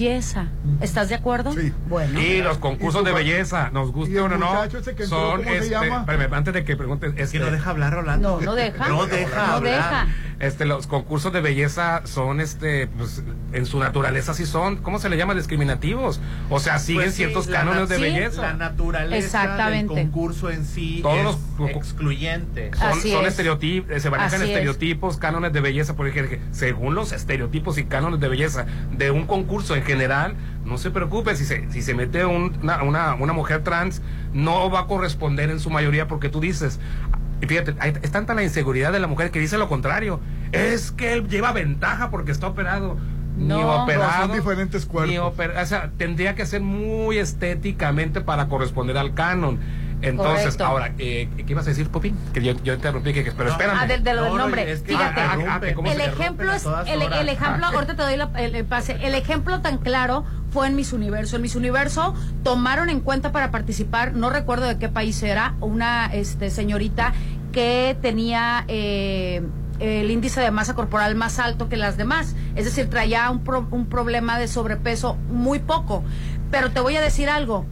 belleza. 0.00 0.46
¿Estás 0.80 1.08
de 1.10 1.14
acuerdo? 1.14 1.52
Sí. 1.52 1.72
Bueno. 1.88 2.20
Y 2.20 2.40
los 2.40 2.58
concursos 2.58 3.04
de 3.04 3.12
belleza, 3.12 3.70
nos 3.70 3.92
guste 3.92 4.18
o 4.20 4.28
no, 4.28 4.38
no, 4.38 4.46
muchacho 4.46 4.78
ese 4.78 4.94
que 4.94 5.04
entró, 5.04 5.18
son 5.18 5.42
¿cómo 5.42 5.50
se 5.50 5.58
este, 5.58 5.70
llama? 5.70 6.00
espérame, 6.00 6.34
antes 6.34 6.54
de 6.54 6.64
que 6.64 6.76
preguntes, 6.76 7.12
este, 7.16 7.38
que 7.38 7.44
no 7.44 7.50
deja 7.50 7.70
hablar 7.70 7.92
Rolando. 7.92 8.38
No, 8.40 8.46
no 8.46 8.54
deja. 8.54 8.88
No 8.88 9.06
deja 9.06 9.46
No 9.46 9.60
deja. 9.60 10.06
Este, 10.40 10.64
los 10.64 10.86
concursos 10.86 11.34
de 11.34 11.42
belleza 11.42 12.00
son, 12.04 12.40
este, 12.40 12.86
pues, 12.86 13.22
en 13.52 13.66
su 13.66 13.78
naturaleza 13.78 14.32
sí 14.32 14.46
son, 14.46 14.76
¿cómo 14.78 14.98
se 14.98 15.10
le 15.10 15.18
llama? 15.18 15.34
Discriminativos. 15.34 16.18
O 16.48 16.58
sea, 16.60 16.78
siguen 16.78 17.02
Pues 17.02 17.10
sí, 17.14 17.16
ciertos 17.18 17.46
cánones 17.46 17.90
de 17.90 17.96
sí, 17.96 18.02
belleza. 18.02 18.40
La 18.40 18.52
naturaleza 18.54 19.18
Exactamente. 19.26 19.94
del 19.94 20.04
concurso 20.04 20.48
en 20.48 20.64
sí 20.64 21.00
Todos 21.02 21.36
es 21.68 21.76
excluyente. 21.76 22.70
Son, 22.74 22.88
Así 22.88 23.10
son 23.12 23.24
es. 23.26 23.32
estereotipos, 23.32 24.00
se 24.00 24.08
manejan 24.08 24.34
Así 24.40 24.44
es. 24.44 24.48
estereotipos, 24.56 25.18
cánones 25.18 25.52
de 25.52 25.60
belleza, 25.60 25.94
porque 25.94 26.40
según 26.52 26.94
los 26.94 27.12
estereotipos 27.12 27.76
y 27.76 27.84
cánones 27.84 28.18
de 28.20 28.28
belleza 28.28 28.64
de 28.96 29.10
un 29.10 29.26
concurso 29.26 29.76
en 29.76 29.82
general, 29.82 30.36
no 30.64 30.78
se 30.78 30.90
preocupe, 30.90 31.36
si 31.36 31.44
se, 31.44 31.70
si 31.70 31.82
se 31.82 31.92
mete 31.94 32.24
un- 32.24 32.56
una, 32.62 32.82
una, 32.82 33.14
una 33.14 33.32
mujer 33.34 33.62
trans, 33.62 34.00
no 34.32 34.70
va 34.70 34.80
a 34.80 34.86
corresponder 34.86 35.50
en 35.50 35.60
su 35.60 35.68
mayoría 35.68 36.08
porque 36.08 36.30
tú 36.30 36.40
dices, 36.40 36.78
fíjate, 37.46 37.74
hay- 37.78 37.94
es 38.02 38.10
tanta 38.10 38.34
la 38.34 38.42
inseguridad 38.42 38.92
de 38.92 39.00
la 39.00 39.06
mujer 39.06 39.30
que 39.30 39.38
dice 39.40 39.58
lo 39.58 39.68
contrario, 39.68 40.20
es 40.52 40.90
que 40.92 41.12
él 41.12 41.28
lleva 41.28 41.52
ventaja 41.52 42.10
porque 42.10 42.32
está 42.32 42.46
operado. 42.48 42.96
Ni 43.36 43.46
No, 43.48 43.84
operado. 43.84 44.26
son 44.26 44.32
diferentes 44.36 44.84
cuerpos. 44.86 45.10
ni 45.10 45.16
oper- 45.18 45.62
o 45.62 45.66
sea, 45.66 45.90
tendría 45.96 46.34
que 46.34 46.44
ser 46.44 46.60
muy 46.60 47.16
estéticamente 47.18 48.20
para 48.20 48.48
corresponder 48.48 48.98
al 48.98 49.14
canon. 49.14 49.58
Entonces, 50.02 50.44
Correcto. 50.56 50.64
ahora, 50.64 50.92
eh, 50.98 51.28
¿qué 51.36 51.44
ibas 51.48 51.66
a 51.66 51.70
decir, 51.70 51.88
Popín? 51.90 52.16
Que 52.32 52.42
yo, 52.42 52.54
yo 52.64 52.72
interrumpí, 52.72 53.12
que, 53.12 53.22
que- 53.22 53.32
pero 53.32 53.50
espérame. 53.50 53.76
Ah, 53.80 53.86
de 53.86 53.98
lo 53.98 54.02
del 54.04 54.16
No, 54.16 54.28
no, 54.30 54.38
nombre. 54.38 54.72
es 54.72 54.80
que- 54.80 54.92
Fíjate, 54.92 55.20
Ah, 55.20 55.36
ah, 55.46 55.60
cómo 55.74 55.90
el 55.92 56.00
ejemplo 56.00 56.50
es, 56.54 56.64
el, 56.86 57.02
el 57.02 57.28
ejemplo, 57.28 57.66
Ah. 57.66 57.70
ahorita 57.74 57.96
te 57.96 58.02
doy 58.02 58.16
la- 58.16 58.30
el, 58.38 58.54
el 58.54 58.64
pase, 58.64 58.96
el 59.02 59.14
ejemplo 59.14 59.60
tan 59.60 59.76
claro 59.76 60.24
fue 60.52 60.66
en 60.68 60.74
Miss 60.74 60.94
Universo. 60.94 61.36
En 61.36 61.42
Miss 61.42 61.54
Universo 61.54 62.14
tomaron 62.42 62.88
en 62.88 63.00
cuenta 63.00 63.30
para 63.30 63.50
participar, 63.50 64.14
no 64.14 64.30
recuerdo 64.30 64.66
de 64.68 64.78
qué 64.78 64.88
país 64.88 65.22
era, 65.22 65.54
una 65.60 66.06
este, 66.06 66.48
señorita 66.48 67.12
que 67.52 67.96
tenía 68.00 68.64
eh, 68.68 69.42
el 69.78 70.10
índice 70.10 70.40
de 70.40 70.50
masa 70.50 70.74
corporal 70.74 71.14
más 71.14 71.38
alto 71.38 71.68
que 71.68 71.76
las 71.76 71.96
demás. 71.96 72.34
Es 72.56 72.64
decir, 72.64 72.88
traía 72.90 73.30
un, 73.30 73.44
pro- 73.44 73.66
un 73.70 73.86
problema 73.86 74.38
de 74.38 74.48
sobrepeso 74.48 75.16
muy 75.30 75.58
poco. 75.58 76.02
Pero 76.50 76.70
te 76.70 76.80
voy 76.80 76.96
a 76.96 77.00
decir 77.00 77.28
algo. 77.28 77.64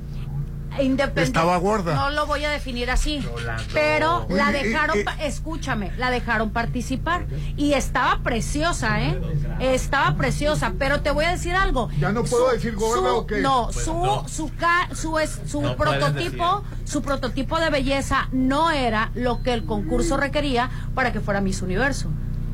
Independiente, 0.80 1.22
Estaba 1.22 1.56
gorda. 1.58 1.94
No 1.94 2.10
lo 2.10 2.26
voy 2.26 2.44
a 2.44 2.50
definir 2.50 2.90
así. 2.90 3.26
Pero 3.72 4.26
la 4.30 4.50
y- 4.50 4.52
dejaron, 4.64 4.98
pa- 5.04 5.14
escúchame, 5.22 5.92
la 5.98 6.10
dejaron 6.10 6.50
participar. 6.50 7.26
Y 7.56 7.72
estaba 7.74 8.20
preciosa, 8.22 9.00
¿eh? 9.02 9.20
Estaba 9.60 10.16
preciosa. 10.16 10.72
Pero 10.78 11.00
te 11.02 11.10
voy 11.10 11.24
a 11.24 11.30
decir 11.30 11.54
algo. 11.54 11.88
¿Ya 11.98 12.12
no 12.12 12.24
puedo 12.24 12.50
decir 12.52 12.74
gorda 12.76 13.12
o 13.12 13.26
qué? 13.26 13.40
No, 13.40 13.70
Pues 13.72 13.84
su, 13.84 13.92
no. 13.94 14.28
su, 14.28 14.50
ca- 14.56 14.88
su, 14.94 15.18
es- 15.18 15.40
su 15.46 15.62
No 15.62 15.76
prototipo, 15.76 16.64
su 16.84 17.02
prototipo 17.02 17.58
de 17.58 17.70
belleza 17.70 18.28
no 18.32 18.70
era 18.70 19.10
lo 19.14 19.42
que 19.42 19.52
el 19.52 19.64
concurso 19.64 20.16
requería 20.16 20.70
para 20.94 21.12
que 21.12 21.20
fuera 21.20 21.40
Miss 21.40 21.62
Universo. 21.62 22.08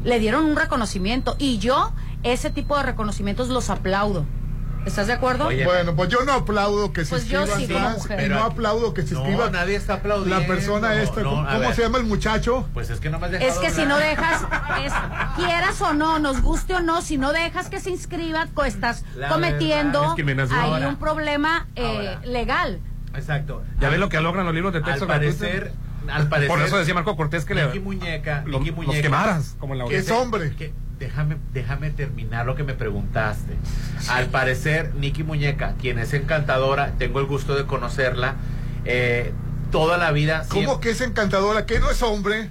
Le 0.05 0.19
dieron 0.19 0.45
un 0.45 0.57
reconocimiento. 0.57 1.37
Y 1.39 1.59
yo, 1.59 1.93
ese 2.23 2.51
tipo 2.51 2.77
de 2.77 2.83
reconocimientos 2.83 3.49
los 3.49 3.71
aplaudo. 3.71 4.25
¿Estás 4.87 5.07
de 5.07 5.13
acuerdo? 5.15 5.49
bueno, 5.65 5.95
pues 5.97 6.09
yo 6.11 6.21
no 6.25 6.33
aplaudo 6.33 6.93
que 6.93 7.05
se 7.05 7.11
Pues 7.11 7.27
yo 7.27 7.43
inscriban 7.47 7.99
sí, 8.01 8.07
trans, 8.07 8.25
y 8.27 8.29
no 8.29 8.43
aplaudo 8.45 8.93
que 8.93 9.03
se 9.03 9.15
No, 9.15 9.21
inscriba 9.21 9.51
nadie 9.51 9.77
está 9.77 9.95
aplaudiendo. 9.95 10.39
la 10.41 10.47
persona 10.47 10.95
esta. 11.03 11.23
No, 11.23 11.31
¿Cómo, 11.31 11.43
a 11.43 11.47
cómo 11.49 11.61
ver. 11.61 11.75
se 11.75 11.83
llama 11.83 11.99
el 11.99 12.05
muchacho? 12.05 12.69
Pues 12.75 12.91
es 12.91 13.01
que 13.01 13.09
no 13.11 13.19
me 13.19 13.27
has 13.27 13.33
dejado 13.33 13.51
Es 13.51 13.59
que 13.59 13.71
si 13.71 13.87
no 13.87 13.97
dejas, 13.99 14.43
es- 14.85 14.93
quieras 15.37 15.81
o 15.81 15.95
no, 15.95 16.19
nos 16.19 16.43
guste 16.43 16.75
o 16.75 16.81
no, 16.81 17.01
si 17.03 17.17
no 17.17 17.33
dejas 17.33 17.69
que 17.71 17.81
se 17.81 17.91
inscriba, 17.91 18.47
co- 18.55 18.65
estás 18.65 19.05
La 19.17 19.29
cometiendo 19.29 20.15
ahí 20.17 20.51
Ahora. 20.53 20.89
un 20.89 20.97
problema 20.97 21.67
eh, 21.77 22.19
legal. 22.25 22.81
Exacto. 23.15 23.63
Ya 23.81 23.89
ves 23.89 23.99
lo 23.99 24.09
que 24.09 24.21
logran 24.21 24.45
los 24.45 24.55
libros 24.55 24.73
de 24.75 24.81
texto 24.83 25.05
Al 25.05 25.09
parecer, 25.09 25.73
al 26.13 26.29
parecer. 26.29 26.49
Por 26.51 26.61
eso 26.63 26.77
decía 26.77 26.93
Marco 26.95 27.17
Cortés 27.17 27.45
que 27.45 27.55
le- 27.55 27.67
Nicky 27.67 27.81
Muñeca, 27.81 28.43
lo- 28.47 28.59
Nicky 28.59 28.71
los 28.71 28.77
Muñeca, 28.87 29.03
quemaras, 29.03 29.57
como 29.59 29.73
en 29.75 29.79
la 29.79 29.85
que 29.87 29.97
es 29.97 30.11
hombre. 30.11 30.55
Que- 30.57 30.75
déjame, 31.05 31.37
déjame 31.53 31.91
terminar 31.91 32.47
lo 32.47 32.55
que 32.55 32.65
me 32.65 32.75
preguntaste. 32.75 33.55
Al 34.09 34.27
parecer, 34.27 34.95
Nicky 34.95 35.23
Muñeca, 35.23 35.75
quien 35.81 35.99
es 35.99 36.15
encantadora, 36.15 36.93
tengo 36.99 37.21
el 37.21 37.27
gusto 37.27 37.55
de 37.55 37.67
conocerla, 37.67 38.37
eh, 38.85 39.33
toda 39.71 39.99
la 39.99 40.13
vida. 40.13 40.45
¿Cómo 40.49 40.81
que 40.81 40.91
es 40.91 41.01
encantadora? 41.01 41.67
¿Que 41.67 41.79
no 41.79 41.91
es 41.91 42.03
hombre? 42.03 42.51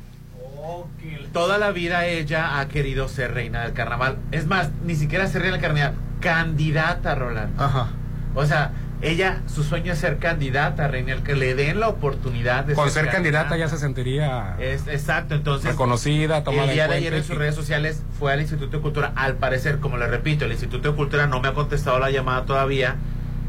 Toda 1.34 1.58
la 1.58 1.72
vida 1.72 2.06
ella 2.06 2.60
ha 2.60 2.68
querido 2.68 3.08
ser 3.08 3.34
reina 3.34 3.64
del 3.64 3.74
carnaval. 3.74 4.18
Es 4.32 4.45
más, 4.45 4.70
ni 4.86 4.95
siquiera 4.95 5.28
ser 5.28 5.41
reina 5.41 5.58
del 5.58 5.66
carnaval, 5.66 5.95
candidata, 6.22 7.16
Roland. 7.16 7.60
Ajá. 7.60 7.88
O 8.36 8.45
sea, 8.45 8.72
ella, 9.04 9.41
su 9.54 9.64
sueño 9.66 9.91
es 9.91 9.99
ser 9.99 10.18
candidata, 10.18 10.88
reina, 10.88 11.12
el 11.12 11.24
que 11.24 11.36
le 11.36 11.56
den 11.56 11.82
la 11.82 11.89
oportunidad 11.89 12.64
de 12.64 12.74
Con 12.74 12.89
ser 12.89 13.10
candidata 13.10 13.58
ya 13.58 13.68
se 13.68 13.78
sentiría 13.78 14.56
Es, 14.60 14.88
exacto, 14.88 15.36
entonces. 15.36 15.72
reconocida, 15.72 16.45
tomada 16.45 16.70
El 16.70 16.74
día 16.74 16.86
en 16.86 16.91
de 16.91 16.95
ayer 16.95 17.14
en 17.14 17.24
sus 17.26 17.38
redes 17.38 17.54
sociales 17.54 18.01
fue 18.18 18.32
al 18.32 18.39
Instituto 18.39 18.78
de 18.78 18.82
Cultura. 18.82 19.12
Al 19.16 19.36
parecer, 19.36 19.80
como 19.80 19.97
le 19.97 20.08
repito, 20.08 20.45
el 20.45 20.51
Instituto 20.54 20.89
de 20.91 20.95
Cultura 20.95 21.28
no 21.28 21.41
me 21.41 21.49
ha 21.49 21.54
contestado 21.54 21.99
la 21.99 22.12
llamada 22.12 22.45
todavía, 22.45 22.95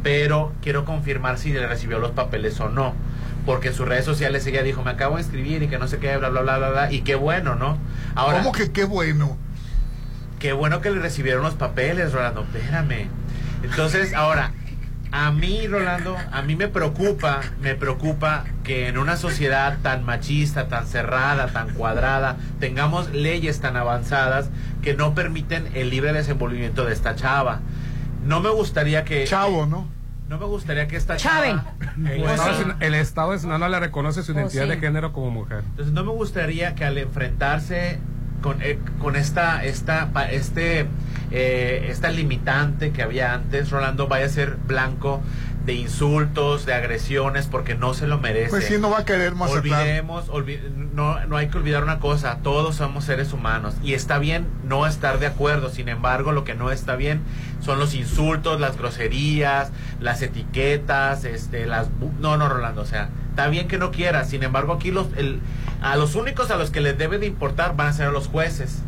pero 0.02 0.52
quiero 0.60 0.84
confirmar 0.84 1.38
si 1.38 1.52
le 1.52 1.64
recibió 1.66 2.00
los 2.00 2.10
papeles 2.10 2.58
o 2.58 2.68
no. 2.68 2.92
Porque 3.46 3.68
en 3.68 3.74
sus 3.74 3.86
redes 3.86 4.04
sociales 4.04 4.44
ella 4.48 4.64
dijo, 4.64 4.82
me 4.82 4.90
acabo 4.90 5.16
de 5.16 5.22
inscribir 5.22 5.62
y 5.62 5.68
que 5.68 5.78
no 5.78 5.86
sé 5.86 5.98
qué, 5.98 6.16
bla, 6.16 6.30
bla, 6.30 6.40
bla, 6.40 6.58
bla, 6.58 6.70
bla. 6.70 6.92
Y 6.92 7.02
qué 7.02 7.14
bueno, 7.14 7.54
¿no? 7.54 7.78
Ahora, 8.16 8.38
¿Cómo 8.38 8.50
que 8.50 8.72
qué 8.72 8.84
bueno? 8.84 9.38
Qué 10.40 10.52
bueno 10.52 10.80
que 10.80 10.90
le 10.90 10.98
recibieron 10.98 11.44
los 11.44 11.54
papeles, 11.54 12.12
Rolando. 12.12 12.42
Espérame. 12.42 13.08
Entonces, 13.62 14.14
ahora, 14.14 14.52
a 15.16 15.30
mí, 15.30 15.68
Rolando, 15.68 16.16
a 16.32 16.42
mí 16.42 16.56
me 16.56 16.66
preocupa, 16.66 17.40
me 17.62 17.76
preocupa 17.76 18.44
que 18.64 18.88
en 18.88 18.98
una 18.98 19.16
sociedad 19.16 19.78
tan 19.80 20.02
machista, 20.04 20.66
tan 20.66 20.88
cerrada, 20.88 21.46
tan 21.52 21.70
cuadrada, 21.70 22.36
tengamos 22.58 23.12
leyes 23.12 23.60
tan 23.60 23.76
avanzadas 23.76 24.50
que 24.82 24.94
no 24.94 25.14
permiten 25.14 25.68
el 25.74 25.90
libre 25.90 26.12
desenvolvimiento 26.12 26.84
de 26.84 26.92
esta 26.94 27.14
chava. 27.14 27.60
No 28.26 28.40
me 28.40 28.50
gustaría 28.50 29.04
que... 29.04 29.22
Chavo, 29.24 29.66
¿no? 29.66 29.86
No 30.28 30.38
me 30.38 30.46
gustaría 30.46 30.88
que 30.88 30.96
esta 30.96 31.16
Chave. 31.16 31.50
chava... 31.50 31.74
El 32.10 32.24
Estado, 32.24 32.48
de 32.58 32.64
Sin- 32.64 32.74
el 32.80 32.94
Estado 32.94 33.32
de 33.32 33.38
Sinaloa 33.38 33.68
le 33.68 33.78
reconoce 33.78 34.24
su 34.24 34.32
Oh, 34.32 34.34
identidad 34.34 34.64
sí. 34.64 34.70
de 34.70 34.78
género 34.78 35.12
como 35.12 35.30
mujer. 35.30 35.62
Entonces 35.70 35.92
no 35.94 36.02
me 36.02 36.10
gustaría 36.10 36.74
que 36.74 36.84
al 36.84 36.98
enfrentarse 36.98 38.00
con, 38.42 38.60
eh, 38.62 38.80
con 38.98 39.14
esta, 39.14 39.62
esta, 39.64 40.08
pa- 40.12 40.28
este, 40.30 40.86
eh, 41.30 41.86
esta 41.90 42.10
limitante 42.10 42.90
que 42.92 43.02
había 43.02 43.34
antes, 43.34 43.70
Rolando 43.70 44.06
vaya 44.08 44.26
a 44.26 44.28
ser 44.28 44.56
blanco 44.66 45.22
de 45.66 45.72
insultos, 45.72 46.66
de 46.66 46.74
agresiones, 46.74 47.46
porque 47.46 47.74
no 47.74 47.94
se 47.94 48.06
lo 48.06 48.18
merece. 48.18 48.50
Pues 48.50 48.66
sí, 48.66 48.74
no 48.78 48.90
va 48.90 48.98
a 48.98 49.04
querer 49.06 49.34
Mazatlán. 49.34 49.80
Olvidemos, 49.80 50.28
olvi- 50.28 50.60
no, 50.92 51.24
no 51.26 51.38
hay 51.38 51.48
que 51.48 51.56
olvidar 51.56 51.82
una 51.82 52.00
cosa, 52.00 52.38
todos 52.42 52.76
somos 52.76 53.04
seres 53.06 53.32
humanos 53.32 53.74
y 53.82 53.94
está 53.94 54.18
bien 54.18 54.46
no 54.68 54.86
estar 54.86 55.18
de 55.20 55.26
acuerdo, 55.26 55.70
sin 55.70 55.88
embargo 55.88 56.32
lo 56.32 56.44
que 56.44 56.54
no 56.54 56.70
está 56.70 56.96
bien 56.96 57.22
son 57.62 57.78
los 57.78 57.94
insultos, 57.94 58.60
las 58.60 58.76
groserías, 58.76 59.70
las 60.00 60.20
etiquetas, 60.20 61.24
este, 61.24 61.64
las... 61.64 61.88
No, 62.20 62.36
no, 62.36 62.48
Rolando, 62.50 62.82
o 62.82 62.86
sea, 62.86 63.08
está 63.30 63.48
bien 63.48 63.66
que 63.66 63.78
no 63.78 63.90
quieras, 63.90 64.28
sin 64.28 64.42
embargo 64.42 64.74
aquí 64.74 64.90
los, 64.90 65.06
el, 65.16 65.40
a 65.80 65.96
los 65.96 66.14
únicos 66.14 66.50
a 66.50 66.56
los 66.56 66.70
que 66.70 66.82
les 66.82 66.98
debe 66.98 67.18
de 67.18 67.24
importar 67.26 67.74
van 67.74 67.86
a 67.86 67.92
ser 67.94 68.08
a 68.08 68.12
los 68.12 68.28
jueces. 68.28 68.80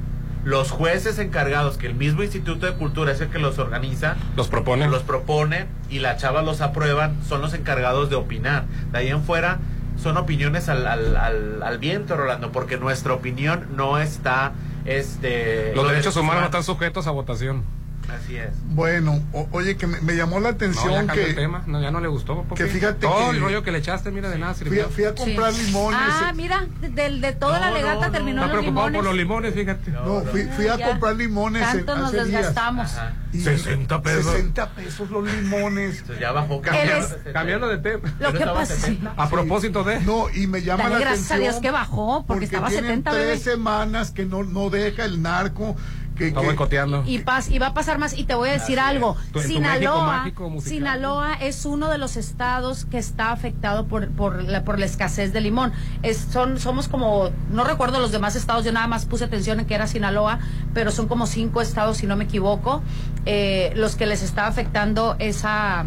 Los 0.47 0.71
jueces 0.71 1.19
encargados, 1.19 1.77
que 1.77 1.89
el 1.89 1.95
mismo 1.97 2.23
Instituto 2.23 2.67
de 2.67 2.73
Cultura 2.75 3.11
es 3.11 3.21
el 3.21 3.29
que 3.31 3.41
los 3.41 3.59
organiza, 3.59 4.15
Los 4.37 4.47
propone. 4.47 4.87
los 4.89 5.03
propone 5.03 5.67
y 5.91 5.99
la 5.99 6.17
chava 6.17 6.43
los 6.43 6.61
aprueban, 6.61 7.17
son 7.29 7.41
los 7.43 7.53
encargados 7.53 8.11
de 8.11 8.15
opinar. 8.15 8.65
De 8.93 8.99
ahí 8.99 9.09
en 9.09 9.25
fuera, 9.25 9.59
son 10.01 10.17
opiniones 10.17 10.69
al, 10.69 10.87
al, 10.87 11.17
al, 11.17 11.63
al 11.65 11.79
viento, 11.79 12.17
Rolando, 12.17 12.53
porque 12.53 12.77
nuestra 12.77 13.13
opinión 13.13 13.67
no 13.75 13.99
está... 13.99 14.53
Este, 14.85 15.73
Los 15.75 15.89
derechos 15.89 16.17
humanos 16.17 16.43
no 16.43 16.47
están 16.47 16.63
sujetos 16.63 17.09
a 17.09 17.11
votación. 17.11 17.65
Así 18.09 18.37
es. 18.37 18.51
Bueno, 18.69 19.21
o- 19.33 19.49
oye, 19.51 19.77
que 19.77 19.87
me, 19.87 20.01
me 20.01 20.15
llamó 20.17 20.39
la 20.39 20.51
No, 20.51 20.51
ya 20.51 20.55
atención 20.57 21.09
que, 21.09 21.25
el 21.31 21.35
tema, 21.35 21.63
no, 21.67 21.81
ya 21.83 21.91
no 21.91 22.01
le 22.01 22.09
gustó. 22.09 22.43
Popi. 22.45 22.55
que 22.55 22.67
fíjate 22.67 23.01
Todo 23.07 23.31
que- 23.31 23.37
el 23.37 23.43
rollo 23.43 23.63
que 23.63 23.73
le 23.73 23.79
echaste, 23.79 24.11
mira, 24.13 24.29
de 24.31 24.39
nada 24.39 24.55
fui, 24.55 24.65
sirvió. 24.65 24.87
a- 24.87 24.89
fui 24.89 25.05
a 25.05 25.15
comprar 25.15 25.53
limones. 25.53 26.01
Ah, 26.03 26.33
mira, 26.35 26.67
del 26.81 27.21
de 27.21 27.33
toda 27.33 27.59
la 27.59 27.71
No, 27.71 27.75
legata 27.77 27.95
no, 27.95 28.07
no. 28.07 28.13
terminó 28.13 28.43
Está 28.43 28.55
los 28.55 28.63
preocupado 28.63 28.89
limones. 28.89 28.99
por 28.99 29.05
los 29.05 29.17
limones, 29.17 29.55
fíjate. 29.55 29.91
No, 29.91 30.21
fui, 30.23 30.43
fui 30.45 30.69
a 30.69 30.79
comprar 30.87 31.17
limones 31.17 31.63
en- 31.63 31.85
Tanto 31.85 31.97
nos 31.97 32.09
hace 32.09 32.17
días. 32.17 32.27
desgastamos. 32.29 32.91
Y 33.33 33.41
60 33.41 34.01
pesos. 34.03 34.33
60 34.33 34.69
pesos 34.71 35.11
los 35.11 35.25
limones. 35.31 35.99
Entonces 35.99 36.21
ya 36.21 36.33
bajó. 36.33 36.63
Eres- 36.65 37.17
Cambiando 37.33 37.69
de 37.69 37.79
tema. 37.79 38.15
Lo 38.21 38.33
que 38.33 38.45
pasa 38.47 38.75
sí. 38.77 39.01
A 39.17 39.29
propósito 39.29 39.83
de. 39.85 40.01
No, 40.01 40.31
y 40.31 40.47
me 40.47 40.63
llama 40.63 40.85
Dale 40.85 40.95
la 40.95 41.01
gracias 41.01 41.31
a 41.31 41.35
atención. 41.35 41.41
Dios 41.55 41.63
que 41.63 41.71
bajó, 41.73 42.25
porque 42.27 42.45
estaba 42.47 42.69
tienen 42.69 42.85
70, 43.03 43.11
tres 43.11 43.25
bebé. 43.27 43.39
semanas 43.39 44.11
que 44.13 44.25
no, 44.25 44.45
no 44.45 44.71
deja 44.71 45.05
el 45.05 45.21
narco. 45.23 45.77
Que, 46.17 46.29
Está 46.29 46.41
que- 46.41 46.47
boicoteando. 46.47 47.05
Y, 47.07 47.19
pas- 47.19 47.51
y 47.51 47.59
va 47.59 47.69
a 47.69 47.75
pasar 47.75 47.99
más. 47.99 48.17
Y 48.17 48.25
te 48.25 48.35
voy 48.35 48.49
a 48.49 48.53
decir 48.53 48.81
algo. 48.81 49.17
Tu- 49.33 49.41
en 49.41 49.47
tu 49.47 49.61
México 49.61 49.91
Sinaloa. 49.93 50.61
Sinaloa 50.61 51.35
es 51.35 51.65
uno 51.67 51.91
de 51.91 51.99
los 51.99 52.17
estados 52.17 52.85
que 52.87 52.99
está 52.99 53.33
afectado 53.33 53.87
por, 53.87 54.09
por, 54.11 54.43
la, 54.43 54.65
por 54.65 54.79
la 54.79 54.87
escasez 54.87 55.33
de 55.33 55.41
limón. 55.41 55.73
Es, 56.03 56.17
son, 56.33 56.59
somos 56.59 56.89
como, 56.89 57.31
no 57.51 57.65
recuerdo 57.65 58.01
los 58.01 58.13
demás 58.13 58.35
estados, 58.35 58.65
yo 58.65 58.73
nada 58.73 58.87
más 58.87 59.05
puse 59.07 59.25
atención 59.25 59.61
en 59.61 59.67
que 59.67 59.75
era 59.75 59.87
Sinaloa, 59.87 60.39
pero 60.75 60.91
son 60.91 61.07
como 61.07 61.27
cinco 61.27 61.61
estados, 61.61 61.99
si 61.99 62.07
no 62.07 62.17
me 62.17 62.25
equivoco, 62.25 62.83
eh, 63.27 63.73
los 63.77 63.95
que 63.97 64.07
les 64.07 64.23
está 64.23 64.47
afectando 64.47 65.17
esa, 65.19 65.85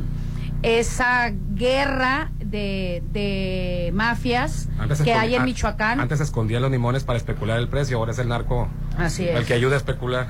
esa 0.61 1.31
guerra 1.55 2.31
de, 2.49 3.03
de 3.11 3.91
mafias 3.93 4.67
Antes 4.79 5.01
que 5.01 5.13
hay 5.13 5.35
en 5.35 5.45
Michoacán. 5.45 5.99
Antes 5.99 6.19
escondía 6.21 6.59
los 6.59 6.71
limones 6.71 7.03
para 7.03 7.17
especular 7.17 7.59
el 7.59 7.67
precio, 7.67 7.97
ahora 7.97 8.11
es 8.11 8.19
el 8.19 8.27
narco 8.29 8.67
Así 8.97 9.27
el 9.27 9.37
es. 9.37 9.45
que 9.47 9.53
ayuda 9.53 9.75
a 9.75 9.77
especular. 9.77 10.27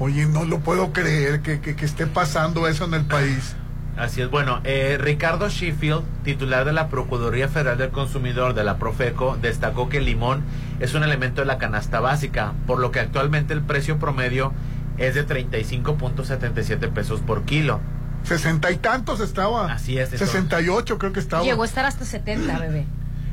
Oye, 0.00 0.26
no 0.26 0.44
lo 0.44 0.60
puedo 0.60 0.92
creer 0.92 1.40
que, 1.42 1.60
que, 1.60 1.74
que 1.74 1.84
esté 1.84 2.06
pasando 2.06 2.68
eso 2.68 2.84
en 2.84 2.94
el 2.94 3.04
país. 3.04 3.56
Así 3.96 4.20
es, 4.22 4.30
bueno, 4.30 4.60
eh, 4.62 4.96
Ricardo 5.00 5.48
Sheffield, 5.48 6.04
titular 6.22 6.64
de 6.64 6.72
la 6.72 6.86
Procuraduría 6.88 7.48
Federal 7.48 7.78
del 7.78 7.90
Consumidor 7.90 8.54
de 8.54 8.62
la 8.62 8.78
Profeco, 8.78 9.36
destacó 9.42 9.88
que 9.88 9.96
el 9.96 10.04
limón 10.04 10.44
es 10.78 10.94
un 10.94 11.02
elemento 11.02 11.40
de 11.40 11.48
la 11.48 11.58
canasta 11.58 11.98
básica, 11.98 12.52
por 12.68 12.78
lo 12.78 12.92
que 12.92 13.00
actualmente 13.00 13.54
el 13.54 13.62
precio 13.62 13.98
promedio 13.98 14.52
es 14.98 15.16
de 15.16 15.26
35.77 15.26 16.90
pesos 16.92 17.20
por 17.20 17.42
kilo. 17.42 17.80
Sesenta 18.28 18.70
y 18.70 18.76
tantos 18.76 19.20
estaba. 19.20 19.72
Así 19.72 19.98
es. 19.98 20.12
eso. 20.12 20.26
68 20.26 20.98
creo 20.98 21.12
que 21.12 21.20
estaba. 21.20 21.42
Llegó 21.42 21.62
a 21.62 21.66
estar 21.66 21.86
hasta 21.86 22.04
70, 22.04 22.58
bebé. 22.58 22.86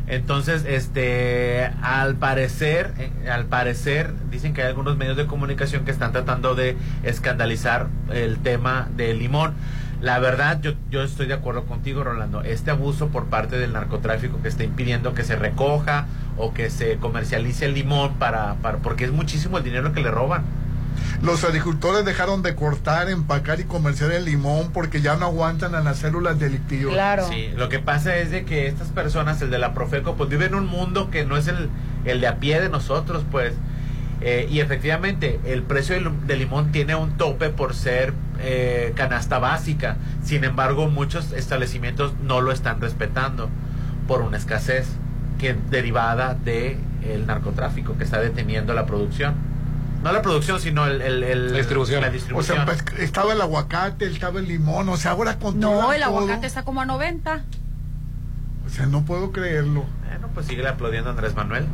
Entonces, 0.07 0.65
este, 0.67 1.71
al 1.81 2.15
parecer, 2.15 2.93
eh, 2.99 3.29
al 3.29 3.45
parecer, 3.45 4.13
dicen 4.29 4.53
que 4.53 4.61
hay 4.61 4.67
algunos 4.67 4.97
medios 4.97 5.17
de 5.17 5.25
comunicación 5.25 5.83
que 5.83 5.91
están 5.91 6.11
tratando 6.11 6.53
de 6.53 6.77
escandalizar 7.03 7.87
el 8.11 8.37
tema 8.37 8.87
del 8.95 9.19
limón. 9.19 9.53
La 10.01 10.19
verdad, 10.19 10.61
yo, 10.61 10.73
yo 10.91 11.01
estoy 11.01 11.25
de 11.25 11.33
acuerdo 11.33 11.65
contigo, 11.65 12.03
Rolando. 12.03 12.41
Este 12.41 12.69
abuso 12.69 13.07
por 13.07 13.25
parte 13.25 13.57
del 13.57 13.73
narcotráfico 13.73 14.41
que 14.41 14.47
está 14.47 14.63
impidiendo 14.63 15.13
que 15.13 15.23
se 15.23 15.35
recoja 15.35 16.05
o 16.37 16.53
que 16.53 16.69
se 16.69 16.97
comercialice 16.97 17.65
el 17.65 17.73
limón 17.73 18.13
para, 18.15 18.55
para 18.55 18.77
porque 18.79 19.05
es 19.05 19.11
muchísimo 19.11 19.57
el 19.57 19.63
dinero 19.63 19.91
que 19.93 20.01
le 20.01 20.11
roban. 20.11 20.43
Los 21.21 21.43
agricultores 21.43 22.05
dejaron 22.05 22.41
de 22.41 22.55
cortar, 22.55 23.09
empacar 23.09 23.59
y 23.59 23.63
comerciar 23.63 24.11
el 24.11 24.25
limón 24.25 24.71
porque 24.71 25.01
ya 25.01 25.15
no 25.15 25.25
aguantan 25.25 25.75
a 25.75 25.81
las 25.81 25.97
células 25.97 26.39
delictivas. 26.39 27.27
Sí, 27.27 27.49
lo 27.55 27.69
que 27.69 27.79
pasa 27.79 28.17
es 28.17 28.31
de 28.31 28.45
que 28.45 28.67
estas 28.67 28.89
personas, 28.89 29.41
el 29.41 29.49
de 29.49 29.59
la 29.59 29.73
Profeco, 29.73 30.15
pues 30.15 30.29
viven 30.29 30.49
en 30.49 30.55
un 30.55 30.67
mundo 30.67 31.09
que 31.09 31.25
no 31.25 31.37
es 31.37 31.47
el, 31.47 31.69
el 32.05 32.21
de 32.21 32.27
a 32.27 32.37
pie 32.37 32.59
de 32.59 32.69
nosotros, 32.69 33.23
pues. 33.31 33.53
Eh, 34.21 34.47
y 34.49 34.59
efectivamente, 34.59 35.39
el 35.45 35.61
precio 35.61 35.95
del, 35.95 36.25
del 36.25 36.39
limón 36.39 36.71
tiene 36.71 36.95
un 36.95 37.17
tope 37.17 37.49
por 37.49 37.75
ser 37.75 38.13
eh, 38.39 38.93
canasta 38.95 39.39
básica. 39.39 39.97
Sin 40.23 40.43
embargo, 40.43 40.87
muchos 40.87 41.31
establecimientos 41.33 42.13
no 42.23 42.41
lo 42.41 42.51
están 42.51 42.81
respetando 42.81 43.49
por 44.07 44.21
una 44.21 44.37
escasez 44.37 44.87
que 45.39 45.55
derivada 45.69 46.33
de 46.33 46.77
el 47.03 47.27
narcotráfico 47.27 47.97
que 47.97 48.03
está 48.03 48.19
deteniendo 48.19 48.73
la 48.73 48.85
producción. 48.85 49.35
No 50.06 50.14
la 50.14 50.22
producción, 50.22 50.60
sino 50.62 50.86
el, 50.86 51.01
el- 51.01 51.24
el- 51.24 51.51
La 51.51 51.58
distribución. 51.58 52.01
la 52.01 52.12
O 52.38 52.43
sea, 52.43 52.64
pues, 52.66 52.84
estaba 52.99 53.34
el 53.34 53.41
aguacate, 53.41 54.06
estaba 54.06 54.39
el 54.39 54.47
limón, 54.47 54.88
o 54.89 54.97
sea, 54.97 55.12
ahora 55.12 55.38
con 55.39 55.60
No, 55.60 55.91
el 55.91 56.03
aguacate 56.03 56.47
está 56.47 56.64
como 56.64 56.80
a 56.82 56.86
90. 56.86 57.41
O 58.66 58.70
sea, 58.70 58.86
no 58.86 59.03
puedo 59.03 59.32
creerlo. 59.32 59.86
Bueno, 60.08 60.30
pues 60.34 60.45
sigue 60.47 60.68
aplaudiendo 60.68 61.10
a 61.10 61.14
Andrés 61.14 61.36
Manuel. 61.36 61.66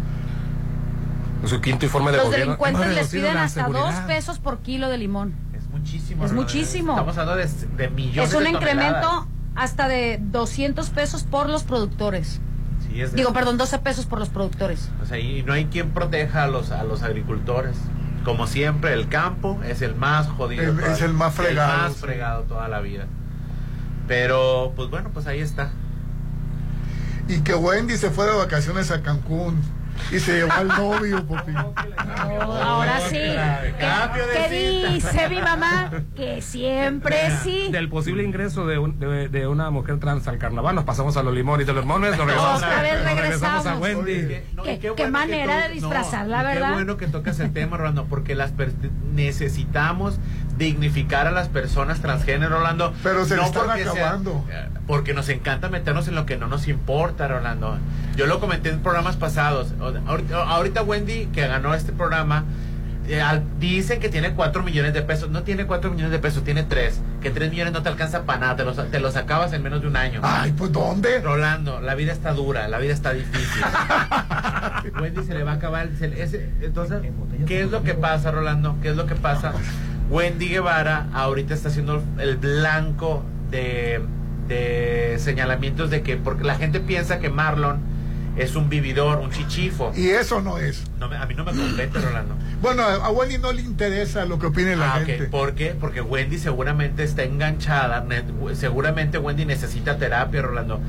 Su 1.46 1.60
quinto 1.60 1.86
informe 1.86 2.12
de 2.12 2.18
Los 2.18 2.26
gobierno. 2.28 2.46
delincuentes 2.54 2.84
Hemos 2.84 2.96
les 2.96 3.08
piden 3.10 3.38
hasta 3.38 3.68
dos 3.68 3.96
pesos 4.08 4.40
por 4.40 4.60
kilo 4.60 4.90
de 4.90 4.98
limón. 4.98 5.34
Es 5.58 5.68
muchísimo. 5.70 6.26
Es 6.26 6.32
muchísimo. 6.34 6.94
Estamos 6.94 7.18
hablando 7.18 7.42
de, 7.44 7.50
de 7.78 7.90
millones 7.90 8.30
Es 8.30 8.36
un 8.36 8.44
de 8.44 8.50
incremento 8.52 8.94
toneladas. 9.02 9.26
hasta 9.56 9.88
de 9.88 10.20
200 10.22 10.90
pesos 10.92 11.24
por 11.24 11.50
los 11.50 11.64
productores. 11.64 12.40
Sí, 12.88 13.02
es 13.02 13.12
de- 13.12 13.18
Digo, 13.18 13.34
perdón, 13.34 13.58
12 13.58 13.80
pesos 13.80 14.06
por 14.06 14.20
los 14.20 14.30
productores. 14.30 14.90
O 15.02 15.06
sea, 15.06 15.18
y 15.18 15.42
no 15.44 15.54
hay 15.54 15.66
quien 15.66 15.90
proteja 15.90 16.44
a 16.44 16.48
los, 16.48 16.72
a 16.72 16.84
los 16.84 17.02
agricultores. 17.04 17.76
Como 18.24 18.46
siempre, 18.48 18.94
el 18.94 19.08
campo 19.08 19.60
es 19.68 19.82
el 19.82 19.96
más 19.96 20.28
jodido. 20.28 20.64
El- 20.64 20.80
es 20.82 21.02
el 21.02 21.14
más 21.14 21.34
fregado, 21.34 21.74
El 21.74 21.80
más 21.84 21.94
sí. 21.94 22.00
fregado 22.02 22.44
toda 22.44 22.68
la 22.68 22.80
vida. 22.80 23.06
Pero, 24.08 24.74
pues 24.76 24.90
bueno, 24.90 25.10
pues 25.14 25.26
ahí 25.28 25.40
está. 25.40 25.70
Y 27.28 27.40
que 27.42 27.56
Wendy 27.56 27.98
se 27.98 28.10
fue 28.10 28.26
de 28.26 28.36
vacaciones 28.36 28.92
a 28.92 29.02
Cancún 29.02 29.60
y 30.12 30.20
se 30.20 30.34
llevó 30.38 30.52
al 30.54 30.68
novio, 30.70 31.26
papi. 31.28 31.52
Ahora 32.62 33.00
sí. 33.10 33.18
¿Qué, 33.18 33.74
Cambio 33.80 34.28
de 34.28 34.34
qué 34.34 34.90
dice 34.94 35.30
mi 35.30 35.42
mamá? 35.42 35.92
Que 36.16 36.42
siempre 36.42 37.18
sí. 37.44 37.70
Del 37.72 37.90
posible 37.90 38.24
ingreso 38.24 38.66
de, 38.66 38.78
un- 38.78 39.00
de, 39.00 39.30
de 39.30 39.48
una 39.48 39.70
mujer 39.70 40.00
trans 40.00 40.28
al 40.28 40.38
carnaval, 40.38 40.76
nos 40.76 40.84
pasamos 40.86 41.18
a 41.18 41.24
los 41.24 41.34
limones 41.34 41.68
de 41.68 41.74
los 41.74 41.86
limones, 41.86 42.18
nos 42.18 42.26
regresamos, 42.28 42.58
Otra 42.64 42.82
vez 42.82 43.04
nos 43.04 43.14
regresamos 43.16 43.66
a. 43.66 43.76
Wendy. 43.78 44.36
No, 44.56 44.64
Qué- 44.64 44.80
bueno 44.96 45.08
manera 45.08 45.68
de 45.68 45.74
disfrazarla, 45.74 46.44
no, 46.44 46.50
y 46.50 46.54
¿verdad? 46.54 46.68
Qué 46.70 46.74
bueno 46.76 46.98
que 46.98 47.08
tocas 47.08 47.40
el 47.40 47.52
tema, 47.54 47.78
Rolando, 47.78 48.06
porque 48.06 48.36
las 48.36 48.52
per- 48.52 48.74
necesitamos 49.14 50.20
dignificar 50.66 51.28
a 51.28 51.32
las 51.32 51.48
personas 51.50 52.00
transgénero, 52.02 52.58
Rolando. 52.60 52.94
Pero 53.04 53.26
se 53.26 53.36
le 53.36 53.44
están 53.44 53.66
porque 53.66 53.84
acabando. 53.84 54.46
eh, 54.52 54.68
porque 54.88 55.14
nos 55.14 55.28
encanta 55.30 55.70
meternos 55.70 56.08
en 56.08 56.16
lo 56.16 56.26
que 56.26 56.38
no 56.38 56.48
nos 56.48 56.68
importa, 56.68 57.28
Rolando. 57.28 57.78
Yo 58.16 58.26
lo 58.28 58.40
comenté 58.40 58.70
en 58.70 58.80
programas 58.82 59.18
pasados. 59.18 59.74
Ahorita, 60.08 60.44
ahorita 60.44 60.84
Wendy, 60.84 61.28
que 61.34 61.48
ganó 61.48 61.74
este 61.74 61.92
programa, 61.92 62.44
eh, 63.08 63.20
al- 63.22 63.44
dice 63.60 63.98
que 64.00 64.10
tiene 64.10 64.34
4 64.34 64.62
millones 64.64 64.94
de 64.94 65.02
pesos. 65.02 65.30
No 65.32 65.42
tiene 65.44 65.66
4 65.66 65.90
millones 65.92 66.12
de 66.12 66.20
pesos, 66.20 66.44
tiene 66.44 66.64
3. 66.64 67.02
Que 67.22 67.30
3 67.32 67.50
millones 67.50 67.74
no 67.74 67.82
te 67.82 67.90
alcanza 67.90 68.24
para 68.24 68.40
nada, 68.40 68.56
te 68.58 68.64
los, 68.64 68.92
te 68.92 69.00
los 69.00 69.16
acabas 69.16 69.52
en 69.54 69.64
menos 69.64 69.82
de 69.82 69.88
un 69.88 69.96
año. 69.96 70.22
Ay, 70.24 70.54
pues 70.56 70.72
¿dónde? 70.72 71.20
Rolando, 71.22 71.82
la 71.82 71.96
vida 71.96 72.12
está 72.14 72.32
dura, 72.34 72.68
la 72.68 72.78
vida 72.78 72.94
está 72.94 73.12
difícil. 73.14 73.64
Wendy 75.02 75.24
se 75.24 75.34
le 75.34 75.44
va 75.44 75.52
a 75.54 75.56
acabar. 75.56 75.90
se 75.98 76.08
le- 76.08 76.22
ese- 76.22 76.50
entonces, 76.62 77.00
¿qué 77.48 77.62
es 77.64 77.72
lo 77.72 77.82
que 77.84 77.94
pasa, 77.96 78.32
Rolando? 78.32 78.76
¿Qué 78.82 78.90
es 78.90 78.96
lo 78.96 79.06
que 79.06 79.16
pasa? 79.16 79.54
Wendy 80.12 80.50
Guevara 80.50 81.08
ahorita 81.14 81.54
está 81.54 81.70
siendo 81.70 82.04
el 82.20 82.36
blanco 82.38 83.24
de, 83.50 84.02
de 84.48 85.16
señalamientos 85.20 85.90
de 85.90 86.04
que, 86.04 86.18
porque 86.18 86.44
la 86.44 86.56
gente 86.56 86.80
piensa 86.82 87.20
que 87.20 87.30
Marlon 87.30 87.80
es 88.38 88.56
un 88.56 88.70
vividor, 88.70 89.20
un 89.20 89.30
chichifo. 89.32 89.92
Y 89.96 90.10
eso 90.10 90.42
no 90.42 90.58
es. 90.58 90.84
No 91.00 91.06
a 91.08 91.26
mí 91.26 91.34
no 91.34 91.44
me 91.44 91.52
compete, 91.52 92.00
Rolando. 92.00 92.36
Bueno, 92.62 92.84
a 92.84 93.10
Wendy 93.10 93.38
no 93.38 93.52
le 93.52 93.62
interesa 93.62 94.24
lo 94.26 94.38
que 94.40 94.46
opine 94.48 94.76
la 94.76 94.96
Ah, 94.96 95.00
gente. 95.06 95.26
¿Por 95.26 95.54
qué? 95.54 95.76
Porque 95.80 96.02
Wendy 96.02 96.38
seguramente 96.38 97.04
está 97.04 97.24
enganchada. 97.24 98.06
seguramente 98.54 99.18
Wendy 99.18 99.46
necesita 99.46 99.98
terapia, 99.98 100.42
Rolando. 100.42 100.80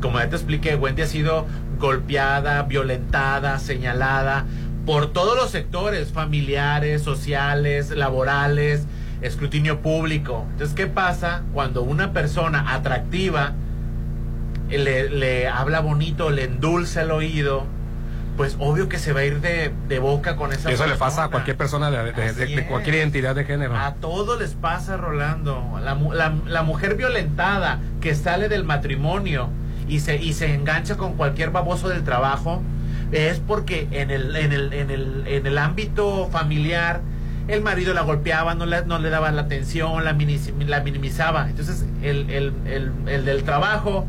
Como 0.00 0.18
ya 0.18 0.28
te 0.30 0.36
expliqué, 0.36 0.74
Wendy 0.74 1.02
ha 1.02 1.06
sido 1.06 1.46
golpeada, 1.78 2.62
violentada, 2.62 3.58
señalada 3.58 4.44
por 4.86 5.12
todos 5.12 5.36
los 5.36 5.50
sectores, 5.50 6.12
familiares, 6.12 7.02
sociales, 7.02 7.90
laborales, 7.90 8.86
escrutinio 9.22 9.80
público. 9.80 10.46
Entonces, 10.52 10.74
¿qué 10.74 10.86
pasa 10.86 11.42
cuando 11.52 11.82
una 11.82 12.12
persona 12.12 12.72
atractiva 12.74 13.52
le, 14.70 15.10
le 15.10 15.48
habla 15.48 15.80
bonito, 15.80 16.30
le 16.30 16.44
endulza 16.44 17.02
el 17.02 17.10
oído? 17.10 17.64
Pues 18.36 18.56
obvio 18.58 18.88
que 18.88 18.98
se 18.98 19.12
va 19.12 19.20
a 19.20 19.24
ir 19.24 19.40
de, 19.42 19.70
de 19.88 19.98
boca 19.98 20.36
con 20.36 20.52
esa 20.52 20.70
Y 20.70 20.74
eso 20.74 20.86
le 20.86 20.92
pasa 20.94 21.24
a 21.24 21.28
persona. 21.28 21.30
cualquier 21.30 21.56
persona 21.58 21.90
de, 21.90 22.64
cualquier 22.68 22.94
identidad 22.96 23.34
de 23.34 23.44
género. 23.44 23.76
A 23.76 23.94
todos 23.94 24.38
les 24.40 24.54
pasa, 24.54 24.96
Rolando. 24.96 25.78
La, 25.84 25.94
mu- 25.94 26.12
la- 26.14 26.32
la 26.46 26.62
mujer 26.62 26.94
violentada 26.94 27.80
que 28.00 28.14
sale 28.14 28.48
del 28.48 28.64
matrimonio 28.64 29.50
y 29.88 30.00
se, 30.00 30.16
y 30.16 30.32
se 30.32 30.54
engancha 30.54 30.96
con 30.96 31.14
cualquier 31.14 31.50
baboso 31.50 31.88
del 31.90 32.02
trabajo 32.02 32.62
es 33.12 33.40
porque 33.40 33.88
en 33.90 34.10
el, 34.10 34.36
en 34.36 34.52
el, 34.52 34.72
en 34.72 34.90
el, 34.90 35.24
en 35.26 35.46
el 35.46 35.58
ámbito 35.58 36.28
familiar 36.30 37.00
el 37.48 37.62
marido 37.62 37.94
la 37.94 38.02
golpeaba, 38.02 38.54
no 38.54 38.64
le, 38.64 38.84
no 38.84 38.98
le 38.98 39.10
daba 39.10 39.30
la 39.32 39.42
atención, 39.42 40.04
la, 40.04 40.12
la 40.12 40.80
minimizaba. 40.82 41.48
Entonces 41.50 41.84
el, 42.02 42.30
el, 42.30 42.52
el, 42.66 42.92
el 43.06 43.24
del 43.24 43.42
trabajo 43.42 44.06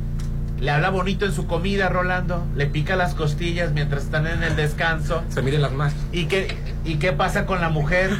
le 0.60 0.70
habla 0.70 0.92
bonito 0.92 1.26
en 1.26 1.34
su 1.34 1.48
comida, 1.48 1.90
Rolando, 1.90 2.46
le 2.56 2.68
pica 2.68 2.96
las 2.96 3.16
costillas 3.16 3.72
mientras 3.72 4.04
están 4.04 4.28
en 4.28 4.44
el 4.44 4.56
descanso. 4.56 5.24
Se 5.30 5.42
miren 5.42 5.64
las 5.64 5.72
manos. 5.72 5.96
¿Y 6.12 6.26
qué, 6.26 6.56
¿Y 6.86 6.98
qué 6.98 7.14
pasa 7.14 7.48
con 7.48 7.62
la 7.62 7.70
mujer? 7.70 8.12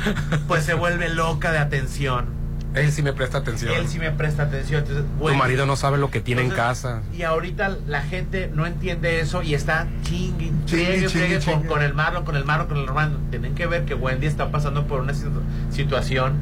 Pues 0.48 0.64
se 0.64 0.74
vuelve 0.74 1.10
loca 1.10 1.52
de 1.52 1.60
atención. 1.60 2.41
Él 2.74 2.92
sí 2.92 3.02
me 3.02 3.12
presta 3.12 3.40
atención. 3.40 3.74
Él 3.74 3.88
sí 3.88 4.00
me 4.00 4.12
presta 4.12 4.44
atención. 4.44 4.82
Entonces, 4.82 5.04
Tu 5.20 5.34
marido 5.36 5.66
no 5.66 5.76
sabe 5.76 5.98
lo 5.98 6.10
que 6.10 6.22
tiene 6.22 6.44
entonces, 6.44 6.86
en 6.86 6.92
casa. 7.00 7.02
Y 7.14 7.24
ahorita 7.24 7.78
la 7.88 8.02
gente 8.02 8.50
no 8.54 8.66
entiende 8.66 9.20
eso 9.20 9.44
y 9.44 9.54
está 9.54 9.88
chingue, 10.04 10.52
Chingue, 10.66 11.08
chingue, 11.08 11.40
con, 11.68 11.82
el 11.82 11.94
Marlon, 11.94 12.24
con 12.24 12.36
el 12.38 12.46
Marlon, 12.46 12.68
con 12.68 12.78
el 12.78 12.86
Marlon. 12.86 13.30
Tienen 13.30 13.56
que 13.56 13.68
ver 13.68 13.84
que 13.86 13.94
Wendy 13.94 14.26
está 14.28 14.52
pasando 14.52 14.88
por 14.88 15.02
una 15.02 15.14
situ- 15.14 15.42
situación 15.70 16.36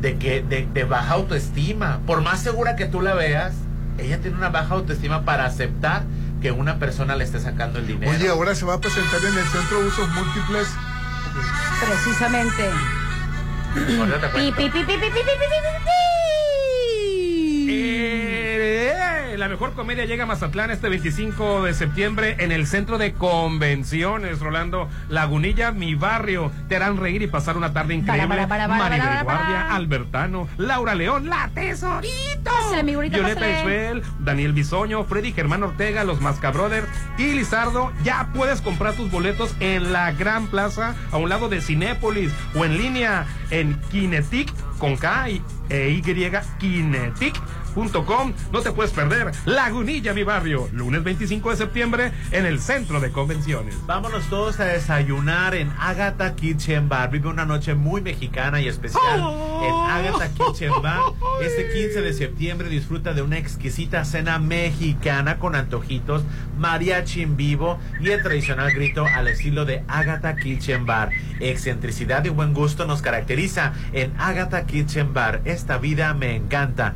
de 0.00 0.16
que 0.16 0.42
de, 0.42 0.66
de 0.72 0.84
baja 0.84 1.14
autoestima. 1.14 2.00
Por 2.06 2.20
más 2.22 2.40
segura 2.42 2.74
que 2.74 2.86
tú 2.86 3.00
la 3.00 3.14
veas, 3.14 3.52
ella 3.98 4.18
tiene 4.18 4.36
una 4.38 4.48
baja 4.48 4.74
autoestima 4.74 5.24
para 5.24 5.44
aceptar 5.44 6.02
que 6.42 6.50
una 6.50 6.78
persona 6.78 7.14
le 7.16 7.22
esté 7.24 7.38
sacando 7.38 7.78
el 7.78 7.86
dinero. 7.86 8.10
Oye, 8.10 8.28
ahora 8.28 8.54
se 8.54 8.64
va 8.64 8.74
a 8.74 8.80
presentar 8.80 9.20
en 9.20 9.38
el 9.38 9.44
Centro 9.44 9.82
de 9.82 9.86
Usos 9.88 10.08
Múltiples. 10.08 10.66
Precisamente. 11.86 12.70
Pi, 13.72 13.96
cuento. 13.96 14.28
pi, 14.34 14.52
pi, 14.52 14.68
pi, 14.68 14.84
pi, 14.84 14.96
pi, 14.98 15.10
pi, 15.10 15.22
pi, 15.22 15.46
pi, 15.84 16.19
la 19.40 19.48
mejor 19.48 19.72
comedia 19.72 20.04
llega 20.04 20.24
a 20.24 20.26
Mazatlán 20.26 20.70
este 20.70 20.90
25 20.90 21.62
de 21.62 21.72
septiembre 21.72 22.36
en 22.40 22.52
el 22.52 22.66
centro 22.66 22.98
de 22.98 23.14
convenciones, 23.14 24.38
Rolando 24.38 24.86
Lagunilla, 25.08 25.72
mi 25.72 25.94
barrio. 25.94 26.52
Te 26.68 26.76
harán 26.76 26.98
reír 26.98 27.22
y 27.22 27.26
pasar 27.26 27.56
una 27.56 27.72
tarde 27.72 27.94
increíble. 27.94 28.26
Maribel 28.26 28.48
bara, 28.50 28.66
bara, 28.66 29.22
Guardia. 29.22 29.74
Albertano, 29.74 30.46
Laura 30.58 30.94
León, 30.94 31.30
la 31.30 31.50
tesorito. 31.54 32.10
Pásale, 32.44 32.82
Violeta. 32.82 33.60
Isbel, 33.60 34.02
Daniel 34.18 34.52
Bisoño, 34.52 35.04
Freddy 35.04 35.32
Germán 35.32 35.62
Ortega, 35.62 36.04
los 36.04 36.20
Masca 36.20 36.50
Brother 36.50 36.84
y 37.16 37.32
Lizardo. 37.32 37.92
Ya 38.04 38.28
puedes 38.34 38.60
comprar 38.60 38.92
tus 38.92 39.10
boletos 39.10 39.56
en 39.60 39.90
la 39.90 40.12
Gran 40.12 40.48
Plaza, 40.48 40.94
a 41.12 41.16
un 41.16 41.30
lado 41.30 41.48
de 41.48 41.62
Cinépolis 41.62 42.30
o 42.54 42.66
en 42.66 42.76
línea 42.76 43.24
en 43.50 43.80
Kinetic 43.90 44.52
con 44.78 44.96
K 44.96 45.30
y, 45.30 45.42
e 45.68 45.90
Y, 45.90 46.02
No 48.52 48.60
te 48.60 48.72
puedes 48.72 48.92
perder 48.92 49.32
Lagunilla, 49.44 50.12
mi 50.12 50.22
barrio, 50.22 50.68
lunes 50.72 51.04
25 51.04 51.50
de 51.50 51.56
septiembre 51.56 52.12
en 52.32 52.46
el 52.46 52.60
centro 52.60 53.00
de 53.00 53.10
convenciones. 53.10 53.74
Vámonos 53.86 54.28
todos 54.28 54.60
a 54.60 54.64
desayunar 54.64 55.54
en 55.54 55.72
Agatha 55.78 56.34
Kitchen 56.34 56.88
Bar. 56.88 57.10
Vive 57.10 57.28
una 57.28 57.44
noche 57.44 57.74
muy 57.74 58.00
mexicana 58.00 58.60
y 58.60 58.68
especial 58.68 59.20
en 59.20 59.74
Agatha 59.90 60.28
Kitchen 60.28 60.72
Bar. 60.82 61.00
Este 61.42 61.70
15 61.72 62.02
de 62.02 62.12
septiembre 62.12 62.68
disfruta 62.68 63.14
de 63.14 63.22
una 63.22 63.38
exquisita 63.38 64.04
cena 64.04 64.38
mexicana 64.38 65.38
con 65.38 65.54
antojitos, 65.54 66.22
mariachi 66.58 67.22
en 67.22 67.36
vivo 67.36 67.78
y 68.00 68.10
el 68.10 68.22
tradicional 68.22 68.72
grito 68.72 69.04
al 69.06 69.28
estilo 69.28 69.64
de 69.64 69.84
Agatha 69.88 70.36
Kitchen 70.36 70.86
Bar. 70.86 71.10
Excentricidad 71.40 72.24
y 72.24 72.28
buen 72.28 72.52
gusto 72.52 72.86
nos 72.86 73.02
caracteriza 73.02 73.72
en 73.92 74.12
Agatha 74.18 74.66
Kitchen 74.66 75.14
Bar. 75.14 75.40
Esta 75.44 75.78
vida 75.78 76.14
me 76.14 76.36
encanta. 76.36 76.94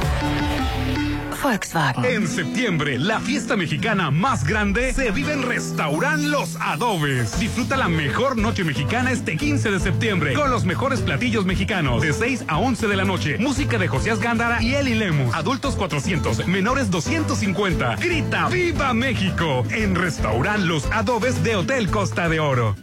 Volkswagen. 1.42 2.04
En 2.04 2.28
septiembre, 2.28 2.96
la 2.98 3.18
fiesta 3.20 3.56
mexicana 3.56 4.12
más 4.12 4.44
grande 4.44 4.94
se 4.94 5.10
vive 5.10 5.32
en 5.32 5.42
Restaurant 5.42 6.22
Los 6.22 6.56
Adobes. 6.60 7.40
Disfruta 7.40 7.76
la 7.76 7.88
mejor 7.88 8.38
noche 8.38 8.62
mexicana 8.64 9.10
este 9.10 9.36
15 9.36 9.72
de 9.72 9.80
septiembre 9.80 10.34
con 10.34 10.50
los 10.50 10.64
mejores 10.64 11.00
platillos 11.00 11.44
mexicanos 11.44 12.00
de 12.00 12.12
6 12.12 12.44
a 12.46 12.58
11 12.58 12.86
de 12.86 12.96
la 12.96 13.04
noche. 13.04 13.38
Música 13.38 13.78
de 13.78 13.88
Josías 13.88 14.20
Gándara 14.20 14.62
y 14.62 14.74
Eli 14.74 14.94
Lemus. 14.94 15.34
Adultos 15.34 15.74
400, 15.74 16.46
menores 16.46 16.90
250. 16.90 17.96
Grita 17.96 18.48
¡Viva 18.48 18.94
México! 18.94 19.63
En 19.70 19.94
Restaurant 19.94 20.64
Los 20.64 20.86
Adobes 20.92 21.42
de 21.42 21.56
Hotel 21.56 21.90
Costa 21.90 22.28
de 22.28 22.40
Oro. 22.40 22.76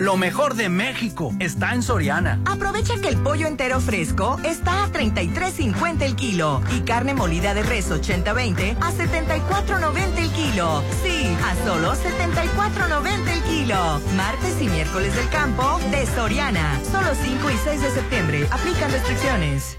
Lo 0.00 0.16
mejor 0.16 0.54
de 0.54 0.68
México 0.68 1.32
está 1.40 1.74
en 1.74 1.82
Soriana. 1.82 2.40
Aprovecha 2.46 2.94
que 3.00 3.08
el 3.08 3.16
pollo 3.16 3.48
entero 3.48 3.80
fresco 3.80 4.38
está 4.44 4.84
a 4.84 4.92
33.50 4.92 6.02
el 6.02 6.14
kilo 6.14 6.62
y 6.76 6.82
carne 6.82 7.14
molida 7.14 7.52
de 7.52 7.64
res 7.64 7.90
80-20 7.90 8.76
a 8.80 8.92
74.90 8.92 10.18
el 10.18 10.30
kilo. 10.30 10.84
Sí, 11.02 11.36
a 11.44 11.66
solo 11.66 11.94
74.90 11.94 13.28
el 13.28 13.42
kilo. 13.42 14.00
Martes 14.14 14.62
y 14.62 14.68
miércoles 14.68 15.16
del 15.16 15.28
campo 15.30 15.80
de 15.90 16.06
Soriana. 16.06 16.80
Solo 16.92 17.14
5 17.20 17.50
y 17.50 17.56
6 17.64 17.82
de 17.82 17.90
septiembre. 17.90 18.48
Aplican 18.52 18.92
restricciones. 18.92 19.78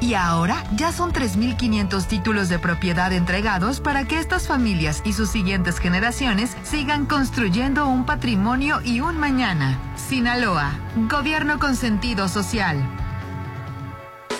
Y 0.00 0.14
ahora 0.14 0.64
ya 0.76 0.92
son 0.92 1.12
3.500 1.12 2.06
títulos 2.06 2.48
de 2.48 2.58
propiedad 2.58 3.12
entregados 3.12 3.80
para 3.80 4.04
que 4.04 4.18
estas 4.18 4.46
familias 4.46 5.02
y 5.04 5.12
sus 5.12 5.30
siguientes 5.30 5.78
generaciones 5.78 6.56
sigan 6.62 7.06
construyendo 7.06 7.86
un 7.86 8.06
patrimonio 8.06 8.80
y 8.84 9.00
un 9.00 9.18
mañana. 9.18 9.78
Sinaloa, 9.96 10.72
gobierno 11.08 11.58
con 11.58 11.76
sentido 11.76 12.28
social. 12.28 12.99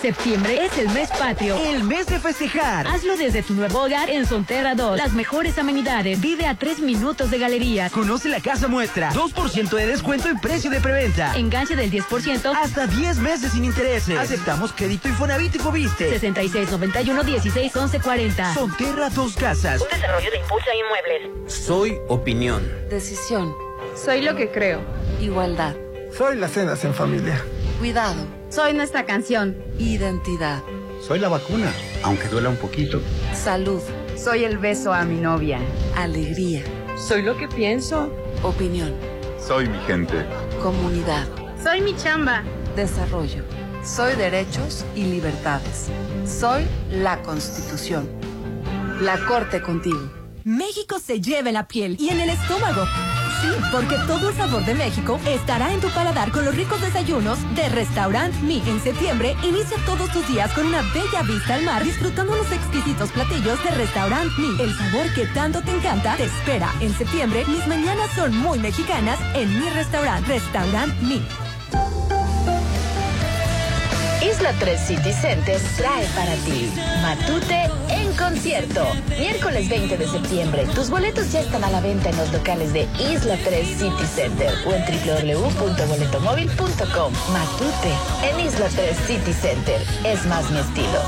Septiembre 0.01 0.65
es 0.65 0.75
el 0.79 0.89
mes 0.89 1.09
patrio. 1.11 1.55
El 1.57 1.83
mes 1.83 2.07
de 2.07 2.19
festejar. 2.19 2.87
Hazlo 2.87 3.17
desde 3.17 3.43
tu 3.43 3.53
nuevo 3.53 3.83
hogar 3.83 4.09
en 4.09 4.25
Sonterra 4.25 4.73
2. 4.73 4.97
Las 4.97 5.13
mejores 5.13 5.59
amenidades. 5.59 6.19
Vive 6.19 6.47
a 6.47 6.55
tres 6.55 6.79
minutos 6.79 7.29
de 7.29 7.37
galerías. 7.37 7.91
Conoce 7.91 8.27
la 8.27 8.39
casa 8.41 8.67
muestra. 8.67 9.11
2% 9.11 9.69
de 9.69 9.85
descuento 9.85 10.27
en 10.27 10.39
precio 10.39 10.71
de 10.71 10.79
preventa. 10.81 11.35
Enganche 11.35 11.75
del 11.75 11.91
10%. 11.91 12.51
Hasta 12.55 12.87
10 12.87 13.17
meses 13.19 13.51
sin 13.51 13.63
intereses. 13.63 14.17
Aceptamos 14.17 14.73
crédito 14.73 15.07
Infonavit 15.07 15.53
y 15.53 15.59
Fobiste. 15.59 16.09
6691 16.19 17.23
16 17.23 17.75
11 17.75 17.99
40. 17.99 18.53
Sonterra 18.55 19.09
Dos 19.11 19.35
Casas. 19.35 19.81
Un 19.81 19.87
desarrollo 19.89 20.31
de 20.31 20.37
Impulsa 20.39 20.69
Inmuebles. 20.73 21.53
Soy 21.53 21.99
opinión. 22.07 22.67
Decisión. 22.89 23.53
Soy 23.95 24.21
lo 24.21 24.35
que 24.35 24.49
creo. 24.49 24.81
Igualdad. 25.19 25.75
Soy 26.17 26.37
las 26.37 26.53
cenas 26.53 26.83
en 26.85 26.95
familia. 26.95 27.39
Cuidado. 27.77 28.40
Soy 28.51 28.73
nuestra 28.73 29.05
canción. 29.05 29.55
Identidad. 29.79 30.61
Soy 31.01 31.19
la 31.19 31.29
vacuna, 31.29 31.71
aunque 32.03 32.27
duela 32.27 32.49
un 32.49 32.57
poquito. 32.57 32.99
Salud. 33.33 33.79
Soy 34.17 34.43
el 34.43 34.57
beso 34.57 34.93
a 34.93 35.05
mi 35.05 35.21
novia. 35.21 35.57
Alegría. 35.95 36.61
Soy 36.97 37.21
lo 37.21 37.37
que 37.37 37.47
pienso. 37.47 38.11
Opinión. 38.43 38.93
Soy 39.39 39.69
mi 39.69 39.79
gente. 39.87 40.25
Comunidad. 40.61 41.25
Soy 41.63 41.79
mi 41.79 41.95
chamba. 41.95 42.43
Desarrollo. 42.75 43.41
Soy 43.85 44.15
derechos 44.15 44.83
y 44.95 45.05
libertades. 45.05 45.87
Soy 46.25 46.67
la 46.91 47.21
Constitución. 47.23 48.09
La 48.99 49.17
Corte 49.27 49.61
contigo. 49.61 50.11
México 50.43 50.99
se 50.99 51.21
lleva 51.21 51.47
en 51.47 51.53
la 51.53 51.69
piel 51.69 51.95
y 51.97 52.09
en 52.09 52.19
el 52.19 52.29
estómago. 52.29 52.83
Sí, 53.41 53.49
porque 53.71 53.95
todo 54.05 54.29
el 54.29 54.35
sabor 54.35 54.63
de 54.65 54.75
México 54.75 55.19
estará 55.25 55.73
en 55.73 55.81
tu 55.81 55.89
paladar 55.89 56.31
con 56.31 56.45
los 56.45 56.55
ricos 56.55 56.79
desayunos 56.79 57.39
de 57.55 57.69
Restaurant 57.69 58.33
Mi. 58.41 58.61
En 58.67 58.79
septiembre, 58.79 59.35
inicia 59.43 59.77
todos 59.85 60.11
tus 60.11 60.27
días 60.27 60.51
con 60.53 60.67
una 60.67 60.81
bella 60.93 61.23
vista 61.23 61.55
al 61.55 61.63
mar, 61.63 61.83
disfrutando 61.83 62.35
los 62.35 62.51
exquisitos 62.51 63.11
platillos 63.11 63.63
de 63.63 63.71
Restaurant 63.71 64.31
Mi. 64.37 64.61
El 64.61 64.75
sabor 64.77 65.11
que 65.15 65.25
tanto 65.27 65.61
te 65.61 65.71
encanta 65.71 66.17
te 66.17 66.25
espera. 66.25 66.71
En 66.81 66.93
septiembre, 66.93 67.43
mis 67.47 67.65
mañanas 67.65 68.11
son 68.15 68.37
muy 68.37 68.59
mexicanas 68.59 69.19
en 69.33 69.59
mi 69.59 69.69
restaurant, 69.71 70.27
Restaurant 70.27 70.93
Mi. 71.01 71.21
Isla 74.23 74.53
3 74.59 74.79
City 74.79 75.11
Center 75.13 75.59
trae 75.77 76.05
para 76.15 76.35
ti 76.45 76.71
Matute 77.01 77.71
en 77.89 78.13
concierto. 78.13 78.85
Miércoles 79.19 79.67
20 79.67 79.97
de 79.97 80.07
septiembre. 80.07 80.67
Tus 80.75 80.91
boletos 80.91 81.31
ya 81.31 81.39
están 81.39 81.63
a 81.63 81.71
la 81.71 81.81
venta 81.81 82.11
en 82.11 82.17
los 82.17 82.31
locales 82.31 82.71
de 82.71 82.87
Isla 83.11 83.35
3 83.43 83.67
City 83.67 84.05
Center 84.13 84.53
o 84.67 84.73
en 84.73 84.85
www.boletomóvil.com. 84.85 87.13
Matute 87.33 87.91
en 88.23 88.39
Isla 88.45 88.67
3 88.67 88.95
City 89.07 89.33
Center. 89.33 89.81
Es 90.05 90.23
más 90.27 90.51
mi 90.51 90.59
estilo. 90.59 91.01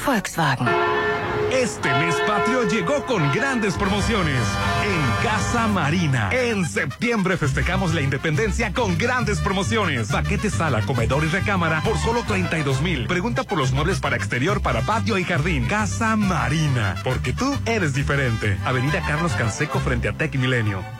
Volkswagen. 0.04 0.68
Este 1.52 1.92
mes 1.92 2.14
patrio 2.28 2.62
llegó 2.68 3.04
con 3.06 3.32
grandes 3.32 3.74
promociones. 3.74 4.40
En 4.84 5.24
Casa 5.24 5.66
Marina. 5.66 6.30
En 6.32 6.64
septiembre 6.64 7.36
festejamos 7.36 7.92
la 7.92 8.02
independencia 8.02 8.72
con 8.72 8.96
grandes 8.96 9.40
promociones. 9.40 10.08
Paquete 10.08 10.48
sala, 10.48 10.82
comedor 10.82 11.24
y 11.24 11.28
recámara 11.28 11.82
por 11.82 11.98
solo 11.98 12.22
32 12.22 12.82
mil. 12.82 13.06
Pregunta 13.08 13.42
por 13.42 13.58
los 13.58 13.72
muebles 13.72 13.98
para 13.98 14.16
exterior, 14.16 14.62
para 14.62 14.82
patio 14.82 15.18
y 15.18 15.24
jardín. 15.24 15.66
Casa 15.66 16.14
Marina. 16.14 16.94
Porque 17.02 17.32
tú 17.32 17.58
eres 17.66 17.94
diferente. 17.94 18.56
Avenida 18.64 19.02
Carlos 19.06 19.32
Canseco 19.32 19.80
frente 19.80 20.08
a 20.08 20.12
Tech 20.12 20.32
Milenio. 20.36 20.99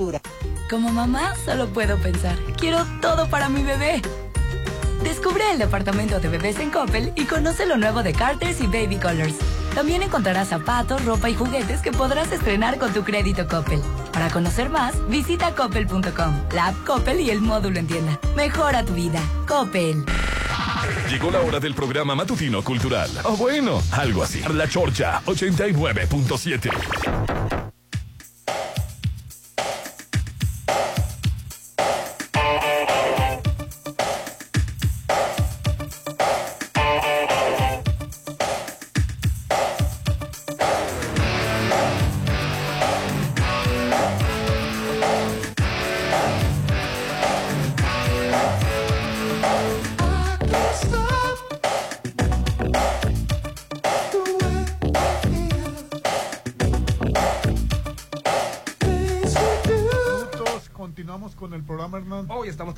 Como 0.69 0.91
mamá 0.91 1.35
solo 1.45 1.67
puedo 1.67 1.97
pensar, 1.97 2.35
quiero 2.57 2.85
todo 3.01 3.29
para 3.29 3.49
mi 3.49 3.61
bebé. 3.61 4.01
Descubre 5.03 5.43
el 5.51 5.59
departamento 5.59 6.19
de 6.19 6.29
bebés 6.29 6.59
en 6.59 6.71
Coppel 6.71 7.11
y 7.15 7.25
conoce 7.25 7.65
lo 7.65 7.77
nuevo 7.77 8.01
de 8.01 8.13
Carters 8.13 8.61
y 8.61 8.67
Baby 8.67 8.97
Colors. 8.97 9.35
También 9.75 10.01
encontrarás 10.01 10.49
zapatos, 10.49 11.03
ropa 11.05 11.29
y 11.29 11.35
juguetes 11.35 11.81
que 11.81 11.91
podrás 11.91 12.31
estrenar 12.31 12.77
con 12.77 12.93
tu 12.93 13.03
crédito 13.03 13.47
Coppel. 13.47 13.81
Para 14.11 14.29
conocer 14.29 14.69
más, 14.69 14.95
visita 15.07 15.53
coppel.com, 15.55 16.41
la 16.53 16.67
app 16.67 16.85
Coppel 16.85 17.19
y 17.19 17.29
el 17.29 17.41
módulo 17.41 17.79
en 17.79 17.87
tienda. 17.87 18.19
Mejora 18.35 18.83
tu 18.83 18.93
vida. 18.93 19.21
Coppel. 19.47 20.03
Llegó 21.09 21.31
la 21.31 21.41
hora 21.41 21.59
del 21.59 21.75
programa 21.75 22.15
matutino 22.15 22.63
cultural. 22.63 23.09
O 23.23 23.37
bueno, 23.37 23.81
algo 23.91 24.23
así. 24.23 24.41
La 24.53 24.67
Chorcha 24.67 25.21
89.7. 25.25 27.71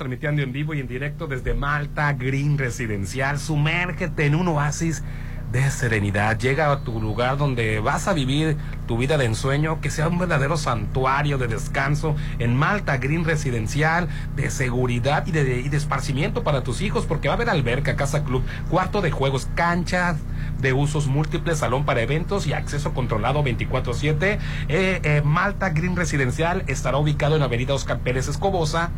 transmitiendo 0.04 0.42
en 0.42 0.52
vivo 0.52 0.74
y 0.74 0.80
en 0.80 0.86
directo 0.86 1.26
desde 1.26 1.54
Malta 1.54 2.12
Green 2.12 2.58
Residencial. 2.58 3.38
Sumérgete 3.38 4.26
en 4.26 4.34
un 4.34 4.48
oasis 4.48 5.02
de 5.50 5.70
serenidad. 5.70 6.38
Llega 6.38 6.70
a 6.70 6.80
tu 6.80 7.00
lugar 7.00 7.38
donde 7.38 7.80
vas 7.80 8.06
a 8.06 8.12
vivir 8.12 8.58
tu 8.86 8.98
vida 8.98 9.16
de 9.16 9.24
ensueño, 9.24 9.80
que 9.80 9.88
sea 9.88 10.08
un 10.08 10.18
verdadero 10.18 10.58
santuario 10.58 11.38
de 11.38 11.46
descanso 11.46 12.16
en 12.38 12.54
Malta 12.54 12.98
Green 12.98 13.24
Residencial, 13.24 14.08
de 14.36 14.50
seguridad 14.50 15.26
y 15.26 15.30
de, 15.30 15.60
esparcimiento 15.74 16.42
para 16.42 16.62
tus 16.62 16.82
hijos, 16.82 17.06
porque 17.06 17.28
va 17.28 17.34
a 17.34 17.36
haber 17.36 17.48
alberca, 17.48 17.96
casa 17.96 18.24
club, 18.24 18.42
cuarto 18.68 19.00
de 19.00 19.10
juegos, 19.10 19.48
canchas 19.54 20.18
de 20.60 20.74
usos 20.74 21.06
múltiples, 21.06 21.60
salón 21.60 21.86
para 21.86 22.02
eventos 22.02 22.46
y 22.46 22.52
acceso 22.52 22.92
controlado 22.92 23.42
24/7. 23.42 24.38
Eh, 24.68 25.00
eh, 25.02 25.22
Malta 25.24 25.70
Green 25.70 25.96
Residencial 25.96 26.62
estará 26.66 26.98
ubicado 26.98 27.36
en 27.36 27.42
Avenida 27.42 27.72
Oscar 27.72 28.00
Pérez 28.00 28.28
Escobosa, 28.28 28.90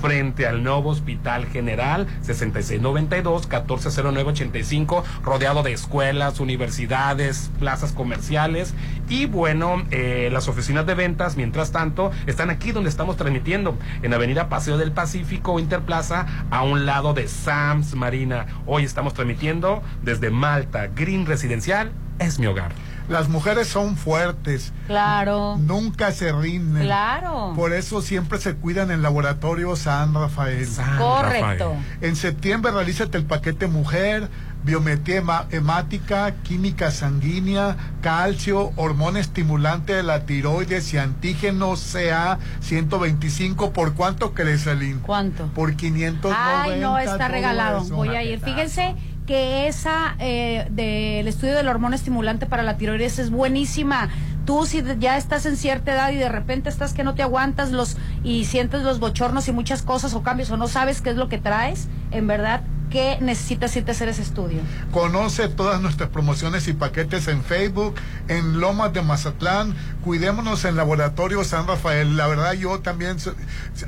frente 0.00 0.46
al 0.46 0.62
nuevo 0.62 0.90
Hospital 0.90 1.46
General 1.46 2.06
6692-140985, 2.24 5.02
rodeado 5.22 5.62
de 5.62 5.72
escuelas, 5.72 6.40
universidades, 6.40 7.50
plazas 7.58 7.92
comerciales 7.92 8.74
y 9.08 9.24
bueno, 9.26 9.84
eh, 9.90 10.28
las 10.32 10.48
oficinas 10.48 10.86
de 10.86 10.94
ventas, 10.94 11.36
mientras 11.36 11.72
tanto, 11.72 12.10
están 12.26 12.50
aquí 12.50 12.72
donde 12.72 12.90
estamos 12.90 13.16
transmitiendo, 13.16 13.76
en 14.02 14.14
Avenida 14.14 14.48
Paseo 14.48 14.78
del 14.78 14.92
Pacífico, 14.92 15.58
Interplaza, 15.58 16.26
a 16.50 16.62
un 16.62 16.86
lado 16.86 17.12
de 17.12 17.28
Sams 17.28 17.94
Marina. 17.94 18.46
Hoy 18.66 18.84
estamos 18.84 19.14
transmitiendo 19.14 19.82
desde 20.02 20.30
Malta, 20.30 20.88
Green 20.88 21.26
Residencial, 21.26 21.92
es 22.18 22.38
mi 22.38 22.46
hogar. 22.46 22.72
Las 23.08 23.28
mujeres 23.28 23.68
son 23.68 23.96
fuertes. 23.96 24.72
Claro. 24.86 25.56
Nunca 25.58 26.12
se 26.12 26.32
rinden. 26.32 26.84
Claro. 26.84 27.52
Por 27.56 27.72
eso 27.72 28.02
siempre 28.02 28.38
se 28.38 28.54
cuidan 28.54 28.90
en 28.90 29.02
Laboratorio 29.02 29.76
San 29.76 30.14
Rafael. 30.14 30.68
Correcto. 30.98 31.74
En 32.00 32.16
septiembre 32.16 32.72
realízate 32.72 33.18
el 33.18 33.24
paquete 33.24 33.66
mujer, 33.66 34.28
biometría 34.62 35.22
hemática, 35.50 36.34
química 36.42 36.90
sanguínea, 36.90 37.76
calcio, 38.02 38.72
hormona 38.76 39.20
estimulante 39.20 39.94
de 39.94 40.02
la 40.02 40.26
tiroides 40.26 40.92
y 40.94 40.98
antígeno 40.98 41.74
CA 41.76 42.38
125. 42.60 43.72
¿Por 43.72 43.94
cuánto 43.94 44.34
crees, 44.34 44.66
Aline? 44.66 45.00
¿Cuánto? 45.00 45.46
Por 45.48 45.76
590. 45.76 46.62
Ay, 46.62 46.80
no, 46.80 46.98
está 46.98 47.28
regalado. 47.28 47.82
Voy 47.84 48.10
a 48.10 48.22
ir. 48.22 48.40
Fíjense 48.40 48.94
que 49.30 49.68
esa 49.68 50.16
eh, 50.18 50.66
del 50.72 51.28
estudio 51.28 51.54
del 51.54 51.68
hormona 51.68 51.94
estimulante 51.94 52.46
para 52.46 52.64
la 52.64 52.76
tiroides 52.76 53.20
es 53.20 53.30
buenísima. 53.30 54.08
Tú 54.44 54.66
si 54.66 54.82
ya 54.98 55.16
estás 55.16 55.46
en 55.46 55.56
cierta 55.56 55.92
edad 55.92 56.10
y 56.10 56.16
de 56.16 56.28
repente 56.28 56.68
estás 56.68 56.92
que 56.94 57.04
no 57.04 57.14
te 57.14 57.22
aguantas 57.22 57.70
los 57.70 57.96
y 58.24 58.46
sientes 58.46 58.82
los 58.82 58.98
bochornos 58.98 59.46
y 59.46 59.52
muchas 59.52 59.82
cosas 59.82 60.14
o 60.14 60.24
cambios 60.24 60.50
o 60.50 60.56
no 60.56 60.66
sabes 60.66 61.00
qué 61.00 61.10
es 61.10 61.16
lo 61.16 61.28
que 61.28 61.38
traes, 61.38 61.86
en 62.10 62.26
verdad 62.26 62.62
que 62.90 63.18
necesitas 63.20 63.74
irte 63.76 63.92
a 63.92 63.94
hacer 63.94 64.08
ese 64.08 64.22
estudio. 64.22 64.60
Conoce 64.92 65.48
todas 65.48 65.80
nuestras 65.80 66.10
promociones 66.10 66.66
y 66.68 66.72
paquetes 66.72 67.28
en 67.28 67.42
Facebook, 67.42 67.94
en 68.28 68.60
Lomas 68.60 68.92
de 68.92 69.02
Mazatlán. 69.02 69.74
Cuidémonos 70.04 70.64
en 70.64 70.76
Laboratorio 70.76 71.44
San 71.44 71.66
Rafael. 71.66 72.16
La 72.16 72.26
verdad, 72.26 72.52
yo 72.54 72.80
también 72.80 73.16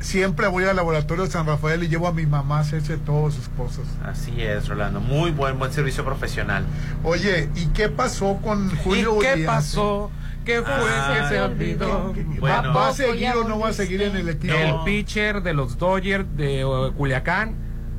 siempre 0.01 0.47
voy 0.47 0.65
al 0.65 0.77
Laboratorio 0.77 1.27
San 1.27 1.47
Rafael 1.47 1.83
y 1.83 1.89
llevo 1.89 2.07
a 2.07 2.13
mi 2.13 2.27
mamá 2.27 2.59
a 2.59 2.61
hacerse 2.61 2.97
todas 2.97 3.35
sus 3.35 3.49
cosas. 3.51 3.85
Así 4.05 4.41
es, 4.41 4.69
Rolando. 4.69 5.01
Muy 5.01 5.31
buen, 5.33 5.59
buen 5.59 5.73
servicio 5.73 6.05
profesional. 6.05 6.65
Oye, 7.05 7.51
¿y 7.57 7.67
qué 7.67 7.89
pasó 7.89 8.39
con 8.43 8.75
Julio 8.79 9.13
qué 9.19 9.33
Uriarte? 9.33 9.45
pasó? 9.47 10.11
¿Qué 10.45 10.61
fue 10.61 10.73
Ah, 10.75 11.19
que 11.29 11.29
se 11.35 11.41
olvidó? 11.41 12.13
¿Va, 12.13 12.39
Bueno. 12.41 12.75
va 12.75 12.89
a 12.89 12.93
seguir 12.93 13.31
o 13.37 13.47
no 13.49 13.59
va 13.61 13.69
a 13.69 13.73
seguir 13.73 14.03
en 14.03 14.17
el 14.17 14.29
equipo? 14.29 14.53
El 14.55 14.75
pitcher 14.85 15.43
de 15.43 15.55
los 15.55 15.79
Dodgers 15.79 16.27
de 16.37 16.65
uh, 16.65 16.93
Culiacán, 16.95 17.55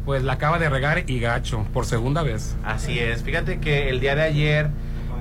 pues 0.06 0.24
la 0.24 0.34
acaba 0.34 0.60
de 0.60 0.70
regar 0.70 1.04
y 1.10 1.20
gacho 1.20 1.66
por 1.74 1.86
segunda 1.86 2.24
vez. 2.24 2.56
Así 2.64 3.00
es. 3.00 3.24
Fíjate 3.24 3.60
que 3.60 3.90
el 3.90 4.00
día 4.00 4.16
de 4.16 4.22
ayer 4.24 4.70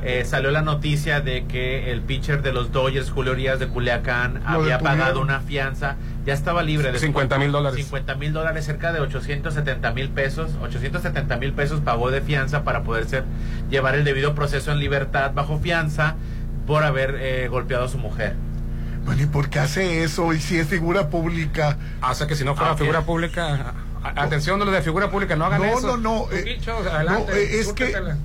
eh, 0.05 0.25
salió 0.25 0.51
la 0.51 0.63
noticia 0.63 1.21
de 1.21 1.45
que 1.47 1.93
el 1.93 2.01
pitcher 2.01 2.43
de 2.43 2.53
los 2.53 2.73
Dodgers, 2.73 3.11
Julio 3.11 3.33
Urias 3.33 3.61
de 3.61 3.69
Culiacán, 3.69 4.35
Lo 4.43 4.49
había 4.49 4.77
detuvieron. 4.77 4.83
pagado 4.83 5.21
una 5.21 5.41
fianza. 5.41 5.97
Ya 6.27 6.35
estaba 6.35 6.63
libre. 6.63 6.91
de 6.93 6.99
50 6.99 7.39
mil 7.39 7.53
dólares. 7.53 7.77
50 7.85 8.15
mil 8.17 8.33
dólares, 8.33 8.65
cerca 8.65 8.93
de 8.93 9.01
870 9.01 9.93
mil 9.93 10.09
pesos. 10.09 10.51
870 10.61 11.37
mil 11.37 11.53
pesos 11.53 11.81
pagó 11.81 12.11
de 12.11 12.21
fianza 12.21 12.65
para 12.65 12.83
poder 12.83 13.07
ser, 13.07 13.25
llevar 13.71 13.95
el 13.95 14.05
debido 14.05 14.35
proceso 14.35 14.73
en 14.73 14.79
libertad 14.81 15.33
bajo 15.35 15.59
fianza 15.59 16.17
por 16.67 16.83
haber 16.85 17.17
eh, 17.21 17.49
golpeado 17.49 17.85
a 17.85 17.89
su 17.89 17.99
mujer. 17.99 18.35
Bueno, 19.05 19.23
¿y 19.23 19.27
por 19.27 19.51
qué 19.51 19.59
hace 19.59 20.05
eso? 20.05 20.33
Y 20.33 20.39
si 20.41 20.59
es 20.59 20.69
figura 20.69 21.09
pública. 21.11 21.77
Sea 22.15 22.27
que 22.29 22.37
si 22.37 22.45
no 22.45 22.55
fuera 22.55 22.73
Ah, 22.73 22.77
figura 22.77 23.03
pública, 23.03 23.75
Atención 24.05 24.59
de 24.59 24.65
los 24.65 24.75
de 24.75 24.83
figura 24.83 25.11
pública, 25.11 25.37
no 25.37 25.45
hagan 25.47 25.61
No, 25.63 25.79
eso. 25.79 25.97
no, 25.97 26.27
no, 26.27 26.33
eh, 26.33 26.59
adelante, 26.93 27.33
no, 27.33 27.37
eh, 27.39 27.43
es 27.61 27.73
que- 27.73 27.87
discúlpetela. 27.87 28.17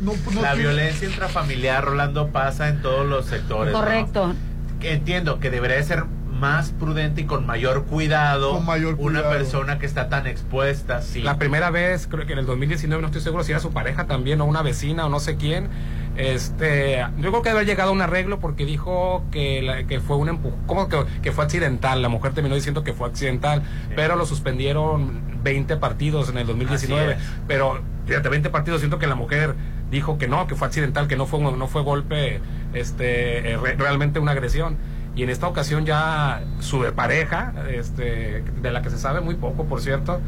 No, 0.00 0.12
no 0.34 0.42
la 0.42 0.54
violencia 0.54 1.08
intrafamiliar, 1.08 1.84
Rolando, 1.84 2.28
pasa 2.28 2.68
en 2.68 2.82
todos 2.82 3.06
los 3.06 3.26
sectores. 3.26 3.72
Correcto. 3.74 4.34
Entiendo 4.80 5.38
que 5.40 5.50
debería 5.50 5.82
ser 5.82 6.04
más 6.32 6.70
prudente 6.72 7.22
y 7.22 7.24
con 7.24 7.46
mayor 7.46 7.84
cuidado 7.86 8.52
Con 8.52 8.66
mayor 8.66 8.94
una 8.98 9.20
cuidado. 9.20 9.30
persona 9.38 9.78
que 9.78 9.86
está 9.86 10.08
tan 10.08 10.26
expuesta. 10.26 11.00
Sí. 11.02 11.22
La 11.22 11.38
primera 11.38 11.70
vez, 11.70 12.06
creo 12.06 12.26
que 12.26 12.34
en 12.34 12.40
el 12.40 12.46
2019, 12.46 13.00
no 13.00 13.06
estoy 13.08 13.22
seguro 13.22 13.42
si 13.42 13.52
era 13.52 13.60
su 13.60 13.72
pareja 13.72 14.06
también 14.06 14.40
o 14.42 14.44
una 14.44 14.62
vecina 14.62 15.06
o 15.06 15.08
no 15.08 15.18
sé 15.20 15.36
quién. 15.36 15.68
Este, 16.16 16.98
yo 17.18 17.30
creo 17.30 17.42
que 17.42 17.48
debe 17.50 17.58
haber 17.60 17.66
llegado 17.66 17.90
a 17.90 17.92
un 17.92 18.00
arreglo 18.00 18.40
porque 18.40 18.64
dijo 18.64 19.24
que, 19.30 19.62
la- 19.62 19.84
que 19.84 20.00
fue 20.00 20.16
un 20.16 20.28
empujón, 20.28 20.58
como 20.66 20.88
que, 20.88 21.04
que 21.22 21.32
fue 21.32 21.44
accidental. 21.44 22.02
La 22.02 22.08
mujer 22.08 22.32
terminó 22.32 22.54
diciendo 22.54 22.82
que 22.84 22.92
fue 22.92 23.08
accidental, 23.08 23.62
pero 23.94 24.16
lo 24.16 24.26
suspendieron 24.26 25.20
20 25.42 25.76
partidos 25.76 26.28
en 26.30 26.38
el 26.38 26.46
2019. 26.46 27.14
Así 27.14 27.22
es. 27.22 27.28
Pero 27.46 27.80
fíjate, 28.06 28.28
20 28.28 28.50
partidos, 28.50 28.80
siento 28.80 28.98
que 28.98 29.06
la 29.06 29.14
mujer 29.14 29.54
dijo 29.90 30.18
que 30.18 30.26
no, 30.28 30.46
que 30.46 30.54
fue 30.56 30.66
accidental, 30.66 31.06
que 31.06 31.16
no 31.16 31.26
fue, 31.26 31.38
no 31.40 31.66
fue 31.68 31.82
golpe, 31.82 32.40
este, 32.74 33.52
eh, 33.52 33.56
re- 33.56 33.74
realmente 33.76 34.18
una 34.18 34.32
agresión. 34.32 34.76
Y 35.14 35.22
en 35.22 35.30
esta 35.30 35.46
ocasión 35.48 35.86
ya 35.86 36.42
su 36.60 36.84
pareja, 36.94 37.54
este, 37.70 38.42
de 38.60 38.70
la 38.70 38.82
que 38.82 38.90
se 38.90 38.98
sabe 38.98 39.20
muy 39.22 39.34
poco, 39.34 39.64
por 39.64 39.80
cierto, 39.80 40.20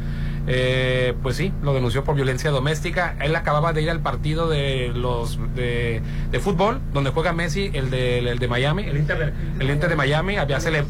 eh, 0.51 1.15
pues 1.23 1.37
sí, 1.37 1.53
lo 1.63 1.75
denunció 1.75 2.05
por 2.05 2.15
violencia 2.17 2.51
doméstica. 2.51 3.15
Él 3.21 3.37
acababa 3.37 3.73
de 3.75 3.83
ir 3.83 3.91
al 3.91 4.01
partido 4.01 4.49
de 4.49 4.91
los 4.95 5.39
de, 5.55 6.03
fútbol, 6.41 6.81
donde 6.95 7.11
juega 7.11 7.33
Messi, 7.35 7.71
el 7.75 7.91
de, 7.91 8.21
el 8.21 8.39
de 8.39 8.49
Miami, 8.49 8.85
el 8.85 8.97
Inter, 8.97 9.35
el 9.61 9.71
Inter 9.71 9.91
de 9.91 9.97
Miami, 9.97 10.37
había 10.39 10.59
cele- 10.59 10.85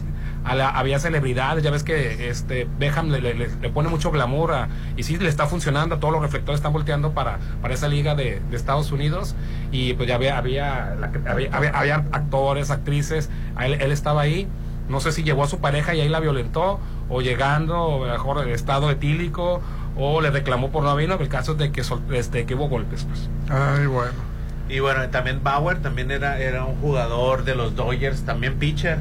había 0.44 0.98
celebridades, 1.00 1.62
ya 1.64 1.70
ves 1.70 1.82
que 1.82 2.30
este 2.30 2.66
Beckham 2.78 3.11
le, 3.11 3.20
le- 3.20 3.34
le- 3.34 3.48
pone 3.70 3.88
mucho 3.88 4.11
glamour 4.11 4.68
y 4.96 5.02
sí 5.02 5.18
le 5.18 5.28
está 5.28 5.46
funcionando, 5.46 5.98
todos 5.98 6.12
los 6.12 6.22
reflectores 6.22 6.61
están 6.61 6.72
volteando 6.72 7.12
para, 7.12 7.38
para 7.61 7.74
esa 7.74 7.88
liga 7.88 8.14
de, 8.14 8.40
Estados 8.52 8.92
Unidos. 8.92 9.34
Y 9.72 9.94
pues 9.94 10.09
ya 10.09 10.14
había 10.14 10.38
había, 10.38 10.96
había, 11.52 11.96
actores, 12.12 12.70
actrices, 12.70 13.28
él, 13.61 13.74
él 13.74 13.92
estaba 13.92 14.22
ahí, 14.22 14.46
no 14.89 15.01
sé 15.01 15.12
si 15.12 15.22
llevó 15.22 15.45
a 15.45 15.49
su 15.49 15.61
pareja 15.61 15.95
y 15.95 16.01
ahí 16.01 16.09
la 16.09 16.20
violentó 16.20 16.80
o 17.09 17.20
llegando, 17.22 17.80
o 17.82 18.07
mejor 18.07 18.43
en 18.47 18.51
estado 18.55 18.91
etílico 18.91 19.61
o 19.97 20.20
le 20.20 20.30
reclamó 20.30 20.70
por 20.70 20.82
no 20.84 20.91
haber 20.91 21.09
ido, 21.09 21.18
el 21.18 21.28
caso 21.28 21.53
es 21.53 21.59
de 21.59 21.72
que, 21.72 21.82
sol- 21.84 22.03
este, 22.12 22.47
que 22.47 22.55
hubo 22.55 22.68
golpes 22.68 23.05
pues. 23.05 23.28
Ay, 23.51 23.86
bueno. 23.86 24.12
Y 24.70 24.80
bueno, 24.80 25.09
también 25.09 25.43
Bauer 25.43 25.80
también 25.80 26.11
era, 26.11 26.39
era 26.39 26.64
un 26.66 26.76
jugador 26.82 27.45
de 27.45 27.55
los 27.55 27.74
Dodgers, 27.74 28.26
también 28.26 28.59
pitcher. 28.59 28.99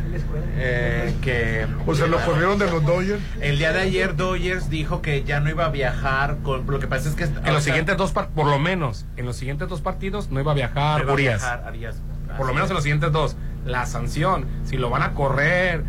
eh, 0.55 1.13
que 1.21 1.67
O 1.85 1.93
sea, 1.93 2.07
lo 2.07 2.19
corrieron 2.21 2.57
de 2.57 2.71
los 2.71 2.85
Dodgers. 2.85 3.21
El 3.41 3.57
día 3.57 3.73
de 3.73 3.81
ayer 3.81 4.15
Dodgers 4.15 4.69
dijo 4.69 5.01
que 5.01 5.23
ya 5.25 5.41
no 5.41 5.49
iba 5.49 5.65
a 5.65 5.69
viajar. 5.69 6.37
Con, 6.41 6.65
lo 6.67 6.79
que 6.79 6.87
pasa 6.87 7.09
es 7.09 7.15
que 7.15 7.25
En 7.25 7.53
los 7.53 7.63
siguientes 7.65 7.97
dos, 7.97 8.13
por 8.13 8.47
lo 8.47 8.59
menos, 8.59 9.05
en 9.17 9.25
los 9.25 9.35
siguientes 9.35 9.67
dos 9.67 9.81
partidos 9.81 10.29
no 10.31 10.39
iba 10.39 10.53
a 10.53 10.55
viajar 10.55 11.01
iba 11.01 11.11
a 11.11 11.13
Urias. 11.13 11.41
viajar 11.41 11.63
Arias. 11.67 11.97
Por 12.37 12.47
lo 12.47 12.53
menos 12.53 12.69
en 12.69 12.75
los 12.75 12.83
siguientes 12.83 13.11
dos. 13.11 13.35
La 13.67 13.85
sanción, 13.85 14.45
si 14.65 14.77
lo 14.77 14.89
van 14.89 15.03
a 15.03 15.13
correr, 15.13 15.83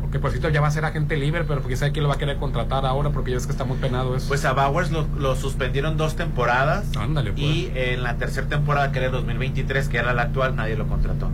porque 0.00 0.18
por 0.18 0.30
cierto 0.30 0.48
ya 0.48 0.60
va 0.60 0.68
a 0.68 0.70
ser 0.70 0.84
agente 0.84 1.16
libre, 1.16 1.44
pero 1.44 1.60
porque 1.60 1.76
sabe 1.76 1.92
quién 1.92 2.04
lo 2.04 2.08
va 2.08 2.14
a 2.14 2.18
querer 2.18 2.36
contratar 2.38 2.86
ahora, 2.86 3.10
porque 3.10 3.32
ya 3.32 3.36
es 3.36 3.46
que 3.46 3.52
está 3.52 3.64
muy 3.64 3.76
penado 3.76 4.16
eso. 4.16 4.28
Pues 4.28 4.44
a 4.44 4.52
Bowers 4.52 4.90
lo, 4.90 5.06
lo 5.18 5.36
suspendieron 5.36 5.96
dos 5.96 6.16
temporadas. 6.16 6.96
Ándale, 6.96 7.32
pues. 7.32 7.42
Y 7.42 7.72
en 7.74 8.02
la 8.02 8.16
tercera 8.16 8.46
temporada, 8.46 8.92
que 8.92 8.98
era 8.98 9.06
el 9.06 9.12
2023, 9.12 9.88
que 9.88 9.98
era 9.98 10.14
la 10.14 10.22
actual, 10.22 10.56
nadie 10.56 10.76
lo 10.76 10.86
contrató. 10.86 11.28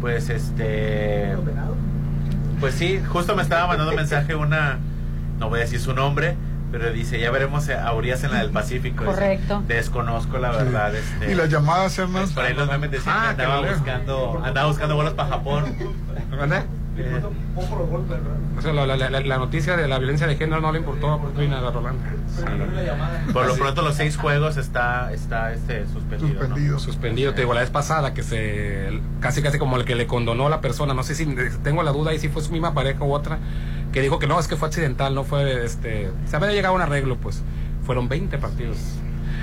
Pues 0.00 0.30
este. 0.30 1.34
Pues 2.60 2.74
sí, 2.74 3.00
justo 3.08 3.36
me 3.36 3.42
estaba 3.42 3.66
mandando 3.66 3.90
un 3.90 3.96
mensaje 3.96 4.34
una. 4.34 4.78
No 5.38 5.50
voy 5.50 5.58
a 5.58 5.62
decir 5.62 5.80
su 5.80 5.92
nombre, 5.92 6.36
pero 6.72 6.92
dice: 6.92 7.18
Ya 7.20 7.30
veremos 7.30 7.68
a 7.68 7.92
Urias 7.94 8.22
en 8.24 8.32
la 8.32 8.38
del 8.40 8.50
Pacífico. 8.50 9.04
Dice, 9.04 9.14
Correcto. 9.14 9.62
Desconozco 9.66 10.38
la 10.38 10.50
verdad. 10.50 10.94
Este, 10.94 11.32
Y 11.32 11.34
las 11.34 11.48
llamadas, 11.50 11.98
Hernán. 11.98 12.28
Por 12.30 12.44
ahí 12.44 12.54
los 12.54 12.68
memes 12.68 12.90
decían 12.90 13.14
Ah, 13.16 13.34
que 13.36 13.42
andaba 13.42 13.60
buscando, 13.72 14.42
andaba 14.44 14.68
buscando 14.68 14.94
vuelos 14.94 15.14
para 15.14 15.28
Japón. 15.30 15.76
¿Verdad? 16.30 16.64
Eh, 16.98 17.22
O 18.58 18.62
sea, 18.62 18.72
la, 18.72 18.86
la- 18.86 18.96
la- 19.10 19.20
la 19.20 19.38
noticia 19.38 19.76
de 19.76 19.86
la 19.88 19.98
violencia 19.98 20.26
de 20.26 20.36
género 20.36 20.60
no 20.60 20.72
le 20.72 20.78
importó 20.78 21.12
a 21.12 21.20
Portuina 21.20 21.58
a 21.58 21.70
Rolando. 21.70 22.00
por 23.32 23.46
lo 23.46 23.54
pronto, 23.54 23.82
los 23.82 23.94
seis 23.96 24.16
juegos 24.16 24.56
está, 24.56 25.12
está 25.12 25.52
este, 25.52 25.86
suspendido. 25.86 26.34
¿no? 26.34 26.40
Suspendido. 26.46 26.78
Suspendido, 26.78 27.34
te 27.34 27.40
digo, 27.42 27.54
la 27.54 27.60
vez 27.60 27.70
pasada 27.70 28.14
que 28.14 28.22
se 28.22 29.00
casi 29.20 29.42
casi 29.42 29.58
como 29.58 29.76
el 29.76 29.84
que 29.84 29.94
le 29.94 30.06
condonó 30.06 30.46
a 30.46 30.50
la 30.50 30.60
persona, 30.60 30.94
no 30.94 31.02
sé 31.02 31.14
si 31.14 31.26
tengo 31.62 31.82
la 31.82 31.92
duda 31.92 32.12
ahí 32.12 32.18
si 32.18 32.28
fue 32.28 32.42
su 32.42 32.52
misma 32.52 32.72
pareja 32.74 33.04
u 33.04 33.12
otra, 33.12 33.38
que 33.92 34.00
dijo 34.00 34.18
que 34.18 34.26
no, 34.26 34.38
es 34.38 34.48
que 34.48 34.56
fue 34.56 34.68
accidental, 34.68 35.14
no 35.14 35.24
fue 35.24 35.64
este, 35.64 36.10
se 36.26 36.36
había 36.36 36.50
llegado 36.52 36.74
a 36.74 36.76
un 36.76 36.82
arreglo, 36.82 37.16
pues 37.16 37.42
fueron 37.84 38.08
20 38.08 38.38
partidos. 38.38 38.78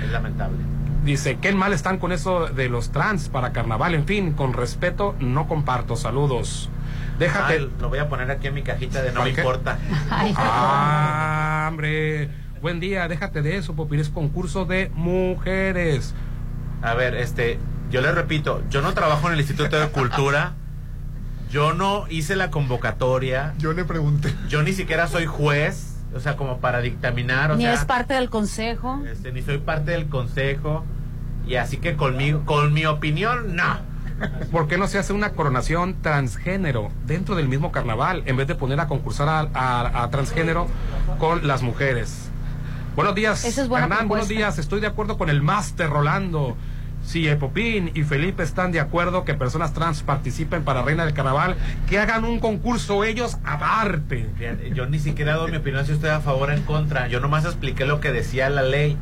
Es 0.04 0.10
lamentable. 0.10 0.58
Dice, 1.04 1.36
qué 1.40 1.52
mal 1.52 1.72
están 1.74 1.98
con 1.98 2.12
eso 2.12 2.46
de 2.46 2.68
los 2.70 2.90
trans 2.90 3.28
para 3.28 3.52
carnaval, 3.52 3.94
en 3.94 4.06
fin, 4.06 4.32
con 4.32 4.54
respeto, 4.54 5.14
no 5.20 5.46
comparto, 5.46 5.96
saludos. 5.96 6.70
Déjate. 7.18 7.58
Ah, 7.60 7.68
lo 7.80 7.88
voy 7.88 7.98
a 7.98 8.08
poner 8.08 8.30
aquí 8.30 8.48
en 8.48 8.54
mi 8.54 8.62
cajita 8.62 9.02
de 9.02 9.08
no 9.10 9.20
¿Para 9.20 9.24
me 9.26 9.32
qué? 9.34 9.40
importa. 9.40 9.78
Ah, 10.36 11.66
hombre. 11.68 12.28
Buen 12.60 12.80
día, 12.80 13.06
déjate 13.08 13.42
de 13.42 13.56
eso, 13.58 13.74
Popir, 13.74 14.00
es 14.00 14.08
concurso 14.08 14.64
de 14.64 14.90
mujeres. 14.94 16.14
A 16.82 16.94
ver, 16.94 17.14
este, 17.14 17.58
yo 17.90 18.00
le 18.00 18.10
repito, 18.12 18.62
yo 18.70 18.80
no 18.82 18.94
trabajo 18.94 19.26
en 19.28 19.34
el 19.34 19.40
Instituto 19.40 19.78
de 19.78 19.88
Cultura. 19.88 20.52
Yo 21.50 21.72
no 21.72 22.06
hice 22.08 22.36
la 22.36 22.50
convocatoria. 22.50 23.54
Yo 23.58 23.72
le 23.74 23.84
pregunté. 23.84 24.34
Yo 24.48 24.62
ni 24.62 24.72
siquiera 24.72 25.06
soy 25.06 25.26
juez, 25.26 25.98
o 26.14 26.20
sea, 26.20 26.36
como 26.36 26.58
para 26.58 26.80
dictaminar, 26.80 27.52
o 27.52 27.56
Ni 27.56 27.64
sea, 27.64 27.74
es 27.74 27.84
parte 27.84 28.14
del 28.14 28.28
consejo. 28.30 29.02
este, 29.10 29.30
ni 29.30 29.42
soy 29.42 29.58
parte 29.58 29.90
del 29.92 30.08
consejo. 30.08 30.84
Y 31.46 31.56
así 31.56 31.76
que 31.76 31.94
conmigo, 31.96 32.42
con 32.46 32.72
mi 32.72 32.86
opinión, 32.86 33.54
no. 33.54 33.78
¿Por 34.52 34.68
qué 34.68 34.78
no 34.78 34.86
se 34.86 34.98
hace 34.98 35.12
una 35.12 35.30
coronación 35.30 35.96
transgénero 36.02 36.90
dentro 37.06 37.34
del 37.34 37.48
mismo 37.48 37.72
carnaval 37.72 38.22
en 38.26 38.36
vez 38.36 38.46
de 38.46 38.54
poner 38.54 38.80
a 38.80 38.86
concursar 38.86 39.28
a, 39.28 39.40
a- 39.54 40.02
a 40.04 40.10
transgénero 40.10 40.66
con 41.18 41.46
las 41.46 41.62
mujeres? 41.62 42.30
Buenos 42.96 43.14
días, 43.16 43.44
es 43.44 43.58
Hernán. 43.58 44.06
Buenos 44.08 44.28
días. 44.28 44.58
Estoy 44.58 44.80
de 44.80 44.86
acuerdo 44.86 45.18
con 45.18 45.28
el 45.30 45.42
máster 45.42 45.90
Rolando. 45.90 46.56
Si 47.04 47.28
Epopín 47.28 47.90
y 47.92 48.02
Felipe 48.04 48.42
están 48.42 48.72
de 48.72 48.80
acuerdo 48.80 49.24
que 49.26 49.34
personas 49.34 49.74
trans 49.74 50.02
participen 50.02 50.64
para 50.64 50.80
Reina 50.82 51.04
del 51.04 51.12
Carnaval, 51.12 51.56
que 51.86 51.98
hagan 51.98 52.24
un 52.24 52.38
concurso 52.40 53.04
ellos 53.04 53.36
aparte. 53.44 54.26
Yo 54.74 54.86
ni 54.86 54.98
siquiera 54.98 55.32
dado 55.32 55.48
mi 55.48 55.58
opinión 55.58 55.84
si 55.84 55.92
estoy 55.92 56.08
a 56.10 56.20
favor 56.20 56.48
o 56.48 56.52
en 56.54 56.62
contra. 56.62 57.08
Yo 57.08 57.20
nomás 57.20 57.44
expliqué 57.44 57.84
lo 57.84 58.00
que 58.00 58.10
decía 58.10 58.48
la 58.48 58.62
ley, 58.62 58.96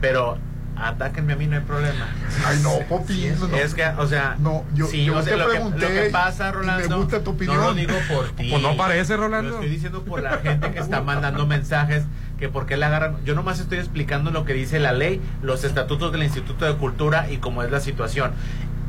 pero 0.00 0.38
atáquenme 0.82 1.34
a 1.34 1.36
mí, 1.36 1.46
no 1.46 1.56
hay 1.56 1.62
problema. 1.62 2.08
Ay, 2.46 2.58
no, 2.62 2.78
Popi. 2.88 3.28
no. 3.38 3.56
Es 3.56 3.74
que, 3.74 3.84
o 3.86 4.06
sea, 4.06 4.36
No, 4.38 4.64
yo- 4.74 4.86
sí, 4.86 5.04
yo 5.04 5.16
o 5.16 5.22
sea, 5.22 5.32
te 5.32 5.38
lo, 5.38 5.44
que, 5.46 5.50
pregunté 5.52 5.80
lo 5.80 5.88
que 5.88 6.10
pasa, 6.10 6.44
y 6.48 6.52
me 6.52 6.52
Rolando, 6.58 6.96
gusta 6.98 7.22
tu 7.22 7.30
opinión. 7.30 7.56
no 7.56 7.62
lo 7.64 7.74
digo 7.74 7.94
por 8.08 8.28
ti. 8.30 8.48
Pues 8.50 8.62
no 8.62 8.76
parece, 8.76 9.16
Rolando. 9.16 9.50
Lo 9.50 9.54
estoy 9.56 9.70
diciendo 9.70 10.02
por 10.04 10.22
la 10.22 10.38
gente 10.38 10.70
que 10.72 10.78
está 10.78 11.02
mandando 11.02 11.46
mensajes 11.46 12.04
que 12.38 12.48
por 12.48 12.64
qué 12.66 12.76
la 12.78 12.86
agarran. 12.86 13.16
Yo 13.24 13.34
nomás 13.34 13.60
estoy 13.60 13.78
explicando 13.78 14.30
lo 14.30 14.44
que 14.46 14.54
dice 14.54 14.78
la 14.80 14.92
ley, 14.92 15.20
los 15.42 15.62
estatutos 15.64 16.10
del 16.12 16.22
Instituto 16.22 16.64
de 16.64 16.74
Cultura 16.74 17.30
y 17.30 17.36
cómo 17.36 17.62
es 17.62 17.70
la 17.70 17.80
situación. 17.80 18.32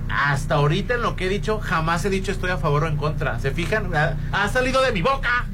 Hasta 0.09 0.55
ahorita 0.55 0.95
en 0.95 1.01
lo 1.01 1.15
que 1.15 1.25
he 1.25 1.29
dicho, 1.29 1.59
jamás 1.59 2.03
he 2.05 2.09
dicho 2.09 2.31
estoy 2.31 2.49
a 2.51 2.57
favor 2.57 2.83
o 2.83 2.87
en 2.87 2.97
contra. 2.97 3.39
¿Se 3.39 3.51
fijan? 3.51 3.93
Ha, 3.95 4.15
ha 4.31 4.47
salido 4.49 4.81
de 4.81 4.91
mi 4.91 5.01
boca. 5.01 5.45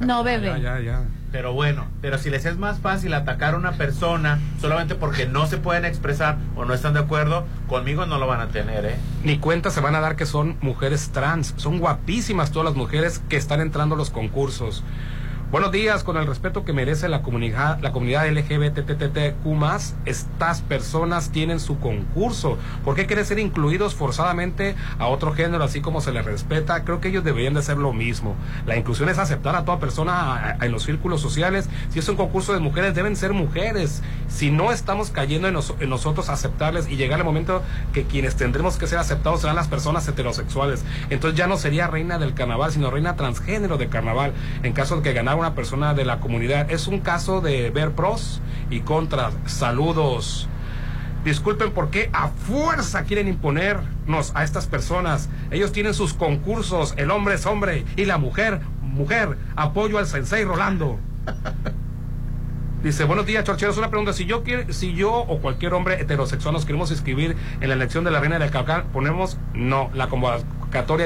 No, 0.00 0.24
bebe. 0.24 0.46
Ya, 0.46 0.58
ya, 0.58 0.80
ya. 0.80 1.02
Pero 1.36 1.52
bueno, 1.52 1.84
pero 2.00 2.16
si 2.16 2.30
les 2.30 2.46
es 2.46 2.56
más 2.56 2.78
fácil 2.78 3.12
atacar 3.12 3.52
a 3.52 3.56
una 3.58 3.72
persona 3.72 4.40
solamente 4.58 4.94
porque 4.94 5.26
no 5.26 5.46
se 5.46 5.58
pueden 5.58 5.84
expresar 5.84 6.38
o 6.56 6.64
no 6.64 6.72
están 6.72 6.94
de 6.94 7.00
acuerdo, 7.00 7.44
conmigo 7.68 8.06
no 8.06 8.16
lo 8.16 8.26
van 8.26 8.40
a 8.40 8.48
tener, 8.48 8.86
¿eh? 8.86 8.96
Ni 9.22 9.36
cuenta 9.36 9.68
se 9.68 9.82
van 9.82 9.94
a 9.96 10.00
dar 10.00 10.16
que 10.16 10.24
son 10.24 10.56
mujeres 10.62 11.10
trans. 11.10 11.52
Son 11.58 11.78
guapísimas 11.78 12.52
todas 12.52 12.64
las 12.64 12.74
mujeres 12.74 13.20
que 13.28 13.36
están 13.36 13.60
entrando 13.60 13.96
a 13.96 13.98
los 13.98 14.08
concursos. 14.08 14.82
Buenos 15.52 15.70
días, 15.70 16.02
con 16.02 16.16
el 16.16 16.26
respeto 16.26 16.64
que 16.64 16.72
merece 16.72 17.08
la 17.08 17.22
comunidad, 17.22 17.78
la 17.80 17.92
comunidad 17.92 18.26
LGBTTQ+, 18.28 19.46
estas 20.04 20.60
personas 20.62 21.30
tienen 21.30 21.60
su 21.60 21.78
concurso. 21.78 22.58
¿Por 22.84 22.96
qué 22.96 23.06
quieren 23.06 23.24
ser 23.24 23.38
incluidos 23.38 23.94
forzadamente 23.94 24.74
a 24.98 25.06
otro 25.06 25.32
género, 25.34 25.62
así 25.62 25.80
como 25.80 26.00
se 26.00 26.10
les 26.10 26.24
respeta? 26.24 26.82
Creo 26.82 27.00
que 27.00 27.08
ellos 27.08 27.22
deberían 27.22 27.54
de 27.54 27.60
hacer 27.60 27.76
lo 27.78 27.92
mismo. 27.92 28.34
La 28.66 28.76
inclusión 28.76 29.08
es 29.08 29.18
aceptar 29.18 29.54
a 29.54 29.64
toda 29.64 29.78
persona 29.78 30.56
en 30.60 30.72
los 30.72 30.82
círculos 30.82 31.20
sociales. 31.20 31.68
Si 31.90 32.00
es 32.00 32.08
un 32.08 32.16
concurso 32.16 32.52
de 32.52 32.58
mujeres, 32.58 32.96
deben 32.96 33.14
ser 33.14 33.32
mujeres. 33.32 34.02
Si 34.26 34.50
no 34.50 34.72
estamos 34.72 35.10
cayendo 35.10 35.46
en, 35.46 35.54
nos- 35.54 35.74
en 35.78 35.88
nosotros 35.88 36.28
aceptarles 36.28 36.88
y 36.88 36.96
llegar 36.96 37.20
el 37.20 37.24
momento 37.24 37.62
que 37.92 38.02
quienes 38.02 38.34
tendremos 38.34 38.78
que 38.78 38.88
ser 38.88 38.98
aceptados 38.98 39.42
serán 39.42 39.54
las 39.54 39.68
personas 39.68 40.08
heterosexuales. 40.08 40.84
Entonces 41.08 41.38
ya 41.38 41.46
no 41.46 41.56
sería 41.56 41.86
reina 41.86 42.18
del 42.18 42.34
carnaval, 42.34 42.72
sino 42.72 42.90
reina 42.90 43.14
transgénero 43.14 43.78
de 43.78 43.86
carnaval. 43.88 44.32
En 44.64 44.72
caso 44.72 44.96
de 44.96 45.02
que 45.02 45.12
ganara 45.12 45.35
una 45.36 45.54
persona 45.54 45.94
de 45.94 46.04
la 46.04 46.20
comunidad. 46.20 46.70
Es 46.70 46.86
un 46.86 47.00
caso 47.00 47.40
de 47.40 47.70
ver 47.70 47.92
pros 47.92 48.40
y 48.70 48.80
contras. 48.80 49.34
Saludos. 49.46 50.48
Disculpen 51.24 51.72
por 51.72 51.90
qué 51.90 52.08
a 52.12 52.28
fuerza 52.28 53.04
quieren 53.04 53.26
imponernos 53.26 54.30
a 54.34 54.44
estas 54.44 54.66
personas. 54.66 55.28
Ellos 55.50 55.72
tienen 55.72 55.92
sus 55.92 56.14
concursos. 56.14 56.94
El 56.96 57.10
hombre 57.10 57.34
es 57.34 57.46
hombre 57.46 57.84
y 57.96 58.04
la 58.04 58.16
mujer, 58.16 58.60
mujer. 58.80 59.36
Apoyo 59.56 59.98
al 59.98 60.06
sensei 60.06 60.44
Rolando. 60.44 60.98
Dice, 62.82 63.02
buenos 63.02 63.26
días, 63.26 63.42
Chorcheros. 63.42 63.78
Una 63.78 63.90
pregunta. 63.90 64.12
Si 64.12 64.26
yo 64.26 64.44
quiero, 64.44 64.72
si 64.72 64.94
yo 64.94 65.12
o 65.12 65.40
cualquier 65.40 65.74
hombre 65.74 66.00
heterosexual 66.00 66.54
nos 66.54 66.64
queremos 66.64 66.92
inscribir 66.92 67.34
en 67.60 67.68
la 67.68 67.74
elección 67.74 68.04
de 68.04 68.12
la 68.12 68.20
reina 68.20 68.38
de 68.38 68.48
Calcán, 68.48 68.84
ponemos 68.92 69.38
no. 69.52 69.90
La 69.94 70.08
convocatoria 70.08 70.46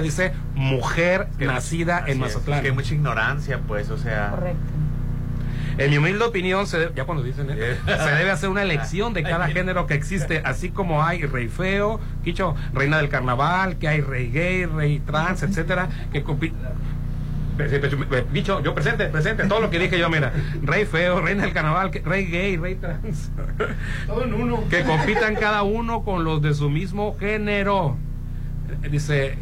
dice 0.02 0.32
mujer 0.54 1.28
nacida 1.38 2.04
en 2.06 2.18
Mazatlán. 2.20 2.62
que 2.62 2.68
hay 2.68 2.74
mucha 2.74 2.94
ignorancia, 2.94 3.60
pues, 3.66 3.90
o 3.90 3.98
sea. 3.98 4.30
Correcto. 4.30 4.58
En 5.78 5.90
mi 5.90 5.96
humilde 5.98 6.24
opinión, 6.24 6.66
se 6.66 6.78
debe- 6.78 6.94
ya 6.94 7.04
cuando 7.04 7.22
dicen, 7.22 7.46
¿eh? 7.50 7.76
se 7.86 8.10
debe 8.14 8.30
hacer 8.30 8.48
una 8.50 8.62
elección 8.62 9.14
de 9.14 9.22
cada 9.22 9.48
género 9.48 9.86
que 9.86 9.94
existe, 9.94 10.42
así 10.44 10.70
como 10.70 11.02
hay 11.02 11.22
rey 11.24 11.48
feo, 11.48 12.00
quicho, 12.22 12.54
reina 12.74 12.98
del 12.98 13.08
carnaval, 13.08 13.76
que 13.78 13.88
hay 13.88 14.00
rey 14.00 14.30
gay, 14.30 14.66
rey 14.66 14.98
trans, 14.98 15.42
etcétera, 15.42 15.88
que 16.12 16.22
yo 18.62 18.74
presente, 18.74 19.06
presente, 19.08 19.44
todo 19.46 19.60
lo 19.60 19.70
que 19.70 19.78
dije 19.78 19.98
yo, 19.98 20.08
mira, 20.10 20.32
rey 20.62 20.84
feo, 20.86 21.20
reina 21.20 21.42
del 21.42 21.52
carnaval, 21.52 21.90
rey 22.04 22.26
gay, 22.26 22.56
rey 22.56 22.74
trans. 22.74 23.30
Todo 24.06 24.24
en 24.24 24.34
uno. 24.34 24.64
Que 24.70 24.82
compitan 24.82 25.34
cada 25.36 25.62
uno 25.62 26.02
con 26.02 26.24
los 26.24 26.40
de 26.42 26.54
su 26.54 26.70
mismo 26.70 27.16
género. 27.18 27.96
Dice, 28.90 29.36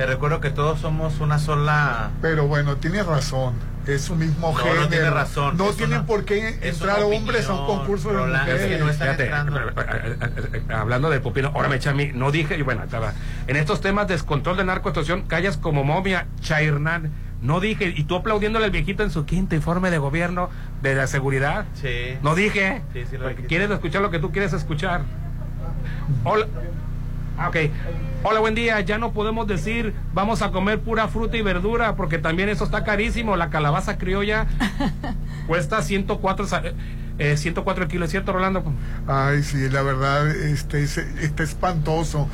Te 0.00 0.06
recuerdo 0.06 0.40
que 0.40 0.48
todos 0.48 0.80
somos 0.80 1.20
una 1.20 1.38
sola. 1.38 2.08
Pero 2.22 2.46
bueno, 2.46 2.76
tienes 2.76 3.04
razón. 3.04 3.52
Es 3.86 4.00
su 4.00 4.16
mismo 4.16 4.50
No, 4.50 4.56
no 4.56 4.64
género. 4.64 4.88
tiene 4.88 5.10
razón. 5.10 5.58
No 5.58 5.68
Es 5.68 5.76
tienen 5.76 5.98
una- 5.98 6.06
por 6.06 6.24
qué 6.24 6.58
entrar 6.62 7.02
hombres 7.02 7.46
a 7.50 7.52
un 7.52 7.66
concurso 7.66 8.08
de 8.08 8.14
Roland, 8.14 8.48
es 8.48 8.54
mujeres. 8.54 8.78
que 8.78 8.82
no 8.82 8.88
están 8.90 9.06
Fíjate, 9.08 9.24
entrando. 9.24 9.58
eh, 9.60 9.62
eh, 9.82 10.50
eh, 10.54 10.62
hablando 10.72 11.10
del 11.10 11.20
pupino, 11.20 11.52
ahora 11.54 11.68
me 11.68 11.76
echa 11.76 11.90
a 11.90 11.92
mí, 11.92 12.12
no 12.14 12.30
dije, 12.30 12.56
y 12.56 12.62
bueno, 12.62 12.82
estaba, 12.82 13.12
en 13.46 13.56
estos 13.56 13.82
temas 13.82 14.08
de 14.08 14.14
descontrol 14.14 14.56
de 14.56 14.64
narcoextorsión, 14.64 15.24
callas 15.26 15.58
como 15.58 15.84
momia, 15.84 16.28
Chairnan, 16.40 17.10
no 17.42 17.60
dije, 17.60 17.92
y 17.94 18.04
tú 18.04 18.16
aplaudiéndole 18.16 18.64
al 18.64 18.70
viejito 18.70 19.02
en 19.02 19.10
su 19.10 19.26
quinto 19.26 19.54
informe 19.54 19.90
de 19.90 19.98
gobierno 19.98 20.48
de 20.80 20.94
la 20.94 21.08
seguridad, 21.08 21.66
Sí. 21.74 22.16
no 22.22 22.34
dije, 22.34 22.80
Sí, 22.94 23.04
sí 23.10 23.18
lo 23.18 23.24
porque 23.24 23.44
quieres 23.44 23.70
escuchar 23.70 24.00
lo 24.00 24.10
que 24.10 24.18
tú 24.18 24.32
quieres 24.32 24.54
escuchar. 24.54 25.02
Hola. 26.24 26.46
Ah, 27.40 27.48
ok. 27.48 27.56
Hola, 28.22 28.40
buen 28.40 28.54
día. 28.54 28.78
Ya 28.80 28.98
no 28.98 29.12
podemos 29.12 29.46
decir 29.46 29.94
vamos 30.12 30.42
a 30.42 30.50
comer 30.50 30.80
pura 30.80 31.08
fruta 31.08 31.38
y 31.38 31.42
verdura 31.42 31.96
porque 31.96 32.18
también 32.18 32.50
eso 32.50 32.64
está 32.64 32.84
carísimo. 32.84 33.34
La 33.36 33.48
calabaza 33.48 33.96
criolla 33.96 34.46
cuesta 35.46 35.80
104, 35.80 36.46
sa- 36.46 36.62
eh, 37.18 37.36
104 37.38 37.88
kilos, 37.88 38.06
¿es 38.06 38.10
cierto, 38.10 38.32
Rolando? 38.34 38.62
Ay, 39.06 39.42
sí, 39.42 39.70
la 39.70 39.80
verdad, 39.80 40.28
este, 40.28 40.82
es- 40.82 40.98
está 40.98 41.42
espantoso. 41.42 42.28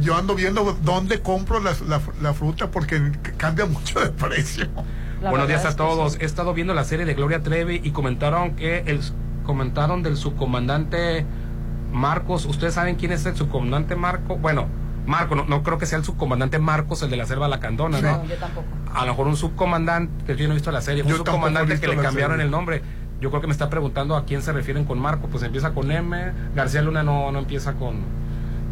Yo 0.00 0.16
ando 0.16 0.34
viendo 0.34 0.76
dónde 0.82 1.20
compro 1.20 1.58
la, 1.60 1.72
la- 1.88 2.00
la 2.20 2.34
fruta 2.34 2.70
porque 2.70 3.00
cambia 3.38 3.64
mucho 3.64 4.00
de 4.00 4.10
precio. 4.10 4.66
Buenos 5.22 5.48
días 5.48 5.64
a 5.64 5.76
todos. 5.76 6.18
He 6.20 6.26
estado 6.26 6.52
viendo 6.52 6.74
la 6.74 6.84
serie 6.84 7.06
de 7.06 7.14
Gloria 7.14 7.42
Trevi 7.42 7.80
y 7.82 7.92
comentaron 7.92 8.54
que 8.56 8.80
el 8.86 9.00
comentaron 9.44 10.02
del 10.02 10.16
subcomandante 10.16 11.24
Marcos. 11.92 12.46
¿Ustedes 12.46 12.74
saben 12.74 12.96
quién 12.96 13.12
es 13.12 13.24
el 13.26 13.36
subcomandante 13.36 13.94
Marco? 13.96 14.36
Bueno, 14.36 14.66
Marco, 15.06 15.34
no, 15.34 15.44
no 15.44 15.62
creo 15.62 15.78
que 15.78 15.86
sea 15.86 15.98
el 15.98 16.04
subcomandante 16.04 16.58
Marcos, 16.58 17.02
el 17.02 17.10
de 17.10 17.16
la 17.16 17.26
selva 17.26 17.48
Lacandona, 17.48 18.00
¿no? 18.00 18.18
No, 18.18 18.24
yo 18.24 18.36
tampoco. 18.36 18.66
A 18.94 19.02
lo 19.04 19.12
mejor 19.12 19.26
un 19.28 19.36
subcomandante, 19.36 20.24
que 20.24 20.36
yo 20.36 20.46
no 20.46 20.52
he 20.52 20.56
visto 20.56 20.70
la 20.72 20.80
serie, 20.80 21.02
un 21.02 21.08
Yo 21.08 21.16
subcomandante 21.18 21.78
que 21.80 21.88
le 21.88 21.96
cambiaron 21.96 22.32
serie. 22.36 22.44
el 22.46 22.50
nombre. 22.50 22.82
Yo 23.20 23.30
creo 23.30 23.40
que 23.40 23.46
me 23.46 23.52
está 23.52 23.70
preguntando 23.70 24.16
a 24.16 24.24
quién 24.24 24.42
se 24.42 24.52
refieren 24.52 24.84
con 24.84 24.98
Marco. 24.98 25.28
Pues 25.28 25.42
empieza 25.44 25.70
con 25.72 25.90
M. 25.92 26.32
García 26.56 26.82
Luna 26.82 27.02
no, 27.04 27.30
no 27.30 27.38
empieza 27.38 27.74
con, 27.74 27.98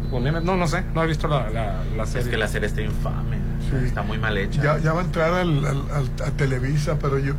con 0.09 0.27
M. 0.27 0.41
No, 0.41 0.57
no 0.57 0.67
sé, 0.67 0.83
no 0.93 1.03
he 1.03 1.07
visto 1.07 1.27
la, 1.29 1.49
la, 1.49 1.75
la 1.95 2.05
serie. 2.05 2.23
Es 2.23 2.27
que 2.29 2.37
la 2.37 2.47
serie 2.49 2.67
está 2.67 2.81
infame. 2.81 3.37
Sí. 3.69 3.85
Está 3.85 4.01
muy 4.01 4.17
mal 4.17 4.37
hecha. 4.37 4.61
Ya, 4.61 4.77
ya 4.79 4.91
va 4.93 5.01
a 5.01 5.03
entrar 5.05 5.33
al, 5.33 5.65
al- 5.65 5.85
al- 5.93 6.27
a 6.27 6.31
Televisa, 6.31 6.97
pero 6.99 7.17
yo- 7.19 7.35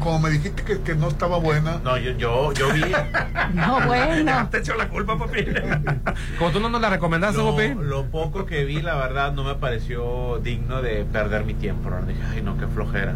como 0.00 0.18
me 0.20 0.30
dijiste 0.30 0.62
que, 0.62 0.80
que 0.80 0.94
no 0.94 1.08
estaba 1.08 1.38
buena, 1.38 1.80
No, 1.82 1.96
yo, 1.98 2.12
yo, 2.12 2.52
yo 2.52 2.72
vi. 2.72 2.82
No, 3.54 3.80
bueno. 3.86 4.48
Te 4.50 4.58
echo 4.58 4.74
la 4.74 4.88
culpa, 4.88 5.16
papi. 5.18 5.44
Como 6.38 6.50
tú 6.50 6.60
no 6.60 6.68
nos 6.68 6.80
la 6.80 6.90
recomendaste, 6.90 7.38
Lo, 7.38 7.52
papi. 7.52 7.74
lo 7.74 8.04
poco 8.06 8.46
que 8.46 8.64
vi, 8.64 8.80
la 8.82 8.94
verdad, 8.96 9.32
no 9.32 9.44
me 9.44 9.54
pareció 9.54 10.38
digno 10.42 10.82
de 10.82 11.04
perder 11.04 11.44
mi 11.44 11.54
tiempo. 11.54 11.90
¿no? 11.90 12.02
Dije, 12.02 12.20
ay, 12.32 12.42
no, 12.42 12.56
qué 12.58 12.66
flojera. 12.66 13.14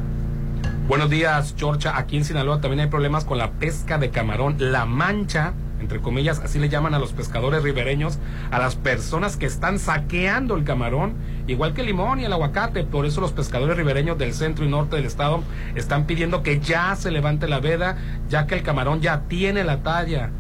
Buenos 0.87 1.11
días, 1.11 1.55
Chorcha. 1.57 1.97
Aquí 1.99 2.17
en 2.17 2.25
Sinaloa 2.25 2.61
también 2.61 2.81
hay 2.81 2.87
problemas 2.89 3.25
con 3.25 3.39
la 3.39 3.51
pesca 3.53 3.99
de 3.99 4.11
camarón. 4.11 4.57
La 4.59 4.87
mancha, 4.87 5.53
entre 5.81 6.01
comillas, 6.01 6.41
así 6.41 6.59
le 6.59 6.69
llaman 6.69 6.95
a 6.95 6.99
los 6.99 7.13
pescadores 7.13 7.63
ribereños, 7.63 8.19
a 8.51 8.59
las 8.59 8.77
personas 8.77 9.37
que 9.37 9.47
están 9.47 9.79
saqueando 9.79 10.57
el 10.57 10.65
camarón, 10.65 11.15
igual 11.47 11.75
que 11.75 11.83
el 11.83 11.89
limón 11.89 12.21
y 12.21 12.25
el 12.25 12.33
aguacate. 12.33 12.85
Por 12.85 13.07
eso 13.07 13.21
los 13.21 13.33
pescadores 13.33 13.77
ribereños 13.77 14.19
del 14.19 14.35
centro 14.35 14.65
y 14.65 14.69
norte 14.69 14.97
del 14.97 15.05
estado 15.05 15.43
están 15.75 16.05
pidiendo 16.05 16.43
que 16.43 16.61
ya 16.61 16.95
se 16.97 17.11
levante 17.11 17.49
la 17.49 17.61
veda, 17.61 17.97
ya 18.29 18.47
que 18.47 18.55
el 18.55 18.63
camarón 18.63 19.01
ya 19.01 19.23
tiene 19.29 19.65
la 19.65 19.83
talla. 19.83 20.31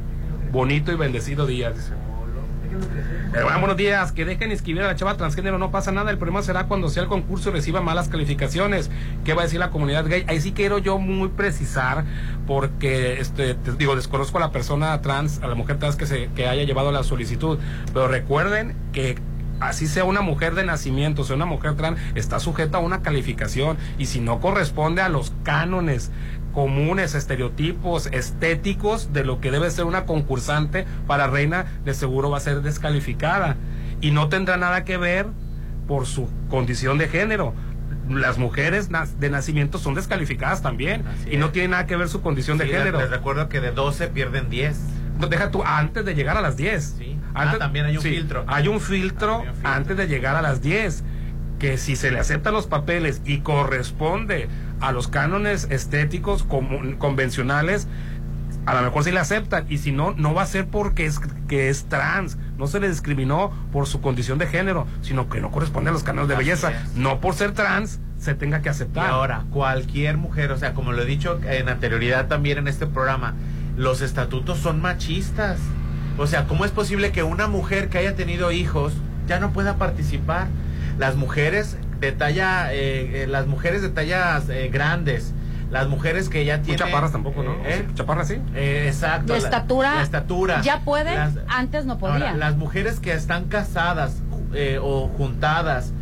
Bonito 0.51 0.93
y 0.93 0.97
bendecido 0.97 1.47
día, 1.47 1.71
dice. 1.71 1.93
Eh, 3.35 3.43
bueno, 3.43 3.59
buenos 3.59 3.77
días, 3.77 4.13
que 4.13 4.25
dejen 4.25 4.51
inscribir 4.51 4.83
a 4.83 4.87
la 4.87 4.97
chava 4.97 5.19
transgénero, 5.19 5.59
no 5.59 5.71
pasa 5.71 5.93
nada, 5.93 6.11
el 6.11 6.17
problema 6.17 6.41
será 6.41 6.65
cuando 6.65 6.89
sea 6.89 7.03
el 7.03 7.11
concurso 7.11 7.51
y 7.51 7.53
reciba 7.53 7.83
malas 7.83 8.09
calificaciones. 8.09 8.91
¿Qué 9.23 9.35
va 9.35 9.43
a 9.43 9.45
decir 9.45 9.61
la 9.61 9.69
comunidad 9.69 10.07
gay? 10.07 10.25
Ahí 10.29 10.41
sí 10.41 10.53
quiero 10.53 10.79
yo 10.79 10.99
muy 10.99 11.29
precisar, 11.29 12.05
porque 12.47 13.21
este, 13.21 13.53
te 13.53 13.73
digo, 13.73 13.97
desconozco 13.97 14.39
a 14.39 14.41
la 14.41 14.51
persona 14.51 14.99
trans, 15.03 15.43
a 15.43 15.47
la 15.47 15.55
mujer 15.55 15.79
trans 15.79 15.97
que, 15.97 16.07
se, 16.07 16.31
que 16.35 16.49
haya 16.49 16.63
llevado 16.63 16.91
la 16.91 17.03
solicitud, 17.03 17.59
pero 17.93 18.09
recuerden 18.09 18.75
que 18.95 19.19
así 19.61 19.89
sea 19.89 20.05
una 20.05 20.23
mujer 20.23 20.55
de 20.55 20.65
nacimiento, 20.65 21.23
sea 21.23 21.37
una 21.37 21.45
mujer 21.45 21.75
trans, 21.75 22.01
está 22.15 22.41
sujeta 22.41 22.79
a 22.79 22.81
una 22.81 23.03
calificación 23.03 23.77
y 23.99 24.07
si 24.07 24.21
no 24.21 24.41
corresponde 24.41 25.03
a 25.03 25.11
los 25.11 25.35
cánones 25.43 26.11
comunes, 26.59 27.15
estereotipos 27.15 28.07
estéticos 28.07 29.13
de 29.13 29.23
lo 29.23 29.41
que 29.41 29.53
debe 29.53 29.71
ser 29.71 29.85
una 29.85 30.07
concursante 30.07 30.87
para 31.07 31.29
reina, 31.29 31.67
de 31.85 31.95
seguro 31.95 32.31
va 32.31 32.39
a 32.39 32.41
ser 32.41 32.63
descalificada 32.63 33.55
y 34.01 34.11
no 34.11 34.29
tendrá 34.29 34.57
nada 34.57 34.83
que 34.83 34.97
ver 34.97 35.27
por 35.87 36.07
su 36.07 36.29
condición 36.51 36.99
de 36.99 37.07
género. 37.07 37.55
Las 38.11 38.39
mujeres 38.39 38.89
de 39.21 39.31
nacimiento 39.31 39.79
son 39.79 39.95
descalificadas 39.95 40.61
también 40.61 41.07
Así 41.07 41.35
y 41.35 41.37
no 41.37 41.51
tiene 41.51 41.69
nada 41.69 41.87
que 41.87 41.95
ver 41.95 42.09
su 42.09 42.23
condición 42.23 42.59
de 42.59 42.67
género. 42.67 42.99
Les 42.99 43.11
recuerdo 43.11 43.49
que 43.49 43.61
de 43.61 43.71
12 43.71 44.09
pierden 44.09 44.51
10. 44.51 44.81
No, 45.21 45.29
deja 45.29 45.53
tú 45.53 45.63
antes 45.65 46.05
de 46.05 46.17
llegar 46.17 46.37
a 46.37 46.41
las 46.41 46.57
10. 46.57 46.97
Sí. 46.99 47.17
Ah, 47.35 47.55
también 47.57 47.85
hay 47.87 47.97
un 47.99 48.03
sí, 48.03 48.11
filtro. 48.11 48.43
Hay 48.49 48.67
un 48.67 48.81
filtro 48.81 49.43
Hay 49.43 49.47
un 49.47 49.55
filtro. 49.55 49.71
antes 49.71 49.97
de 49.97 50.09
llegar 50.09 50.35
a 50.35 50.43
las 50.43 50.61
10. 50.61 51.05
Que 51.61 51.79
si 51.79 51.95
se 51.95 52.11
le 52.11 52.19
aceptan 52.19 52.53
los 52.53 52.67
papeles 52.67 53.21
y 53.25 53.43
corresponde 53.43 54.49
a 54.81 54.93
los 54.93 55.09
cánones 55.09 55.67
estéticos 55.71 56.45
convencionales, 56.99 57.87
a 58.67 58.75
lo 58.75 58.83
mejor 58.83 59.05
sí 59.05 59.11
le 59.13 59.21
aceptan. 59.21 59.67
Y 59.69 59.79
si 59.79 59.93
no, 59.93 60.13
no 60.17 60.35
va 60.35 60.43
a 60.43 60.47
ser 60.47 60.67
porque 60.67 61.07
es, 61.07 61.21
que 61.49 61.69
es 61.69 61.85
trans. 61.85 62.37
No 62.59 62.67
se 62.67 62.81
le 62.81 62.89
discriminó 62.89 63.51
por 63.73 63.87
su 63.87 64.01
condición 64.01 64.39
de 64.39 64.47
género, 64.47 64.87
sino 65.01 65.29
que 65.29 65.41
no 65.41 65.51
corresponde 65.51 65.91
a 65.91 65.93
los 65.93 66.03
cánones 66.03 66.29
de 66.29 66.37
belleza. 66.37 66.73
No 66.95 67.21
por 67.21 67.35
ser 67.35 67.53
trans 67.53 68.01
se 68.19 68.35
tenga 68.35 68.61
que 68.61 68.69
Y 68.69 68.71
aceptar. 68.71 69.07
ahora, 69.11 69.45
cualquier 69.51 70.17
mujer, 70.17 70.51
o 70.53 70.59
sea, 70.59 70.75
como 70.75 70.93
lo 70.93 71.03
he 71.03 71.07
dicho 71.07 71.41
en 71.49 71.69
anterioridad 71.69 72.27
también 72.27 72.59
en 72.59 72.69
este 72.69 72.87
programa, 72.87 73.35
los 73.77 74.01
estatutos 74.03 74.59
son 74.59 74.83
machistas. 74.83 75.59
O 76.19 76.27
sea, 76.27 76.47
¿cómo 76.47 76.65
es 76.65 76.73
posible 76.73 77.13
que 77.13 77.23
una 77.23 77.47
mujer 77.47 77.89
que 77.89 77.99
haya 77.99 78.17
tenido 78.17 78.51
hijos 78.51 78.93
ya 79.29 79.39
no 79.39 79.53
pueda 79.53 79.77
participar? 79.77 80.49
Las 80.99 81.15
mujeres 81.15 81.77
de 82.01 82.13
talla, 82.13 82.73
eh, 82.73 83.25
eh, 83.25 83.27
las 83.27 83.47
mujeres 83.47 83.83
de 83.83 83.89
tallas 83.89 84.49
eh, 84.49 84.69
grandes, 84.73 85.33
las 85.71 85.89
mujeres 85.89 86.29
que 86.29 86.45
ya 86.45 86.63
tienen... 86.63 86.79
chaparras 86.87 87.13
tampoco, 87.13 87.43
¿no? 87.43 87.57
eh, 87.67 87.87
Chaparras 87.95 88.29
sí. 88.29 88.39
eh, 88.55 88.85
exacto. 88.89 89.35
De 89.35 89.41
la- 89.41 89.45
estatura, 89.45 89.95
la 89.97 90.03
estatura. 90.03 90.61
Ya 90.63 90.81
pueden, 90.81 91.15
Las- 91.15 91.35
antes 91.49 91.85
no 91.85 91.95
Ahora, 91.95 92.15
podían. 92.15 92.39
las 92.39 92.57
mujeres 92.57 93.01
que 93.01 93.13
están 93.13 93.45
casadas 93.47 94.23
eh, 94.55 94.79
o 94.81 95.09
juntadas 95.09 95.93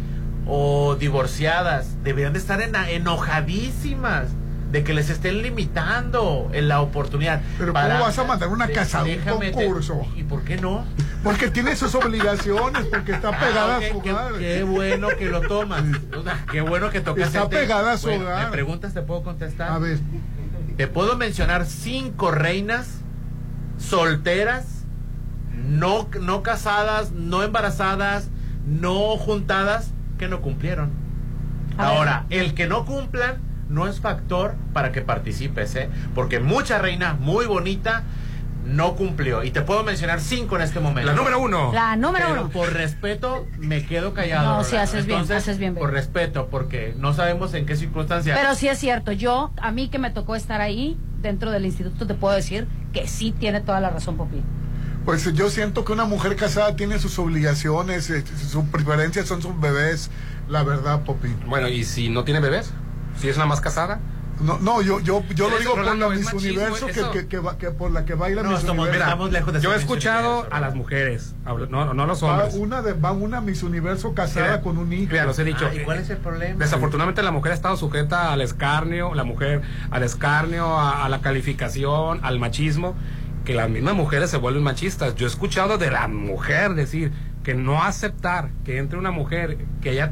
o 0.46 0.94
divorciadas 0.94 1.96
deberían 2.04 2.32
de 2.32 2.38
estar 2.38 2.60
ena- 2.60 2.88
enojadísimas 2.90 4.26
de 4.70 4.82
que 4.84 4.92
les 4.94 5.10
estén 5.10 5.42
limitando 5.42 6.50
en 6.52 6.68
la 6.68 6.80
oportunidad. 6.80 7.40
Pero 7.58 7.72
¿cómo 7.72 7.88
vas 8.00 8.18
a 8.18 8.24
mandar 8.24 8.48
una 8.48 8.66
de- 8.66 8.72
casa 8.72 9.00
a 9.00 9.02
un 9.04 9.08
te- 9.08 9.52
concurso? 9.52 10.06
¿Y 10.16 10.22
por 10.24 10.42
qué 10.42 10.56
no? 10.56 10.84
porque 11.22 11.50
tiene 11.50 11.74
sus 11.74 11.92
obligaciones, 11.96 12.86
porque 12.86 13.12
está 13.12 13.30
Ah, 13.30 13.40
pegada 13.40 13.76
a 13.78 13.80
su 13.90 14.00
qué, 14.00 14.12
hogar. 14.12 14.32
qué 14.38 14.62
bueno 14.62 15.08
que 15.18 15.26
lo 15.26 15.40
tomas. 15.40 15.82
O 16.16 16.22
sea, 16.22 16.44
qué 16.52 16.60
bueno 16.60 16.90
que 16.90 17.00
tocas 17.00 17.26
Está 17.28 17.48
pegada 17.48 17.92
a 17.92 17.98
su 17.98 18.06
Bueno, 18.08 18.24
hogar. 18.26 18.44
¿Me 18.46 18.52
preguntas? 18.52 18.94
¿Te 18.94 19.02
puedo 19.02 19.22
contestar? 19.24 19.70
A 19.72 19.78
ver, 19.78 19.98
Te 20.76 20.86
puedo 20.86 21.16
mencionar 21.16 21.64
cinco 21.66 22.30
reinas 22.30 23.00
solteras, 23.78 24.84
no, 25.54 26.08
no 26.20 26.42
casadas, 26.42 27.12
no 27.12 27.42
embarazadas, 27.42 28.28
no 28.66 29.16
juntadas, 29.16 29.90
que 30.18 30.28
no 30.28 30.40
cumplieron. 30.42 30.90
A 31.78 31.88
Ahora, 31.88 32.26
el 32.30 32.54
que 32.54 32.66
no 32.66 32.84
cumplan 32.84 33.36
no 33.68 33.86
es 33.86 34.00
factor 34.00 34.54
para 34.72 34.92
que 34.92 35.02
participes, 35.02 35.74
¿eh? 35.76 35.88
Porque 36.14 36.40
mucha 36.40 36.78
reina 36.78 37.14
muy 37.14 37.46
bonita 37.46 38.04
no 38.66 38.96
cumplió. 38.96 39.44
Y 39.44 39.50
te 39.50 39.62
puedo 39.62 39.84
mencionar 39.84 40.20
cinco 40.20 40.56
en 40.56 40.62
este 40.62 40.80
momento. 40.80 41.10
La 41.10 41.16
número 41.16 41.38
uno. 41.38 41.72
La 41.72 41.96
número 41.96 42.26
Pero 42.28 42.40
uno. 42.42 42.50
Por 42.50 42.72
respeto, 42.72 43.46
me 43.58 43.86
quedo 43.86 44.12
callado. 44.12 44.56
No, 44.56 44.64
sí, 44.64 44.76
haces 44.76 45.06
bien, 45.06 45.20
Entonces, 45.20 45.44
haces 45.44 45.58
bien, 45.58 45.74
Por 45.74 45.92
respeto, 45.92 46.48
porque 46.50 46.94
no 46.98 47.14
sabemos 47.14 47.54
en 47.54 47.66
qué 47.66 47.76
circunstancias. 47.76 48.36
Pero 48.38 48.54
sí 48.54 48.68
es 48.68 48.78
cierto, 48.78 49.12
yo, 49.12 49.52
a 49.60 49.70
mí 49.70 49.88
que 49.88 49.98
me 49.98 50.10
tocó 50.10 50.36
estar 50.36 50.60
ahí, 50.60 50.98
dentro 51.22 51.50
del 51.50 51.64
instituto, 51.64 52.06
te 52.06 52.14
puedo 52.14 52.34
decir 52.34 52.66
que 52.92 53.06
sí 53.08 53.32
tiene 53.32 53.60
toda 53.60 53.80
la 53.80 53.90
razón, 53.90 54.16
Popi. 54.16 54.42
Pues 55.04 55.32
yo 55.34 55.48
siento 55.50 55.84
que 55.84 55.92
una 55.92 56.04
mujer 56.04 56.34
casada 56.34 56.74
tiene 56.74 56.98
sus 56.98 57.18
obligaciones, 57.20 58.10
eh, 58.10 58.24
sus 58.48 58.64
preferencias 58.64 59.28
son 59.28 59.40
sus 59.40 59.58
bebés, 59.60 60.10
la 60.48 60.64
verdad, 60.64 61.02
Popi. 61.04 61.28
Bueno, 61.46 61.68
¿y 61.68 61.84
si 61.84 62.08
no 62.08 62.24
tiene 62.24 62.40
bebés? 62.40 62.72
¿Si 63.20 63.28
es 63.28 63.36
una 63.36 63.46
más 63.46 63.60
casada? 63.60 64.00
No, 64.38 64.58
no, 64.58 64.82
yo, 64.82 65.00
yo, 65.00 65.24
yo 65.34 65.48
lo 65.48 65.56
digo 65.58 65.70
por 65.70 65.80
Rolando, 65.80 66.10
la 66.10 66.14
Miss 66.16 66.26
machismo, 66.26 66.48
Universo, 66.62 66.86
que, 66.88 67.20
que, 67.20 67.26
que, 67.26 67.38
va- 67.38 67.56
que 67.56 67.70
por 67.70 67.90
la 67.90 68.04
que 68.04 68.12
baila 68.12 68.42
No, 68.42 68.50
Miss 68.50 68.58
estamos- 68.60 68.82
Universo. 68.82 69.04
estamos 69.08 69.32
lejos 69.32 69.52
de 69.54 69.60
Yo 69.62 69.72
he 69.72 69.76
escuchado 69.76 70.30
Universo, 70.40 70.54
a 70.54 70.60
las 70.60 70.74
mujeres, 70.74 71.34
hablo- 71.46 71.66
no, 71.70 71.94
no 71.94 72.02
a 72.02 72.06
los 72.06 72.22
Va 72.22 72.32
hombres. 72.34 72.54
una, 72.54 72.82
de, 72.82 72.92
va 72.92 73.12
una 73.12 73.40
Miss 73.40 73.62
Universo 73.62 74.12
casada 74.12 74.46
Mira, 74.48 74.60
con 74.60 74.76
un 74.76 74.92
hijo. 74.92 75.10
Mira, 75.10 75.24
los 75.24 75.38
he 75.38 75.44
dicho. 75.44 75.66
Ah, 75.70 75.74
¿y 75.74 75.78
cuál 75.84 76.00
es 76.00 76.10
el 76.10 76.18
problema? 76.18 76.58
Desafortunadamente 76.58 77.22
la 77.22 77.30
mujer 77.30 77.52
ha 77.52 77.54
estado 77.54 77.78
sujeta 77.78 78.30
al 78.30 78.42
escarnio, 78.42 79.14
la 79.14 79.24
mujer 79.24 79.62
al 79.90 80.02
escarnio, 80.02 80.66
a, 80.66 81.06
a 81.06 81.08
la 81.08 81.22
calificación, 81.22 82.20
al 82.22 82.38
machismo, 82.38 82.94
que 83.46 83.54
las 83.54 83.70
mismas 83.70 83.94
mujeres 83.94 84.28
se 84.28 84.36
vuelven 84.36 84.62
machistas. 84.62 85.14
Yo 85.14 85.26
he 85.26 85.30
escuchado 85.30 85.78
de 85.78 85.90
la 85.90 86.08
mujer 86.08 86.74
decir 86.74 87.10
que 87.42 87.54
no 87.54 87.82
aceptar 87.82 88.50
que 88.66 88.76
entre 88.76 88.98
una 88.98 89.12
mujer 89.12 89.56
que 89.80 89.90
haya, 89.90 90.10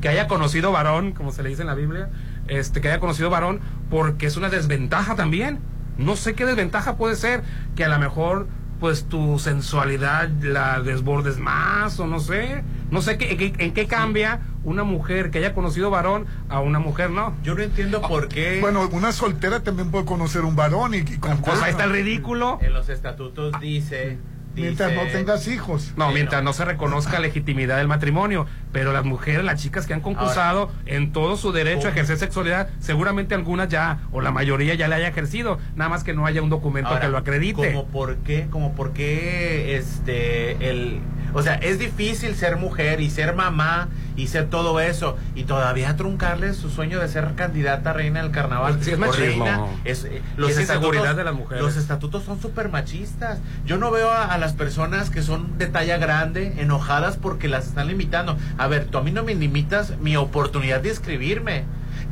que 0.00 0.08
haya 0.08 0.28
conocido 0.28 0.72
varón, 0.72 1.12
como 1.12 1.30
se 1.30 1.42
le 1.42 1.50
dice 1.50 1.60
en 1.60 1.66
la 1.68 1.74
Biblia, 1.74 2.08
este, 2.48 2.80
que 2.80 2.88
haya 2.88 3.00
conocido 3.00 3.30
varón, 3.30 3.60
porque 3.90 4.26
es 4.26 4.36
una 4.36 4.48
desventaja 4.50 5.14
también. 5.14 5.58
No 5.98 6.16
sé 6.16 6.34
qué 6.34 6.44
desventaja 6.44 6.96
puede 6.96 7.16
ser, 7.16 7.42
que 7.74 7.84
a 7.84 7.88
lo 7.88 7.98
mejor 7.98 8.46
pues 8.80 9.04
tu 9.08 9.38
sensualidad 9.38 10.28
la 10.42 10.80
desbordes 10.80 11.38
más 11.38 11.98
o 11.98 12.06
no 12.06 12.20
sé, 12.20 12.62
no 12.90 13.00
sé 13.00 13.16
qué, 13.16 13.30
en 13.32 13.38
qué- 13.38 13.64
en 13.64 13.72
qué 13.72 13.86
cambia 13.86 14.40
una 14.64 14.84
mujer 14.84 15.30
que 15.30 15.38
haya 15.38 15.54
conocido 15.54 15.88
varón 15.90 16.26
a 16.50 16.60
una 16.60 16.78
mujer 16.78 17.08
no. 17.10 17.34
Yo 17.42 17.54
no 17.54 17.62
entiendo 17.62 18.02
por 18.02 18.28
qué. 18.28 18.58
Bueno, 18.60 18.86
una 18.92 19.12
soltera 19.12 19.60
también 19.60 19.90
puede 19.90 20.04
conocer 20.04 20.42
un 20.42 20.56
varón 20.56 20.92
y, 20.92 20.98
y 20.98 21.16
con 21.16 21.38
Pues 21.38 21.62
ahí 21.62 21.70
está 21.70 21.84
el 21.84 21.92
ridículo. 21.92 22.58
En 22.60 22.74
los 22.74 22.90
estatutos 22.90 23.58
dice. 23.60 24.18
Mientras 24.62 24.90
dice- 24.90 25.04
no 25.04 25.10
tengas 25.12 25.48
hijos. 25.48 25.92
No, 25.96 26.10
mientras 26.12 26.42
no 26.42 26.52
se 26.52 26.64
reconozca 26.64 27.18
legitimidad 27.20 27.76
del 27.78 27.88
matrimonio. 27.88 28.46
Pero 28.72 28.92
las 28.92 29.04
mujeres, 29.04 29.44
las 29.44 29.62
chicas 29.62 29.86
que 29.86 29.94
han 29.94 30.00
concursado 30.00 30.70
en 30.86 31.12
todo 31.12 31.36
su 31.36 31.52
derecho 31.52 31.88
a 31.88 31.90
ejercer 31.90 32.18
sexualidad, 32.18 32.68
seguramente 32.78 33.34
algunas 33.34 33.68
ya, 33.68 34.00
o 34.12 34.20
la 34.20 34.30
mayoría 34.30 34.74
ya 34.74 34.88
la 34.88 34.96
haya 34.96 35.08
ejercido. 35.08 35.58
Nada 35.76 35.88
más 35.90 36.04
que 36.04 36.12
no 36.14 36.26
haya 36.26 36.42
un 36.42 36.50
documento 36.50 36.88
Ahora, 36.90 37.00
que 37.02 37.08
lo 37.08 37.18
acredite. 37.18 37.72
Como 37.72 37.86
por 37.86 38.16
qué, 38.18 38.48
como 38.50 38.74
por 38.74 38.92
qué, 38.92 39.76
este, 39.76 40.68
el, 40.70 41.00
o 41.36 41.42
sea, 41.42 41.56
es 41.56 41.78
difícil 41.78 42.34
ser 42.34 42.56
mujer 42.56 43.02
y 43.02 43.10
ser 43.10 43.34
mamá 43.34 43.88
y 44.16 44.28
ser 44.28 44.48
todo 44.48 44.80
eso 44.80 45.18
y 45.34 45.44
todavía 45.44 45.94
truncarle 45.94 46.54
su 46.54 46.70
sueño 46.70 46.98
de 46.98 47.08
ser 47.08 47.34
candidata 47.34 47.90
a 47.90 47.92
reina 47.92 48.22
del 48.22 48.30
carnaval. 48.30 48.78
Sí, 48.80 48.92
es 48.92 48.98
machismo. 48.98 49.44
reina, 49.44 49.60
es, 49.84 50.06
eh, 50.06 50.22
es 50.48 50.58
inseguridad 50.58 51.14
de 51.14 51.24
las 51.24 51.34
mujeres. 51.34 51.62
Los 51.62 51.76
estatutos 51.76 52.24
son 52.24 52.40
súper 52.40 52.70
machistas. 52.70 53.38
Yo 53.66 53.76
no 53.76 53.90
veo 53.90 54.10
a, 54.10 54.24
a 54.24 54.38
las 54.38 54.54
personas 54.54 55.10
que 55.10 55.20
son 55.20 55.58
de 55.58 55.66
talla 55.66 55.98
grande 55.98 56.54
enojadas 56.56 57.18
porque 57.18 57.48
las 57.48 57.66
están 57.66 57.88
limitando. 57.88 58.38
A 58.56 58.66
ver, 58.66 58.86
tú 58.86 58.96
a 58.96 59.02
mí 59.02 59.10
no 59.10 59.22
me 59.22 59.34
limitas 59.34 59.98
mi 59.98 60.16
oportunidad 60.16 60.80
de 60.80 60.88
inscribirme. 60.88 61.64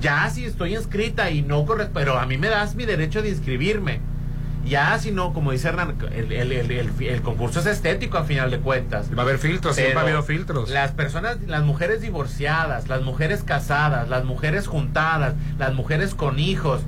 Ya 0.03 0.29
si 0.29 0.45
estoy 0.45 0.77
inscrita 0.77 1.31
y 1.31 1.41
no 1.41 1.65
corre, 1.65 1.87
pero 1.87 2.19
a 2.19 2.27
mí 2.27 2.37
me 2.37 2.49
das 2.49 2.75
mi 2.75 2.85
derecho 2.85 3.23
de 3.23 3.31
inscribirme. 3.31 4.01
Ya 4.67 4.99
si 4.99 5.11
no, 5.13 5.33
como 5.33 5.53
dice 5.53 5.69
Hernán, 5.69 5.97
el, 6.13 6.33
el- 6.33 6.53
el- 6.71 7.23
concurso 7.23 7.61
es 7.61 7.67
estético 7.67 8.17
a 8.19 8.25
final 8.25 8.51
de 8.51 8.59
cuentas. 8.61 9.09
Va 9.17 9.19
a 9.19 9.23
haber 9.23 9.39
filtros, 9.39 9.77
siempre 9.77 9.99
ha 9.99 10.03
habido 10.03 10.23
filtros. 10.23 10.71
Las 10.71 10.93
personas, 10.93 11.39
las 11.47 11.63
mujeres 11.65 12.01
divorciadas, 12.01 12.89
las 12.89 13.03
mujeres 13.03 13.43
casadas, 13.43 14.09
las 14.09 14.25
mujeres 14.25 14.67
juntadas, 14.67 15.35
las 15.59 15.75
mujeres 15.75 16.15
con 16.15 16.39
hijos. 16.39 16.81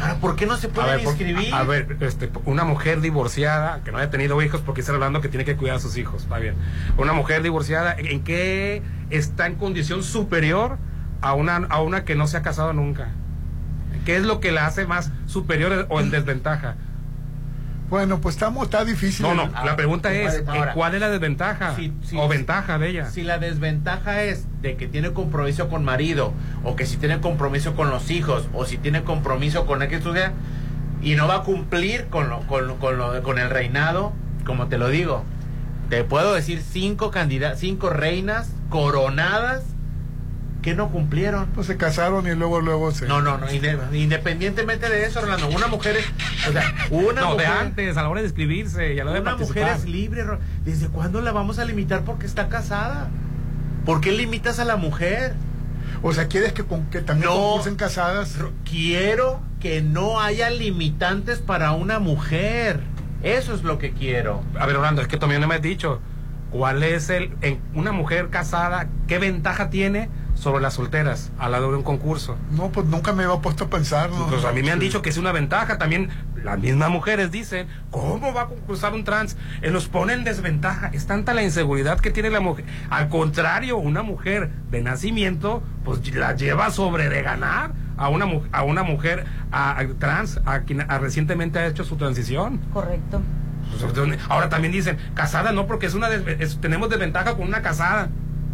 Ahora, 0.00 0.14
¿por 0.16 0.36
qué 0.36 0.46
no 0.46 0.56
se 0.56 0.68
por- 0.68 0.84
inscribir? 0.98 1.52
a, 1.52 1.58
a 1.60 1.64
ver, 1.64 1.96
este, 2.00 2.30
una 2.46 2.64
mujer 2.64 3.00
divorciada 3.02 3.82
que 3.84 3.92
no 3.92 3.98
haya 3.98 4.10
tenido 4.10 4.40
hijos 4.42 4.62
porque 4.64 4.80
está 4.80 4.92
hablando 4.94 5.20
que 5.20 5.28
tiene 5.28 5.44
que 5.44 5.54
cuidar 5.56 5.76
a 5.76 5.80
sus 5.80 5.96
hijos, 5.98 6.22
está 6.22 6.38
bien. 6.38 6.54
Una 6.96 7.12
mujer 7.12 7.42
divorciada, 7.42 7.94
¿en 7.98 8.24
qué 8.24 8.82
está 9.10 9.46
en 9.46 9.56
condición 9.56 10.02
superior 10.02 10.78
a 11.20 11.34
una, 11.34 11.56
a 11.68 11.82
una 11.82 12.04
que 12.04 12.14
no 12.16 12.26
se 12.26 12.38
ha 12.38 12.42
casado 12.42 12.72
nunca? 12.72 13.08
¿Qué 14.06 14.16
es 14.16 14.22
lo 14.24 14.40
que 14.40 14.50
la 14.50 14.66
hace 14.66 14.86
más 14.86 15.10
superior 15.26 15.86
o 15.90 16.00
en 16.00 16.10
desventaja? 16.10 16.76
Bueno, 17.92 18.22
pues 18.22 18.36
estamos, 18.36 18.64
está 18.64 18.86
difícil. 18.86 19.26
No, 19.26 19.34
no, 19.34 19.50
la 19.66 19.76
pregunta 19.76 20.14
es, 20.14 20.36
¿eh, 20.36 20.44
Ahora, 20.46 20.72
¿cuál 20.72 20.94
es 20.94 21.00
la 21.02 21.10
desventaja? 21.10 21.76
si- 21.76 21.92
si- 22.02 22.16
o 22.18 22.26
ventaja 22.26 22.78
de 22.78 22.88
ella. 22.88 23.10
Si 23.10 23.20
la 23.22 23.36
desventaja 23.36 24.22
es 24.22 24.46
de 24.62 24.76
que 24.78 24.86
tiene 24.88 25.12
compromiso 25.12 25.68
con 25.68 25.84
marido, 25.84 26.32
o 26.64 26.74
que 26.74 26.86
si 26.86 26.96
tiene 26.96 27.20
compromiso 27.20 27.74
con 27.76 27.90
los 27.90 28.10
hijos, 28.10 28.48
o 28.54 28.64
si 28.64 28.78
tiene 28.78 29.02
compromiso 29.04 29.66
con 29.66 29.82
el 29.82 29.90
que 29.90 29.96
estudia, 29.96 30.32
y 31.02 31.16
no 31.16 31.28
va 31.28 31.34
a 31.34 31.42
cumplir 31.42 32.06
con, 32.06 32.30
lo, 32.30 32.40
con, 32.46 32.66
lo- 32.66 32.76
con, 32.78 32.96
lo- 32.96 33.22
con 33.22 33.38
el 33.38 33.50
reinado, 33.50 34.14
como 34.46 34.68
te 34.68 34.78
lo 34.78 34.88
digo, 34.88 35.24
te 35.90 36.02
puedo 36.02 36.32
decir 36.32 36.62
cinco 36.62 37.10
candidatas, 37.10 37.60
cinco 37.60 37.90
reinas 37.90 38.50
coronadas 38.70 39.64
que 40.62 40.74
no 40.74 40.88
cumplieron. 40.90 41.46
Pues 41.54 41.66
se 41.66 41.76
casaron 41.76 42.26
y 42.26 42.34
luego, 42.34 42.60
luego 42.60 42.92
se. 42.92 43.06
No, 43.06 43.20
no, 43.20 43.36
no, 43.38 43.48
inde- 43.50 43.78
independientemente 43.92 44.88
de 44.88 45.04
eso, 45.06 45.20
Rolando, 45.20 45.48
una 45.48 45.66
mujer 45.66 45.96
es, 45.96 46.06
o 46.48 46.52
sea, 46.52 46.72
una 46.90 47.20
no, 47.22 47.30
de 47.30 47.44
mujer, 47.44 47.46
antes, 47.48 47.96
a 47.96 48.02
la 48.02 48.08
hora 48.08 48.20
de 48.20 48.26
inscribirse 48.28 48.94
y 48.94 49.00
a 49.00 49.04
la 49.04 49.10
hora 49.10 49.20
de 49.20 49.26
una 49.28 49.36
mujer 49.36 49.68
es 49.76 49.84
libre. 49.84 50.24
¿Desde 50.64 50.88
cuándo 50.88 51.20
la 51.20 51.32
vamos 51.32 51.58
a 51.58 51.64
limitar 51.64 52.02
porque 52.04 52.26
está 52.26 52.48
casada? 52.48 53.08
¿Por 53.84 54.00
qué 54.00 54.12
limitas 54.12 54.58
a 54.60 54.64
la 54.64 54.76
mujer? 54.76 55.34
O 56.04 56.12
sea, 56.12 56.26
¿quieres 56.28 56.52
que, 56.52 56.64
con, 56.64 56.86
que 56.86 57.00
también 57.00 57.28
No. 57.30 57.36
concursen 57.36 57.76
casadas? 57.76 58.38
Quiero 58.68 59.40
que 59.60 59.82
no 59.82 60.20
haya 60.20 60.50
limitantes 60.50 61.38
para 61.38 61.72
una 61.72 61.98
mujer. 61.98 62.80
Eso 63.22 63.54
es 63.54 63.62
lo 63.62 63.78
que 63.78 63.92
quiero. 63.92 64.42
A 64.58 64.66
ver, 64.66 64.76
Orlando, 64.76 65.02
es 65.02 65.08
que 65.08 65.16
todavía 65.16 65.38
no 65.38 65.46
me 65.46 65.56
has 65.56 65.62
dicho 65.62 66.00
cuál 66.50 66.82
es 66.82 67.08
el. 67.10 67.30
En 67.40 67.60
una 67.74 67.92
mujer 67.92 68.30
casada, 68.30 68.88
¿qué 69.06 69.18
ventaja 69.18 69.70
tiene 69.70 70.08
sobre 70.42 70.60
las 70.60 70.74
solteras 70.74 71.30
a 71.38 71.48
la 71.48 71.58
hora 71.58 71.68
de 71.68 71.76
un 71.76 71.82
concurso? 71.84 72.36
No, 72.50 72.70
pues 72.72 72.84
nunca 72.88 73.12
me 73.12 73.22
había 73.22 73.36
puesto 73.40 73.64
a 73.64 73.70
pensar. 73.70 74.10
¿no? 74.10 74.26
Pues 74.26 74.44
a 74.44 74.50
mí 74.50 74.60
me 74.62 74.72
han 74.72 74.80
dicho 74.80 75.00
que 75.00 75.10
es 75.10 75.16
una 75.16 75.30
ventaja. 75.30 75.78
También 75.78 76.08
las 76.42 76.58
mismas 76.58 76.90
mujeres 76.90 77.30
dicen, 77.30 77.68
¿cómo 77.92 78.34
va 78.34 78.42
a 78.42 78.46
concursar 78.46 78.92
un 78.92 79.04
trans? 79.04 79.36
Eh, 79.62 79.70
nos 79.70 79.86
pone 79.86 80.14
en 80.14 80.24
desventaja. 80.24 80.88
Es 80.92 81.06
tanta 81.06 81.32
la 81.32 81.44
inseguridad 81.44 82.00
que 82.00 82.10
tiene 82.10 82.28
la 82.28 82.40
mujer. 82.40 82.64
Al 82.90 83.08
contrario, 83.08 83.76
una 83.76 84.02
mujer 84.02 84.50
de 84.72 84.82
nacimiento, 84.82 85.62
pues 85.84 86.12
la 86.14 86.34
lleva 86.34 86.70
sobre 86.72 87.08
de 87.08 87.22
ganar 87.22 87.70
a 87.96 88.08
una, 88.08 88.26
mu- 88.26 88.42
a 88.50 88.64
una 88.64 88.82
mujer 88.82 89.24
a- 89.52 89.78
a 89.78 89.86
trans, 90.00 90.40
a 90.44 90.62
quien 90.62 90.80
a- 90.80 90.98
recientemente 90.98 91.60
ha 91.60 91.66
hecho 91.68 91.84
su 91.84 91.94
transición. 91.96 92.58
Correcto. 92.72 93.22
Pues, 93.80 94.18
Ahora 94.28 94.48
también 94.48 94.72
dicen, 94.72 94.98
casada 95.14 95.52
no, 95.52 95.68
porque 95.68 95.86
es 95.86 95.94
una 95.94 96.08
es- 96.10 96.60
tenemos 96.60 96.90
desventaja 96.90 97.36
con 97.36 97.46
una 97.46 97.62
casada. 97.62 98.08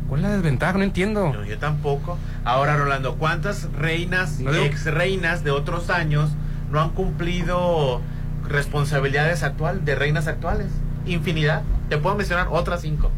¿Cuál 0.08 0.20
es 0.22 0.26
la 0.28 0.32
desventaja? 0.36 0.78
No 0.78 0.84
entiendo. 0.84 1.32
No, 1.32 1.44
yo 1.44 1.58
tampoco. 1.58 2.18
Ahora, 2.44 2.76
Rolando, 2.76 3.16
¿cuántas 3.16 3.68
reinas, 3.72 4.40
No 4.40 4.52
digo- 4.52 4.64
ex 4.64 4.86
reinas 4.86 5.44
de 5.44 5.50
otros 5.50 5.90
años 5.90 6.30
no 6.70 6.80
han 6.80 6.90
cumplido 6.90 8.00
responsabilidades 8.48 9.42
actual 9.42 9.84
de 9.84 9.94
reinas 9.94 10.26
actuales? 10.26 10.68
Infinidad. 11.06 11.62
Te 11.88 11.98
puedo 11.98 12.16
mencionar 12.16 12.48
otras 12.50 12.80
cinco. 12.80 13.10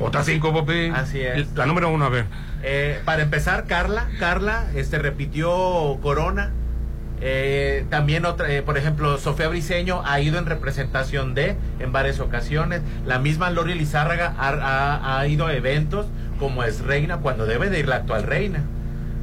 Otras 0.00 0.26
cinco, 0.26 0.52
Popi. 0.52 0.88
Así 0.88 1.20
es. 1.20 1.54
La 1.54 1.66
número 1.66 1.88
uno, 1.88 2.04
a 2.04 2.08
ver. 2.08 2.26
Eh, 2.64 3.00
para 3.04 3.22
empezar, 3.22 3.66
Carla, 3.66 4.08
Carla, 4.18 4.64
este 4.74 4.98
repitió 4.98 5.98
Corona. 6.02 6.50
Eh, 7.20 7.86
también 7.90 8.26
otra, 8.26 8.50
eh, 8.50 8.62
por 8.62 8.76
ejemplo, 8.76 9.16
Sofía 9.18 9.48
Briseño 9.48 10.02
ha 10.04 10.20
ido 10.20 10.38
en 10.38 10.46
representación 10.46 11.34
de 11.34 11.56
en 11.78 11.92
varias 11.92 12.18
ocasiones. 12.20 12.82
La 13.06 13.18
misma 13.20 13.50
Lori 13.50 13.74
Lizárraga 13.74 14.34
ha, 14.36 14.48
ha- 14.48 15.20
ha 15.20 15.26
ido 15.28 15.46
a 15.46 15.54
eventos 15.54 16.06
como 16.38 16.64
es 16.64 16.80
reina 16.80 17.18
cuando 17.18 17.46
debe 17.46 17.70
de 17.70 17.80
ir 17.80 17.88
la 17.88 17.96
actual 17.96 18.22
reina. 18.24 18.62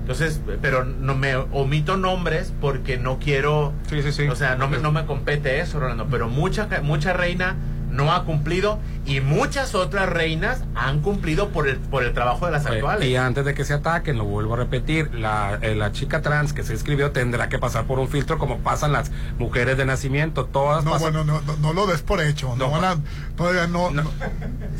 Entonces, 0.02 0.42
pero 0.62 0.84
no 0.84 1.16
me 1.16 1.36
omito 1.36 1.96
nombres 1.96 2.52
porque 2.60 2.98
no 2.98 3.20
quiero, 3.20 3.72
Sí, 3.88 4.02
sí, 4.02 4.12
sí. 4.12 4.28
o 4.28 4.36
sea, 4.36 4.56
no 4.56 4.68
me, 4.68 4.80
no 4.80 4.92
me 4.92 5.06
compete 5.06 5.60
eso, 5.60 5.80
Rolando. 5.80 6.08
Pero 6.10 6.28
mucha, 6.28 6.68
mucha 6.84 7.14
reina 7.14 7.56
no 7.92 8.12
ha 8.14 8.26
cumplido 8.26 8.80
y 9.12 9.20
muchas 9.22 9.76
otras 9.76 10.08
reinas 10.10 10.64
han 10.76 11.02
cumplido 11.02 11.50
por 11.50 11.68
el, 11.68 11.78
por 11.78 12.04
el 12.04 12.14
trabajo 12.14 12.46
de 12.46 12.52
las 12.54 12.66
Eh, 12.66 12.70
actuales. 12.70 13.08
y 13.08 13.16
antes 13.16 13.44
de 13.46 13.54
que 13.54 13.66
se 13.66 13.74
ataquen, 13.74 14.18
lo 14.18 14.24
vuelvo 14.26 14.54
a 14.54 14.58
repetir, 14.58 15.14
la, 15.14 15.60
eh, 15.62 15.76
la 15.76 15.92
chica 15.92 16.22
trans 16.22 16.54
que 16.54 16.64
se 16.64 16.74
inscribió 16.74 17.12
tendrá 17.12 17.50
que 17.50 17.60
pasar 17.60 17.86
por 17.86 18.00
un 18.00 18.08
filtro 18.08 18.38
como 18.38 18.60
pasan 18.60 18.92
las 18.94 19.12
mujeres 19.38 19.78
de 19.78 19.86
nacimiento. 19.86 20.46
Todas 20.46 20.86
No, 20.86 20.92
pasan- 20.92 21.14
bueno, 21.14 21.24
no, 21.26 21.42
no, 21.42 21.58
no 21.58 21.74
lo 21.74 21.88
des 21.88 22.02
por 22.02 22.22
hecho. 22.22 22.50
No, 22.56 22.68
No, 22.68 22.72
van 22.72 22.84
a, 22.86 22.98
todavía 23.36 23.68
no, 23.68 23.92
no, 23.92 24.04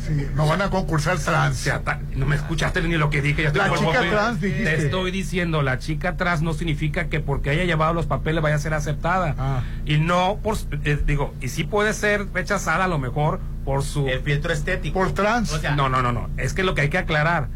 sí, 0.06 0.26
no 0.34 0.46
van 0.46 0.62
a 0.62 0.70
concursar 0.70 1.18
trans. 1.18 1.68
No 2.16 2.26
me 2.26 2.36
escuchaste 2.36 2.80
ni 2.82 2.96
lo 2.96 3.10
que 3.10 3.20
dije. 3.22 3.42
Ya 3.42 3.48
estoy 3.48 3.68
La 3.70 3.76
chica 3.76 4.00
trans, 4.10 4.40
dijiste. 4.40 4.64
Te 4.64 4.84
estoy 4.84 5.10
diciendo, 5.10 5.62
la 5.62 5.78
chica 5.78 6.16
trans 6.16 6.42
no 6.42 6.54
significa 6.54 7.08
que 7.08 7.20
porque 7.20 7.50
haya 7.50 7.64
llevado 7.64 7.92
los 7.94 8.06
papeles 8.06 8.42
vaya 8.42 8.56
a 8.56 8.58
ser 8.58 8.74
aceptada. 8.74 9.34
Ah. 9.38 9.62
Y 9.84 9.98
no, 9.98 10.38
por, 10.42 10.56
eh, 10.84 10.98
digo, 11.06 11.34
y 11.40 11.48
sí 11.48 11.64
puede 11.64 11.92
ser 11.92 12.26
rechazada 12.32 12.84
a 12.84 12.88
lo 12.88 12.98
mejor 12.98 13.40
por 13.64 13.82
su... 13.82 14.08
El 14.08 14.20
filtro 14.20 14.52
estético. 14.52 14.98
Por 14.98 15.12
trans. 15.12 15.52
O 15.52 15.58
sea, 15.58 15.76
no, 15.76 15.88
no, 15.88 16.02
no, 16.02 16.12
no. 16.12 16.30
Es 16.36 16.54
que 16.54 16.62
lo 16.62 16.74
que 16.74 16.82
hay 16.82 16.88
que 16.88 16.98
aclarar, 16.98 17.48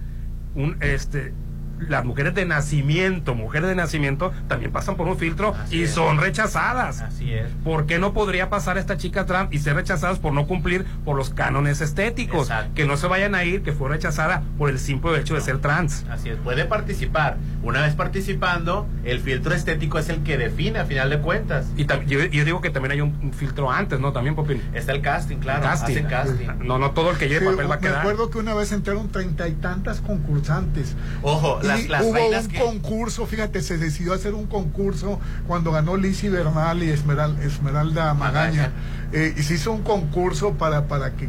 un, 0.54 0.76
este, 0.80 1.32
las 1.78 2.04
mujeres 2.04 2.34
de 2.34 2.44
nacimiento, 2.46 3.34
mujeres 3.34 3.68
de 3.68 3.74
nacimiento, 3.74 4.32
también 4.48 4.72
pasan 4.72 4.96
por 4.96 5.06
un 5.08 5.16
filtro 5.18 5.54
Así 5.54 5.78
y 5.78 5.82
es. 5.84 5.90
son 5.90 6.18
rechazadas. 6.18 7.00
Así 7.02 7.32
es. 7.32 7.48
¿Por 7.64 7.86
qué 7.86 7.98
no 7.98 8.12
podría 8.12 8.48
pasar 8.50 8.78
esta 8.78 8.96
chica 8.96 9.26
trans 9.26 9.52
y 9.52 9.58
ser 9.58 9.76
rechazadas 9.76 10.18
por 10.18 10.32
no 10.32 10.46
cumplir 10.46 10.84
por 11.04 11.16
los 11.16 11.30
cánones 11.30 11.80
estéticos? 11.80 12.48
Exacto. 12.48 12.72
Que 12.74 12.86
no 12.86 12.96
se 12.96 13.06
vayan 13.06 13.34
a 13.34 13.44
ir, 13.44 13.62
que 13.62 13.72
fue 13.72 13.88
rechazada 13.88 14.42
por 14.58 14.70
el 14.70 14.78
simple 14.78 15.18
hecho 15.18 15.34
de 15.34 15.40
ser 15.40 15.58
trans. 15.58 16.04
Así 16.10 16.28
es, 16.30 16.36
puede 16.38 16.64
participar. 16.64 17.36
Una 17.62 17.82
vez 17.82 17.94
participando, 17.94 18.86
el 19.04 19.20
filtro 19.20 19.54
estético 19.54 19.98
es 19.98 20.08
el 20.08 20.22
que 20.22 20.36
define 20.38 20.78
a 20.78 20.84
final 20.84 21.10
de 21.10 21.18
cuentas. 21.18 21.66
Y 21.76 21.86
yo, 21.86 22.24
yo 22.24 22.44
digo 22.44 22.60
que 22.60 22.70
también 22.70 22.92
hay 22.92 23.00
un, 23.00 23.14
un 23.22 23.32
filtro 23.32 23.70
antes, 23.70 24.00
¿no? 24.00 24.12
También, 24.12 24.34
Popín. 24.34 24.62
Está 24.74 24.92
el 24.92 25.00
casting, 25.02 25.36
claro. 25.38 25.62
Casting. 25.62 25.92
Hacen 25.94 26.06
casting. 26.06 26.46
No, 26.66 26.78
no 26.78 26.92
todo 26.92 27.10
el 27.10 27.18
que 27.18 27.28
lleve 27.28 27.46
Sí, 27.46 27.52
papel 27.52 27.70
va 27.70 27.74
a 27.74 27.78
me 27.78 27.82
quedar. 27.82 28.00
acuerdo 28.00 28.30
que 28.30 28.38
una 28.38 28.54
vez 28.54 28.72
entraron 28.72 29.08
treinta 29.10 29.46
y 29.48 29.52
tantas 29.52 30.00
concursantes. 30.00 30.94
Ojo, 31.22 31.60
Y 31.66 31.88
las, 31.88 31.88
las 31.88 32.02
hubo 32.02 32.12
un 32.40 32.48
que... 32.48 32.58
concurso, 32.60 33.26
fíjate, 33.26 33.60
se 33.62 33.78
decidió 33.78 34.14
hacer 34.14 34.34
un 34.34 34.46
concurso 34.46 35.20
cuando 35.46 35.72
ganó 35.72 35.96
Lizzie 35.96 36.30
Bernal 36.30 36.82
y 36.82 36.88
Esmeral- 36.90 37.38
Esmeralda 37.42 38.14
Magaña. 38.14 38.50
Magaña. 38.50 38.72
Eh, 39.12 39.34
y 39.36 39.42
se 39.42 39.54
hizo 39.54 39.72
un 39.72 39.82
concurso 39.82 40.54
para, 40.54 40.88
para 40.88 41.12
que 41.12 41.28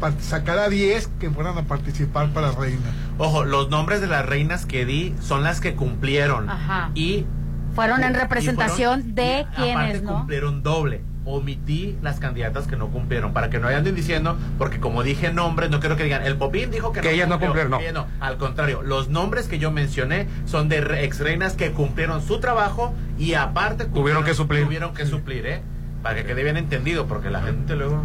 para 0.00 0.18
sacar 0.20 0.58
a 0.58 0.68
10 0.68 1.08
que 1.20 1.30
fueran 1.30 1.58
a 1.58 1.64
participar 1.64 2.30
para 2.32 2.52
reina. 2.52 2.86
Ojo, 3.18 3.44
los 3.44 3.68
nombres 3.70 4.00
de 4.00 4.06
las 4.06 4.24
reinas 4.24 4.64
que 4.66 4.84
di 4.86 5.14
son 5.20 5.42
las 5.44 5.60
que 5.60 5.74
cumplieron. 5.74 6.48
Ajá. 6.48 6.90
Y 6.94 7.26
Fueron 7.74 8.02
en 8.02 8.12
y 8.12 8.16
representación 8.16 9.00
fueron- 9.00 9.14
de 9.14 9.40
y 9.40 9.54
quienes, 9.54 9.74
aparte 9.76 10.00
¿no? 10.02 10.14
cumplieron 10.18 10.62
doble. 10.62 11.02
Omití 11.30 11.98
las 12.00 12.20
candidatas 12.20 12.66
que 12.66 12.76
no 12.76 12.88
cumplieron 12.88 13.32
para 13.34 13.50
que 13.50 13.58
no 13.58 13.68
anden 13.68 13.94
diciendo, 13.94 14.36
porque 14.56 14.80
como 14.80 15.02
dije 15.02 15.30
nombres, 15.32 15.68
no 15.70 15.78
quiero 15.78 15.96
que 15.96 16.04
digan, 16.04 16.22
el 16.24 16.36
Popín 16.36 16.70
dijo 16.70 16.90
que, 16.92 17.00
Que 17.02 17.12
ellas 17.12 17.28
no 17.28 17.38
cumplió". 17.38 17.48
cumplieron, 17.68 17.70
no. 17.70 17.78
Que 17.78 17.88
ellas 17.90 18.04
Al 18.20 18.38
contrario, 18.38 18.82
los 18.82 19.10
nombres 19.10 19.46
que 19.46 19.58
yo 19.58 19.70
mencioné 19.70 20.26
son 20.46 20.68
de 20.70 20.78
ex 21.04 21.20
reinas 21.20 21.52
que 21.54 21.72
cumplieron 21.72 22.22
su 22.22 22.40
trabajo 22.40 22.94
y 23.18 23.34
aparte 23.34 23.84
Tuvieron 23.84 24.22
cumplieron- 24.22 24.24
que 24.24 24.34
suplir. 24.34 24.64
Tuvieron 24.64 24.94
que 24.94 25.04
suplir, 25.06 25.46
¿eh? 25.46 25.60
Para 26.02 26.14
que 26.16 26.24
quede 26.24 26.42
bien 26.44 26.56
entendido, 26.56 27.06
porque 27.06 27.28
la 27.30 27.42
gente 27.42 27.76
luego. 27.76 28.02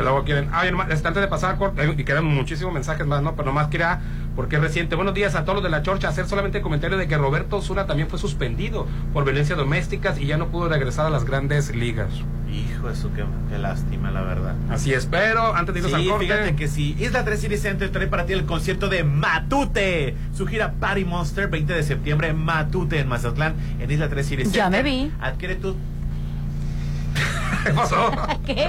Luego 0.00 0.24
quieren. 0.24 0.48
Ah, 0.52 0.62
antes 0.62 1.14
de 1.16 1.28
pasar 1.28 1.58
y 1.98 2.04
quedan 2.04 2.24
muchísimos 2.24 2.72
mensajes 2.72 3.06
más, 3.06 3.22
¿no? 3.22 3.34
Pero 3.36 3.46
nomás 3.46 3.68
quería, 3.68 4.00
porque 4.36 4.56
es 4.56 4.62
reciente. 4.62 4.96
Buenos 4.96 5.14
días 5.14 5.34
a 5.34 5.42
todos 5.44 5.56
los 5.56 5.64
de 5.64 5.70
la 5.70 5.82
Chorcha. 5.82 6.08
Hacer 6.08 6.26
solamente 6.26 6.58
el 6.58 6.62
comentario 6.64 6.96
de 6.98 7.06
que 7.08 7.16
Roberto 7.16 7.56
Osuna 7.58 7.86
también 7.86 8.08
fue 8.08 8.18
suspendido 8.18 8.86
por 9.12 9.24
violencia 9.24 9.54
domésticas 9.56 10.18
y 10.18 10.26
ya 10.26 10.36
no 10.36 10.48
pudo 10.48 10.68
regresar 10.68 11.06
a 11.06 11.10
las 11.10 11.24
grandes 11.24 11.74
ligas. 11.74 12.08
Hijo, 12.50 12.88
eso 12.88 13.10
qué, 13.14 13.24
qué 13.50 13.58
lástima, 13.58 14.10
la 14.12 14.22
verdad. 14.22 14.54
Así 14.70 14.92
es, 14.92 15.06
pero 15.06 15.54
antes 15.56 15.74
de 15.74 15.80
irnos 15.80 15.92
Sí, 15.92 16.02
al 16.04 16.08
corte. 16.08 16.26
fíjate 16.26 16.56
que 16.56 16.68
sí. 16.68 16.94
Isla 17.00 17.24
3 17.24 17.40
City 17.40 17.56
Center 17.56 17.90
trae 17.90 18.06
para 18.06 18.26
ti 18.26 18.32
el 18.32 18.44
concierto 18.46 18.88
de 18.88 19.02
Matute. 19.02 20.14
Su 20.32 20.46
gira 20.46 20.74
Party 20.78 21.04
Monster, 21.04 21.48
20 21.48 21.72
de 21.72 21.82
septiembre, 21.82 22.32
Matute 22.32 23.00
en 23.00 23.08
Mazatlán, 23.08 23.54
en 23.80 23.90
Isla 23.90 24.08
3 24.08 24.26
City 24.26 24.42
Center. 24.44 24.56
Ya 24.58 24.70
me 24.70 24.82
vi. 24.84 25.10
Adquiere 25.20 25.56
tu, 25.56 25.74
¿Qué 27.64 27.70
pasó? 27.70 28.10
¿Qué? 28.46 28.68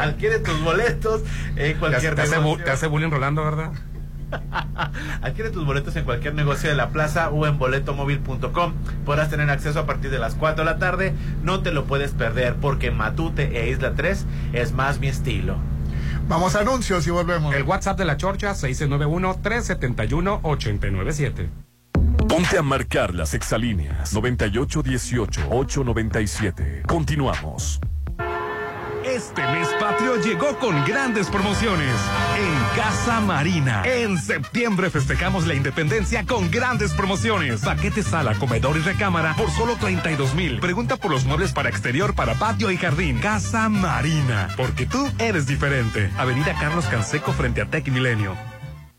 Adquiere 0.00 0.38
tus 0.38 0.58
boletos 0.62 1.22
en 1.56 1.76
cualquier 1.78 2.14
te 2.14 2.22
hace 2.22 2.38
negocio. 2.38 2.64
te 2.64 2.70
hace 2.70 2.86
bullying 2.86 3.10
Rolando, 3.10 3.44
¿verdad? 3.44 3.72
Adquiere 5.22 5.50
tus 5.50 5.66
boletos 5.66 5.94
en 5.96 6.04
cualquier 6.04 6.34
negocio 6.34 6.70
de 6.70 6.76
la 6.76 6.90
plaza 6.90 7.30
o 7.30 7.46
en 7.46 7.58
boletomóvil.com. 7.58 8.74
Podrás 9.04 9.28
tener 9.30 9.50
acceso 9.50 9.80
a 9.80 9.86
partir 9.86 10.10
de 10.10 10.18
las 10.18 10.34
4 10.34 10.64
de 10.64 10.70
la 10.70 10.78
tarde. 10.78 11.12
No 11.42 11.62
te 11.62 11.72
lo 11.72 11.84
puedes 11.84 12.12
perder 12.12 12.56
porque 12.56 12.90
Matute 12.90 13.60
e 13.60 13.68
Isla 13.70 13.94
3 13.94 14.26
es 14.52 14.72
más 14.72 14.98
mi 15.00 15.08
estilo. 15.08 15.56
Vamos 16.28 16.54
a 16.56 16.60
anuncios 16.60 17.06
y 17.06 17.10
volvemos. 17.10 17.54
El 17.54 17.64
WhatsApp 17.64 17.98
de 17.98 18.04
la 18.04 18.16
Chorcha, 18.16 18.52
691-371-897. 18.52 21.48
Ponte 22.28 22.56
a 22.56 22.62
marcar 22.62 23.12
las 23.14 23.34
exalíneas 23.34 24.14
9818-897. 24.14 26.86
Continuamos. 26.86 27.80
Este 29.04 29.42
mes 29.42 29.68
patrio 29.80 30.16
llegó 30.16 30.56
con 30.58 30.84
grandes 30.84 31.28
promociones 31.28 31.96
en 32.38 32.76
Casa 32.76 33.20
Marina. 33.20 33.82
En 33.84 34.16
septiembre 34.16 34.90
festejamos 34.90 35.46
la 35.46 35.54
independencia 35.54 36.24
con 36.24 36.50
grandes 36.50 36.92
promociones. 36.92 37.62
Paquete 37.62 38.04
sala, 38.04 38.34
comedor 38.34 38.76
y 38.76 38.80
recámara 38.80 39.34
por 39.34 39.50
solo 39.50 39.76
32 39.76 40.34
mil. 40.34 40.60
Pregunta 40.60 40.96
por 40.96 41.10
los 41.10 41.24
muebles 41.24 41.52
para 41.52 41.68
exterior, 41.68 42.14
para 42.14 42.34
patio 42.34 42.70
y 42.70 42.76
jardín. 42.76 43.18
Casa 43.18 43.68
Marina, 43.68 44.48
porque 44.56 44.86
tú 44.86 45.10
eres 45.18 45.46
diferente. 45.46 46.10
Avenida 46.16 46.54
Carlos 46.60 46.86
Canseco 46.86 47.32
frente 47.32 47.60
a 47.60 47.66
Tech 47.66 47.88
Milenio. 47.88 48.51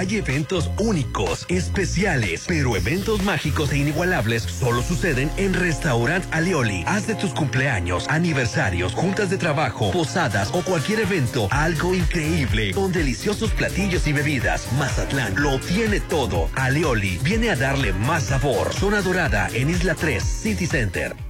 Hay 0.00 0.16
eventos 0.16 0.70
únicos, 0.78 1.44
especiales, 1.50 2.46
pero 2.48 2.74
eventos 2.74 3.22
mágicos 3.22 3.70
e 3.70 3.76
inigualables 3.76 4.44
solo 4.44 4.80
suceden 4.80 5.30
en 5.36 5.52
Restaurant 5.52 6.24
Alioli. 6.30 6.84
Haz 6.86 7.06
de 7.06 7.14
tus 7.16 7.34
cumpleaños, 7.34 8.08
aniversarios, 8.08 8.94
juntas 8.94 9.28
de 9.28 9.36
trabajo, 9.36 9.90
posadas 9.90 10.52
o 10.54 10.62
cualquier 10.62 11.00
evento 11.00 11.48
algo 11.50 11.94
increíble 11.94 12.72
con 12.72 12.92
deliciosos 12.92 13.50
platillos 13.50 14.06
y 14.06 14.14
bebidas. 14.14 14.72
Mazatlán 14.78 15.34
lo 15.36 15.60
tiene 15.60 16.00
todo. 16.00 16.48
Alioli 16.54 17.18
viene 17.22 17.50
a 17.50 17.56
darle 17.56 17.92
más 17.92 18.22
sabor. 18.22 18.72
Zona 18.72 19.02
Dorada 19.02 19.50
en 19.52 19.68
Isla 19.68 19.94
3, 19.94 20.24
City 20.24 20.66
Center. 20.66 21.29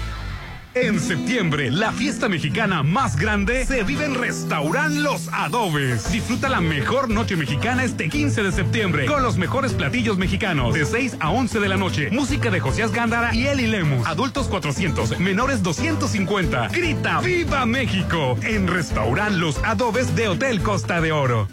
En 0.73 1.01
septiembre, 1.01 1.69
la 1.69 1.91
fiesta 1.91 2.29
mexicana 2.29 2.81
más 2.81 3.17
grande 3.17 3.65
se 3.65 3.83
vive 3.83 4.05
en 4.05 4.15
Restaurant 4.15 4.95
Los 4.95 5.27
Adobes. 5.33 6.09
Disfruta 6.13 6.47
la 6.47 6.61
mejor 6.61 7.09
noche 7.09 7.35
mexicana 7.35 7.83
este 7.83 8.07
15 8.07 8.41
de 8.41 8.51
septiembre 8.53 9.05
con 9.05 9.21
los 9.21 9.37
mejores 9.37 9.73
platillos 9.73 10.17
mexicanos 10.17 10.73
de 10.73 10.85
6 10.85 11.17
a 11.19 11.29
11 11.31 11.59
de 11.59 11.67
la 11.67 11.75
noche. 11.75 12.09
Música 12.11 12.49
de 12.49 12.61
Josías 12.61 12.93
Gándara 12.93 13.35
y 13.35 13.47
Eli 13.47 13.67
Lemus. 13.67 14.07
Adultos 14.07 14.47
400, 14.47 15.19
menores 15.19 15.61
250. 15.61 16.69
Grita 16.69 17.19
¡Viva 17.19 17.65
México! 17.65 18.37
En 18.41 18.67
Restaurant 18.67 19.35
Los 19.35 19.57
Adobes 19.65 20.15
de 20.15 20.29
Hotel 20.29 20.61
Costa 20.61 21.01
de 21.01 21.11
Oro. 21.11 21.49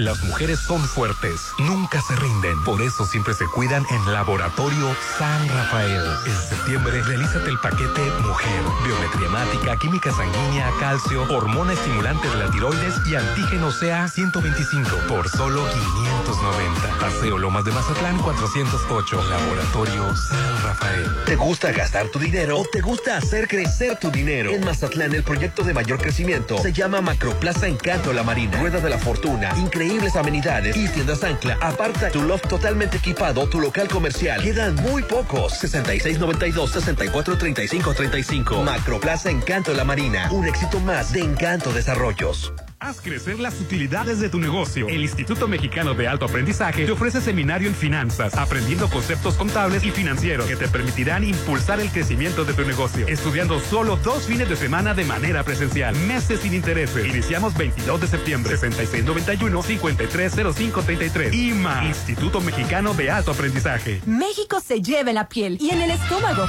Las 0.00 0.24
mujeres 0.24 0.58
son 0.60 0.80
fuertes, 0.80 1.42
nunca 1.58 2.00
se 2.00 2.16
rinden. 2.16 2.58
Por 2.64 2.80
eso 2.80 3.04
siempre 3.04 3.34
se 3.34 3.44
cuidan 3.44 3.84
en 3.90 4.12
Laboratorio 4.14 4.96
San 5.18 5.46
Rafael. 5.50 6.02
En 6.24 6.48
septiembre, 6.48 7.02
realízate 7.02 7.50
el 7.50 7.58
paquete 7.58 8.00
Mujer. 8.22 8.62
Biometría 8.82 9.26
hemática, 9.26 9.76
química 9.76 10.10
sanguínea, 10.10 10.70
calcio, 10.80 11.24
hormona 11.24 11.74
estimulante 11.74 12.26
de 12.30 12.36
la 12.36 12.50
tiroides 12.50 12.94
y 13.06 13.14
antígeno 13.14 13.68
CA 13.78 14.08
125 14.08 14.88
por 15.06 15.28
solo 15.28 15.68
590. 15.70 16.98
Paseo 16.98 17.36
Lomas 17.36 17.66
de 17.66 17.72
Mazatlán 17.72 18.16
408. 18.22 19.22
Laboratorio 19.28 20.16
San 20.16 20.62
Rafael. 20.64 21.24
¿Te 21.26 21.36
gusta 21.36 21.72
gastar 21.72 22.08
tu 22.08 22.18
dinero 22.18 22.60
o 22.60 22.64
te 22.64 22.80
gusta 22.80 23.18
hacer 23.18 23.48
crecer 23.48 23.98
tu 23.98 24.10
dinero? 24.10 24.50
En 24.50 24.64
Mazatlán 24.64 25.14
el 25.14 25.24
proyecto 25.24 25.62
de 25.62 25.74
mayor 25.74 26.00
crecimiento 26.00 26.56
se 26.56 26.72
llama 26.72 27.02
Macroplaza 27.02 27.68
Encanto 27.68 28.14
La 28.14 28.22
Marina. 28.22 28.58
Rueda 28.58 28.80
de 28.80 28.88
la 28.88 28.98
Fortuna, 28.98 29.54
increíbles 29.90 30.14
amenidades 30.16 30.76
y 30.76 30.88
tiendas 30.88 31.24
ancla. 31.24 31.58
Aparta 31.60 32.10
tu 32.10 32.22
loft 32.22 32.48
totalmente 32.48 32.98
equipado, 32.98 33.48
tu 33.48 33.60
local 33.60 33.88
comercial. 33.88 34.40
Quedan 34.40 34.76
muy 34.76 35.02
pocos. 35.02 35.58
6692 35.58 36.70
6435 36.70 37.94
35. 37.94 38.62
Macroplaza 38.62 39.30
Encanto 39.30 39.74
La 39.74 39.84
Marina. 39.84 40.30
Un 40.30 40.46
éxito 40.46 40.78
más 40.80 41.12
de 41.12 41.20
Encanto 41.20 41.72
Desarrollos. 41.72 42.52
Haz 42.82 43.02
crecer 43.02 43.38
las 43.38 43.60
utilidades 43.60 44.20
de 44.20 44.30
tu 44.30 44.38
negocio. 44.38 44.88
El 44.88 45.02
Instituto 45.02 45.46
Mexicano 45.46 45.92
de 45.92 46.08
Alto 46.08 46.24
Aprendizaje 46.24 46.86
te 46.86 46.92
ofrece 46.92 47.20
seminario 47.20 47.68
en 47.68 47.74
finanzas, 47.74 48.38
aprendiendo 48.38 48.88
conceptos 48.88 49.34
contables 49.34 49.84
y 49.84 49.90
financieros 49.90 50.46
que 50.46 50.56
te 50.56 50.66
permitirán 50.66 51.22
impulsar 51.22 51.78
el 51.80 51.90
crecimiento 51.90 52.46
de 52.46 52.54
tu 52.54 52.62
negocio. 52.62 53.06
Estudiando 53.06 53.60
solo 53.60 53.96
dos 53.96 54.26
fines 54.26 54.48
de 54.48 54.56
semana 54.56 54.94
de 54.94 55.04
manera 55.04 55.44
presencial, 55.44 55.94
meses 55.94 56.40
sin 56.40 56.54
intereses. 56.54 57.04
Iniciamos 57.04 57.54
22 57.54 58.00
de 58.00 58.06
septiembre, 58.06 58.56
6691-530533. 58.56 61.34
IMA, 61.34 61.84
Instituto 61.84 62.40
Mexicano 62.40 62.94
de 62.94 63.10
Alto 63.10 63.32
Aprendizaje. 63.32 64.00
México 64.06 64.58
se 64.66 64.80
lleva 64.80 65.10
en 65.10 65.16
la 65.16 65.28
piel 65.28 65.58
y 65.60 65.68
en 65.68 65.82
el 65.82 65.90
estómago. 65.90 66.46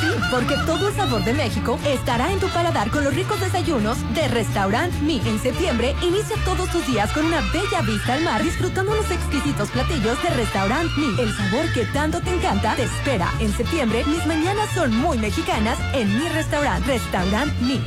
Sí, 0.00 0.06
porque 0.30 0.54
todo 0.64 0.88
el 0.88 0.94
sabor 0.94 1.24
de 1.24 1.32
México 1.32 1.78
estará 1.84 2.32
en 2.32 2.38
tu 2.38 2.48
paladar 2.48 2.90
con 2.90 3.02
los 3.02 3.14
ricos 3.14 3.40
desayunos 3.40 3.98
de 4.14 4.28
Restaurant 4.28 4.92
Mi 5.00 5.20
en 5.26 5.40
septiembre. 5.40 5.94
Inicia 6.02 6.36
todos 6.44 6.70
tus 6.70 6.86
días 6.86 7.10
con 7.12 7.26
una 7.26 7.40
bella 7.52 7.80
vista 7.82 8.14
al 8.14 8.22
mar 8.22 8.42
disfrutando 8.42 8.94
los 8.94 9.10
exquisitos 9.10 9.70
platillos 9.70 10.22
de 10.22 10.30
Restaurant 10.30 10.88
Mi. 10.96 11.20
El 11.20 11.34
sabor 11.34 11.72
que 11.72 11.84
tanto 11.86 12.20
te 12.20 12.34
encanta 12.34 12.76
te 12.76 12.84
espera. 12.84 13.28
En 13.40 13.52
septiembre, 13.52 14.04
mis 14.06 14.24
mañanas 14.26 14.68
son 14.74 14.94
muy 14.94 15.18
mexicanas 15.18 15.78
en 15.94 16.16
mi 16.16 16.28
restaurant, 16.28 16.86
Restaurant 16.86 17.52
Mi. 17.60 17.80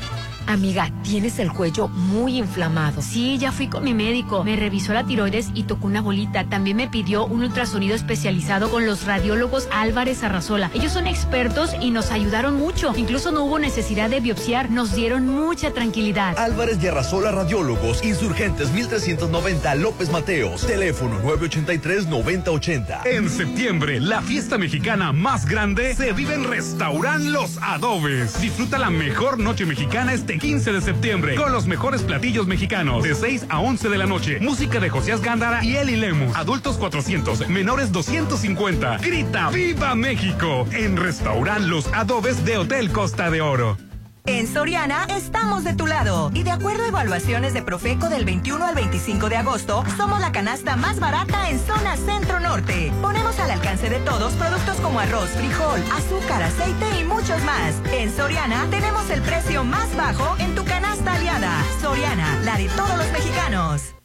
Amiga, 0.48 0.92
tienes 1.04 1.40
el 1.40 1.52
cuello 1.52 1.88
muy 1.88 2.38
inflamado. 2.38 3.02
Sí, 3.02 3.38
ya 3.38 3.52
fui 3.52 3.68
con 3.68 3.84
mi 3.84 3.94
médico. 3.94 4.44
Me 4.44 4.56
revisó 4.56 4.94
la 4.94 5.06
tiroides 5.06 5.50
y 5.54 5.64
tocó 5.64 5.88
una 5.88 6.02
bolita. 6.02 6.46
También 6.46 6.78
me 6.78 6.88
pidió 6.88 7.26
un 7.26 7.44
ultrasonido 7.44 7.96
especializado 7.96 8.70
con 8.70 8.86
los 8.86 9.06
radiólogos 9.06 9.68
Álvarez 9.72 10.24
Arrazola. 10.24 10.72
Ellos 10.74 10.92
son 10.92 11.08
expertos 11.08 11.72
y 11.82 11.92
nos 11.92 12.12
ayudaron 12.12 12.56
mucho. 12.56 12.94
Incluso 12.96 13.32
no 13.32 13.44
hubo 13.44 13.60
necesidad 13.60 14.10
de 14.10 14.20
biopsiar. 14.20 14.70
Nos 14.72 14.96
dieron 14.96 15.28
mucha 15.28 15.72
tranquilidad. 15.72 16.38
Álvarez 16.38 16.78
y 16.82 16.88
Arrazola 16.88 17.32
Radiólogos, 17.32 18.04
Insurgentes 18.04 18.72
1390 18.72 19.76
López 19.76 20.12
Mateos, 20.12 20.66
teléfono 20.66 21.22
983-9080. 21.22 23.06
En 23.06 23.30
septiembre, 23.30 24.00
la 24.00 24.22
fiesta 24.22 24.58
mexicana 24.58 25.12
más 25.14 25.46
grande 25.46 25.96
se 25.96 26.14
vive 26.14 26.34
en 26.34 26.44
Restaurant 26.46 27.24
Los 27.26 27.58
Adobes. 27.62 28.40
Disfruta 28.42 28.78
la 28.78 28.90
mejor 28.90 29.40
noche 29.40 29.66
mexicana 29.66 30.14
este 30.14 30.31
15 30.38 30.74
de 30.74 30.82
septiembre 30.82 31.36
con 31.36 31.52
los 31.52 31.68
mejores 31.68 32.02
platillos 32.04 32.48
mexicanos 32.48 33.04
de 33.04 33.16
6 33.16 33.46
a 33.50 33.60
11 33.60 33.90
de 33.90 33.98
la 33.98 34.06
noche. 34.06 34.40
Música 34.40 34.80
de 34.80 34.90
Josías 34.90 35.22
Gándara 35.22 35.64
y 35.64 35.76
Eli 35.76 35.96
Lemus. 35.96 36.36
Adultos 36.36 36.78
400, 36.78 37.48
menores 37.50 37.92
250. 37.92 38.98
Grita 38.98 39.50
¡Viva 39.50 39.96
México! 39.96 40.68
En 40.72 40.98
Restaurant 40.98 41.66
Los 41.66 41.88
Adobes 41.94 42.46
de 42.46 42.58
Hotel 42.58 42.92
Costa 42.92 43.30
de 43.30 43.42
Oro. 43.42 43.78
En 44.26 44.48
Soriana 44.48 45.06
estamos 45.10 45.64
de 45.64 45.74
tu 45.74 45.88
lado 45.88 46.30
y 46.34 46.44
de 46.44 46.52
acuerdo 46.52 46.84
a 46.84 46.88
evaluaciones 46.88 47.54
de 47.54 47.64
Profeco 47.64 48.08
del 48.08 48.24
21 48.24 48.64
al 48.64 48.76
25 48.76 49.30
de 49.30 49.38
agosto, 49.38 49.84
somos 49.98 50.20
la 50.20 50.32
canasta 50.32 50.76
más 50.76 51.00
barata 51.00 51.50
en 51.50 51.60
zona 51.60 51.98
centro 51.98 52.40
norte. 52.40 52.92
Ponemos 53.02 53.40
al 53.40 53.52
alcance 53.52 53.90
de 53.90 54.00
todos 54.00 54.34
productos 54.34 54.78
como 54.78 55.00
arroz, 55.00 55.30
frijol, 55.30 55.82
azúcar, 55.96 56.44
aceite 56.44 57.00
y 57.00 57.04
muchos 57.04 57.44
más. 57.44 57.76
En 57.94 58.16
Soriana 58.16 58.68
tenemos 58.70 59.10
el 59.10 59.22
precio 59.22 59.64
más 59.64 59.96
bajo 59.96 60.36
en 60.40 60.54
tu 60.54 60.64
canasta 60.66 61.14
aliada. 61.14 61.64
Soriana, 61.82 62.40
la 62.44 62.58
de 62.58 62.70
todos 62.70 62.98
los 62.98 63.12
mexicanos. 63.12 64.01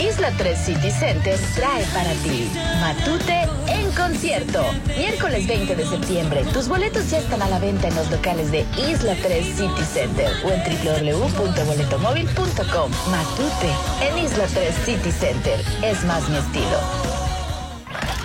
Isla 0.00 0.32
3 0.38 0.58
City 0.58 0.90
Center 0.90 1.38
trae 1.54 1.84
para 1.92 2.10
ti 2.22 2.50
Matute 2.80 3.46
en 3.68 3.92
concierto. 3.92 4.64
Miércoles 4.96 5.46
20 5.46 5.76
de 5.76 5.86
septiembre. 5.86 6.42
Tus 6.54 6.68
boletos 6.68 7.10
ya 7.10 7.18
están 7.18 7.42
a 7.42 7.48
la 7.48 7.58
venta 7.58 7.88
en 7.88 7.94
los 7.94 8.10
locales 8.10 8.50
de 8.50 8.64
Isla 8.90 9.14
3 9.22 9.44
City 9.44 9.84
Center 9.92 10.32
o 10.44 10.50
en 10.50 10.62
www.boletomóvil.com. 10.62 12.90
Matute 13.10 13.68
en 14.00 14.16
Isla 14.24 14.46
3 14.46 14.74
City 14.86 15.12
Center. 15.12 15.62
Es 15.82 16.02
más 16.04 16.26
mi 16.30 16.38
estilo. 16.38 17.09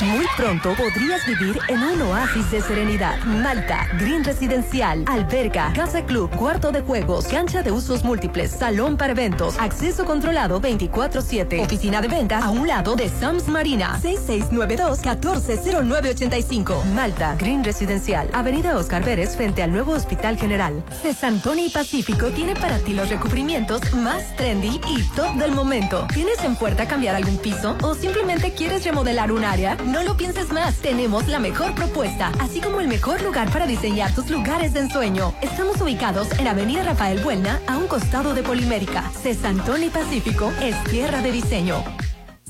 Muy 0.05 0.25
pronto 0.37 0.73
podrías 0.75 1.25
vivir 1.25 1.57
en 1.67 1.81
un 1.81 1.99
oasis 2.03 2.51
de 2.51 2.61
serenidad. 2.61 3.17
Malta, 3.23 3.87
Green 3.97 4.23
Residencial, 4.23 5.03
alberga, 5.07 5.73
casa 5.73 6.05
club, 6.05 6.29
cuarto 6.35 6.71
de 6.71 6.81
juegos, 6.81 7.25
cancha 7.25 7.63
de 7.63 7.71
usos 7.71 8.03
múltiples, 8.03 8.51
salón 8.51 8.97
para 8.97 9.13
eventos, 9.13 9.57
acceso 9.57 10.05
controlado 10.05 10.61
24-7, 10.61 11.65
oficina 11.65 12.01
de 12.01 12.07
ventas 12.07 12.43
a 12.43 12.51
un 12.51 12.67
lado 12.67 12.95
de 12.95 13.09
Sams 13.09 13.47
Marina, 13.47 13.99
6692-140985. 14.03 16.83
Malta, 16.93 17.33
Green 17.39 17.63
Residencial, 17.63 18.29
Avenida 18.33 18.77
Oscar 18.77 19.03
Pérez 19.03 19.35
frente 19.35 19.63
al 19.63 19.71
nuevo 19.71 19.93
Hospital 19.93 20.37
General. 20.37 20.83
Cesantoni 21.01 21.69
Pacífico 21.69 22.27
tiene 22.27 22.53
para 22.55 22.77
ti 22.77 22.93
los 22.93 23.09
recubrimientos 23.09 23.91
más 23.93 24.35
trendy 24.35 24.79
y 24.87 25.01
top 25.15 25.33
del 25.35 25.53
momento. 25.53 26.05
¿Tienes 26.13 26.43
en 26.43 26.55
puerta 26.55 26.87
cambiar 26.87 27.15
algún 27.15 27.37
piso 27.37 27.75
o 27.81 27.95
simplemente 27.95 28.53
quieres 28.53 28.85
remodelar 28.85 29.31
un 29.31 29.43
área? 29.43 29.75
No 29.95 30.03
lo 30.03 30.17
pienses 30.17 30.51
más. 30.51 30.75
Tenemos 30.79 31.29
la 31.29 31.39
mejor 31.39 31.73
propuesta, 31.73 32.29
así 32.41 32.59
como 32.59 32.81
el 32.81 32.89
mejor 32.89 33.21
lugar 33.21 33.49
para 33.49 33.65
diseñar 33.65 34.13
tus 34.13 34.29
lugares 34.29 34.73
de 34.73 34.81
ensueño. 34.81 35.33
Estamos 35.41 35.79
ubicados 35.79 36.37
en 36.37 36.49
Avenida 36.49 36.83
Rafael 36.83 37.23
Buelna, 37.23 37.61
a 37.65 37.77
un 37.77 37.87
costado 37.87 38.33
de 38.33 38.43
Polimérica. 38.43 39.09
Cesantón 39.11 39.83
y 39.83 39.89
Pacífico 39.89 40.51
es 40.61 40.75
tierra 40.83 41.21
de 41.21 41.31
diseño. 41.31 41.81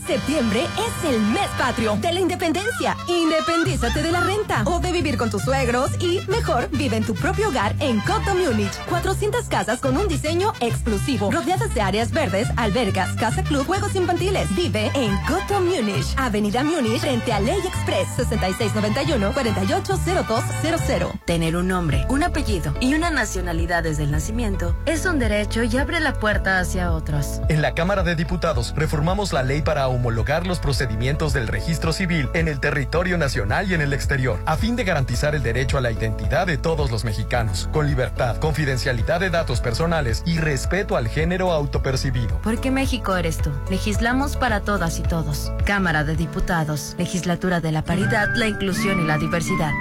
Septiembre 0.06 0.68
es 0.78 0.94
el 1.10 1.20
mes 1.20 1.50
patrio 1.58 1.98
de 2.00 2.14
la 2.14 2.20
independencia. 2.20 2.96
Independízate 3.08 4.04
de 4.04 4.12
la 4.12 4.20
renta 4.20 4.62
o 4.66 4.80
de 4.80 4.92
vivir 4.92 5.18
con 5.18 5.32
tus 5.32 5.42
suegros 5.42 5.90
y, 6.00 6.20
mejor, 6.28 6.70
vive 6.72 6.98
en 6.98 7.04
tu 7.04 7.16
propio 7.16 7.50
hogar 7.50 7.76
en 7.80 8.00
Coto 8.02 8.36
Múnich. 8.36 8.72
400 8.88 9.48
casas 9.48 9.80
con 9.80 9.98
un 9.98 10.08
diseño 10.08 10.54
exclusivo, 10.60 11.32
rodeadas 11.32 11.74
de 11.74 11.82
áreas 11.82 12.12
verdes, 12.12 12.48
albergas, 12.56 13.16
casa 13.16 13.42
club, 13.44 13.66
juegos 13.66 13.96
infantiles. 13.96 14.56
Vive 14.56 14.92
en 14.94 15.18
Coto 15.26 15.60
Múnich, 15.60 16.14
Avenida 16.18 16.64
Múnich, 16.64 17.00
frente 17.00 17.34
a 17.34 17.40
Ley 17.40 17.58
Express, 17.66 18.08
6691-480200. 18.30 21.20
Tener 21.26 21.56
un 21.56 21.68
nombre, 21.68 22.06
un 22.10 22.22
apellido 22.22 22.76
y 22.80 22.94
una 22.94 23.10
nacionalidad 23.10 23.82
desde 23.82 24.04
el 24.04 24.12
nacimiento 24.12 24.76
es 24.86 25.08
un 25.08 25.18
derecho 25.18 25.64
y 25.64 25.76
abre 25.78 26.00
la 26.00 26.14
puerta 26.14 26.60
hacia 26.60 26.92
otros. 26.92 27.42
En 27.50 27.64
la 27.64 27.74
Cámara 27.74 28.04
de 28.04 28.16
Diputados 28.16 28.72
reformamos 28.76 29.34
la 29.34 29.42
ley 29.42 29.64
para 29.64 29.88
homologar 29.96 30.46
los 30.46 30.60
procedimientos 30.60 31.34
del 31.34 31.48
registro 31.48 31.94
civil 31.94 32.30
en 32.34 32.48
el 32.48 32.60
territorio 32.60 33.18
nacional 33.18 33.70
y 33.70 33.74
en 33.74 33.82
el 33.82 33.94
exterior, 33.94 34.40
a 34.46 34.58
fin 34.58 34.76
de 34.76 34.84
garantizar 34.84 35.36
el 35.36 35.44
derecho 35.44 35.78
a 35.78 35.82
la 35.82 35.92
identidad 35.92 36.48
de 36.48 36.58
todos 36.58 36.92
los 36.92 37.04
mexicanos, 37.04 37.70
con 37.72 37.88
libertad, 37.88 38.38
confidencialidad 38.38 39.20
de 39.20 39.30
datos 39.30 39.62
personales 39.62 40.24
y 40.26 40.38
respeto 40.38 40.98
al 40.98 41.08
género 41.08 41.52
autopercibido. 41.52 42.40
Porque 42.44 42.72
México 42.72 43.16
eres 43.16 43.38
tú. 43.38 43.52
Legislamos 43.70 44.38
para 44.38 44.62
todas 44.62 45.00
y 45.00 45.04
todos. 45.04 45.52
Cámara 45.66 46.04
de 46.04 46.16
Diputados, 46.16 46.96
Legislatura 46.98 47.60
de 47.60 47.72
la 47.72 47.84
Paridad, 47.84 48.30
la 48.36 48.48
Inclusión 48.48 49.02
y 49.02 49.08
la 49.08 49.18
Diversidad. 49.18 49.72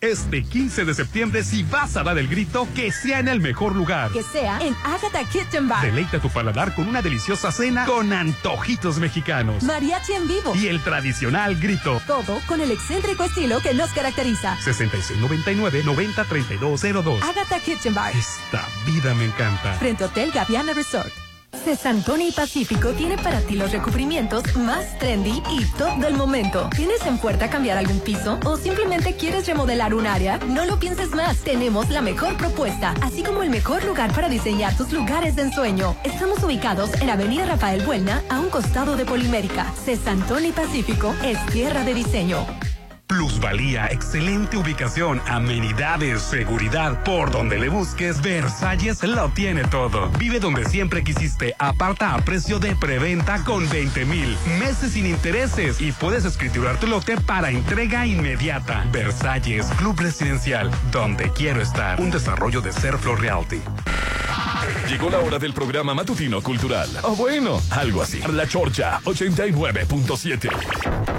Este 0.00 0.44
15 0.44 0.84
de 0.84 0.94
septiembre, 0.94 1.42
si 1.42 1.64
vas 1.64 1.96
a 1.96 2.04
dar 2.04 2.16
el 2.18 2.28
grito, 2.28 2.68
que 2.72 2.92
sea 2.92 3.18
en 3.18 3.26
el 3.26 3.40
mejor 3.40 3.74
lugar. 3.74 4.12
Que 4.12 4.22
sea 4.22 4.60
en 4.60 4.76
Agatha 4.84 5.24
Kitchen 5.24 5.68
Bar. 5.68 5.84
Deleita 5.84 6.20
tu 6.20 6.30
paladar 6.30 6.72
con 6.76 6.86
una 6.86 7.02
deliciosa 7.02 7.50
cena 7.50 7.84
con 7.84 8.12
antojitos 8.12 8.98
mexicanos. 8.98 9.64
Mariachi 9.64 10.12
en 10.12 10.28
vivo. 10.28 10.54
Y 10.54 10.68
el 10.68 10.80
tradicional 10.84 11.56
grito. 11.56 12.00
Todo 12.06 12.40
con 12.46 12.60
el 12.60 12.70
excéntrico 12.70 13.24
estilo 13.24 13.58
que 13.60 13.74
nos 13.74 13.90
caracteriza. 13.90 14.56
6699-903202. 14.58 17.20
Agatha 17.22 17.58
Kitchen 17.58 17.94
Bar. 17.94 18.14
Esta 18.16 18.64
vida 18.86 19.14
me 19.14 19.24
encanta. 19.24 19.74
Frente 19.74 20.04
Hotel 20.04 20.30
Gaviana 20.30 20.74
Resort. 20.74 21.12
Cesantoni 21.52 22.32
Pacífico 22.32 22.92
tiene 22.92 23.18
para 23.18 23.40
ti 23.40 23.54
los 23.54 23.72
recubrimientos 23.72 24.56
más 24.56 24.98
trendy 24.98 25.42
y 25.50 25.64
top 25.76 25.98
del 25.98 26.14
momento. 26.14 26.68
¿Tienes 26.74 27.04
en 27.06 27.18
puerta 27.18 27.50
cambiar 27.50 27.76
algún 27.76 28.00
piso 28.00 28.38
o 28.44 28.56
simplemente 28.56 29.16
quieres 29.16 29.46
remodelar 29.46 29.92
un 29.94 30.06
área? 30.06 30.38
No 30.38 30.64
lo 30.64 30.78
pienses 30.78 31.10
más. 31.10 31.38
Tenemos 31.38 31.90
la 31.90 32.00
mejor 32.00 32.36
propuesta, 32.36 32.94
así 33.02 33.22
como 33.22 33.42
el 33.42 33.50
mejor 33.50 33.84
lugar 33.84 34.14
para 34.14 34.28
diseñar 34.28 34.76
tus 34.76 34.92
lugares 34.92 35.36
de 35.36 35.42
ensueño. 35.42 35.94
Estamos 36.04 36.42
ubicados 36.42 36.90
en 37.02 37.10
Avenida 37.10 37.44
Rafael 37.44 37.84
Buelna, 37.84 38.22
a 38.30 38.40
un 38.40 38.48
costado 38.48 38.96
de 38.96 39.04
Polimérica. 39.04 39.72
Cesantoni 39.84 40.52
Pacífico 40.52 41.14
es 41.22 41.44
tierra 41.46 41.84
de 41.84 41.94
diseño. 41.94 42.46
Plusvalía, 43.08 43.86
excelente 43.86 44.58
ubicación, 44.58 45.22
amenidades, 45.26 46.20
seguridad. 46.20 47.02
Por 47.04 47.30
donde 47.30 47.58
le 47.58 47.70
busques, 47.70 48.20
Versalles 48.20 49.02
lo 49.02 49.30
tiene 49.30 49.64
todo. 49.64 50.10
Vive 50.18 50.40
donde 50.40 50.66
siempre 50.66 51.02
quisiste. 51.02 51.54
Aparta 51.58 52.14
a 52.14 52.18
precio 52.18 52.58
de 52.58 52.76
preventa 52.76 53.42
con 53.44 53.66
20 53.70 54.04
mil 54.04 54.36
meses 54.60 54.92
sin 54.92 55.06
intereses 55.06 55.80
y 55.80 55.92
puedes 55.92 56.26
escriturar 56.26 56.78
tu 56.78 56.86
lote 56.86 57.16
para 57.16 57.50
entrega 57.50 58.06
inmediata. 58.06 58.84
Versalles, 58.92 59.66
Club 59.78 59.98
Residencial, 59.98 60.70
donde 60.92 61.32
quiero 61.32 61.62
estar. 61.62 61.98
Un 61.98 62.10
desarrollo 62.10 62.60
de 62.60 62.72
Serflo 62.72 63.16
Realty. 63.16 63.62
Llegó 64.86 65.08
la 65.08 65.20
hora 65.20 65.38
del 65.38 65.54
programa 65.54 65.94
matutino 65.94 66.42
cultural. 66.42 66.90
O 67.02 67.16
bueno, 67.16 67.58
algo 67.70 68.02
así. 68.02 68.20
La 68.30 68.46
Chorcha 68.46 69.00
89.7. 69.04 71.17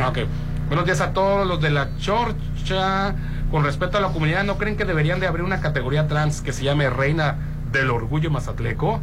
Ah, 0.00 0.08
ok. 0.08 0.18
Buenos 0.68 0.84
días 0.84 1.00
a 1.00 1.12
todos 1.12 1.46
los 1.46 1.60
de 1.60 1.70
la 1.70 1.96
Chorcha. 1.98 3.14
Con 3.50 3.62
respecto 3.64 3.98
a 3.98 4.00
la 4.00 4.08
comunidad, 4.08 4.42
¿no 4.44 4.58
creen 4.58 4.76
que 4.76 4.84
deberían 4.84 5.20
de 5.20 5.26
abrir 5.28 5.44
una 5.44 5.60
categoría 5.60 6.08
trans 6.08 6.40
que 6.40 6.52
se 6.52 6.64
llame 6.64 6.90
Reina 6.90 7.36
del 7.70 7.90
Orgullo 7.90 8.30
Mazatleco? 8.30 9.00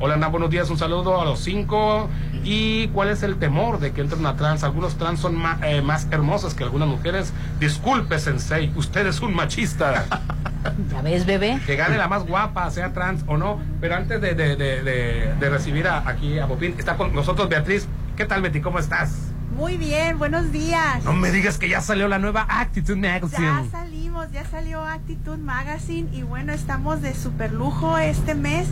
Hola, 0.00 0.14
Ana, 0.14 0.28
buenos 0.28 0.50
días, 0.50 0.68
un 0.70 0.78
saludo 0.78 1.20
a 1.20 1.24
los 1.24 1.40
cinco. 1.40 2.08
¿Y 2.44 2.88
cuál 2.88 3.08
es 3.08 3.22
el 3.22 3.36
temor 3.36 3.80
de 3.80 3.92
que 3.92 4.02
entre 4.02 4.18
una 4.18 4.36
trans? 4.36 4.62
Algunos 4.62 4.96
trans 4.96 5.18
son 5.20 5.34
ma- 5.34 5.58
eh, 5.62 5.80
más 5.82 6.06
hermosas 6.10 6.54
que 6.54 6.62
algunas 6.64 6.86
mujeres. 6.88 7.32
Disculpe, 7.58 8.18
Sensei, 8.18 8.70
usted 8.76 9.06
es 9.06 9.20
un 9.20 9.34
machista. 9.34 10.04
¿Ya 10.92 11.02
ves, 11.02 11.24
bebé? 11.26 11.58
Que 11.66 11.74
gane 11.76 11.96
la 11.96 12.06
más 12.08 12.26
guapa, 12.26 12.70
sea 12.70 12.92
trans 12.92 13.24
o 13.26 13.38
no. 13.38 13.58
Pero 13.80 13.96
antes 13.96 14.20
de, 14.20 14.34
de- 14.34 14.54
de- 14.56 14.82
de- 14.82 15.34
de 15.40 15.50
recibir 15.50 15.88
a- 15.88 16.06
aquí 16.08 16.38
a 16.38 16.46
Popín, 16.46 16.74
está 16.78 16.96
con 16.96 17.12
nosotros 17.14 17.48
Beatriz. 17.48 17.88
¿Qué 18.16 18.24
tal, 18.26 18.42
Betty? 18.42 18.60
¿Cómo 18.60 18.78
estás? 18.78 19.27
Muy 19.58 19.76
bien, 19.76 20.20
buenos 20.20 20.52
días. 20.52 21.02
No 21.02 21.12
me 21.14 21.32
digas 21.32 21.58
que 21.58 21.68
ya 21.68 21.80
salió 21.80 22.06
la 22.06 22.20
nueva 22.20 22.46
Attitude 22.48 22.94
Ya 23.00 23.14
Magazine. 23.14 23.68
salimos, 23.72 24.30
ya 24.30 24.44
salió 24.48 24.84
Actitude 24.84 25.38
Magazine 25.38 26.08
y 26.12 26.22
bueno, 26.22 26.52
estamos 26.52 27.02
de 27.02 27.12
super 27.12 27.52
lujo 27.52 27.98
este 27.98 28.36
mes 28.36 28.68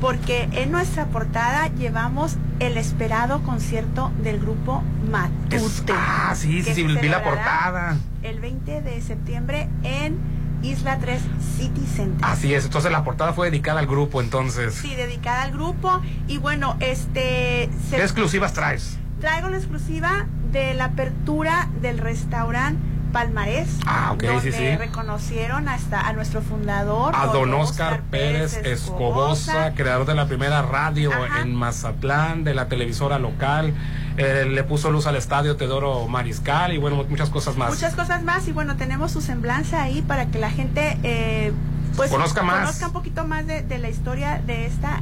porque 0.00 0.48
en 0.52 0.72
nuestra 0.72 1.04
portada 1.08 1.68
llevamos 1.74 2.38
el 2.58 2.78
esperado 2.78 3.42
concierto 3.42 4.10
del 4.22 4.40
grupo 4.40 4.82
Matute. 5.10 5.92
ah, 5.94 6.32
sí, 6.34 6.62
sí, 6.62 6.84
vi 6.84 7.08
la 7.10 7.22
portada. 7.22 7.98
El 8.22 8.40
20 8.40 8.80
de 8.80 9.02
septiembre 9.02 9.68
en 9.82 10.16
Isla 10.62 10.96
3 11.00 11.20
City 11.58 11.84
Center. 11.86 12.24
Así 12.24 12.54
es, 12.54 12.64
entonces 12.64 12.90
la 12.90 13.04
portada 13.04 13.34
fue 13.34 13.50
dedicada 13.50 13.80
al 13.80 13.86
grupo, 13.86 14.22
entonces. 14.22 14.72
Sí, 14.74 14.94
dedicada 14.94 15.42
al 15.42 15.52
grupo 15.52 16.00
y 16.28 16.38
bueno, 16.38 16.78
este 16.80 17.68
se- 17.90 17.96
¿Qué 17.96 18.02
exclusivas 18.02 18.54
traes? 18.54 18.96
Traigo 19.20 19.48
la 19.48 19.56
exclusiva 19.58 20.26
de 20.50 20.74
la 20.74 20.86
apertura 20.86 21.68
del 21.80 21.98
restaurante 21.98 22.80
Palmarés. 23.12 23.68
Ah, 23.86 24.12
ok, 24.12 24.22
donde 24.22 24.52
sí, 24.52 24.56
sí. 24.56 24.76
reconocieron 24.76 25.68
hasta 25.68 26.00
a 26.00 26.12
nuestro 26.12 26.42
fundador. 26.42 27.14
A 27.16 27.26
don 27.26 27.52
Oscar 27.54 27.94
Oscar 27.94 28.02
Pérez 28.10 28.56
Escobosa, 28.64 29.74
creador 29.74 30.06
de 30.06 30.14
la 30.14 30.26
primera 30.26 30.62
radio 30.62 31.10
en 31.42 31.54
Mazatlán, 31.54 32.44
de 32.44 32.54
la 32.54 32.68
televisora 32.68 33.18
local. 33.18 33.74
Eh, 34.16 34.46
le 34.48 34.64
puso 34.64 34.90
luz 34.90 35.06
al 35.06 35.16
estadio 35.16 35.56
Teodoro 35.56 36.06
Mariscal 36.08 36.72
y 36.72 36.78
bueno, 36.78 37.04
muchas 37.08 37.30
cosas 37.30 37.56
más. 37.56 37.70
Muchas 37.70 37.94
cosas 37.94 38.22
más 38.22 38.46
y 38.48 38.52
bueno, 38.52 38.76
tenemos 38.76 39.12
su 39.12 39.20
semblanza 39.20 39.82
ahí 39.82 40.02
para 40.02 40.26
que 40.26 40.38
la 40.38 40.50
gente 40.50 40.98
eh, 41.02 41.52
pues 41.96 42.10
Conozca 42.10 42.42
más. 42.42 42.60
conozca 42.60 42.86
un 42.88 42.92
poquito 42.92 43.26
más 43.26 43.46
de, 43.46 43.62
de 43.62 43.78
la 43.78 43.88
historia 43.88 44.40
de 44.46 44.66
esta 44.66 45.00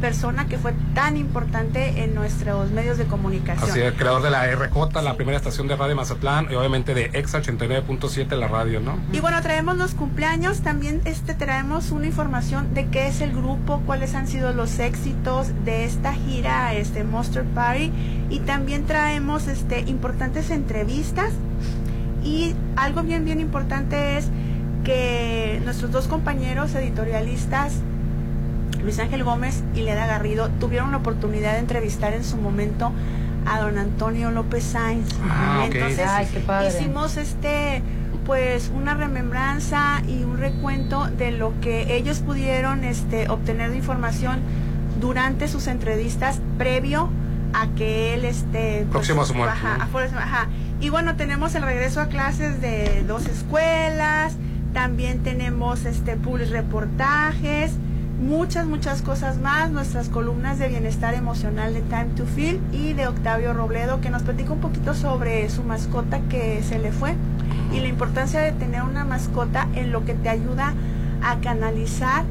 persona 0.00 0.46
que 0.46 0.58
fue 0.58 0.74
tan 0.94 1.16
importante 1.16 2.02
en 2.02 2.14
nuestros 2.14 2.70
medios 2.70 2.98
de 2.98 3.04
comunicación. 3.04 3.70
Así 3.70 3.80
es, 3.80 3.92
creador 3.92 4.22
de 4.22 4.30
la 4.30 4.46
RJ, 4.46 5.02
la 5.02 5.14
primera 5.16 5.36
estación 5.36 5.68
de 5.68 5.76
radio 5.76 5.90
de 5.90 5.94
Mazatlán 5.96 6.48
y 6.50 6.54
obviamente 6.54 6.94
de 6.94 7.10
Exa 7.12 7.40
89.7 7.40 8.36
la 8.36 8.48
radio, 8.48 8.80
¿no? 8.80 8.98
Y 9.12 9.20
bueno, 9.20 9.40
traemos 9.42 9.76
los 9.76 9.94
cumpleaños, 9.94 10.60
también 10.60 11.00
este 11.04 11.34
traemos 11.34 11.90
una 11.90 12.06
información 12.06 12.74
de 12.74 12.86
qué 12.86 13.08
es 13.08 13.20
el 13.20 13.32
grupo, 13.32 13.82
cuáles 13.86 14.14
han 14.14 14.26
sido 14.26 14.52
los 14.52 14.78
éxitos 14.78 15.48
de 15.64 15.84
esta 15.84 16.12
gira, 16.12 16.74
este 16.74 17.04
Monster 17.04 17.44
Party, 17.44 17.92
y 18.30 18.40
también 18.40 18.86
traemos 18.86 19.48
este 19.48 19.80
importantes 19.80 20.50
entrevistas 20.50 21.32
y 22.24 22.54
algo 22.76 23.02
bien 23.02 23.24
bien 23.24 23.40
importante 23.40 24.18
es 24.18 24.28
que 24.84 25.60
nuestros 25.64 25.90
dos 25.90 26.06
compañeros 26.06 26.74
editorialistas 26.74 27.74
Luis 28.82 28.98
Ángel 28.98 29.24
Gómez 29.24 29.62
y 29.74 29.80
Leda 29.82 30.06
Garrido 30.06 30.48
tuvieron 30.60 30.90
la 30.90 30.98
oportunidad 30.98 31.52
de 31.54 31.58
entrevistar 31.58 32.12
en 32.14 32.24
su 32.24 32.36
momento 32.36 32.92
a 33.46 33.60
don 33.60 33.78
Antonio 33.78 34.30
López 34.30 34.64
Sainz. 34.64 35.08
Ah, 35.28 35.64
ok. 35.66 35.74
Entonces 35.74 36.06
Ay, 36.08 36.28
qué 36.32 36.40
padre. 36.40 36.68
hicimos 36.68 37.16
este 37.16 37.82
pues 38.26 38.70
una 38.74 38.94
remembranza 38.94 40.02
y 40.06 40.22
un 40.24 40.38
recuento 40.38 41.06
de 41.06 41.30
lo 41.32 41.52
que 41.60 41.96
ellos 41.96 42.18
pudieron 42.20 42.84
este 42.84 43.28
obtener 43.28 43.70
de 43.70 43.78
información 43.78 44.38
durante 45.00 45.48
sus 45.48 45.66
entrevistas 45.66 46.40
previo 46.58 47.08
a 47.54 47.66
que 47.76 48.14
él 48.14 48.24
este 48.24 48.80
pues, 48.82 48.90
Próximo 48.90 49.22
a 49.22 49.24
su 49.26 49.34
muerte, 49.34 49.54
ajá, 49.58 49.78
¿no? 49.78 49.84
a 49.84 49.86
Forrest- 49.88 50.16
ajá. 50.16 50.48
y 50.80 50.90
bueno 50.90 51.16
tenemos 51.16 51.54
el 51.56 51.62
regreso 51.62 52.00
a 52.00 52.06
clases 52.06 52.60
de 52.60 53.02
dos 53.08 53.26
escuelas 53.26 54.34
también 54.74 55.20
tenemos 55.24 55.84
este 55.86 56.16
public 56.16 56.50
reportajes 56.50 57.72
muchas 58.20 58.66
muchas 58.66 59.02
cosas 59.02 59.38
más 59.38 59.70
nuestras 59.70 60.08
columnas 60.08 60.58
de 60.58 60.68
bienestar 60.68 61.14
emocional 61.14 61.72
de 61.72 61.80
Time 61.82 62.06
to 62.16 62.26
Feel 62.26 62.60
y 62.72 62.92
de 62.92 63.06
Octavio 63.06 63.54
Robledo 63.54 64.00
que 64.00 64.10
nos 64.10 64.22
platica 64.22 64.52
un 64.52 64.60
poquito 64.60 64.94
sobre 64.94 65.48
su 65.48 65.62
mascota 65.62 66.20
que 66.28 66.62
se 66.62 66.78
le 66.78 66.92
fue 66.92 67.14
y 67.72 67.80
la 67.80 67.86
importancia 67.88 68.40
de 68.40 68.52
tener 68.52 68.82
una 68.82 69.04
mascota 69.04 69.66
en 69.74 69.90
lo 69.90 70.04
que 70.04 70.14
te 70.14 70.28
ayuda 70.28 70.74
a 71.22 71.36
canalizar 71.40 72.24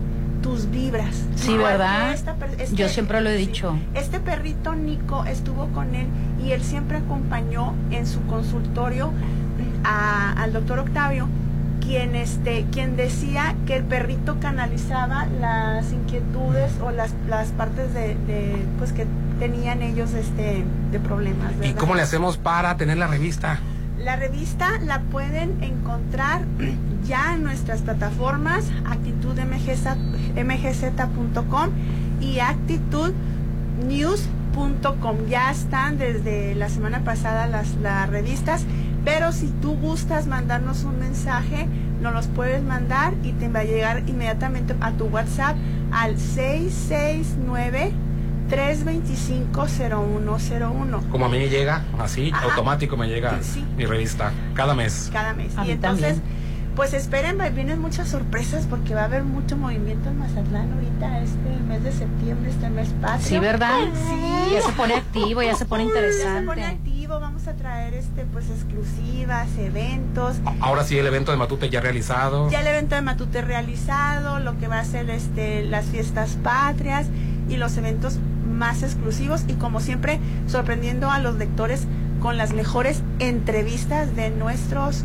tus 0.44 0.70
vibras. 0.72 1.24
Sí, 1.36 1.57
¿verdad? 1.57 2.14
esta 2.14 2.36
este- 2.57 2.76
Yo 2.76 2.88
siempre 2.88 3.20
lo 3.22 3.30
he 3.30 3.36
dicho. 3.36 3.76
Este 3.94 4.20
perrito 4.20 4.74
Nico 4.74 5.26
estuvo 5.26 5.68
con 5.68 5.95
él 5.95 6.07
y 6.44 6.52
él 6.52 6.61
siempre 6.64 6.98
acompañó 6.98 7.74
en 7.91 8.06
su 8.07 8.22
consultorio 8.28 9.11
a- 9.84 10.32
al 10.41 10.53
doctor 10.53 10.80
Octavio, 10.80 11.28
quien 11.90 12.16
este, 12.16 12.66
quien 12.72 12.95
decía 12.95 13.56
que 13.66 13.76
el 13.76 13.84
perrito 13.84 14.40
canalizaba 14.40 15.26
las 15.26 15.91
inquietudes 15.91 16.72
o 16.84 16.91
las, 16.91 17.16
las 17.28 17.48
partes 17.48 17.91
de, 17.95 18.14
de, 18.28 18.64
pues 18.78 18.94
que 18.94 19.07
tenían 19.40 19.82
ellos 19.82 20.14
este 20.14 20.64
de 20.91 20.99
problemas. 20.99 21.52
¿Y 21.64 21.74
cómo 21.74 21.95
le 21.95 22.03
hacemos 22.03 22.38
para 22.38 22.78
tener 22.78 22.98
la 22.98 23.07
revista? 23.07 23.60
La 23.98 24.18
revista 24.18 24.78
la 24.86 25.02
pueden 25.02 25.64
encontrar 25.64 26.44
ya 27.07 27.34
en 27.34 27.41
nuestras 27.41 27.82
plataformas 27.82 28.66
actitudmgz.com 28.86 31.70
y 32.22 32.38
actitudnews.com. 32.38 35.18
Ya 35.28 35.49
están 35.49 35.98
desde 35.98 36.53
la 36.53 36.70
semana 36.70 37.03
pasada 37.03 37.48
las, 37.48 37.74
las 37.78 38.07
revistas, 38.10 38.64
pero 39.05 39.31
si 39.31 39.47
tú 39.61 39.76
gustas 39.76 40.27
mandarnos 40.27 40.84
un 40.84 40.99
mensaje, 40.99 41.67
nos 42.01 42.13
los 42.13 42.27
puedes 42.27 42.63
mandar 42.63 43.13
y 43.23 43.31
te 43.34 43.47
va 43.49 43.59
a 43.59 43.63
llegar 43.63 44.03
inmediatamente 44.07 44.76
a 44.81 44.91
tu 44.93 45.05
WhatsApp 45.05 45.55
al 45.91 46.17
669 46.17 47.91
325 48.49 49.67
0101. 49.67 51.03
Como 51.11 51.26
a 51.26 51.30
mí 51.30 51.38
me 51.38 51.49
llega, 51.49 51.84
así, 51.99 52.31
Ajá. 52.34 52.45
automático 52.45 52.97
me 52.97 53.07
llega 53.07 53.38
Sí. 53.41 53.63
mi 53.77 53.85
revista, 53.85 54.31
cada 54.55 54.73
mes. 54.73 55.09
cada 55.13 55.34
mes. 55.34 55.55
A 55.57 55.63
y 55.63 55.67
mí 55.67 55.71
entonces, 55.73 56.15
también. 56.17 56.39
Pues 56.80 56.93
esperen, 56.93 57.38
va- 57.38 57.49
vienen 57.49 57.81
muchas 57.81 58.07
sorpresas 58.07 58.65
porque 58.69 58.95
va 58.95 59.01
a 59.01 59.03
haber 59.03 59.23
mucho 59.23 59.57
movimiento 59.57 60.07
en 60.07 60.18
Mazatlán 60.18 60.72
ahorita, 60.72 61.19
este 61.19 61.49
mes 61.68 61.84
de 61.84 61.91
septiembre, 61.91 62.49
este 62.51 62.69
mes 62.69 62.88
patrio. 63.01 63.27
Sí, 63.27 63.38
¿verdad? 63.39 63.80
Sí. 63.93 64.53
Ya 64.53 64.61
se 64.61 64.72
pone 64.72 64.93
activo, 64.93 65.41
ya 65.43 65.56
se 65.56 65.65
pone 65.65 65.84
Ya 65.88 65.89
se 65.89 65.95
pone 65.99 66.07
interesante. 66.15 66.64
activo, 66.64 67.19
vamos 67.19 67.47
a 67.49 67.53
traer 67.56 67.95
este 67.95 68.23
pues 68.31 68.45
exclusivas, 68.49 69.49
eventos. 69.57 70.38
Ahora 70.61 70.85
sí, 70.85 70.97
el 70.97 71.06
evento 71.06 71.31
de 71.31 71.38
Matute 71.38 71.69
ya 71.69 71.81
realizado. 71.81 72.49
Ya 72.49 72.61
el 72.61 72.68
evento 72.68 72.95
de 72.95 73.01
Matute 73.01 73.41
realizado, 73.41 74.39
lo 74.39 74.57
que 74.57 74.69
va 74.69 74.80
a 74.80 74.85
ser 74.85 75.10
este 75.10 75.65
las 75.65 75.84
fiestas 75.88 76.38
patrias 76.41 77.07
y 77.49 77.57
los 77.57 77.76
eventos 77.76 78.19
más 78.49 78.84
exclusivos 78.84 79.43
y 79.49 79.53
como 79.56 79.81
siempre 79.81 80.22
sorprendiendo 80.47 81.11
a 81.11 81.19
los 81.19 81.35
lectores 81.35 81.84
con 82.22 82.38
las 82.38 82.53
mejores 82.53 83.01
entrevistas 83.19 84.15
de 84.15 84.30
nuestros 84.30 85.03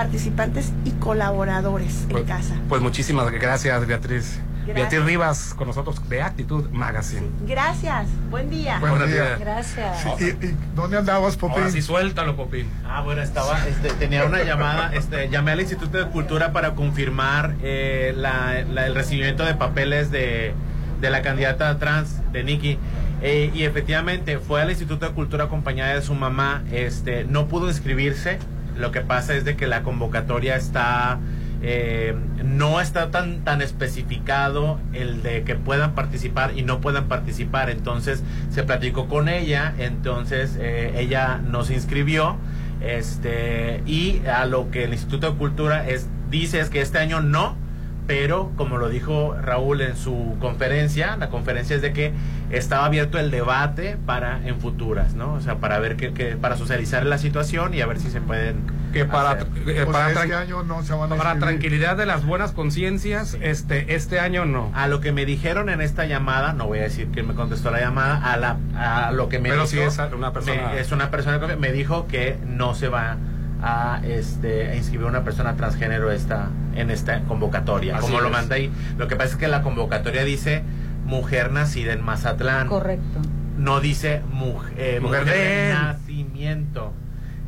participantes 0.00 0.74
y 0.84 0.90
colaboradores 0.90 2.02
en 2.02 2.08
Pues, 2.10 2.24
casa. 2.24 2.54
pues 2.68 2.82
muchísimas 2.82 3.30
gracias, 3.30 3.86
Beatriz. 3.86 4.38
Gracias. 4.66 4.74
Beatriz 4.90 5.04
Rivas 5.06 5.54
con 5.54 5.68
nosotros 5.68 6.06
de 6.10 6.20
Actitud 6.20 6.68
Magazine. 6.68 7.26
Gracias, 7.46 8.06
buen 8.30 8.50
día. 8.50 8.78
Buenos 8.78 9.08
día. 9.10 9.38
Gracias. 9.40 10.04
¿Y, 10.20 10.24
y 10.48 10.54
dónde 10.74 10.98
andabas, 10.98 11.38
Popín? 11.38 11.60
Ahora 11.60 11.70
sí, 11.70 11.80
suéltalo, 11.80 12.36
Popín. 12.36 12.68
Ah, 12.86 13.00
bueno, 13.00 13.22
estaba, 13.22 13.66
este, 13.66 13.88
tenía 13.94 14.26
una 14.26 14.42
llamada, 14.42 14.94
este, 14.94 15.30
llamé 15.30 15.52
al 15.52 15.60
Instituto 15.62 15.96
de 15.96 16.08
Cultura 16.10 16.52
para 16.52 16.74
confirmar 16.74 17.54
eh, 17.62 18.12
la- 18.18 18.64
la- 18.70 18.84
el 18.86 18.94
recibimiento 18.94 19.46
de 19.46 19.54
papeles 19.54 20.10
de, 20.10 20.52
de 21.00 21.10
la 21.10 21.22
candidata 21.22 21.78
trans, 21.78 22.20
de 22.32 22.44
Nikki. 22.44 22.78
Eh, 23.22 23.50
y 23.54 23.62
efectivamente 23.62 24.38
fue 24.40 24.60
al 24.60 24.68
Instituto 24.68 25.06
de 25.08 25.12
Cultura 25.14 25.44
acompañada 25.44 25.94
de 25.94 26.02
su 26.02 26.14
mamá, 26.14 26.64
este, 26.70 27.24
no 27.24 27.48
pudo 27.48 27.68
inscribirse, 27.68 28.38
lo 28.78 28.92
que 28.92 29.00
pasa 29.00 29.34
es 29.34 29.44
de 29.44 29.56
que 29.56 29.66
la 29.66 29.82
convocatoria 29.82 30.56
está, 30.56 31.18
eh, 31.62 32.14
no 32.44 32.80
está 32.80 33.10
tan, 33.10 33.44
tan 33.44 33.62
especificado 33.62 34.78
el 34.92 35.22
de 35.22 35.42
que 35.42 35.54
puedan 35.54 35.94
participar 35.94 36.56
y 36.56 36.62
no 36.62 36.80
puedan 36.80 37.08
participar, 37.08 37.70
entonces 37.70 38.22
se 38.50 38.62
platicó 38.62 39.08
con 39.08 39.28
ella, 39.28 39.74
entonces 39.78 40.56
eh, 40.60 40.94
ella 40.96 41.38
no 41.38 41.64
se 41.64 41.74
inscribió, 41.74 42.36
este, 42.80 43.82
y 43.86 44.22
a 44.26 44.44
lo 44.46 44.70
que 44.70 44.84
el 44.84 44.92
Instituto 44.92 45.32
de 45.32 45.38
Cultura 45.38 45.88
es, 45.88 46.08
dice 46.30 46.60
es 46.60 46.70
que 46.70 46.80
este 46.80 46.98
año 46.98 47.20
no, 47.20 47.56
pero 48.06 48.52
como 48.56 48.78
lo 48.78 48.88
dijo 48.88 49.34
Raúl 49.40 49.80
en 49.80 49.96
su 49.96 50.36
conferencia, 50.40 51.16
la 51.16 51.28
conferencia 51.28 51.74
es 51.76 51.82
de 51.82 51.92
que 51.92 52.12
estaba 52.50 52.84
abierto 52.84 53.18
el 53.18 53.30
debate 53.30 53.96
para 54.06 54.46
en 54.46 54.60
futuras, 54.60 55.14
¿no? 55.14 55.34
O 55.34 55.40
sea, 55.40 55.56
para 55.56 55.78
ver 55.80 55.96
que, 55.96 56.12
que- 56.12 56.36
para 56.36 56.56
socializar 56.56 57.04
la 57.04 57.18
situación 57.18 57.74
y 57.74 57.80
a 57.80 57.86
ver 57.86 57.98
si 57.98 58.10
se 58.10 58.20
pueden 58.20 58.56
Que 58.92 59.04
para, 59.04 59.30
hacer. 59.32 59.46
eh, 59.66 59.82
Pues 59.84 59.86
para, 59.86 60.12
este 60.12 60.34
año 60.34 60.62
no 60.62 60.82
se 60.84 60.94
van 60.94 61.12
a 61.12 61.16
para 61.16 61.38
tranquilidad 61.38 61.96
de 61.96 62.06
las 62.06 62.24
buenas 62.24 62.52
conciencias, 62.52 63.36
este, 63.40 63.94
este 63.94 64.20
año 64.20 64.44
no. 64.44 64.70
A 64.74 64.86
lo 64.86 65.00
que 65.00 65.10
me 65.12 65.26
dijeron 65.26 65.68
en 65.68 65.80
esta 65.80 66.06
llamada, 66.06 66.52
no 66.52 66.66
voy 66.66 66.78
a 66.78 66.82
decir 66.82 67.08
que 67.08 67.22
me 67.24 67.34
contestó 67.34 67.70
la 67.72 67.80
llamada, 67.80 68.18
a 68.32 68.36
la 68.36 68.56
a 68.76 69.10
lo 69.12 69.28
que 69.28 69.38
me 69.40 69.48
Pero 69.50 69.62
dijo, 69.62 69.72
sí 69.72 69.80
es 69.80 69.98
una 70.16 70.32
persona- 70.32 70.68
me- 70.72 70.80
es 70.80 70.92
una 70.92 71.10
persona 71.10 71.40
que 71.40 71.56
me 71.56 71.72
dijo 71.72 72.06
que 72.06 72.38
no 72.46 72.74
se 72.74 72.88
va 72.88 73.16
a 73.62 74.00
este 74.04 74.68
a 74.70 74.76
inscribir 74.76 75.06
una 75.06 75.24
persona 75.24 75.56
transgénero 75.56 76.10
esta 76.10 76.50
en 76.74 76.90
esta 76.90 77.20
convocatoria. 77.22 77.96
Así 77.96 78.06
Como 78.06 78.20
lo 78.20 78.30
mandé 78.30 78.54
ahí. 78.54 78.70
Lo 78.98 79.08
que 79.08 79.16
pasa 79.16 79.30
es 79.30 79.36
que 79.36 79.48
la 79.48 79.62
convocatoria 79.62 80.24
dice 80.24 80.62
mujer 81.06 81.50
nacida 81.52 81.92
en 81.92 82.02
Mazatlán. 82.04 82.68
Correcto. 82.68 83.20
No 83.58 83.80
dice 83.80 84.16
eh, 84.16 84.22
Mujer 84.30 85.00
mujer, 85.00 85.24
de 85.24 85.72
nacimiento. 85.72 86.92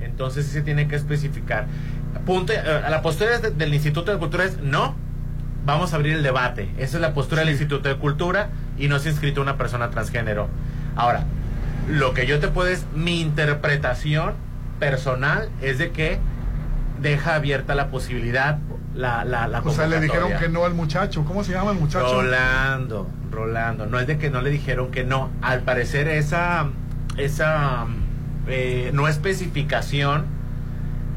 Entonces 0.00 0.46
sí 0.46 0.52
se 0.52 0.62
tiene 0.62 0.88
que 0.88 0.96
especificar. 0.96 1.66
Punto, 2.24 2.52
eh, 2.52 2.62
la 2.88 3.02
postura 3.02 3.38
de- 3.38 3.50
del 3.50 3.74
Instituto 3.74 4.10
de 4.12 4.18
Cultura 4.18 4.44
es 4.44 4.58
no, 4.60 4.94
vamos 5.66 5.92
a 5.92 5.96
abrir 5.96 6.14
el 6.14 6.22
debate. 6.22 6.70
Esa 6.78 6.96
es 6.96 7.00
la 7.02 7.12
postura 7.12 7.40
del 7.42 7.50
Instituto 7.50 7.88
de 7.88 7.96
Cultura 7.96 8.48
y 8.78 8.88
no 8.88 8.98
se 8.98 9.08
ha 9.08 9.12
inscrito 9.12 9.42
una 9.42 9.56
persona 9.58 9.90
transgénero. 9.90 10.48
Ahora, 10.96 11.24
lo 11.90 12.14
que 12.14 12.26
yo 12.26 12.38
te 12.38 12.48
puedo 12.48 12.68
es 12.68 12.86
mi 12.94 13.20
interpretación 13.20 14.32
personal 14.78 15.48
es 15.62 15.78
de 15.78 15.90
que 15.90 16.18
deja 17.00 17.34
abierta 17.36 17.74
la 17.74 17.88
posibilidad 17.88 18.58
la 18.94 19.24
la 19.24 19.46
la 19.46 19.60
O 19.60 19.70
sea, 19.70 19.86
le 19.86 20.00
dijeron 20.00 20.32
que 20.40 20.48
no 20.48 20.64
al 20.64 20.74
muchacho. 20.74 21.24
¿Cómo 21.24 21.44
se 21.44 21.52
llama 21.52 21.70
el 21.70 21.78
muchacho? 21.78 22.20
Rolando, 22.22 23.08
Rolando. 23.30 23.86
No 23.86 24.00
es 24.00 24.06
de 24.06 24.18
que 24.18 24.30
no 24.30 24.40
le 24.42 24.50
dijeron 24.50 24.90
que 24.90 25.04
no. 25.04 25.30
Al 25.42 25.60
parecer 25.60 26.08
esa, 26.08 26.66
esa 27.16 27.86
eh, 28.48 28.90
no 28.94 29.06
especificación 29.06 30.24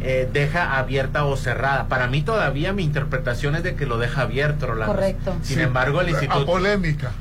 eh, 0.02 0.30
deja 0.32 0.78
abierta 0.78 1.26
o 1.26 1.36
cerrada. 1.38 1.88
Para 1.88 2.08
mí 2.08 2.22
todavía 2.22 2.74
mi 2.74 2.84
interpretación 2.84 3.56
es 3.56 3.64
de 3.64 3.74
que 3.76 3.86
lo 3.88 3.98
deja 3.98 4.22
abierto, 4.22 4.68
Rolando. 4.68 4.94
Correcto. 4.94 5.36
Sin 5.42 5.58
Sí, 5.58 5.62
embargo, 5.64 6.02
el 6.02 6.08
A 6.08 6.10
instituto 6.12 6.46
polémica. 6.46 7.12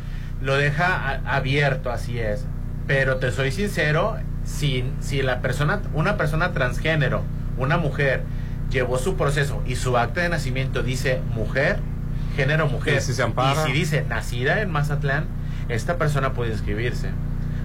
lo 0.42 0.56
deja 0.56 0.86
a- 1.24 1.36
abierto, 1.36 1.90
así 1.90 2.18
es. 2.18 2.44
Pero 2.86 3.16
te 3.16 3.30
soy 3.30 3.52
sincero, 3.52 4.16
si, 4.50 4.84
si 5.00 5.22
la 5.22 5.40
persona, 5.40 5.80
una 5.94 6.16
persona 6.16 6.52
transgénero, 6.52 7.22
una 7.56 7.76
mujer, 7.78 8.22
llevó 8.70 8.98
su 8.98 9.16
proceso 9.16 9.62
y 9.66 9.76
su 9.76 9.96
acta 9.96 10.20
de 10.22 10.28
nacimiento 10.28 10.82
dice 10.82 11.20
mujer, 11.34 11.78
género 12.36 12.68
mujer, 12.68 12.98
Y 12.98 13.00
si 13.00 13.14
se 13.14 13.22
ampara. 13.22 13.62
y 13.62 13.66
si 13.66 13.72
dice 13.72 14.04
nacida 14.08 14.60
en 14.60 14.70
Mazatlán, 14.70 15.24
esta 15.68 15.96
persona 15.96 16.32
puede 16.32 16.52
inscribirse. 16.52 17.10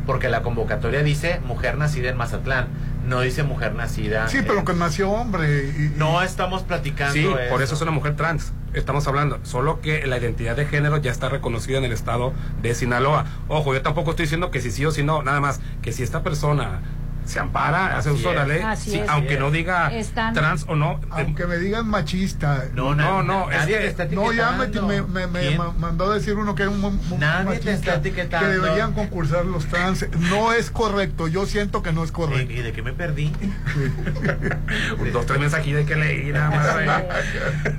Porque 0.06 0.30
la 0.30 0.42
convocatoria 0.42 1.02
dice 1.02 1.40
mujer 1.46 1.78
nacida 1.78 2.10
en 2.10 2.18
Mazatlán, 2.18 2.68
no 3.08 3.22
dice 3.22 3.44
mujer 3.44 3.76
nacida. 3.76 4.28
Sí, 4.28 4.40
pero 4.46 4.64
que 4.66 4.74
nació 4.74 5.12
hombre. 5.12 5.66
y- 5.78 5.84
y- 5.86 5.94
No 5.98 6.22
estamos 6.22 6.64
platicando. 6.64 7.14
Sí, 7.14 7.28
por 7.50 7.62
eso 7.62 7.76
es 7.76 7.82
una 7.82 7.92
mujer 7.92 8.16
trans. 8.16 8.52
Estamos 8.74 9.08
hablando, 9.08 9.40
solo 9.44 9.80
que 9.80 10.06
la 10.06 10.18
identidad 10.18 10.56
de 10.56 10.66
género 10.66 10.98
ya 10.98 11.12
está 11.12 11.30
reconocida 11.30 11.78
en 11.78 11.86
el 11.86 11.92
estado 11.94 12.34
de 12.62 12.76
Sinaloa. 12.76 13.26
Ojo, 13.48 13.74
yo 13.74 13.82
tampoco 13.82 14.12
estoy 14.12 14.26
diciendo 14.26 14.52
que 14.52 14.60
si 14.60 14.70
sí 14.72 14.86
o 14.86 14.92
si 14.92 15.04
no, 15.04 15.22
nada 15.24 15.40
más 15.40 15.62
que 15.82 15.94
si 15.94 16.04
esta 16.04 16.24
persona 16.24 16.82
se 17.26 17.40
ampara, 17.40 17.98
hace 17.98 18.12
uso 18.12 18.30
de 18.30 18.36
la 18.36 18.42
es. 18.44 18.48
ley, 18.48 18.62
Así 18.62 18.92
sí, 18.92 19.00
es. 19.00 19.10
aunque 19.10 19.38
no 19.40 19.50
diga 19.52 19.92
Están- 19.92 20.34
trans 20.34 20.66
o 20.68 20.76
no, 20.76 20.94
eh, 20.94 21.08
Aunque 21.10 21.46
me 21.48 21.58
digan 21.58 21.88
machista. 21.88 22.66
No, 22.74 22.94
No, 22.96 23.24
no, 23.24 23.50
es 23.52 23.58
nadie 23.58 23.74
que- 23.76 23.82
te 23.82 23.88
está 23.88 24.06
No, 24.06 24.32
ya 24.32 24.52
me, 24.52 25.02
me- 25.02 25.28
me- 25.28 25.58
mandó 25.80 26.12
a 26.12 26.16
decir 26.16 26.36
uno 26.36 26.54
que 26.56 26.64
es 26.64 26.70
un, 26.70 27.02
Nadie 27.20 27.60
te 27.60 27.74
está 27.74 27.96
etiquetando. 27.96 28.48
que 28.48 28.54
deberían 28.54 28.94
concursar 28.94 29.46
los 29.46 29.66
trans. 29.66 30.06
No 30.30 30.54
es 30.54 30.70
correcto, 30.72 31.28
yo 31.28 31.46
siento 31.46 31.82
que 31.84 31.92
no 31.92 32.04
es 32.04 32.12
¿Y 32.12 32.14
correcto. 32.14 32.54
y 32.54 32.62
de 32.62 32.72
qué 32.74 32.82
me 32.82 32.94
perdí? 32.94 33.32
un, 35.00 35.12
dos, 35.12 35.26
tres 35.26 35.40
mensajitos 35.40 35.80
hay 35.80 35.86
que 35.86 35.96
leer 35.96 36.34
nada 36.34 36.50
más. 36.52 36.76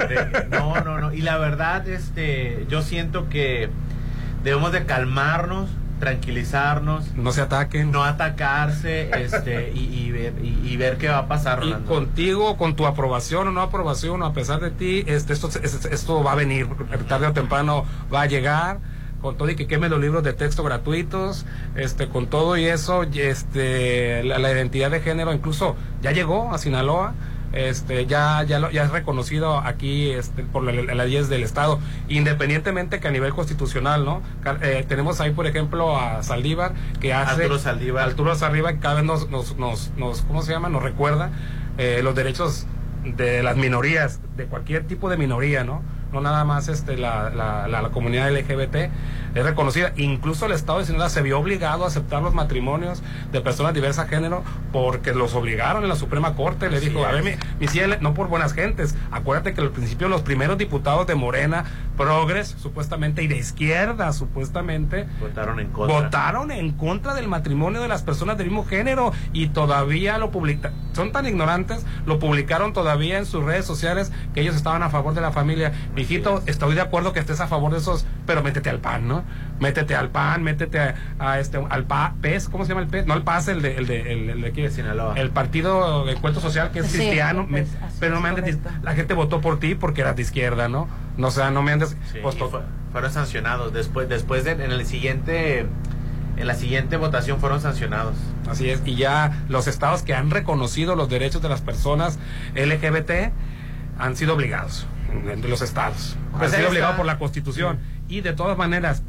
De- 0.09 0.47
no, 0.51 0.74
no, 0.81 0.98
no. 0.98 1.12
Y 1.12 1.23
la 1.23 1.39
verdad, 1.39 1.86
este, 1.89 2.66
yo 2.68 2.82
siento 2.82 3.28
que 3.28 3.68
debemos 4.43 4.73
de 4.73 4.85
calmarnos, 4.86 5.68
tranquilizarnos, 6.01 7.14
No 7.16 7.32
se 7.32 7.40
ataquen. 7.40 7.90
no 7.90 8.05
atacarse, 8.05 9.10
este, 9.23 9.73
y, 9.74 9.78
y 9.85 10.10
ver, 10.12 10.35
y, 10.43 10.68
y 10.68 10.77
ver 10.77 10.97
qué 10.98 11.09
va 11.09 11.18
a 11.18 11.28
pasar, 11.28 11.59
Y 11.62 11.66
Rolando. 11.66 11.89
contigo, 11.89 12.56
con 12.56 12.77
tu 12.77 12.86
aprobación 12.86 13.48
o 13.48 13.51
no 13.52 13.60
aprobación, 13.62 14.23
o 14.23 14.27
a 14.27 14.32
pesar 14.32 14.60
de 14.60 14.70
ti, 14.70 15.05
este, 15.06 15.32
esto, 15.32 15.48
es- 15.48 15.85
esto 15.86 16.23
va 16.23 16.32
a 16.32 16.35
venir, 16.35 16.68
tarde 17.09 17.27
o 17.28 17.32
temprano 17.32 17.85
va 18.12 18.23
a 18.23 18.27
llegar, 18.27 18.78
con 19.23 19.36
todo 19.36 19.48
y 19.51 19.56
que 19.56 19.66
quemen 19.66 19.90
los 19.90 20.01
libros 20.01 20.23
de 20.23 20.32
texto 20.35 20.62
gratuitos, 20.62 21.47
este, 21.74 22.09
con 22.09 22.27
todo 22.27 22.56
y 22.56 22.66
eso, 22.66 23.02
este, 23.05 24.23
la, 24.24 24.39
la 24.39 24.52
identidad 24.52 24.90
de 24.90 25.01
género 25.01 25.32
incluso 25.32 25.74
ya 26.02 26.12
llegó 26.12 26.52
a 26.52 26.59
Sinaloa, 26.59 27.14
este 27.56 28.06
ya 28.06 28.42
ya 28.42 28.58
lo, 28.58 28.70
ya 28.70 28.84
es 28.84 28.90
reconocido 28.90 29.58
aquí 29.58 30.10
este, 30.10 30.42
por 30.42 30.62
la, 30.62 30.72
la 30.72 31.04
leyes 31.04 31.28
del 31.28 31.42
estado 31.42 31.78
independientemente 32.08 33.00
que 33.00 33.08
a 33.08 33.10
nivel 33.10 33.32
constitucional 33.32 34.04
no 34.04 34.22
eh, 34.62 34.84
tenemos 34.88 35.20
ahí 35.20 35.30
por 35.30 35.46
ejemplo 35.46 35.98
a 35.98 36.22
Saldívar 36.22 36.74
que 37.00 37.14
hace 37.14 37.42
Arturo 37.42 37.58
Saldívar. 37.58 38.08
Arturo 38.08 38.34
Saldívar 38.34 38.78
cada 38.78 38.96
vez 38.96 39.04
nos 39.04 39.30
nos, 39.30 39.56
nos, 39.56 39.90
nos 39.96 40.22
cómo 40.22 40.42
se 40.42 40.52
llama 40.52 40.68
nos 40.68 40.82
recuerda 40.82 41.30
eh, 41.78 42.00
los 42.02 42.14
derechos 42.14 42.66
de 43.04 43.42
las 43.42 43.56
minorías 43.56 44.20
de 44.36 44.46
cualquier 44.46 44.86
tipo 44.86 45.08
de 45.08 45.16
minoría 45.16 45.64
no 45.64 45.82
no 46.16 46.30
nada 46.30 46.44
más 46.44 46.68
este 46.68 46.97
la, 46.97 47.30
la, 47.30 47.68
la, 47.68 47.82
la 47.82 47.88
comunidad 47.90 48.30
LGBT 48.30 48.76
es 49.34 49.44
reconocida 49.44 49.93
incluso 49.97 50.47
el 50.47 50.52
estado 50.52 50.78
de 50.78 50.86
Sinaloa 50.86 51.09
se 51.10 51.20
vio 51.22 51.38
obligado 51.38 51.84
a 51.84 51.88
aceptar 51.88 52.22
los 52.22 52.32
matrimonios 52.32 53.02
de 53.32 53.40
personas 53.40 53.74
de 53.74 53.80
diversa 53.80 54.06
género 54.06 54.43
porque 54.72 55.12
los 55.12 55.34
obligaron 55.34 55.82
en 55.82 55.88
la 55.88 55.97
Suprema 55.97 56.34
Corte 56.34 56.70
le 56.70 56.78
Así 56.78 56.88
dijo 56.88 57.05
a 57.05 57.12
ver 57.12 57.22
mi, 57.22 57.32
mi 57.60 57.68
cielo, 57.68 57.97
no 58.01 58.14
por 58.14 58.28
buenas 58.28 58.55
gentes 58.55 58.94
acuérdate 59.10 59.52
que 59.55 59.60
al 59.60 59.70
principio 59.70 60.09
los 60.09 60.22
primeros 60.22 60.56
diputados 60.59 61.06
de 61.06 61.14
Morena 61.14 61.64
Progres 61.97 62.55
supuestamente 62.59 63.22
y 63.22 63.26
de 63.26 63.36
izquierda 63.36 64.12
supuestamente 64.12 65.06
Votaron 65.20 65.60
en 65.60 65.68
contra. 65.70 66.01
votaron 66.01 66.51
en 66.51 66.72
contra 66.72 67.14
del 67.14 67.28
matrimonio 67.28 67.80
de 67.80 67.88
las 67.88 68.02
personas 68.02 68.36
del 68.38 68.47
mismo 68.48 68.64
género 68.66 69.12
y 69.32 69.48
todavía 69.48 70.18
lo 70.18 70.30
publicaron. 70.30 70.76
Son 70.93 71.12
tan 71.12 71.26
ignorantes, 71.26 71.84
lo 72.06 72.18
publicaron 72.18 72.72
todavía 72.72 73.18
en 73.18 73.26
sus 73.26 73.44
redes 73.44 73.64
sociales 73.64 74.12
que 74.34 74.40
ellos 74.40 74.56
estaban 74.56 74.82
a 74.82 74.90
favor 74.90 75.14
de 75.14 75.20
la 75.20 75.30
familia. 75.32 75.72
Mijito, 76.08 76.40
estoy 76.46 76.76
de 76.76 76.80
acuerdo 76.80 77.12
que 77.12 77.18
estés 77.18 77.40
a 77.40 77.48
favor 77.48 77.72
de 77.72 77.78
esos, 77.78 78.06
pero 78.26 78.40
métete 78.42 78.70
al 78.70 78.78
pan, 78.78 79.08
¿no? 79.08 79.24
Métete 79.58 79.96
al 79.96 80.08
pan, 80.10 80.40
métete 80.44 80.78
a, 80.78 80.94
a 81.18 81.40
este, 81.40 81.58
al 81.68 81.82
pa, 81.84 82.14
PES, 82.20 82.48
¿cómo 82.48 82.64
se 82.64 82.68
llama 82.68 82.82
el 82.82 82.86
PES? 82.86 83.06
No 83.06 83.14
el 83.14 83.22
PAS, 83.22 83.48
el 83.48 83.60
de, 83.60 83.76
el 83.76 83.86
de, 83.88 84.12
el, 84.12 84.30
el 84.30 84.40
de 84.42 84.48
aquí, 84.48 84.68
Sinaloa. 84.70 85.14
El 85.18 85.30
Partido 85.30 86.04
de 86.04 86.12
Encuentro 86.12 86.40
Social 86.40 86.70
que 86.70 86.78
es 86.78 86.86
Sí, 86.86 86.98
cristiano. 86.98 87.44
me- 87.48 87.66
pero 87.98 88.14
no 88.14 88.20
me 88.20 88.28
andes, 88.28 88.56
correcto. 88.56 88.70
la 88.84 88.94
gente 88.94 89.14
votó 89.14 89.40
por 89.40 89.58
ti 89.58 89.74
porque 89.74 90.02
eras 90.02 90.14
de 90.14 90.22
izquierda, 90.22 90.68
¿no? 90.68 90.86
No, 91.16 91.26
o 91.26 91.30
sea, 91.32 91.50
no 91.50 91.62
me 91.62 91.72
andes. 91.72 91.96
Sí, 92.12 92.20
pues, 92.22 92.36
fue- 92.36 92.60
fueron 92.92 93.12
sancionados 93.12 93.72
después 93.72 94.08
después 94.08 94.44
de 94.44 94.52
en 94.52 94.60
el 94.60 94.86
siguiente 94.86 95.66
en 96.36 96.46
la 96.46 96.54
siguiente 96.54 96.96
votación 96.98 97.40
fueron 97.40 97.60
sancionados 97.62 98.14
Así 98.48 98.68
es, 98.70 98.80
y 98.84 98.94
ya 98.94 99.44
los 99.48 99.66
estados 99.66 100.02
que 100.02 100.14
han 100.14 100.30
reconocido 100.30 100.94
los 100.94 101.08
derechos 101.08 101.42
de 101.42 101.48
las 101.48 101.62
personas 101.62 102.18
LGBT 102.54 103.32
han 103.98 104.16
sido 104.16 104.34
obligados, 104.34 104.86
de 105.24 105.48
los 105.48 105.62
estados. 105.62 106.16
Pues 106.38 106.52
sido 106.52 106.68
obligados 106.68 106.93
está. 106.94 106.97
por 106.97 107.06
la 107.06 107.18
Constitución. 107.18 107.78
Y 108.09 108.20
de 108.20 108.32
todas 108.32 108.56
maneras, 108.59 109.02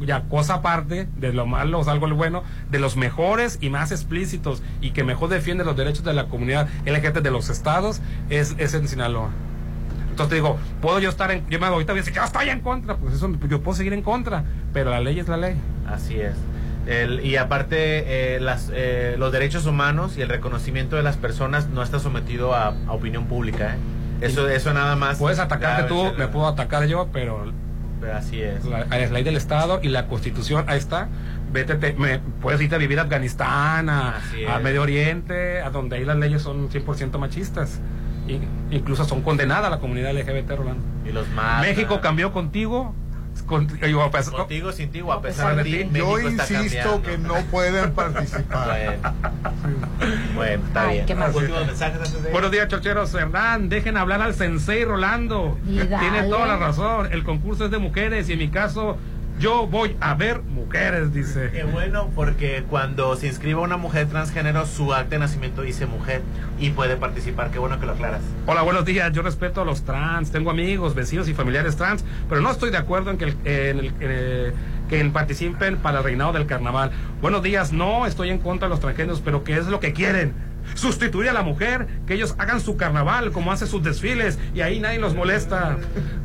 ya 0.00 0.22
cosa 0.28 0.54
aparte 0.54 1.08
de 1.16 1.32
lo 1.32 1.46
malo 1.46 1.80
o 1.80 1.88
algo 1.90 2.08
bueno, 2.14 2.42
de 2.70 2.78
los 2.78 2.96
mejores 2.96 3.58
y 3.60 3.70
más 3.70 3.92
explícitos 3.92 4.62
y 4.80 4.90
que 4.90 5.04
mejor 5.04 5.28
defiende 5.30 5.64
los 5.64 5.76
derechos 5.76 6.04
de 6.04 6.12
la 6.14 6.26
comunidad 6.26 6.68
LGBT 6.86 7.18
de 7.18 7.30
los 7.30 7.48
estados, 7.50 8.00
es, 8.30 8.54
es 8.58 8.74
en 8.74 8.88
Sinaloa. 8.88 9.30
Entonces 10.10 10.28
te 10.30 10.34
digo, 10.36 10.58
puedo 10.80 11.00
yo 11.00 11.10
estar 11.10 11.30
en, 11.32 11.44
yo 11.48 11.58
me 11.58 11.66
ahorita 11.66 11.92
voy 11.92 11.98
a 11.98 12.02
decir, 12.02 12.14
yo 12.14 12.22
estoy 12.22 12.48
en 12.48 12.60
contra, 12.60 12.96
pues 12.96 13.14
eso, 13.14 13.30
yo 13.48 13.62
puedo 13.62 13.76
seguir 13.76 13.92
en 13.92 14.02
contra, 14.02 14.44
pero 14.72 14.90
la 14.90 15.00
ley 15.00 15.18
es 15.18 15.26
la 15.28 15.36
ley. 15.36 15.56
así 15.88 16.14
es 16.20 16.34
El- 16.86 17.24
y 17.26 17.36
aparte 17.36 18.36
eh, 18.36 18.40
las, 18.40 18.70
eh, 18.72 19.16
los 19.18 19.32
derechos 19.32 19.66
humanos 19.66 20.16
y 20.16 20.22
el 20.22 20.28
reconocimiento 20.28 20.94
de 20.96 21.02
las 21.02 21.16
personas 21.16 21.68
no 21.68 21.82
está 21.82 21.98
sometido 21.98 22.54
a, 22.54 22.68
a 22.86 22.92
opinión 22.92 23.24
pública 23.26 23.74
¿eh? 23.74 23.78
Eso 24.26 24.48
eso 24.48 24.72
nada 24.74 24.96
más 24.96 25.18
Puedes 25.18 25.38
atacarte 25.38 25.84
tú, 25.84 26.06
es- 26.06 26.18
me 26.18 26.28
puedo 26.28 26.46
atacar 26.48 26.86
yo, 26.86 27.08
pero 27.12 27.52
así 28.14 28.40
es 28.42 28.64
la, 28.64 28.84
la 28.84 28.96
ley 29.06 29.22
del 29.24 29.36
Estado 29.36 29.80
y 29.82 29.88
la 29.88 30.06
Constitución, 30.08 30.64
ahí 30.68 30.78
está. 30.78 31.08
Vete, 31.52 31.76
te- 31.76 31.92
me, 31.94 32.18
puedes 32.18 32.60
irte 32.60 32.74
a 32.74 32.78
vivir 32.78 32.98
a 32.98 33.02
Afganistán, 33.02 33.88
a, 33.88 34.18
es. 34.36 34.62
Medio 34.62 34.82
Oriente, 34.82 35.60
a 35.62 35.70
donde 35.70 35.96
ahí 35.96 36.04
las 36.04 36.16
leyes 36.16 36.42
son 36.42 36.68
100% 36.68 37.18
machistas. 37.18 37.80
Y, 38.26 38.40
incluso 38.74 39.04
son 39.04 39.22
condenadas 39.22 39.70
la 39.70 39.78
comunidad 39.78 40.12
LGBT, 40.12 40.50
Rolando. 40.56 40.82
y 41.06 41.12
los 41.12 41.28
más 41.30 41.60
México 41.62 42.00
cambió 42.00 42.32
contigo. 42.32 42.94
Con- 43.42 43.66
digo, 43.66 44.02
a 44.02 44.10
pesar- 44.10 44.32
contigo 44.34 44.72
sin 44.72 44.90
ti 44.90 45.00
o 45.00 45.12
a 45.12 45.20
pesar 45.20 45.56
de 45.56 45.64
ti 45.64 45.88
Yo 45.92 46.18
insisto 46.20 47.02
que 47.02 47.18
no 47.18 47.34
pueden 47.50 47.92
participar. 47.92 48.98
bueno, 50.34 50.64
está 50.66 50.88
Ay, 50.88 50.94
bien 51.04 51.06
qué 51.06 51.14
Buenos 52.32 52.50
días, 52.50 52.68
chocheros. 52.68 53.14
Hernán, 53.14 53.68
dejen 53.68 53.96
hablar 53.96 54.22
al 54.22 54.34
sensei 54.34 54.84
Rolando. 54.84 55.58
Tiene 55.64 56.24
toda 56.28 56.46
la 56.46 56.56
razón. 56.56 57.08
El 57.12 57.24
concurso 57.24 57.66
es 57.66 57.70
de 57.70 57.78
mujeres 57.78 58.28
y 58.28 58.32
en 58.34 58.38
mi 58.38 58.48
caso, 58.48 58.96
yo 59.38 59.66
voy 59.66 59.96
a 60.00 60.14
ver 60.14 60.42
mujeres, 60.42 61.12
dice. 61.12 61.50
Qué 61.52 61.64
bueno, 61.64 62.10
porque 62.14 62.64
cuando 62.70 63.14
se 63.16 63.26
inscribe 63.26 63.60
una 63.60 63.76
mujer 63.76 64.06
transgénero, 64.06 64.64
su 64.66 64.94
acta 64.94 65.10
de 65.10 65.18
nacimiento 65.18 65.62
dice 65.62 65.86
mujer 65.86 66.22
y 66.58 66.70
puede 66.70 66.96
participar. 66.96 67.50
Qué 67.50 67.58
bueno 67.58 67.78
que 67.80 67.86
lo 67.86 67.92
aclaras. 67.92 68.22
Hola, 68.46 68.62
buenos 68.62 68.84
días. 68.84 69.12
Yo 69.12 69.22
respeto 69.22 69.60
a 69.62 69.64
los 69.64 69.82
trans. 69.84 70.30
Tengo 70.30 70.50
amigos, 70.50 70.94
vecinos 70.94 71.28
y 71.28 71.34
familiares 71.34 71.76
trans, 71.76 72.04
pero 72.28 72.40
no 72.40 72.50
estoy 72.50 72.70
de 72.70 72.78
acuerdo 72.78 73.10
en 73.10 73.18
que, 73.18 73.24
el- 73.24 73.36
en 73.44 73.78
el- 73.78 73.92
eh, 74.00 74.52
que 74.88 75.00
en 75.00 75.12
participen 75.12 75.76
para 75.78 75.98
el 75.98 76.04
reinado 76.04 76.32
del 76.32 76.46
carnaval. 76.46 76.90
Buenos 77.20 77.42
días. 77.42 77.72
No 77.72 78.06
estoy 78.06 78.30
en 78.30 78.38
contra 78.38 78.68
de 78.68 78.70
los 78.70 78.80
transgéneros, 78.80 79.20
pero 79.24 79.42
¿qué 79.44 79.54
es 79.56 79.66
lo 79.66 79.80
que 79.80 79.92
quieren? 79.92 80.32
Sustituir 80.74 81.28
a 81.28 81.32
la 81.32 81.42
mujer, 81.42 81.86
que 82.06 82.14
ellos 82.14 82.34
hagan 82.38 82.60
su 82.60 82.76
carnaval, 82.76 83.30
como 83.32 83.52
hace 83.52 83.66
sus 83.66 83.82
desfiles, 83.82 84.38
y 84.54 84.60
ahí 84.62 84.80
nadie 84.80 84.98
los 84.98 85.14
molesta. 85.14 85.76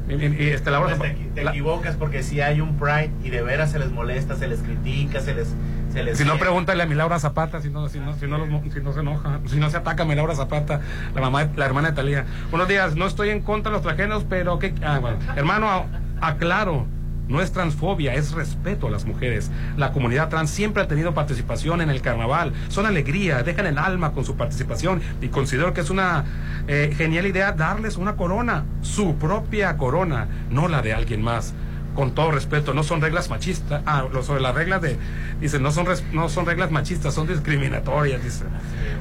Y, 0.08 0.14
y- 0.14 0.36
y, 0.40 0.48
este, 0.50 0.72
la, 0.72 0.82
Pues 0.82 1.00
te, 1.00 1.16
equi- 1.16 1.34
te 1.34 1.44
la- 1.44 1.52
equivocas 1.52 1.96
porque 1.98 2.24
si 2.24 2.42
hay 2.42 2.62
un 2.62 2.78
Pride 2.78 3.12
y 3.24 3.30
de 3.30 3.42
veras 3.42 3.72
se 3.72 3.80
les 3.80 3.92
molesta, 3.92 4.36
se 4.36 4.48
les 4.48 4.62
critica, 4.62 5.20
se 5.22 5.34
les... 5.34 5.54
Se 5.94 6.04
les 6.04 6.18
Si 6.20 6.24
no, 6.24 6.38
pregúntale 6.38 6.84
a 6.84 6.86
mi 6.86 6.94
Laura 6.94 7.18
Zapata, 7.20 7.62
si 7.62 7.70
no, 7.72 7.90
si 7.90 8.00
no, 8.00 8.14
si 8.16 8.28
no, 8.28 8.38
los- 8.38 8.74
si 8.74 8.80
no 8.80 8.94
se 8.94 9.00
enoja, 9.00 9.40
si 9.48 9.58
no 9.58 9.70
se 9.72 9.78
ataca 9.78 10.04
a 10.04 10.06
mi 10.06 10.14
Laura 10.16 10.36
Zapata, 10.36 10.82
la 11.16 11.22
mamá, 11.22 11.46
de- 11.46 11.58
la 11.58 11.66
hermana 11.66 11.90
de 11.90 11.96
Talía. 11.96 12.26
Buenos 12.52 12.68
días, 12.68 12.96
no 12.96 13.08
estoy 13.08 13.30
en 13.30 13.42
contra 13.42 13.72
de 13.72 13.78
los 13.78 13.84
trajenos, 13.84 14.24
pero 14.30 14.60
que, 14.60 14.74
ah, 14.84 15.00
bueno, 15.00 15.18
hermano, 15.36 15.86
aclaro, 16.22 16.86
no 17.30 17.42
es 17.42 17.54
transfobia, 17.54 18.16
es 18.16 18.34
respeto 18.34 18.88
a 18.88 18.92
las 18.92 19.06
mujeres. 19.06 19.50
La 19.78 19.94
comunidad 19.94 20.28
trans 20.28 20.50
siempre 20.50 20.84
ha 20.84 20.88
tenido 20.88 21.14
participación 21.14 21.80
en 21.80 21.90
el 21.90 22.02
carnaval, 22.02 22.52
son 22.68 22.86
alegría, 22.86 23.44
dejan 23.44 23.68
el 23.68 23.78
alma 23.78 24.12
con 24.12 24.26
su 24.26 24.36
participación 24.36 25.02
y 25.22 25.30
considero 25.30 25.74
que 25.74 25.82
es 25.82 25.90
una 25.90 26.26
eh, 26.68 26.94
genial 26.98 27.26
idea 27.26 27.54
darles 27.54 27.96
una 27.96 28.18
corona, 28.18 28.66
su 28.82 29.16
propia 29.16 29.78
corona, 29.78 30.28
no 30.50 30.68
la 30.68 30.82
de 30.82 30.94
alguien 30.94 31.22
más 31.22 31.54
con 31.96 32.16
todo 32.16 32.32
respeto, 32.32 32.74
no 32.74 32.84
son 32.84 33.02
reglas 33.02 33.30
machistas. 33.30 33.82
Ah, 33.86 34.06
lo 34.12 34.24
sobre 34.24 34.42
las 34.42 34.56
reglas 34.56 34.82
de. 34.82 34.98
Dice, 35.42 35.60
no 35.60 35.72
son, 35.72 35.86
res- 35.86 36.04
no 36.14 36.30
son 36.30 36.46
reglas 36.46 36.72
machistas, 36.72 37.14
son 37.14 37.28
discriminatorias. 37.28 38.24
Dice. 38.24 38.46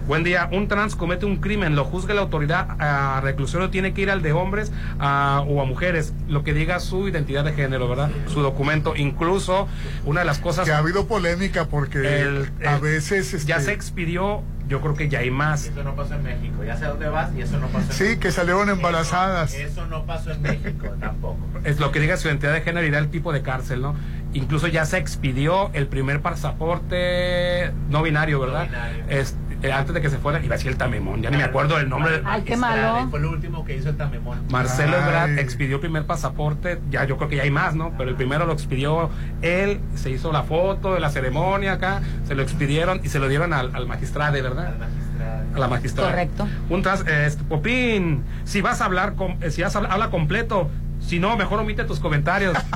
Buen 0.06 0.24
día, 0.24 0.48
un 0.52 0.68
trans 0.68 0.96
comete 0.96 1.26
un 1.26 1.36
crimen, 1.36 1.76
lo 1.76 1.84
juzga 1.84 2.14
la 2.14 2.22
autoridad 2.22 2.68
a 2.80 3.20
reclusorio, 3.20 3.70
tiene 3.70 3.92
que 3.92 4.02
ir 4.02 4.10
al 4.10 4.22
de 4.22 4.32
hombres 4.32 4.72
a- 4.98 5.44
o 5.46 5.60
a 5.60 5.64
mujeres, 5.64 6.12
lo 6.28 6.44
que 6.44 6.54
diga 6.54 6.80
su 6.80 7.08
identidad 7.08 7.44
de 7.44 7.52
género, 7.52 7.88
¿verdad? 7.88 8.10
Su 8.26 8.40
documento. 8.40 8.94
Incluso, 8.96 9.68
una 10.04 10.20
de 10.20 10.26
las 10.26 10.38
cosas. 10.38 10.64
Que 10.64 10.72
ha 10.72 10.78
habido 10.78 11.06
polémica 11.06 11.66
porque 11.66 11.98
El- 12.22 12.50
a 12.66 12.78
veces 12.78 13.44
Ya 13.46 13.56
este, 13.56 13.66
se 13.66 13.72
expidió, 13.72 14.42
yo 14.68 14.80
creo 14.80 14.94
que 14.94 15.08
ya 15.08 15.20
hay 15.20 15.30
más. 15.30 15.64
Eso 15.66 15.82
no 15.82 15.94
pasó 15.96 16.14
en 16.14 16.22
México. 16.24 16.62
Ya 16.64 16.76
sé 16.76 16.84
dónde 16.84 17.08
vas 17.08 17.30
y 17.34 17.40
eso 17.42 17.58
no 17.58 17.66
pasó 17.68 17.86
en 17.86 17.92
Sí, 17.92 18.04
México. 18.04 18.20
que 18.20 18.32
salieron 18.32 18.68
embarazadas. 18.68 19.54
Eso, 19.54 19.66
eso 19.66 19.86
no 19.86 20.04
pasó 20.04 20.30
en 20.32 20.42
México 20.42 20.88
tampoco. 21.00 21.38
es 21.64 21.80
lo 21.80 21.90
que 21.92 22.00
diga 22.00 22.16
su 22.16 22.28
identidad 22.28 22.52
de 22.52 22.60
género 22.60 22.86
y 22.86 22.90
da 22.90 22.98
el 22.98 23.08
tipo 23.08 23.32
de 23.32 23.42
cárcel, 23.42 23.80
¿no? 23.82 23.94
Incluso 24.34 24.66
ya 24.68 24.84
se 24.84 24.98
expidió 24.98 25.70
el 25.72 25.86
primer 25.86 26.20
pasaporte 26.20 27.72
no 27.88 28.02
binario, 28.02 28.40
¿verdad? 28.40 28.66
binario. 28.66 29.04
Es- 29.08 29.36
eh, 29.62 29.72
antes 29.72 29.92
de 29.94 30.00
que 30.00 30.08
se 30.10 30.18
fuera, 30.18 30.38
iba 30.42 30.54
a 30.54 30.56
decir 30.58 30.70
el 30.70 30.76
tamemón, 30.78 31.20
ya 31.22 31.30
ni 31.30 31.36
me 31.36 31.42
acuerdo 31.44 31.76
del 31.78 31.88
nombre. 31.88 32.22
Ay, 32.24 32.42
qué 32.42 32.56
malo. 32.56 33.08
Fue 33.10 33.20
lo 33.20 33.30
último 33.30 33.64
que 33.64 33.76
hizo 33.76 33.88
el 33.90 33.96
Tamemón. 33.96 34.40
Marcelo. 34.50 34.96
Ebrard 34.96 35.38
expidió 35.38 35.76
el 35.76 35.80
primer 35.80 36.04
pasaporte, 36.06 36.80
ya 36.90 37.04
yo 37.04 37.16
creo 37.16 37.28
que 37.28 37.36
ya 37.36 37.42
hay 37.42 37.50
más, 37.50 37.74
¿no? 37.74 37.92
Pero 37.98 38.10
el 38.10 38.16
primero 38.16 38.46
lo 38.46 38.52
expidió 38.52 39.10
él, 39.42 39.80
se 39.94 40.10
hizo 40.10 40.32
la 40.32 40.42
foto 40.44 40.94
de 40.94 41.00
la 41.00 41.10
ceremonia 41.10 41.72
acá, 41.74 42.00
se 42.26 42.34
lo 42.34 42.42
expidieron 42.42 43.00
y 43.02 43.08
se 43.08 43.18
lo 43.18 43.28
dieron 43.28 43.52
al, 43.52 43.74
al 43.74 43.86
magistrado, 43.86 44.32
¿verdad? 44.34 44.66
Al 44.66 44.78
magistrado. 44.78 45.44
A 45.54 45.58
la 45.58 45.68
magistrada. 45.68 46.10
Correcto. 46.10 46.48
Un 46.70 46.82
trans, 46.82 47.04
eh, 47.06 47.24
este, 47.26 47.42
Popín, 47.44 48.22
si 48.44 48.60
vas 48.60 48.80
a 48.80 48.84
hablar, 48.84 49.14
com- 49.14 49.36
eh, 49.40 49.50
si 49.50 49.62
vas 49.62 49.74
a 49.74 49.78
hablar, 49.78 49.92
habla 49.92 50.10
completo. 50.10 50.70
Si 51.08 51.18
no, 51.18 51.36
mejor 51.38 51.58
omite 51.60 51.84
tus 51.84 51.98
comentarios. 51.98 52.56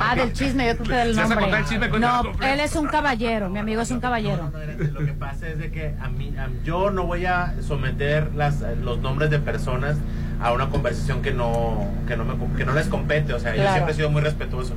Ah, 0.00 0.14
del 0.14 0.32
chisme, 0.32 0.64
yo 0.68 0.76
creo 0.76 0.86
que 0.88 0.94
del 0.94 1.14
¿Se 1.14 1.20
vas 1.20 1.30
a 1.32 1.34
nombre. 1.34 1.58
el 1.58 1.64
chisme 1.66 1.88
con 1.88 2.00
No, 2.00 2.22
él 2.40 2.60
es 2.60 2.76
un 2.76 2.86
caballero, 2.86 3.50
mi 3.50 3.58
amigo 3.58 3.82
es 3.82 3.90
un 3.90 3.98
caballero. 3.98 4.44
No, 4.44 4.50
no, 4.52 4.58
era- 4.60 4.74
lo 4.74 5.04
que 5.04 5.12
pasa 5.12 5.48
es 5.48 5.58
de 5.58 5.72
que 5.72 5.92
a 6.00 6.08
mí, 6.08 6.32
a- 6.38 6.48
yo 6.64 6.90
no 6.92 7.02
voy 7.04 7.26
a 7.26 7.54
someter 7.66 8.32
las, 8.36 8.60
los 8.80 9.00
nombres 9.00 9.28
de 9.30 9.40
personas 9.40 9.96
a 10.40 10.52
una 10.52 10.68
conversación 10.68 11.20
que 11.20 11.32
no, 11.32 11.84
que 12.06 12.16
no, 12.16 12.24
me, 12.24 12.56
que 12.56 12.64
no 12.64 12.74
les 12.74 12.86
compete. 12.86 13.32
O 13.34 13.40
sea, 13.40 13.56
yo 13.56 13.68
siempre 13.72 13.92
he 13.92 13.96
sido 13.96 14.08
muy 14.08 14.22
respetuoso. 14.22 14.74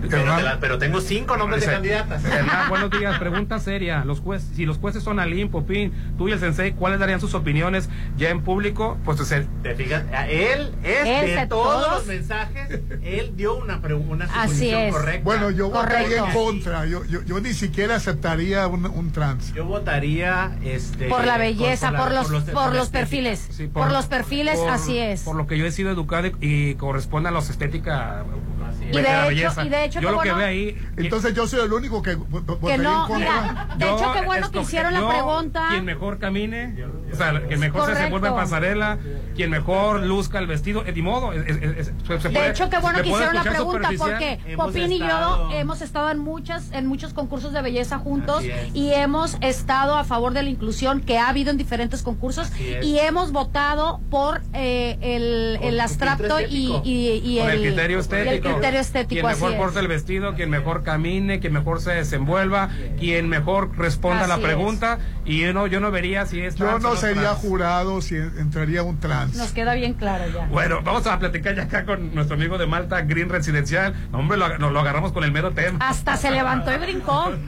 Pero, 0.00 0.36
te 0.36 0.42
la- 0.42 0.58
pero 0.60 0.78
tengo 0.78 1.00
cinco 1.00 1.36
nombres 1.36 1.60
de 1.66 1.72
candidatas. 1.72 2.24
Hernán, 2.24 2.68
buenos 2.68 2.90
días. 2.90 3.18
Pregunta 3.18 3.58
seria. 3.58 4.04
Los 4.04 4.20
jueces, 4.20 4.48
si 4.54 4.64
los 4.66 4.78
jueces 4.78 5.02
son 5.02 5.18
Alim, 5.18 5.48
Popín, 5.50 5.92
tú 6.16 6.28
y 6.28 6.32
el 6.32 6.38
sensei, 6.38 6.72
¿cuáles 6.72 6.98
darían 7.00 7.20
sus 7.20 7.34
opiniones 7.34 7.88
ya 8.16 8.30
en 8.30 8.42
público? 8.42 8.96
Pues 9.04 9.20
es 9.20 9.32
el. 9.32 9.46
Te 9.62 9.74
fijas, 9.74 10.04
a 10.12 10.28
él 10.28 10.72
es 10.84 11.06
Es 11.30 11.40
de 11.40 11.46
todos, 11.46 11.82
todos. 11.84 11.96
los 11.98 12.06
mensajes, 12.06 12.80
él 13.02 13.32
dio 13.36 13.56
una, 13.56 13.76
una 13.76 14.24
Así 14.26 14.52
suposición 14.70 14.80
es. 14.82 14.92
correcta. 14.94 15.24
Bueno, 15.24 15.50
yo 15.50 15.70
votaría 15.70 16.18
en 16.26 16.32
contra. 16.32 16.86
Yo, 16.86 17.04
yo, 17.04 17.22
yo 17.22 17.40
ni 17.40 17.52
siquiera 17.52 17.96
aceptaría 17.96 18.66
un, 18.66 18.86
un 18.86 19.10
trans. 19.12 19.52
Yo 19.54 19.64
votaría 19.64 20.52
este 20.64 21.08
Por 21.08 21.24
la 21.24 21.38
belleza, 21.38 21.90
la- 21.90 21.98
por 21.98 22.12
los, 22.12 22.28
por 22.44 22.74
los 22.74 22.88
perfiles. 22.88 23.46
Sí, 23.50 23.66
por, 23.66 23.90
los 23.92 24.06
perfiles, 24.06 24.58
por- 24.58 24.70
así 24.70 24.98
es. 24.98 25.22
Por 25.22 25.36
lo 25.36 25.46
que 25.46 25.58
yo 25.58 25.66
he 25.66 25.72
sido 25.72 25.90
educado 25.90 26.26
y, 26.28 26.34
y 26.40 26.74
corresponde 26.76 27.28
a 27.28 27.32
los 27.32 27.50
estética. 27.50 28.24
Y 28.80 28.92
de 28.92 29.00
hecho- 29.00 29.62
y 29.64 29.68
de 29.68 29.84
hecho, 29.84 30.00
yo 30.00 30.08
qué 30.08 30.14
lo 30.16 30.20
que 30.22 30.28
bueno- 30.30 30.36
veo 30.38 30.46
ahí. 30.46 30.78
Entonces 30.96 31.34
yo 31.34 31.46
soy 31.46 31.60
el 31.60 31.72
único 31.72 32.02
que 32.02 32.16
Que 32.66 32.78
no, 32.78 33.08
mira, 33.08 33.68
de 33.76 33.84
hecho, 33.86 34.12
qué 34.12 34.20
bueno 34.24 34.50
que 34.50 34.60
hicieron 34.60 34.92
la 34.94 35.08
pregunta. 35.08 35.66
Quien 35.70 35.84
mejor 35.84 36.18
camine, 36.18 36.84
o 37.12 37.16
sea, 37.16 37.40
quien 37.46 37.60
mejor 37.60 37.86
se 37.86 37.92
desenvuelva 37.94 38.28
en 38.28 38.34
pasarela, 38.34 38.98
quien 39.34 39.50
mejor 39.50 40.00
luzca 40.02 40.38
el 40.38 40.46
vestido, 40.46 40.84
eh, 40.86 40.92
ni 40.92 41.02
modo. 41.02 41.32
es- 41.32 41.46
es- 41.46 41.62
es- 41.78 41.92
se- 42.06 42.20
se 42.20 42.28
De 42.28 42.48
hecho, 42.50 42.68
qué 42.70 42.78
bueno 42.78 43.02
que 43.02 43.08
hicieron 43.08 43.34
la 43.34 43.42
pregunta 43.42 43.88
porque 43.98 44.38
Popín 44.56 44.92
y 44.92 44.98
yo 44.98 45.50
hemos 45.52 45.80
estado 45.82 46.10
en 46.10 46.18
muchas 46.18 46.70
en 46.72 46.86
muchos 46.86 47.12
concursos 47.14 47.52
de 47.52 47.62
belleza 47.62 47.98
juntos 47.98 48.44
y 48.74 48.90
hemos 48.92 49.36
estado 49.40 49.96
a 49.96 50.04
favor 50.04 50.32
de 50.32 50.42
la 50.42 50.48
inclusión 50.50 51.00
que 51.00 51.18
ha 51.18 51.28
habido 51.28 51.50
en 51.50 51.56
diferentes 51.56 52.02
concursos 52.02 52.50
y 52.82 52.98
hemos 52.98 53.32
votado 53.32 54.00
por 54.10 54.42
eh, 54.54 54.98
el, 55.00 55.58
el 55.62 55.80
filtro 55.88 56.40
y, 56.40 57.38
el, 57.38 57.50
el 57.50 57.60
criterio 57.60 57.98
estético. 58.00 58.57
Criterio 58.58 58.80
estético, 58.80 59.08
Quien 59.20 59.26
mejor 59.26 59.48
así 59.48 59.54
es. 59.54 59.60
porte 59.60 59.80
el 59.80 59.88
vestido, 59.88 60.34
quien 60.34 60.50
mejor 60.50 60.82
camine, 60.82 61.40
quien 61.40 61.52
mejor 61.52 61.80
se 61.80 61.90
desenvuelva, 61.92 62.68
quien 62.98 63.28
mejor 63.28 63.76
responda 63.76 64.24
a 64.24 64.28
la 64.28 64.38
pregunta. 64.38 64.98
Y 65.24 65.40
yo 65.40 65.52
no, 65.52 65.66
yo 65.66 65.80
no 65.80 65.90
vería 65.90 66.24
si 66.26 66.40
es 66.40 66.54
Yo 66.54 66.64
trans 66.66 66.84
o 66.84 66.88
no 66.90 66.96
sería 66.96 67.22
trans. 67.22 67.38
jurado 67.38 68.00
si 68.00 68.16
entraría 68.16 68.82
un 68.82 68.98
trans. 68.98 69.36
Nos 69.36 69.52
queda 69.52 69.74
bien 69.74 69.92
claro 69.94 70.24
ya. 70.32 70.46
Bueno, 70.46 70.80
vamos 70.82 71.06
a 71.06 71.18
platicar 71.18 71.54
ya 71.54 71.64
acá 71.64 71.84
con 71.84 72.14
nuestro 72.14 72.36
amigo 72.36 72.56
de 72.58 72.66
Malta, 72.66 73.02
Green 73.02 73.28
Residencial. 73.28 73.94
Hombre, 74.12 74.38
lo, 74.38 74.56
nos 74.58 74.72
lo 74.72 74.80
agarramos 74.80 75.12
con 75.12 75.24
el 75.24 75.32
mero 75.32 75.52
tema. 75.52 75.78
Hasta 75.86 76.16
se 76.16 76.30
levantó 76.30 76.72
y 76.72 76.78
brincó. 76.78 77.30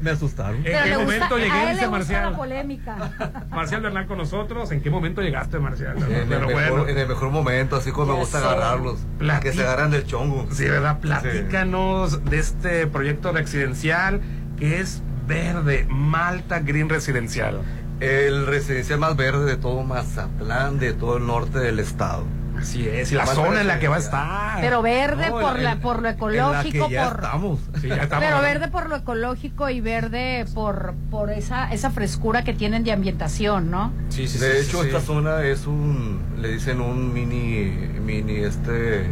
Me 0.00 0.10
asustaron. 0.10 0.56
¿En 0.58 0.62
Pero 0.64 0.82
qué 0.84 0.90
gusta- 0.90 1.04
momento 1.04 1.34
a 1.34 1.38
llegué? 1.38 1.70
Dice 1.70 1.82
la 1.82 1.90
Marcial. 1.90 2.36
polémica. 2.36 3.10
Marcial 3.50 3.80
Bernal 3.80 4.06
con 4.06 4.18
nosotros. 4.18 4.70
¿En 4.72 4.80
qué 4.80 4.90
momento 4.90 5.20
llegaste, 5.22 5.58
Marcial? 5.58 5.96
En 5.98 6.12
el, 6.12 6.26
mejor, 6.26 6.52
bueno. 6.52 6.88
en 6.88 6.98
el 6.98 7.08
mejor 7.08 7.30
momento, 7.30 7.76
así 7.76 7.90
como 7.90 8.12
me 8.14 8.18
gusta 8.20 8.38
agarrarlos. 8.38 8.98
Plati- 9.18 9.40
Que 9.40 9.52
se 9.52 9.62
agarran 9.78 9.90
del 9.92 10.06
chongo. 10.06 10.46
Sí, 10.52 10.64
¿verdad? 10.64 10.98
Platícanos 11.00 12.24
de 12.24 12.38
este 12.38 12.86
proyecto 12.86 13.32
residencial 13.32 14.20
que 14.58 14.80
es 14.80 15.02
verde, 15.26 15.86
Malta 15.88 16.60
Green 16.60 16.88
Residencial. 16.88 17.60
El 18.00 18.46
residencial 18.46 18.98
más 19.00 19.16
verde 19.16 19.44
de 19.44 19.56
todo 19.56 19.82
Mazatlán, 19.82 20.78
de 20.78 20.92
todo 20.92 21.18
el 21.18 21.26
norte 21.26 21.58
del 21.58 21.78
estado. 21.80 22.24
Así 22.56 22.88
es, 22.88 23.12
y 23.12 23.14
la 23.14 23.24
zona 23.26 23.60
en 23.60 23.68
la 23.68 23.78
que 23.78 23.86
va 23.86 23.96
a 23.96 23.98
estar. 24.00 24.60
Pero 24.60 24.82
verde 24.82 25.28
No, 25.30 25.38
por 25.38 25.56
en- 25.58 25.62
la 25.64 25.76
por 25.76 25.92
lo 25.96 25.98
en 25.98 26.02
la 26.02 26.10
ecológico, 26.10 26.88
que 26.88 26.92
ya 26.94 27.08
por 27.08 27.16
estamos. 27.24 27.60
Sí, 27.80 27.86
ya 27.88 27.96
estamos, 28.02 28.24
Pero 28.24 28.40
verde 28.42 28.68
por 28.68 28.88
lo 28.88 28.96
ecológico 28.96 29.68
y 29.70 29.80
verde 29.80 30.44
por 30.54 30.94
por 31.08 31.30
esa 31.30 31.72
esa 31.72 31.90
frescura 31.90 32.42
que 32.42 32.54
tienen 32.54 32.82
de 32.82 32.90
ambientación, 32.90 33.70
¿no? 33.70 33.92
Sí, 34.08 34.26
sí, 34.26 34.38
de 34.38 34.60
sí, 34.62 34.66
hecho, 34.68 34.80
sí, 34.82 34.88
esta 34.88 34.98
sí. 35.00 35.06
zona 35.06 35.42
es 35.44 35.68
un, 35.68 36.20
le 36.40 36.48
dicen 36.48 36.80
un 36.80 37.12
mini, 37.12 37.70
mini 38.04 38.38
este... 38.38 39.06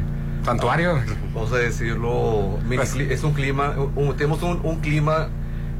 Santuario. 0.46 0.98
Vamos 1.34 1.52
a 1.52 1.56
decirlo, 1.56 2.58
Pues- 2.68 2.94
es 2.96 3.22
un 3.24 3.32
clima, 3.32 3.74
un- 3.96 4.16
tenemos 4.16 4.42
un, 4.42 4.60
un 4.62 4.76
clima 4.80 5.28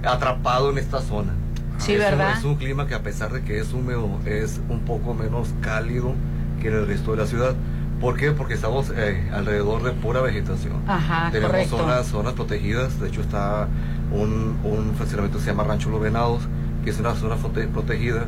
atrapado 0.05 0.71
en 0.71 0.79
esta 0.79 1.01
zona. 1.01 1.33
Sí, 1.79 1.93
es 1.93 1.99
¿verdad? 1.99 2.33
Un, 2.33 2.39
es 2.39 2.45
un 2.45 2.55
clima 2.57 2.87
que 2.87 2.95
a 2.95 3.03
pesar 3.03 3.33
de 3.33 3.43
que 3.43 3.59
es 3.61 3.73
húmedo, 3.73 4.09
es 4.25 4.61
un 4.69 4.81
poco 4.81 5.15
menos 5.15 5.49
cálido 5.61 6.13
que 6.61 6.69
en 6.69 6.75
el 6.75 6.87
resto 6.87 7.13
de 7.13 7.19
la 7.19 7.27
ciudad. 7.27 7.55
¿Por 8.01 8.17
qué? 8.17 8.33
Porque 8.33 8.55
estamos 8.55 8.93
eh, 8.95 9.31
alrededor 9.33 9.83
de 9.83 9.93
pura 9.93 10.21
vegetación. 10.21 10.83
Ajá, 10.87 11.31
Tenemos 11.31 11.53
correcto. 11.53 11.79
zonas, 11.79 12.07
zonas 12.07 12.33
protegidas, 12.35 13.01
de 13.01 13.09
hecho 13.09 13.21
está 13.23 13.69
un, 14.13 14.57
un 14.65 14.95
fraccionamiento 14.97 15.39
que 15.39 15.45
se 15.45 15.51
llama 15.51 15.65
Rancho 15.65 15.91
Los 15.91 16.01
Venados, 16.03 16.43
que 16.85 16.91
es 16.91 16.99
una 16.99 17.15
zona 17.15 17.37
prote- 17.37 17.69
protegida, 17.69 18.25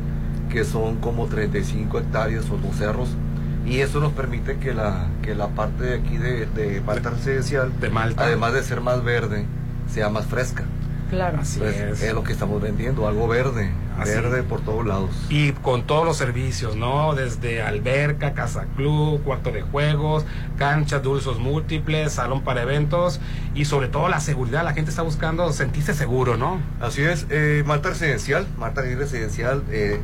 que 0.49 0.63
son 0.63 0.95
como 0.97 1.27
35 1.27 1.99
hectáreas 1.99 2.45
o 2.49 2.57
dos 2.57 2.75
cerros, 2.77 3.09
y 3.69 3.79
eso 3.81 3.99
nos 3.99 4.11
permite 4.13 4.57
que 4.57 4.73
la, 4.73 5.07
que 5.21 5.35
la 5.35 5.47
parte 5.49 5.83
de 5.83 5.95
aquí 5.99 6.17
de, 6.17 6.45
de 6.47 6.81
Malta 6.81 7.11
Residencial, 7.11 7.71
De 7.79 7.89
Malta. 7.89 8.23
además 8.25 8.53
de 8.53 8.63
ser 8.63 8.81
más 8.81 9.03
verde, 9.03 9.45
sea 9.91 10.09
más 10.09 10.25
fresca. 10.25 10.63
Claro. 11.09 11.39
Así 11.41 11.59
Entonces, 11.59 12.01
es. 12.01 12.03
es 12.03 12.13
lo 12.13 12.23
que 12.23 12.31
estamos 12.33 12.61
vendiendo, 12.61 13.07
algo 13.07 13.27
verde, 13.27 13.71
Así. 13.97 14.11
verde 14.11 14.43
por 14.43 14.61
todos 14.61 14.85
lados. 14.85 15.09
Y 15.29 15.53
con 15.53 15.81
todos 15.87 16.05
los 16.05 16.17
servicios, 16.17 16.75
¿no? 16.75 17.15
Desde 17.15 17.63
alberca, 17.63 18.33
casa 18.33 18.67
club, 18.75 19.23
cuarto 19.23 19.51
de 19.51 19.63
juegos, 19.63 20.23
cancha, 20.59 20.99
dulces 20.99 21.37
múltiples, 21.39 22.11
salón 22.13 22.43
para 22.43 22.61
eventos 22.61 23.19
y 23.55 23.65
sobre 23.65 23.87
todo 23.87 24.07
la 24.07 24.19
seguridad. 24.19 24.63
La 24.63 24.73
gente 24.73 24.91
está 24.91 25.01
buscando 25.01 25.51
sentirse 25.51 25.95
seguro, 25.95 26.37
¿no? 26.37 26.59
Así 26.79 27.01
es, 27.01 27.25
eh, 27.31 27.63
Malta 27.65 27.89
Residencial, 27.89 28.45
Malta 28.59 28.83
Green 28.83 28.99
Residencial, 28.99 29.63
eh, 29.71 29.99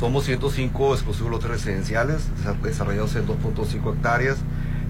somos 0.00 0.24
105 0.24 0.94
exclusivos 0.94 1.30
lotes 1.30 1.50
residenciales 1.50 2.22
desa- 2.42 2.58
desarrollados 2.62 3.14
en 3.16 3.26
2.5 3.26 3.94
hectáreas. 3.94 4.38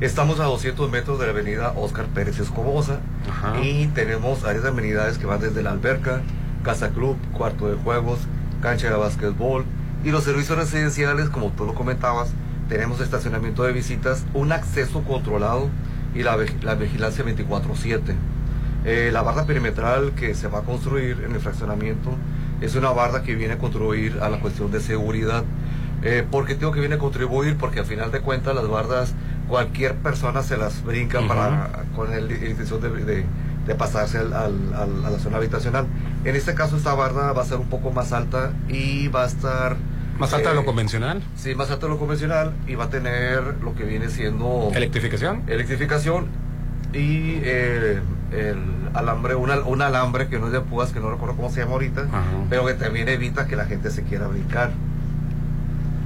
Estamos 0.01 0.39
a 0.41 0.45
200 0.45 0.91
metros 0.91 1.19
de 1.19 1.27
la 1.27 1.33
avenida 1.33 1.73
Oscar 1.77 2.07
Pérez 2.07 2.39
Escobosa 2.39 3.01
Ajá. 3.29 3.61
y 3.61 3.89
tenemos 3.89 4.45
áreas 4.45 4.63
de 4.63 4.69
amenidades 4.71 5.19
que 5.19 5.27
van 5.27 5.41
desde 5.41 5.63
la 5.63 5.73
alberca, 5.73 6.23
casa 6.63 6.91
club, 6.91 7.17
cuarto 7.33 7.69
de 7.69 7.75
juegos, 7.75 8.21
cancha 8.63 8.89
de 8.89 8.97
básquetbol 8.97 9.65
y 10.05 10.11
los 10.11 10.25
servicios 10.25 10.57
residenciales, 10.57 11.29
como 11.29 11.51
tú 11.51 11.67
lo 11.67 11.75
comentabas, 11.75 12.31
tenemos 12.69 13.01
estacionamiento 13.01 13.65
de 13.65 13.73
visitas, 13.73 14.25
un 14.33 14.53
acceso 14.53 15.03
controlado 15.03 15.69
y 16.15 16.23
la, 16.23 16.37
vig- 16.39 16.63
la 16.63 16.77
vigilancia 16.77 17.25
24/7. 17.25 18.15
Eh, 18.87 19.11
la 19.13 19.21
barda 19.23 19.45
perimetral 19.45 20.13
que 20.13 20.35
se 20.35 20.49
va 20.49 20.61
a 20.61 20.63
construir 20.63 21.23
en 21.27 21.35
el 21.35 21.41
fraccionamiento 21.41 22.13
es 22.61 22.75
una 22.75 22.91
barda 22.91 23.23
que 23.23 23.35
viene 23.35 23.55
a 23.55 23.59
contribuir 23.59 24.19
a 24.23 24.29
la 24.29 24.41
cuestión 24.41 24.71
de 24.71 24.81
seguridad. 24.81 25.45
Eh, 26.03 26.25
¿Por 26.31 26.47
qué 26.47 26.55
tengo 26.55 26.73
que 26.73 26.81
viene 26.81 26.95
a 26.95 26.99
contribuir? 26.99 27.57
Porque 27.57 27.81
al 27.81 27.87
final 27.87 28.11
de 28.11 28.21
cuentas 28.21 28.55
las 28.55 28.67
bardas 28.69 29.15
cualquier 29.49 29.95
persona 29.97 30.43
se 30.43 30.57
las 30.57 30.83
brinca 30.85 31.21
para 31.27 31.85
con 31.95 32.13
el- 32.13 32.29
la 32.29 32.35
intención 32.49 32.81
de, 32.81 32.91
de- 33.05 33.25
de 33.67 33.75
pasarse 33.75 34.17
al- 34.19 34.33
al- 34.33 34.73
al- 34.75 35.05
a 35.05 35.11
la 35.11 35.19
zona 35.19 35.37
habitacional. 35.37 35.87
En 36.25 36.35
este 36.37 36.55
caso 36.55 36.77
esta 36.77 36.95
barda 36.95 37.33
va 37.33 37.43
a 37.43 37.45
ser 37.45 37.59
un 37.59 37.69
poco 37.69 37.91
más 37.91 38.13
alta 38.13 38.53
y 38.69 39.09
va 39.09 39.25
a 39.25 39.27
estar... 39.27 39.77
Más 40.19 40.33
alta 40.33 40.51
de 40.51 40.55
lo 40.55 40.63
eh, 40.63 40.65
convencional. 40.67 41.23
Sí, 41.37 41.55
más 41.55 41.71
alta 41.71 41.87
de 41.87 41.93
lo 41.93 41.99
convencional 41.99 42.53
y 42.67 42.75
va 42.75 42.85
a 42.85 42.91
tener 42.91 43.43
lo 43.63 43.75
que 43.75 43.85
viene 43.85 44.09
siendo 44.09 44.71
Electrificación. 44.75 45.43
electrificación 45.47 46.27
y 46.95 47.41
eh, 47.43 48.01
el 48.33 48.59
alambre, 48.95 49.35
una- 49.35 49.61
un 49.61 49.83
alambre 49.83 50.29
que 50.29 50.39
no 50.39 50.47
es 50.47 50.53
de 50.53 50.61
púas, 50.61 50.93
que 50.93 51.01
no 51.01 51.11
recuerdo 51.11 51.37
cómo 51.37 51.51
se 51.51 51.61
llama 51.61 51.73
ahorita, 51.73 52.03
Ajá. 52.03 52.23
pero 52.49 52.65
que 52.67 52.75
también 52.75 53.09
evita 53.09 53.47
que 53.47 53.57
la 53.57 53.67
gente 53.67 53.91
se 53.91 54.03
quiera 54.05 54.27
brincar. 54.27 54.71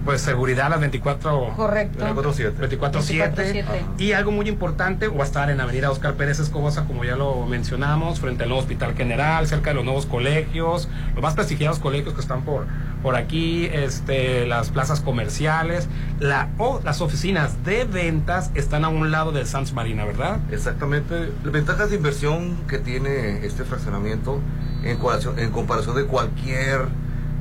Pues 0.04 0.20
seguridad 0.20 0.66
a 0.66 0.70
las 0.70 0.80
24 0.80 1.54
Correcto. 1.56 2.04
24/7. 2.04 2.52
24-7. 2.68 3.34
24/7. 3.34 3.64
Y 3.98 4.12
algo 4.12 4.32
muy 4.32 4.48
importante, 4.48 5.08
va 5.08 5.22
a 5.22 5.26
estar 5.26 5.50
en 5.50 5.60
Avenida 5.60 5.90
Oscar 5.90 6.14
Pérez 6.14 6.40
Escobosa, 6.40 6.84
como 6.84 7.04
ya 7.04 7.16
lo 7.16 7.46
mencionamos, 7.46 8.20
frente 8.20 8.42
al 8.42 8.50
nuevo 8.50 8.62
Hospital 8.62 8.94
General, 8.94 9.46
cerca 9.46 9.70
de 9.70 9.76
los 9.76 9.84
nuevos 9.84 10.06
colegios, 10.06 10.88
los 11.14 11.22
más 11.22 11.34
prestigiados 11.34 11.78
colegios 11.78 12.14
que 12.14 12.20
están 12.20 12.42
por, 12.42 12.66
por 13.02 13.16
aquí, 13.16 13.66
este, 13.72 14.46
las 14.46 14.70
plazas 14.70 15.00
comerciales, 15.00 15.88
la, 16.20 16.50
o 16.58 16.80
las 16.84 17.00
oficinas 17.00 17.64
de 17.64 17.84
ventas 17.84 18.50
están 18.54 18.84
a 18.84 18.88
un 18.88 19.10
lado 19.10 19.32
del 19.32 19.46
Sans 19.46 19.72
Marina, 19.72 20.04
¿verdad? 20.04 20.38
Exactamente. 20.50 21.30
Las 21.42 21.52
ventajas 21.52 21.90
de 21.90 21.96
inversión 21.96 22.56
que 22.68 22.78
tiene 22.78 23.44
este 23.46 23.64
fraccionamiento 23.64 24.40
en 24.82 24.96
comparación, 24.98 25.38
en 25.38 25.50
comparación 25.50 25.96
de 25.96 26.04
cualquier 26.04 26.88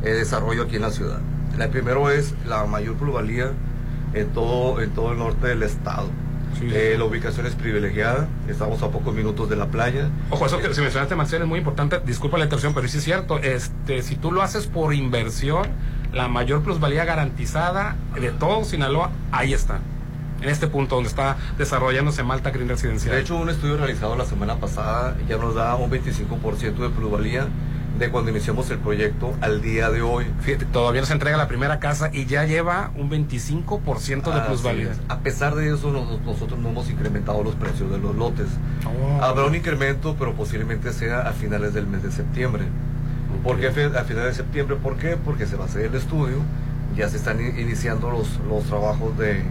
eh, 0.04 0.12
desarrollo 0.12 0.64
aquí 0.64 0.78
en 0.78 0.82
la 0.84 0.92
ciudad. 0.92 1.20
La 1.58 1.68
primero 1.70 2.10
es 2.10 2.34
la 2.48 2.66
mayor 2.66 2.96
pluralía 2.96 3.52
en 4.14 4.28
todo, 4.30 4.82
en 4.82 4.90
todo 4.92 5.12
el 5.12 5.20
norte 5.20 5.48
del 5.48 5.64
estado. 5.64 6.08
Sí. 6.60 6.68
Eh, 6.72 6.96
la 6.98 7.06
ubicación 7.06 7.46
es 7.46 7.56
privilegiada, 7.56 8.28
estamos 8.48 8.82
a 8.84 8.90
pocos 8.90 9.14
minutos 9.14 9.50
de 9.50 9.56
la 9.56 9.68
playa. 9.68 10.10
Ojo, 10.30 10.46
eso 10.46 10.60
que 10.60 10.74
si 10.74 10.82
mencionaste, 10.82 11.16
Marcel, 11.16 11.42
es 11.42 11.48
muy 11.48 11.60
importante. 11.60 12.00
Disculpa 12.06 12.38
la 12.38 12.46
interrupción, 12.46 12.74
pero 12.74 12.88
sí 12.88 12.98
es 12.98 13.04
cierto. 13.04 13.40
Este, 13.40 14.02
si 14.02 14.16
tú 14.16 14.32
lo 14.32 14.42
haces 14.42 14.68
por 14.68 14.94
inversión, 14.94 15.68
la 16.12 16.28
mayor 16.28 16.62
plusvalía 16.64 17.06
garantizada 17.06 17.96
de 18.20 18.32
todo 18.32 18.64
Sinaloa, 18.64 19.12
ahí 19.32 19.54
está. 19.54 19.80
En 20.42 20.50
este 20.50 20.68
punto 20.68 20.96
donde 20.96 21.10
está 21.10 21.38
desarrollándose 21.58 22.22
Malta 22.22 22.52
Green 22.52 22.68
Residencial. 22.68 23.16
De 23.16 23.22
hecho, 23.22 23.38
un 23.38 23.50
estudio 23.50 23.78
realizado 23.78 24.16
la 24.16 24.26
semana 24.26 24.58
pasada 24.58 25.16
ya 25.28 25.38
nos 25.38 25.56
da 25.56 25.76
un 25.76 25.90
25% 25.90 26.76
de 26.76 26.90
plusvalía 26.90 27.48
de 28.00 28.10
cuando 28.10 28.32
iniciamos 28.32 28.70
el 28.72 28.80
proyecto 28.80 29.34
al 29.42 29.62
día 29.62 29.90
de 29.92 30.02
hoy. 30.02 30.26
Fíjate, 30.42 30.66
todavía 30.66 31.02
no 31.02 31.08
se 31.08 31.14
entrega 31.14 31.38
la 31.38 31.48
primera 31.48 31.80
casa 31.80 32.10
y 32.12 32.26
ya 32.26 32.44
lleva 32.46 32.92
un 32.96 33.10
25% 33.10 34.34
de 34.34 34.42
plusvalía. 34.42 34.90
A 35.10 35.20
pesar 35.20 35.54
de 35.56 35.74
eso, 35.74 35.92
nos- 35.92 36.20
nosotros 36.22 36.60
no 36.60 36.70
hemos 36.70 36.90
incrementado 36.90 37.44
los 37.44 37.56
precios 37.56 37.92
de 37.92 38.00
los 38.00 38.16
lotes. 38.16 38.48
Oh. 38.86 39.22
Habrá 39.24 39.46
un 39.46 39.56
incremento, 39.56 40.16
pero 40.18 40.34
posiblemente 40.34 40.92
sea 40.92 41.22
a 41.22 41.34
finales 41.34 41.74
del 41.74 41.86
mes 41.88 42.02
de 42.04 42.12
septiembre. 42.12 42.64
¿Por 43.44 43.60
qué 43.60 43.68
a 43.68 43.72
finales 43.72 44.06
de 44.06 44.34
septiembre? 44.34 44.76
¿Por 44.82 44.98
qué? 44.98 45.18
Porque 45.18 45.46
se 45.46 45.56
va 45.56 45.66
a 45.66 45.68
hacer 45.68 45.86
el 45.86 45.96
estudio, 45.96 46.38
ya 46.96 47.10
se 47.10 47.18
están 47.18 47.40
iniciando 47.42 48.10
los, 48.10 48.40
los 48.50 48.64
trabajos 48.64 49.18
de, 49.18 49.42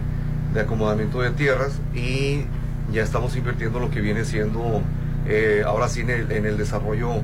de 0.53 0.59
acomodamiento 0.61 1.21
de 1.21 1.31
tierras 1.31 1.79
y 1.93 2.45
ya 2.91 3.03
estamos 3.03 3.35
invirtiendo 3.35 3.79
lo 3.79 3.89
que 3.89 4.01
viene 4.01 4.25
siendo 4.25 4.81
eh, 5.27 5.63
ahora 5.65 5.87
sí 5.89 6.01
en 6.01 6.09
el, 6.09 6.31
en 6.31 6.45
el 6.45 6.57
desarrollo 6.57 7.21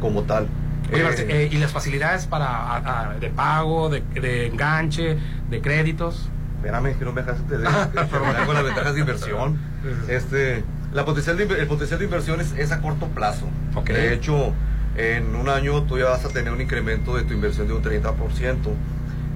como 0.00 0.22
tal. 0.22 0.48
Oye, 0.92 1.00
Eh, 1.00 1.04
Marce, 1.04 1.26
eh, 1.28 1.48
y 1.50 1.56
las 1.56 1.72
facilidades 1.72 2.26
para 2.26 2.46
a- 2.46 3.10
a- 3.10 3.14
de 3.14 3.30
pago, 3.30 3.88
de, 3.88 4.00
de 4.20 4.46
enganche, 4.48 5.16
de 5.50 5.60
créditos. 5.60 6.28
Espérame, 6.56 6.94
que 6.98 7.04
no 7.04 7.12
me 7.12 7.22
dejaste 7.22 7.58
de, 7.58 7.64
terminar 8.10 8.46
con 8.46 8.54
las 8.54 8.64
ventajas 8.64 8.94
de 8.94 9.00
inversión. 9.00 9.58
Este, 10.08 10.64
la 10.94 11.04
potencial 11.04 11.36
de 11.36 11.44
el 11.44 11.66
potencial 11.66 11.98
de 11.98 12.04
inversión 12.06 12.40
es, 12.40 12.52
es 12.52 12.72
a 12.72 12.80
corto 12.80 13.06
plazo. 13.08 13.46
Ok. 13.74 13.88
De 13.90 14.14
hecho, 14.14 14.52
en 14.96 15.34
un 15.36 15.48
año 15.50 15.82
tú 15.82 15.98
ya 15.98 16.06
vas 16.06 16.24
a 16.24 16.28
tener 16.30 16.52
un 16.52 16.60
incremento 16.62 17.16
de 17.16 17.24
tu 17.24 17.34
inversión 17.34 17.66
de 17.66 17.74
un 17.74 17.82
30%. 17.82 18.56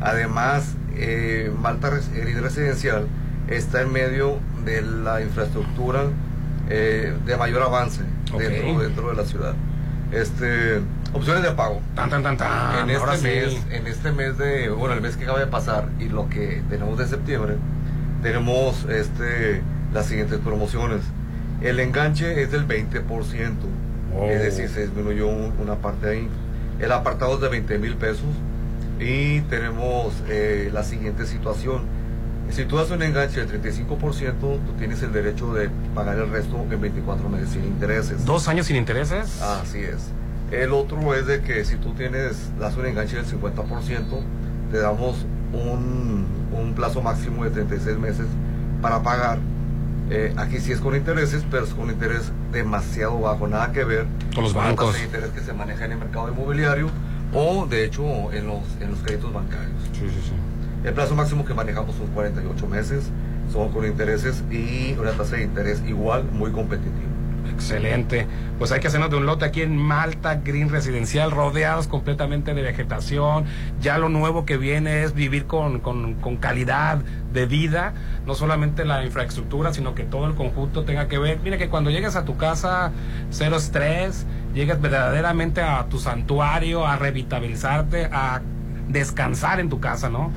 Además, 0.00 0.74
eh, 0.96 1.52
Malta 1.60 1.90
Grid 1.90 2.38
Residencial 2.40 3.06
está 3.48 3.82
en 3.82 3.92
medio 3.92 4.38
de 4.64 4.82
la 4.82 5.20
infraestructura 5.20 6.04
eh, 6.70 7.14
de 7.26 7.36
mayor 7.36 7.62
avance 7.62 8.02
dentro, 8.38 8.80
dentro 8.80 9.08
de 9.10 9.14
la 9.16 9.24
ciudad. 9.24 9.54
Este, 10.12 10.80
opciones 11.12 11.42
de 11.42 11.50
pago. 11.52 11.80
Tan, 11.94 12.08
tan, 12.10 12.22
tan, 12.22 12.36
tan. 12.36 12.88
En 12.88 12.96
Ahora 12.96 13.14
este, 13.14 13.50
sí. 13.50 13.56
mes, 13.56 13.66
en 13.80 13.86
este 13.86 14.12
mes 14.12 14.38
de, 14.38 14.70
bueno, 14.70 14.94
el 14.94 15.00
mes 15.00 15.16
que 15.16 15.24
acaba 15.24 15.38
de 15.40 15.46
pasar 15.46 15.88
y 15.98 16.08
lo 16.08 16.28
que 16.28 16.62
tenemos 16.70 16.98
de 16.98 17.06
septiembre, 17.06 17.56
tenemos 18.22 18.84
este, 18.88 19.62
las 19.92 20.06
siguientes 20.06 20.38
promociones. 20.38 21.02
El 21.60 21.80
enganche 21.80 22.42
es 22.42 22.52
del 22.52 22.66
20%, 22.66 23.02
es 24.30 24.42
decir, 24.42 24.68
se 24.68 24.82
disminuyó 24.82 25.26
un- 25.28 25.52
una 25.60 25.74
parte 25.76 26.08
ahí. 26.08 26.28
El 26.80 26.92
apartado 26.92 27.34
es 27.34 27.40
de 27.40 27.48
20 27.48 27.78
mil 27.78 27.94
pesos 27.96 28.24
y 29.00 29.40
tenemos 29.42 30.14
eh, 30.28 30.70
la 30.72 30.82
siguiente 30.84 31.26
situación. 31.26 31.82
Si 32.50 32.64
tú 32.64 32.78
haces 32.78 32.92
un 32.92 33.02
enganche 33.02 33.44
del 33.44 33.62
35%, 33.62 34.32
tú 34.40 34.58
tienes 34.78 35.02
el 35.02 35.12
derecho 35.12 35.52
de 35.52 35.70
pagar 35.94 36.18
el 36.18 36.30
resto 36.30 36.56
en 36.70 36.80
24 36.80 37.28
meses 37.28 37.50
sin 37.50 37.64
intereses. 37.64 38.24
¿Dos 38.24 38.48
años 38.48 38.66
sin 38.66 38.76
intereses? 38.76 39.40
Así 39.42 39.78
es. 39.80 40.10
El 40.50 40.72
otro 40.72 41.14
es 41.14 41.26
de 41.26 41.42
que 41.42 41.64
si 41.64 41.76
tú 41.76 41.92
tienes, 41.92 42.50
das 42.58 42.76
un 42.76 42.86
enganche 42.86 43.16
del 43.16 43.26
50%, 43.26 43.54
te 44.70 44.78
damos 44.78 45.26
un, 45.52 46.26
un 46.52 46.74
plazo 46.74 47.02
máximo 47.02 47.44
de 47.44 47.50
36 47.50 47.98
meses 47.98 48.26
para 48.80 49.02
pagar. 49.02 49.38
Eh, 50.10 50.32
aquí 50.38 50.58
sí 50.58 50.72
es 50.72 50.80
con 50.80 50.96
intereses, 50.96 51.44
pero 51.50 51.64
es 51.64 51.74
con 51.74 51.90
interés 51.90 52.32
demasiado 52.50 53.20
bajo, 53.20 53.46
nada 53.46 53.72
que 53.72 53.84
ver 53.84 54.06
Con 54.34 54.44
los 54.44 54.54
bancos. 54.54 54.94
de 54.94 55.04
interés 55.04 55.28
que 55.30 55.40
se 55.40 55.52
maneja 55.52 55.84
en 55.84 55.92
el 55.92 55.98
mercado 55.98 56.30
inmobiliario 56.30 56.88
o 57.34 57.66
de 57.66 57.84
hecho 57.84 58.32
en 58.32 58.46
los, 58.46 58.62
en 58.80 58.90
los 58.92 59.00
créditos 59.00 59.30
bancarios. 59.34 59.76
El 60.84 60.94
plazo 60.94 61.14
máximo 61.14 61.44
que 61.44 61.54
manejamos 61.54 61.96
son 61.96 62.06
48 62.08 62.66
meses, 62.66 63.10
son 63.52 63.70
con 63.72 63.84
intereses 63.84 64.42
y 64.50 64.94
una 64.98 65.10
tasa 65.12 65.36
de 65.36 65.44
interés 65.44 65.82
igual, 65.86 66.24
muy 66.32 66.50
competitiva. 66.52 66.94
Excelente. 67.52 68.26
Pues 68.58 68.70
hay 68.72 68.78
que 68.80 68.86
hacernos 68.86 69.10
de 69.10 69.16
un 69.16 69.26
lote 69.26 69.44
aquí 69.44 69.62
en 69.62 69.76
Malta 69.76 70.36
Green 70.36 70.68
Residencial, 70.68 71.30
rodeados 71.32 71.88
completamente 71.88 72.54
de 72.54 72.62
vegetación. 72.62 73.44
Ya 73.80 73.98
lo 73.98 74.08
nuevo 74.08 74.44
que 74.44 74.56
viene 74.58 75.02
es 75.02 75.14
vivir 75.14 75.46
con, 75.46 75.80
con- 75.80 76.14
calidad 76.36 76.98
de 77.32 77.46
vida, 77.46 77.94
no 78.26 78.34
solamente 78.34 78.84
la 78.84 79.04
infraestructura, 79.04 79.72
sino 79.72 79.94
que 79.94 80.04
todo 80.04 80.26
el 80.26 80.34
conjunto 80.34 80.84
tenga 80.84 81.08
que 81.08 81.18
ver. 81.18 81.40
Mira 81.42 81.58
que 81.58 81.68
cuando 81.68 81.90
llegues 81.90 82.14
a 82.16 82.24
tu 82.24 82.36
casa, 82.36 82.92
cero 83.30 83.56
estrés, 83.56 84.24
llegues 84.54 84.80
verdaderamente 84.80 85.60
a 85.60 85.86
tu 85.88 85.98
santuario, 85.98 86.86
a 86.86 86.96
revitalizarte, 86.96 88.04
a 88.12 88.40
descansar 88.88 89.60
en 89.60 89.68
tu 89.68 89.80
casa, 89.80 90.08
¿no? 90.08 90.32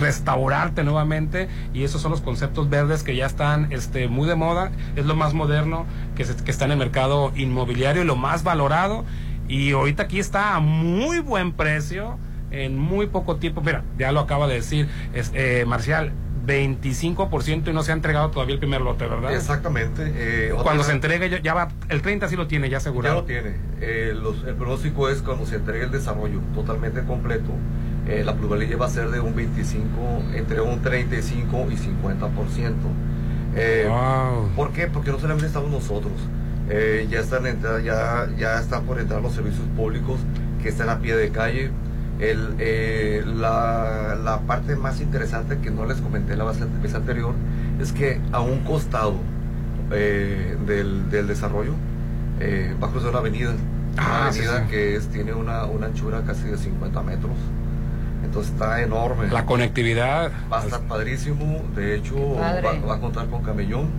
Restaurarte 0.00 0.84
nuevamente 0.84 1.48
y 1.72 1.84
esos 1.84 2.00
son 2.02 2.10
los 2.10 2.20
conceptos 2.20 2.68
verdes 2.68 3.02
que 3.02 3.14
ya 3.16 3.26
están 3.26 3.72
este, 3.72 4.08
muy 4.08 4.28
de 4.28 4.34
moda, 4.34 4.70
es 4.96 5.06
lo 5.06 5.14
más 5.14 5.34
moderno 5.34 5.86
que, 6.16 6.24
se- 6.24 6.36
que 6.42 6.50
está 6.50 6.64
en 6.64 6.72
el 6.72 6.78
mercado 6.78 7.32
inmobiliario 7.36 8.02
y 8.02 8.04
lo 8.04 8.16
más 8.16 8.42
valorado 8.42 9.04
y 9.48 9.72
ahorita 9.72 10.04
aquí 10.04 10.18
está 10.18 10.56
a 10.56 10.60
muy 10.60 11.20
buen 11.20 11.52
precio 11.52 12.18
en 12.50 12.78
muy 12.78 13.06
poco 13.06 13.36
tiempo, 13.36 13.60
mira, 13.62 13.82
ya 13.98 14.12
lo 14.12 14.20
acaba 14.20 14.46
de 14.46 14.54
decir 14.54 14.88
es, 15.14 15.30
eh, 15.34 15.64
Marcial, 15.66 16.12
25% 16.46 17.68
y 17.70 17.72
no 17.72 17.82
se 17.82 17.92
ha 17.92 17.94
entregado 17.94 18.30
todavía 18.30 18.54
el 18.54 18.58
primer 18.58 18.80
lote, 18.80 19.06
¿verdad? 19.06 19.34
Exactamente. 19.34 20.02
eh, 20.14 20.52
Cuando 20.62 20.82
se 20.82 20.92
entregue 20.92 21.30
ya, 21.30 21.40
ya 21.40 21.54
va, 21.54 21.68
el 21.88 22.02
30 22.02 22.28
sí 22.28 22.36
lo 22.36 22.46
tiene 22.48 22.66
ya 22.66 22.72
Ya 22.72 22.76
asegurado. 22.78 23.20
lo 23.20 23.24
tiene. 23.24 23.54
Eh, 23.80 24.12
los- 24.20 24.42
el 24.44 24.54
pronóstico 24.54 25.08
es 25.08 25.22
cuando 25.22 25.46
se 25.46 25.56
entregue 25.56 25.84
el 25.84 25.90
desarrollo 25.92 26.40
totalmente 26.54 27.02
completo, 27.04 27.50
eh, 28.08 28.22
la 28.24 28.34
plusvalía 28.34 28.76
va 28.76 28.86
a 28.86 28.90
ser 28.90 29.10
de 29.10 29.20
un 29.20 29.34
25, 29.34 29.90
entre 30.34 30.60
un 30.60 30.80
35 30.82 31.66
y 31.70 31.76
50%. 31.76 32.72
Eh, 33.54 33.86
Wow. 33.88 34.48
¿Por 34.56 34.72
qué? 34.72 34.86
Porque 34.88 35.10
no 35.10 35.18
solamente 35.18 35.46
estamos 35.46 35.70
nosotros. 35.70 36.12
Eh, 36.70 37.06
ya 37.10 37.20
están 37.20 37.44
ya, 37.84 38.28
ya 38.38 38.58
están 38.60 38.84
por 38.84 38.98
entrar 38.98 39.20
los 39.20 39.34
servicios 39.34 39.66
públicos 39.76 40.20
que 40.62 40.68
están 40.70 40.88
a 40.88 40.98
pie 41.00 41.16
de 41.16 41.30
calle. 41.30 41.70
El, 42.18 42.54
eh, 42.58 43.22
la, 43.26 44.16
la 44.22 44.40
parte 44.40 44.76
más 44.76 45.00
interesante 45.00 45.58
que 45.58 45.70
no 45.70 45.86
les 45.86 46.00
comenté 46.00 46.36
la 46.36 46.44
vez 46.44 46.94
anterior 46.94 47.34
es 47.80 47.92
que 47.92 48.20
a 48.30 48.40
un 48.40 48.60
costado 48.60 49.16
eh, 49.90 50.56
del, 50.66 51.10
del 51.10 51.26
desarrollo 51.26 51.72
va 52.82 52.88
a 52.88 52.90
cruzar 52.90 53.10
una 53.10 53.18
avenida, 53.20 53.50
una 53.50 53.58
Ah, 54.26 54.30
sí, 54.32 54.40
avenida 54.40 54.64
sí. 54.64 54.70
que 54.70 54.96
es, 54.96 55.08
tiene 55.08 55.32
una, 55.34 55.64
una 55.66 55.86
anchura 55.86 56.22
casi 56.26 56.44
de 56.48 56.56
50 56.58 57.02
metros. 57.02 57.32
Entonces 58.24 58.52
está 58.52 58.82
enorme. 58.82 59.28
La 59.28 59.44
conectividad. 59.44 60.30
Va 60.50 60.60
a 60.60 60.64
estar 60.64 60.80
padrísimo. 60.82 61.62
De 61.74 61.96
hecho, 61.96 62.36
va, 62.36 62.60
va 62.86 62.94
a 62.94 63.00
contar 63.00 63.26
con 63.28 63.42
camellón, 63.42 63.90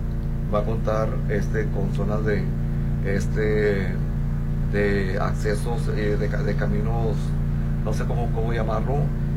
va 0.52 0.60
a 0.60 0.64
contar 0.64 1.08
este 1.28 1.66
con 1.68 1.94
zonas 1.94 2.24
de 2.24 2.42
este 3.04 3.92
de 4.72 5.18
accesos 5.20 5.88
eh, 5.96 6.16
de, 6.18 6.28
de 6.28 6.56
caminos, 6.56 7.16
no 7.84 7.92
sé 7.92 8.04
cómo, 8.06 8.28
cómo 8.32 8.52
llamarlo, 8.52 8.96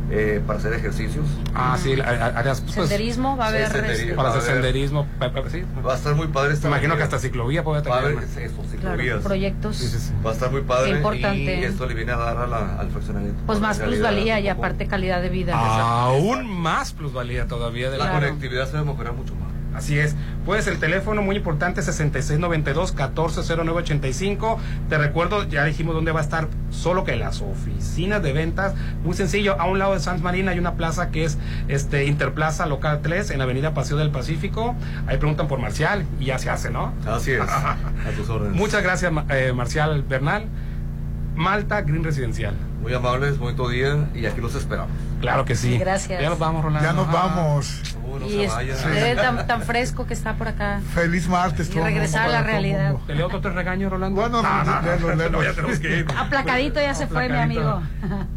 eh, 0.10 0.42
para 0.46 0.60
hacer 0.60 0.74
ejercicios. 0.74 1.26
Ah, 1.54 1.78
sí, 1.82 1.94
áreas, 2.00 2.62
pues, 2.62 2.74
Senderismo, 2.76 3.36
va 3.36 3.46
a 3.46 3.48
haber, 3.50 3.68
Sí, 3.68 3.74
senderismo, 3.74 4.16
para 4.16 4.30
hacer 4.30 4.42
senderismo, 4.42 5.08
sí. 5.52 5.64
Va 5.86 5.94
a 5.94 5.96
estar 5.98 6.16
muy 6.16 6.28
padre 6.28 6.54
esta 6.54 6.70
Me 6.70 6.76
imagino 6.76 6.96
que 6.96 7.04
hasta 7.04 7.20
ciclovía 7.20 7.64
puede 7.64 7.82
Va 7.82 7.98
a 7.98 8.02
tener. 8.02 8.18
haber 8.18 8.24
eso, 8.30 8.56
Claro, 8.56 8.70
ciclovías. 8.70 9.24
proyectos. 9.24 10.12
Va 10.26 10.30
a 10.30 10.34
estar 10.34 10.52
muy 10.52 10.62
padre 10.62 10.92
importante. 10.92 11.60
y 11.60 11.64
esto 11.64 11.86
le 11.86 11.94
viene 11.94 12.12
a 12.14 12.18
dar 12.18 12.38
a 12.38 12.48
la- 12.48 12.80
al 12.80 12.90
fraccionamiento. 12.90 13.42
Pues 13.46 13.60
más 13.60 13.80
plusvalía 13.80 14.40
y 14.40 14.48
aparte 14.48 14.88
calidad 14.88 15.22
de 15.22 15.30
vida. 15.30 15.54
Aún 15.56 16.48
más 16.50 16.94
plusvalía 16.94 17.48
todavía 17.48 17.90
de 17.90 17.98
La 17.98 18.06
la 18.06 18.12
conectividad 18.14 18.68
se 18.68 18.74
va 18.74 18.80
a 18.80 18.84
mejorar 18.84 19.14
mucho 19.14 19.36
más. 19.36 19.47
Así 19.78 20.00
es. 20.00 20.16
Pues 20.44 20.66
el 20.66 20.80
teléfono 20.80 21.22
muy 21.22 21.36
importante 21.36 21.82
6692-140985. 21.82 24.58
Te 24.90 24.98
recuerdo, 24.98 25.44
ya 25.48 25.64
dijimos 25.66 25.94
dónde 25.94 26.12
va 26.12 26.20
a 26.20 26.24
estar, 26.24 26.48
solo 26.72 27.04
que 27.04 27.16
las 27.16 27.42
oficinas 27.42 28.24
de 28.24 28.34
ventas. 28.34 28.74
Muy 29.04 29.14
sencillo, 29.16 29.56
a 29.62 29.66
un 29.68 29.78
lado 29.78 29.94
de 29.94 30.00
Sans 30.00 30.22
Marina 30.24 30.52
hay 30.52 30.58
una 30.60 30.74
plaza 30.74 31.12
que 31.12 31.26
es 31.26 31.38
este 31.68 32.06
Interplaza 32.06 32.66
Local 32.66 33.02
3 33.04 33.30
en 33.32 33.42
Avenida 33.42 33.76
Paseo 33.76 33.98
del 33.98 34.10
Pacífico. 34.10 34.76
Ahí 35.06 35.18
preguntan 35.18 35.48
por 35.48 35.60
Marcial 35.60 36.06
y 36.20 36.26
ya 36.26 36.40
se 36.40 36.50
hace, 36.50 36.72
¿no? 36.72 36.92
Así 37.06 37.34
es. 37.34 37.42
a 37.42 37.76
tus 38.16 38.28
órdenes. 38.30 38.58
Muchas 38.58 38.82
gracias, 38.82 39.12
eh, 39.30 39.54
Marcial 39.56 40.02
Bernal. 40.02 40.46
Malta 41.36 41.82
Green 41.82 42.04
Residencial. 42.04 42.56
Muy 42.82 42.96
amables, 42.96 43.38
bonito 43.38 43.70
día 43.70 44.08
y 44.16 44.26
aquí 44.26 44.42
los 44.42 44.56
esperamos. 44.56 44.90
Claro 45.22 45.46
que 45.46 45.56
sí. 45.56 45.78
Gracias. 45.78 46.20
Ya 46.20 46.30
nos 46.30 46.40
vamos, 46.40 46.64
Rolando. 46.64 46.88
Ya 46.88 46.94
nos 46.94 47.08
Ah. 47.10 47.12
Y 48.28 48.42
este, 48.42 49.16
tan, 49.16 49.48
tan 49.48 49.62
fresco 49.62 50.06
que 50.06 50.14
está 50.14 50.36
por 50.36 50.48
acá. 50.48 50.82
Feliz 50.94 51.28
martes. 51.28 51.70
Y 51.74 51.78
el 51.78 51.84
regresar 51.84 52.28
a 52.28 52.30
la 52.30 52.40
el 52.40 52.46
realidad. 52.46 52.96
¿Te 53.06 53.16
leo 53.16 53.28
otro 53.28 53.52
regaño, 53.52 53.90
Rolando? 53.90 54.20
Bueno, 54.20 54.42
No, 54.42 54.64
no, 54.64 55.16
no, 55.16 55.30
no, 55.30 55.44
ya 55.44 55.54
tenemos 55.54 55.80
que 55.80 56.00
ir. 56.00 56.06
Aplacadito 56.18 56.80
ya 56.80 56.94
se 56.94 57.08
fue, 57.08 57.30
mi 57.30 57.38
amigo. 57.38 57.82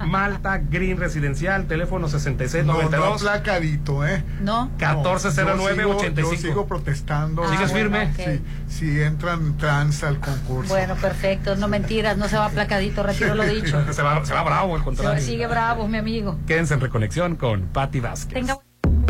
Malta 0.05 0.59
Green 0.59 0.97
Residencial, 0.99 1.67
teléfono 1.67 2.01
No, 2.01 2.07
no 2.07 2.09
6692 2.09 3.23
aplacadito, 3.23 4.07
¿eh? 4.07 4.25
¿No? 4.41 4.71
1409-85. 4.79 6.15
Yo 6.15 6.25
sigo, 6.25 6.31
yo 6.31 6.37
sigo 6.37 6.67
protestando. 6.67 7.45
Ah, 7.45 7.51
¿Sigues 7.51 7.73
bueno, 7.73 7.91
firme? 7.91 8.43
Si, 8.69 8.79
si 8.79 9.01
entran 9.03 9.57
trans 9.57 10.03
al 10.03 10.19
concurso. 10.21 10.73
Bueno, 10.73 10.95
perfecto, 10.97 11.57
no 11.57 11.69
mentiras, 11.69 12.17
no 12.17 12.29
se 12.29 12.37
va 12.37 12.47
aplacadito, 12.47 13.03
retiro 13.03 13.35
lo 13.35 13.45
dicho. 13.45 13.83
se, 13.93 14.03
va, 14.03 14.25
se 14.25 14.35
va 14.35 14.43
bravo, 14.43 14.79
Se 14.79 14.85
contrario. 14.85 15.25
sigue 15.25 15.47
bravo, 15.47 15.89
mi 15.89 15.99
amigo. 15.99 16.39
Quédense 16.47 16.75
en 16.75 16.81
reconexión 16.81 17.37
con 17.37 17.63
Patti 17.67 18.01
Vázquez. 18.01 18.47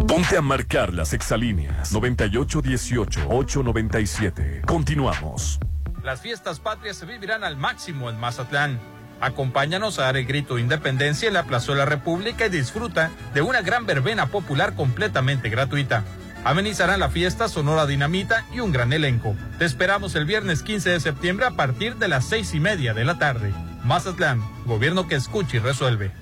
Ponte 0.06 0.36
a 0.36 0.42
marcar 0.42 0.92
las 0.92 1.12
exalíneas 1.12 1.94
9818-897. 1.94 4.64
Continuamos. 4.66 5.60
Las 6.02 6.20
fiestas 6.20 6.58
patrias 6.60 6.96
se 6.96 7.06
vivirán 7.06 7.44
al 7.44 7.56
máximo 7.56 8.10
en 8.10 8.18
Mazatlán. 8.18 8.80
Acompáñanos 9.20 9.98
a 9.98 10.04
dar 10.04 10.16
el 10.16 10.26
grito 10.26 10.54
de 10.54 10.62
independencia 10.62 11.28
en 11.28 11.34
la 11.34 11.44
Plaza 11.44 11.72
de 11.72 11.78
la 11.78 11.84
República 11.84 12.46
y 12.46 12.50
disfruta 12.50 13.10
de 13.34 13.42
una 13.42 13.60
gran 13.60 13.86
verbena 13.86 14.26
popular 14.26 14.74
completamente 14.74 15.50
gratuita. 15.50 16.04
Amenizarán 16.42 17.00
la 17.00 17.10
fiesta 17.10 17.48
Sonora 17.48 17.86
Dinamita 17.86 18.46
y 18.52 18.60
un 18.60 18.72
gran 18.72 18.94
elenco. 18.94 19.36
Te 19.58 19.66
esperamos 19.66 20.14
el 20.14 20.24
viernes 20.24 20.62
15 20.62 20.90
de 20.90 21.00
septiembre 21.00 21.44
a 21.44 21.50
partir 21.50 21.96
de 21.96 22.08
las 22.08 22.24
seis 22.24 22.54
y 22.54 22.60
media 22.60 22.94
de 22.94 23.04
la 23.04 23.18
tarde. 23.18 23.52
Mazatlán, 23.84 24.42
gobierno 24.64 25.06
que 25.06 25.16
escucha 25.16 25.58
y 25.58 25.60
resuelve. 25.60 26.12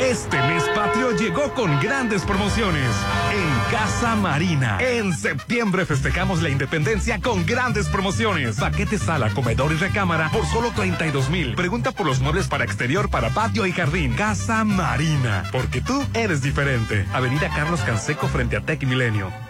Este 0.00 0.38
mes 0.38 0.62
patrio 0.74 1.10
llegó 1.10 1.52
con 1.52 1.78
grandes 1.78 2.24
promociones 2.24 2.90
en 3.32 3.70
Casa 3.70 4.16
Marina. 4.16 4.78
En 4.80 5.12
septiembre 5.12 5.84
festejamos 5.84 6.40
la 6.40 6.48
independencia 6.48 7.20
con 7.20 7.44
grandes 7.44 7.86
promociones. 7.86 8.56
Paquete 8.58 8.98
sala, 8.98 9.28
comedor 9.34 9.72
y 9.72 9.76
recámara 9.76 10.30
por 10.30 10.46
solo 10.46 10.72
32 10.74 11.28
mil. 11.28 11.54
Pregunta 11.54 11.92
por 11.92 12.06
los 12.06 12.20
muebles 12.20 12.48
para 12.48 12.64
exterior, 12.64 13.10
para 13.10 13.28
patio 13.28 13.66
y 13.66 13.72
jardín. 13.72 14.14
Casa 14.14 14.64
Marina. 14.64 15.44
Porque 15.52 15.82
tú 15.82 16.02
eres 16.14 16.40
diferente. 16.40 17.04
Avenida 17.12 17.50
Carlos 17.54 17.80
Canseco 17.82 18.26
frente 18.26 18.56
a 18.56 18.62
Tech 18.62 18.82
Milenio. 18.84 19.49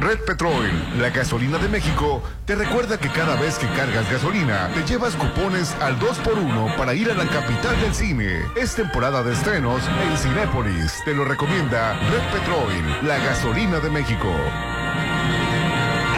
Red 0.00 0.20
Petrol, 0.20 0.70
la 0.98 1.10
gasolina 1.10 1.58
de 1.58 1.68
México, 1.68 2.22
te 2.46 2.54
recuerda 2.54 2.98
que 2.98 3.10
cada 3.10 3.38
vez 3.38 3.58
que 3.58 3.66
cargas 3.66 4.10
gasolina, 4.10 4.70
te 4.72 4.82
llevas 4.90 5.14
cupones 5.14 5.74
al 5.74 5.98
2x1 5.98 6.74
para 6.76 6.94
ir 6.94 7.10
a 7.10 7.14
la 7.14 7.26
capital 7.28 7.78
del 7.82 7.94
cine. 7.94 8.40
Es 8.56 8.74
temporada 8.74 9.22
de 9.22 9.34
estrenos 9.34 9.82
en 10.02 10.16
Cinépolis. 10.16 10.94
Te 11.04 11.12
lo 11.12 11.26
recomienda 11.26 11.92
Red 11.92 12.40
Petrol, 12.40 13.06
la 13.06 13.18
gasolina 13.18 13.78
de 13.78 13.90
México. 13.90 14.34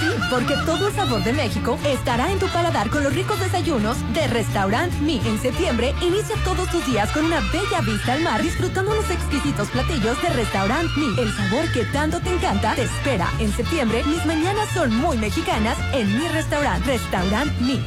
Sí, 0.00 0.06
porque 0.30 0.54
todo 0.64 0.88
el 0.88 0.94
sabor 0.94 1.22
de 1.22 1.34
México 1.34 1.78
estará 1.84 2.32
en 2.32 2.38
tu 2.38 2.46
paladar 2.46 2.88
con 2.88 3.04
los 3.04 3.14
ricos 3.14 3.38
desayunos 3.38 3.98
de 4.14 4.26
Restaurant 4.28 4.90
Mi. 5.00 5.20
En 5.26 5.38
septiembre, 5.38 5.94
inicia 6.00 6.34
todos 6.44 6.66
tus 6.70 6.86
días 6.86 7.10
con 7.12 7.26
una 7.26 7.40
bella 7.52 7.82
vista 7.82 8.14
al 8.14 8.22
mar, 8.22 8.42
disfrutando 8.42 8.94
los 8.94 9.10
exquisitos 9.10 9.68
platillos 9.68 10.20
de 10.22 10.30
Restaurant 10.30 10.88
Mi. 10.96 11.20
El 11.20 11.30
sabor 11.30 11.70
que 11.74 11.84
tanto 11.92 12.20
te 12.20 12.30
encanta 12.30 12.74
te 12.74 12.84
espera. 12.84 13.30
En 13.38 13.52
septiembre, 13.52 14.02
mis 14.04 14.24
mañanas 14.24 14.70
son 14.72 14.96
muy 14.96 15.18
mexicanas 15.18 15.76
en 15.92 16.08
mi 16.18 16.26
restaurant, 16.28 16.86
Restaurant 16.86 17.52
Mi. 17.60 17.84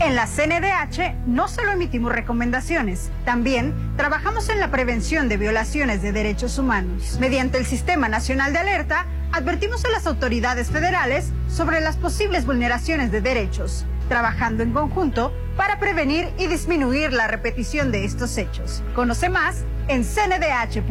En 0.00 0.16
la 0.16 0.26
CNDH 0.26 1.26
no 1.26 1.46
solo 1.48 1.72
emitimos 1.72 2.12
recomendaciones, 2.12 3.10
también 3.24 3.74
trabajamos 3.96 4.48
en 4.48 4.58
la 4.58 4.70
prevención 4.70 5.28
de 5.28 5.36
violaciones 5.36 6.02
de 6.02 6.12
derechos 6.12 6.58
humanos. 6.58 7.16
Mediante 7.20 7.58
el 7.58 7.66
Sistema 7.66 8.08
Nacional 8.08 8.52
de 8.52 8.58
Alerta, 8.58 9.06
advertimos 9.32 9.84
a 9.84 9.90
las 9.90 10.06
autoridades 10.06 10.70
federales 10.70 11.32
sobre 11.48 11.80
las 11.80 11.96
posibles 11.96 12.44
vulneraciones 12.44 13.12
de 13.12 13.20
derechos, 13.20 13.86
trabajando 14.08 14.62
en 14.62 14.72
conjunto 14.72 15.32
para 15.56 15.78
prevenir 15.78 16.28
y 16.38 16.48
disminuir 16.48 17.12
la 17.12 17.28
repetición 17.28 17.92
de 17.92 18.04
estos 18.04 18.36
hechos. 18.36 18.82
Conoce 18.94 19.28
más 19.28 19.64
en 19.86 20.04
cndh.org.mx. 20.04 20.84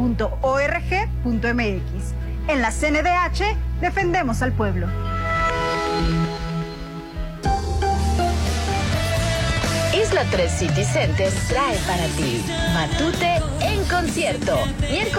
En 2.47 2.61
la 2.61 2.71
CNDH 2.71 3.57
defendemos 3.81 4.41
al 4.41 4.53
pueblo. 4.53 4.87
Isla 9.95 10.25
3 10.31 10.51
City 10.51 10.83
trae 11.49 11.77
para 11.85 12.05
ti 12.17 12.43
Matute 12.73 13.41
en 13.61 13.85
concierto. 13.85 14.57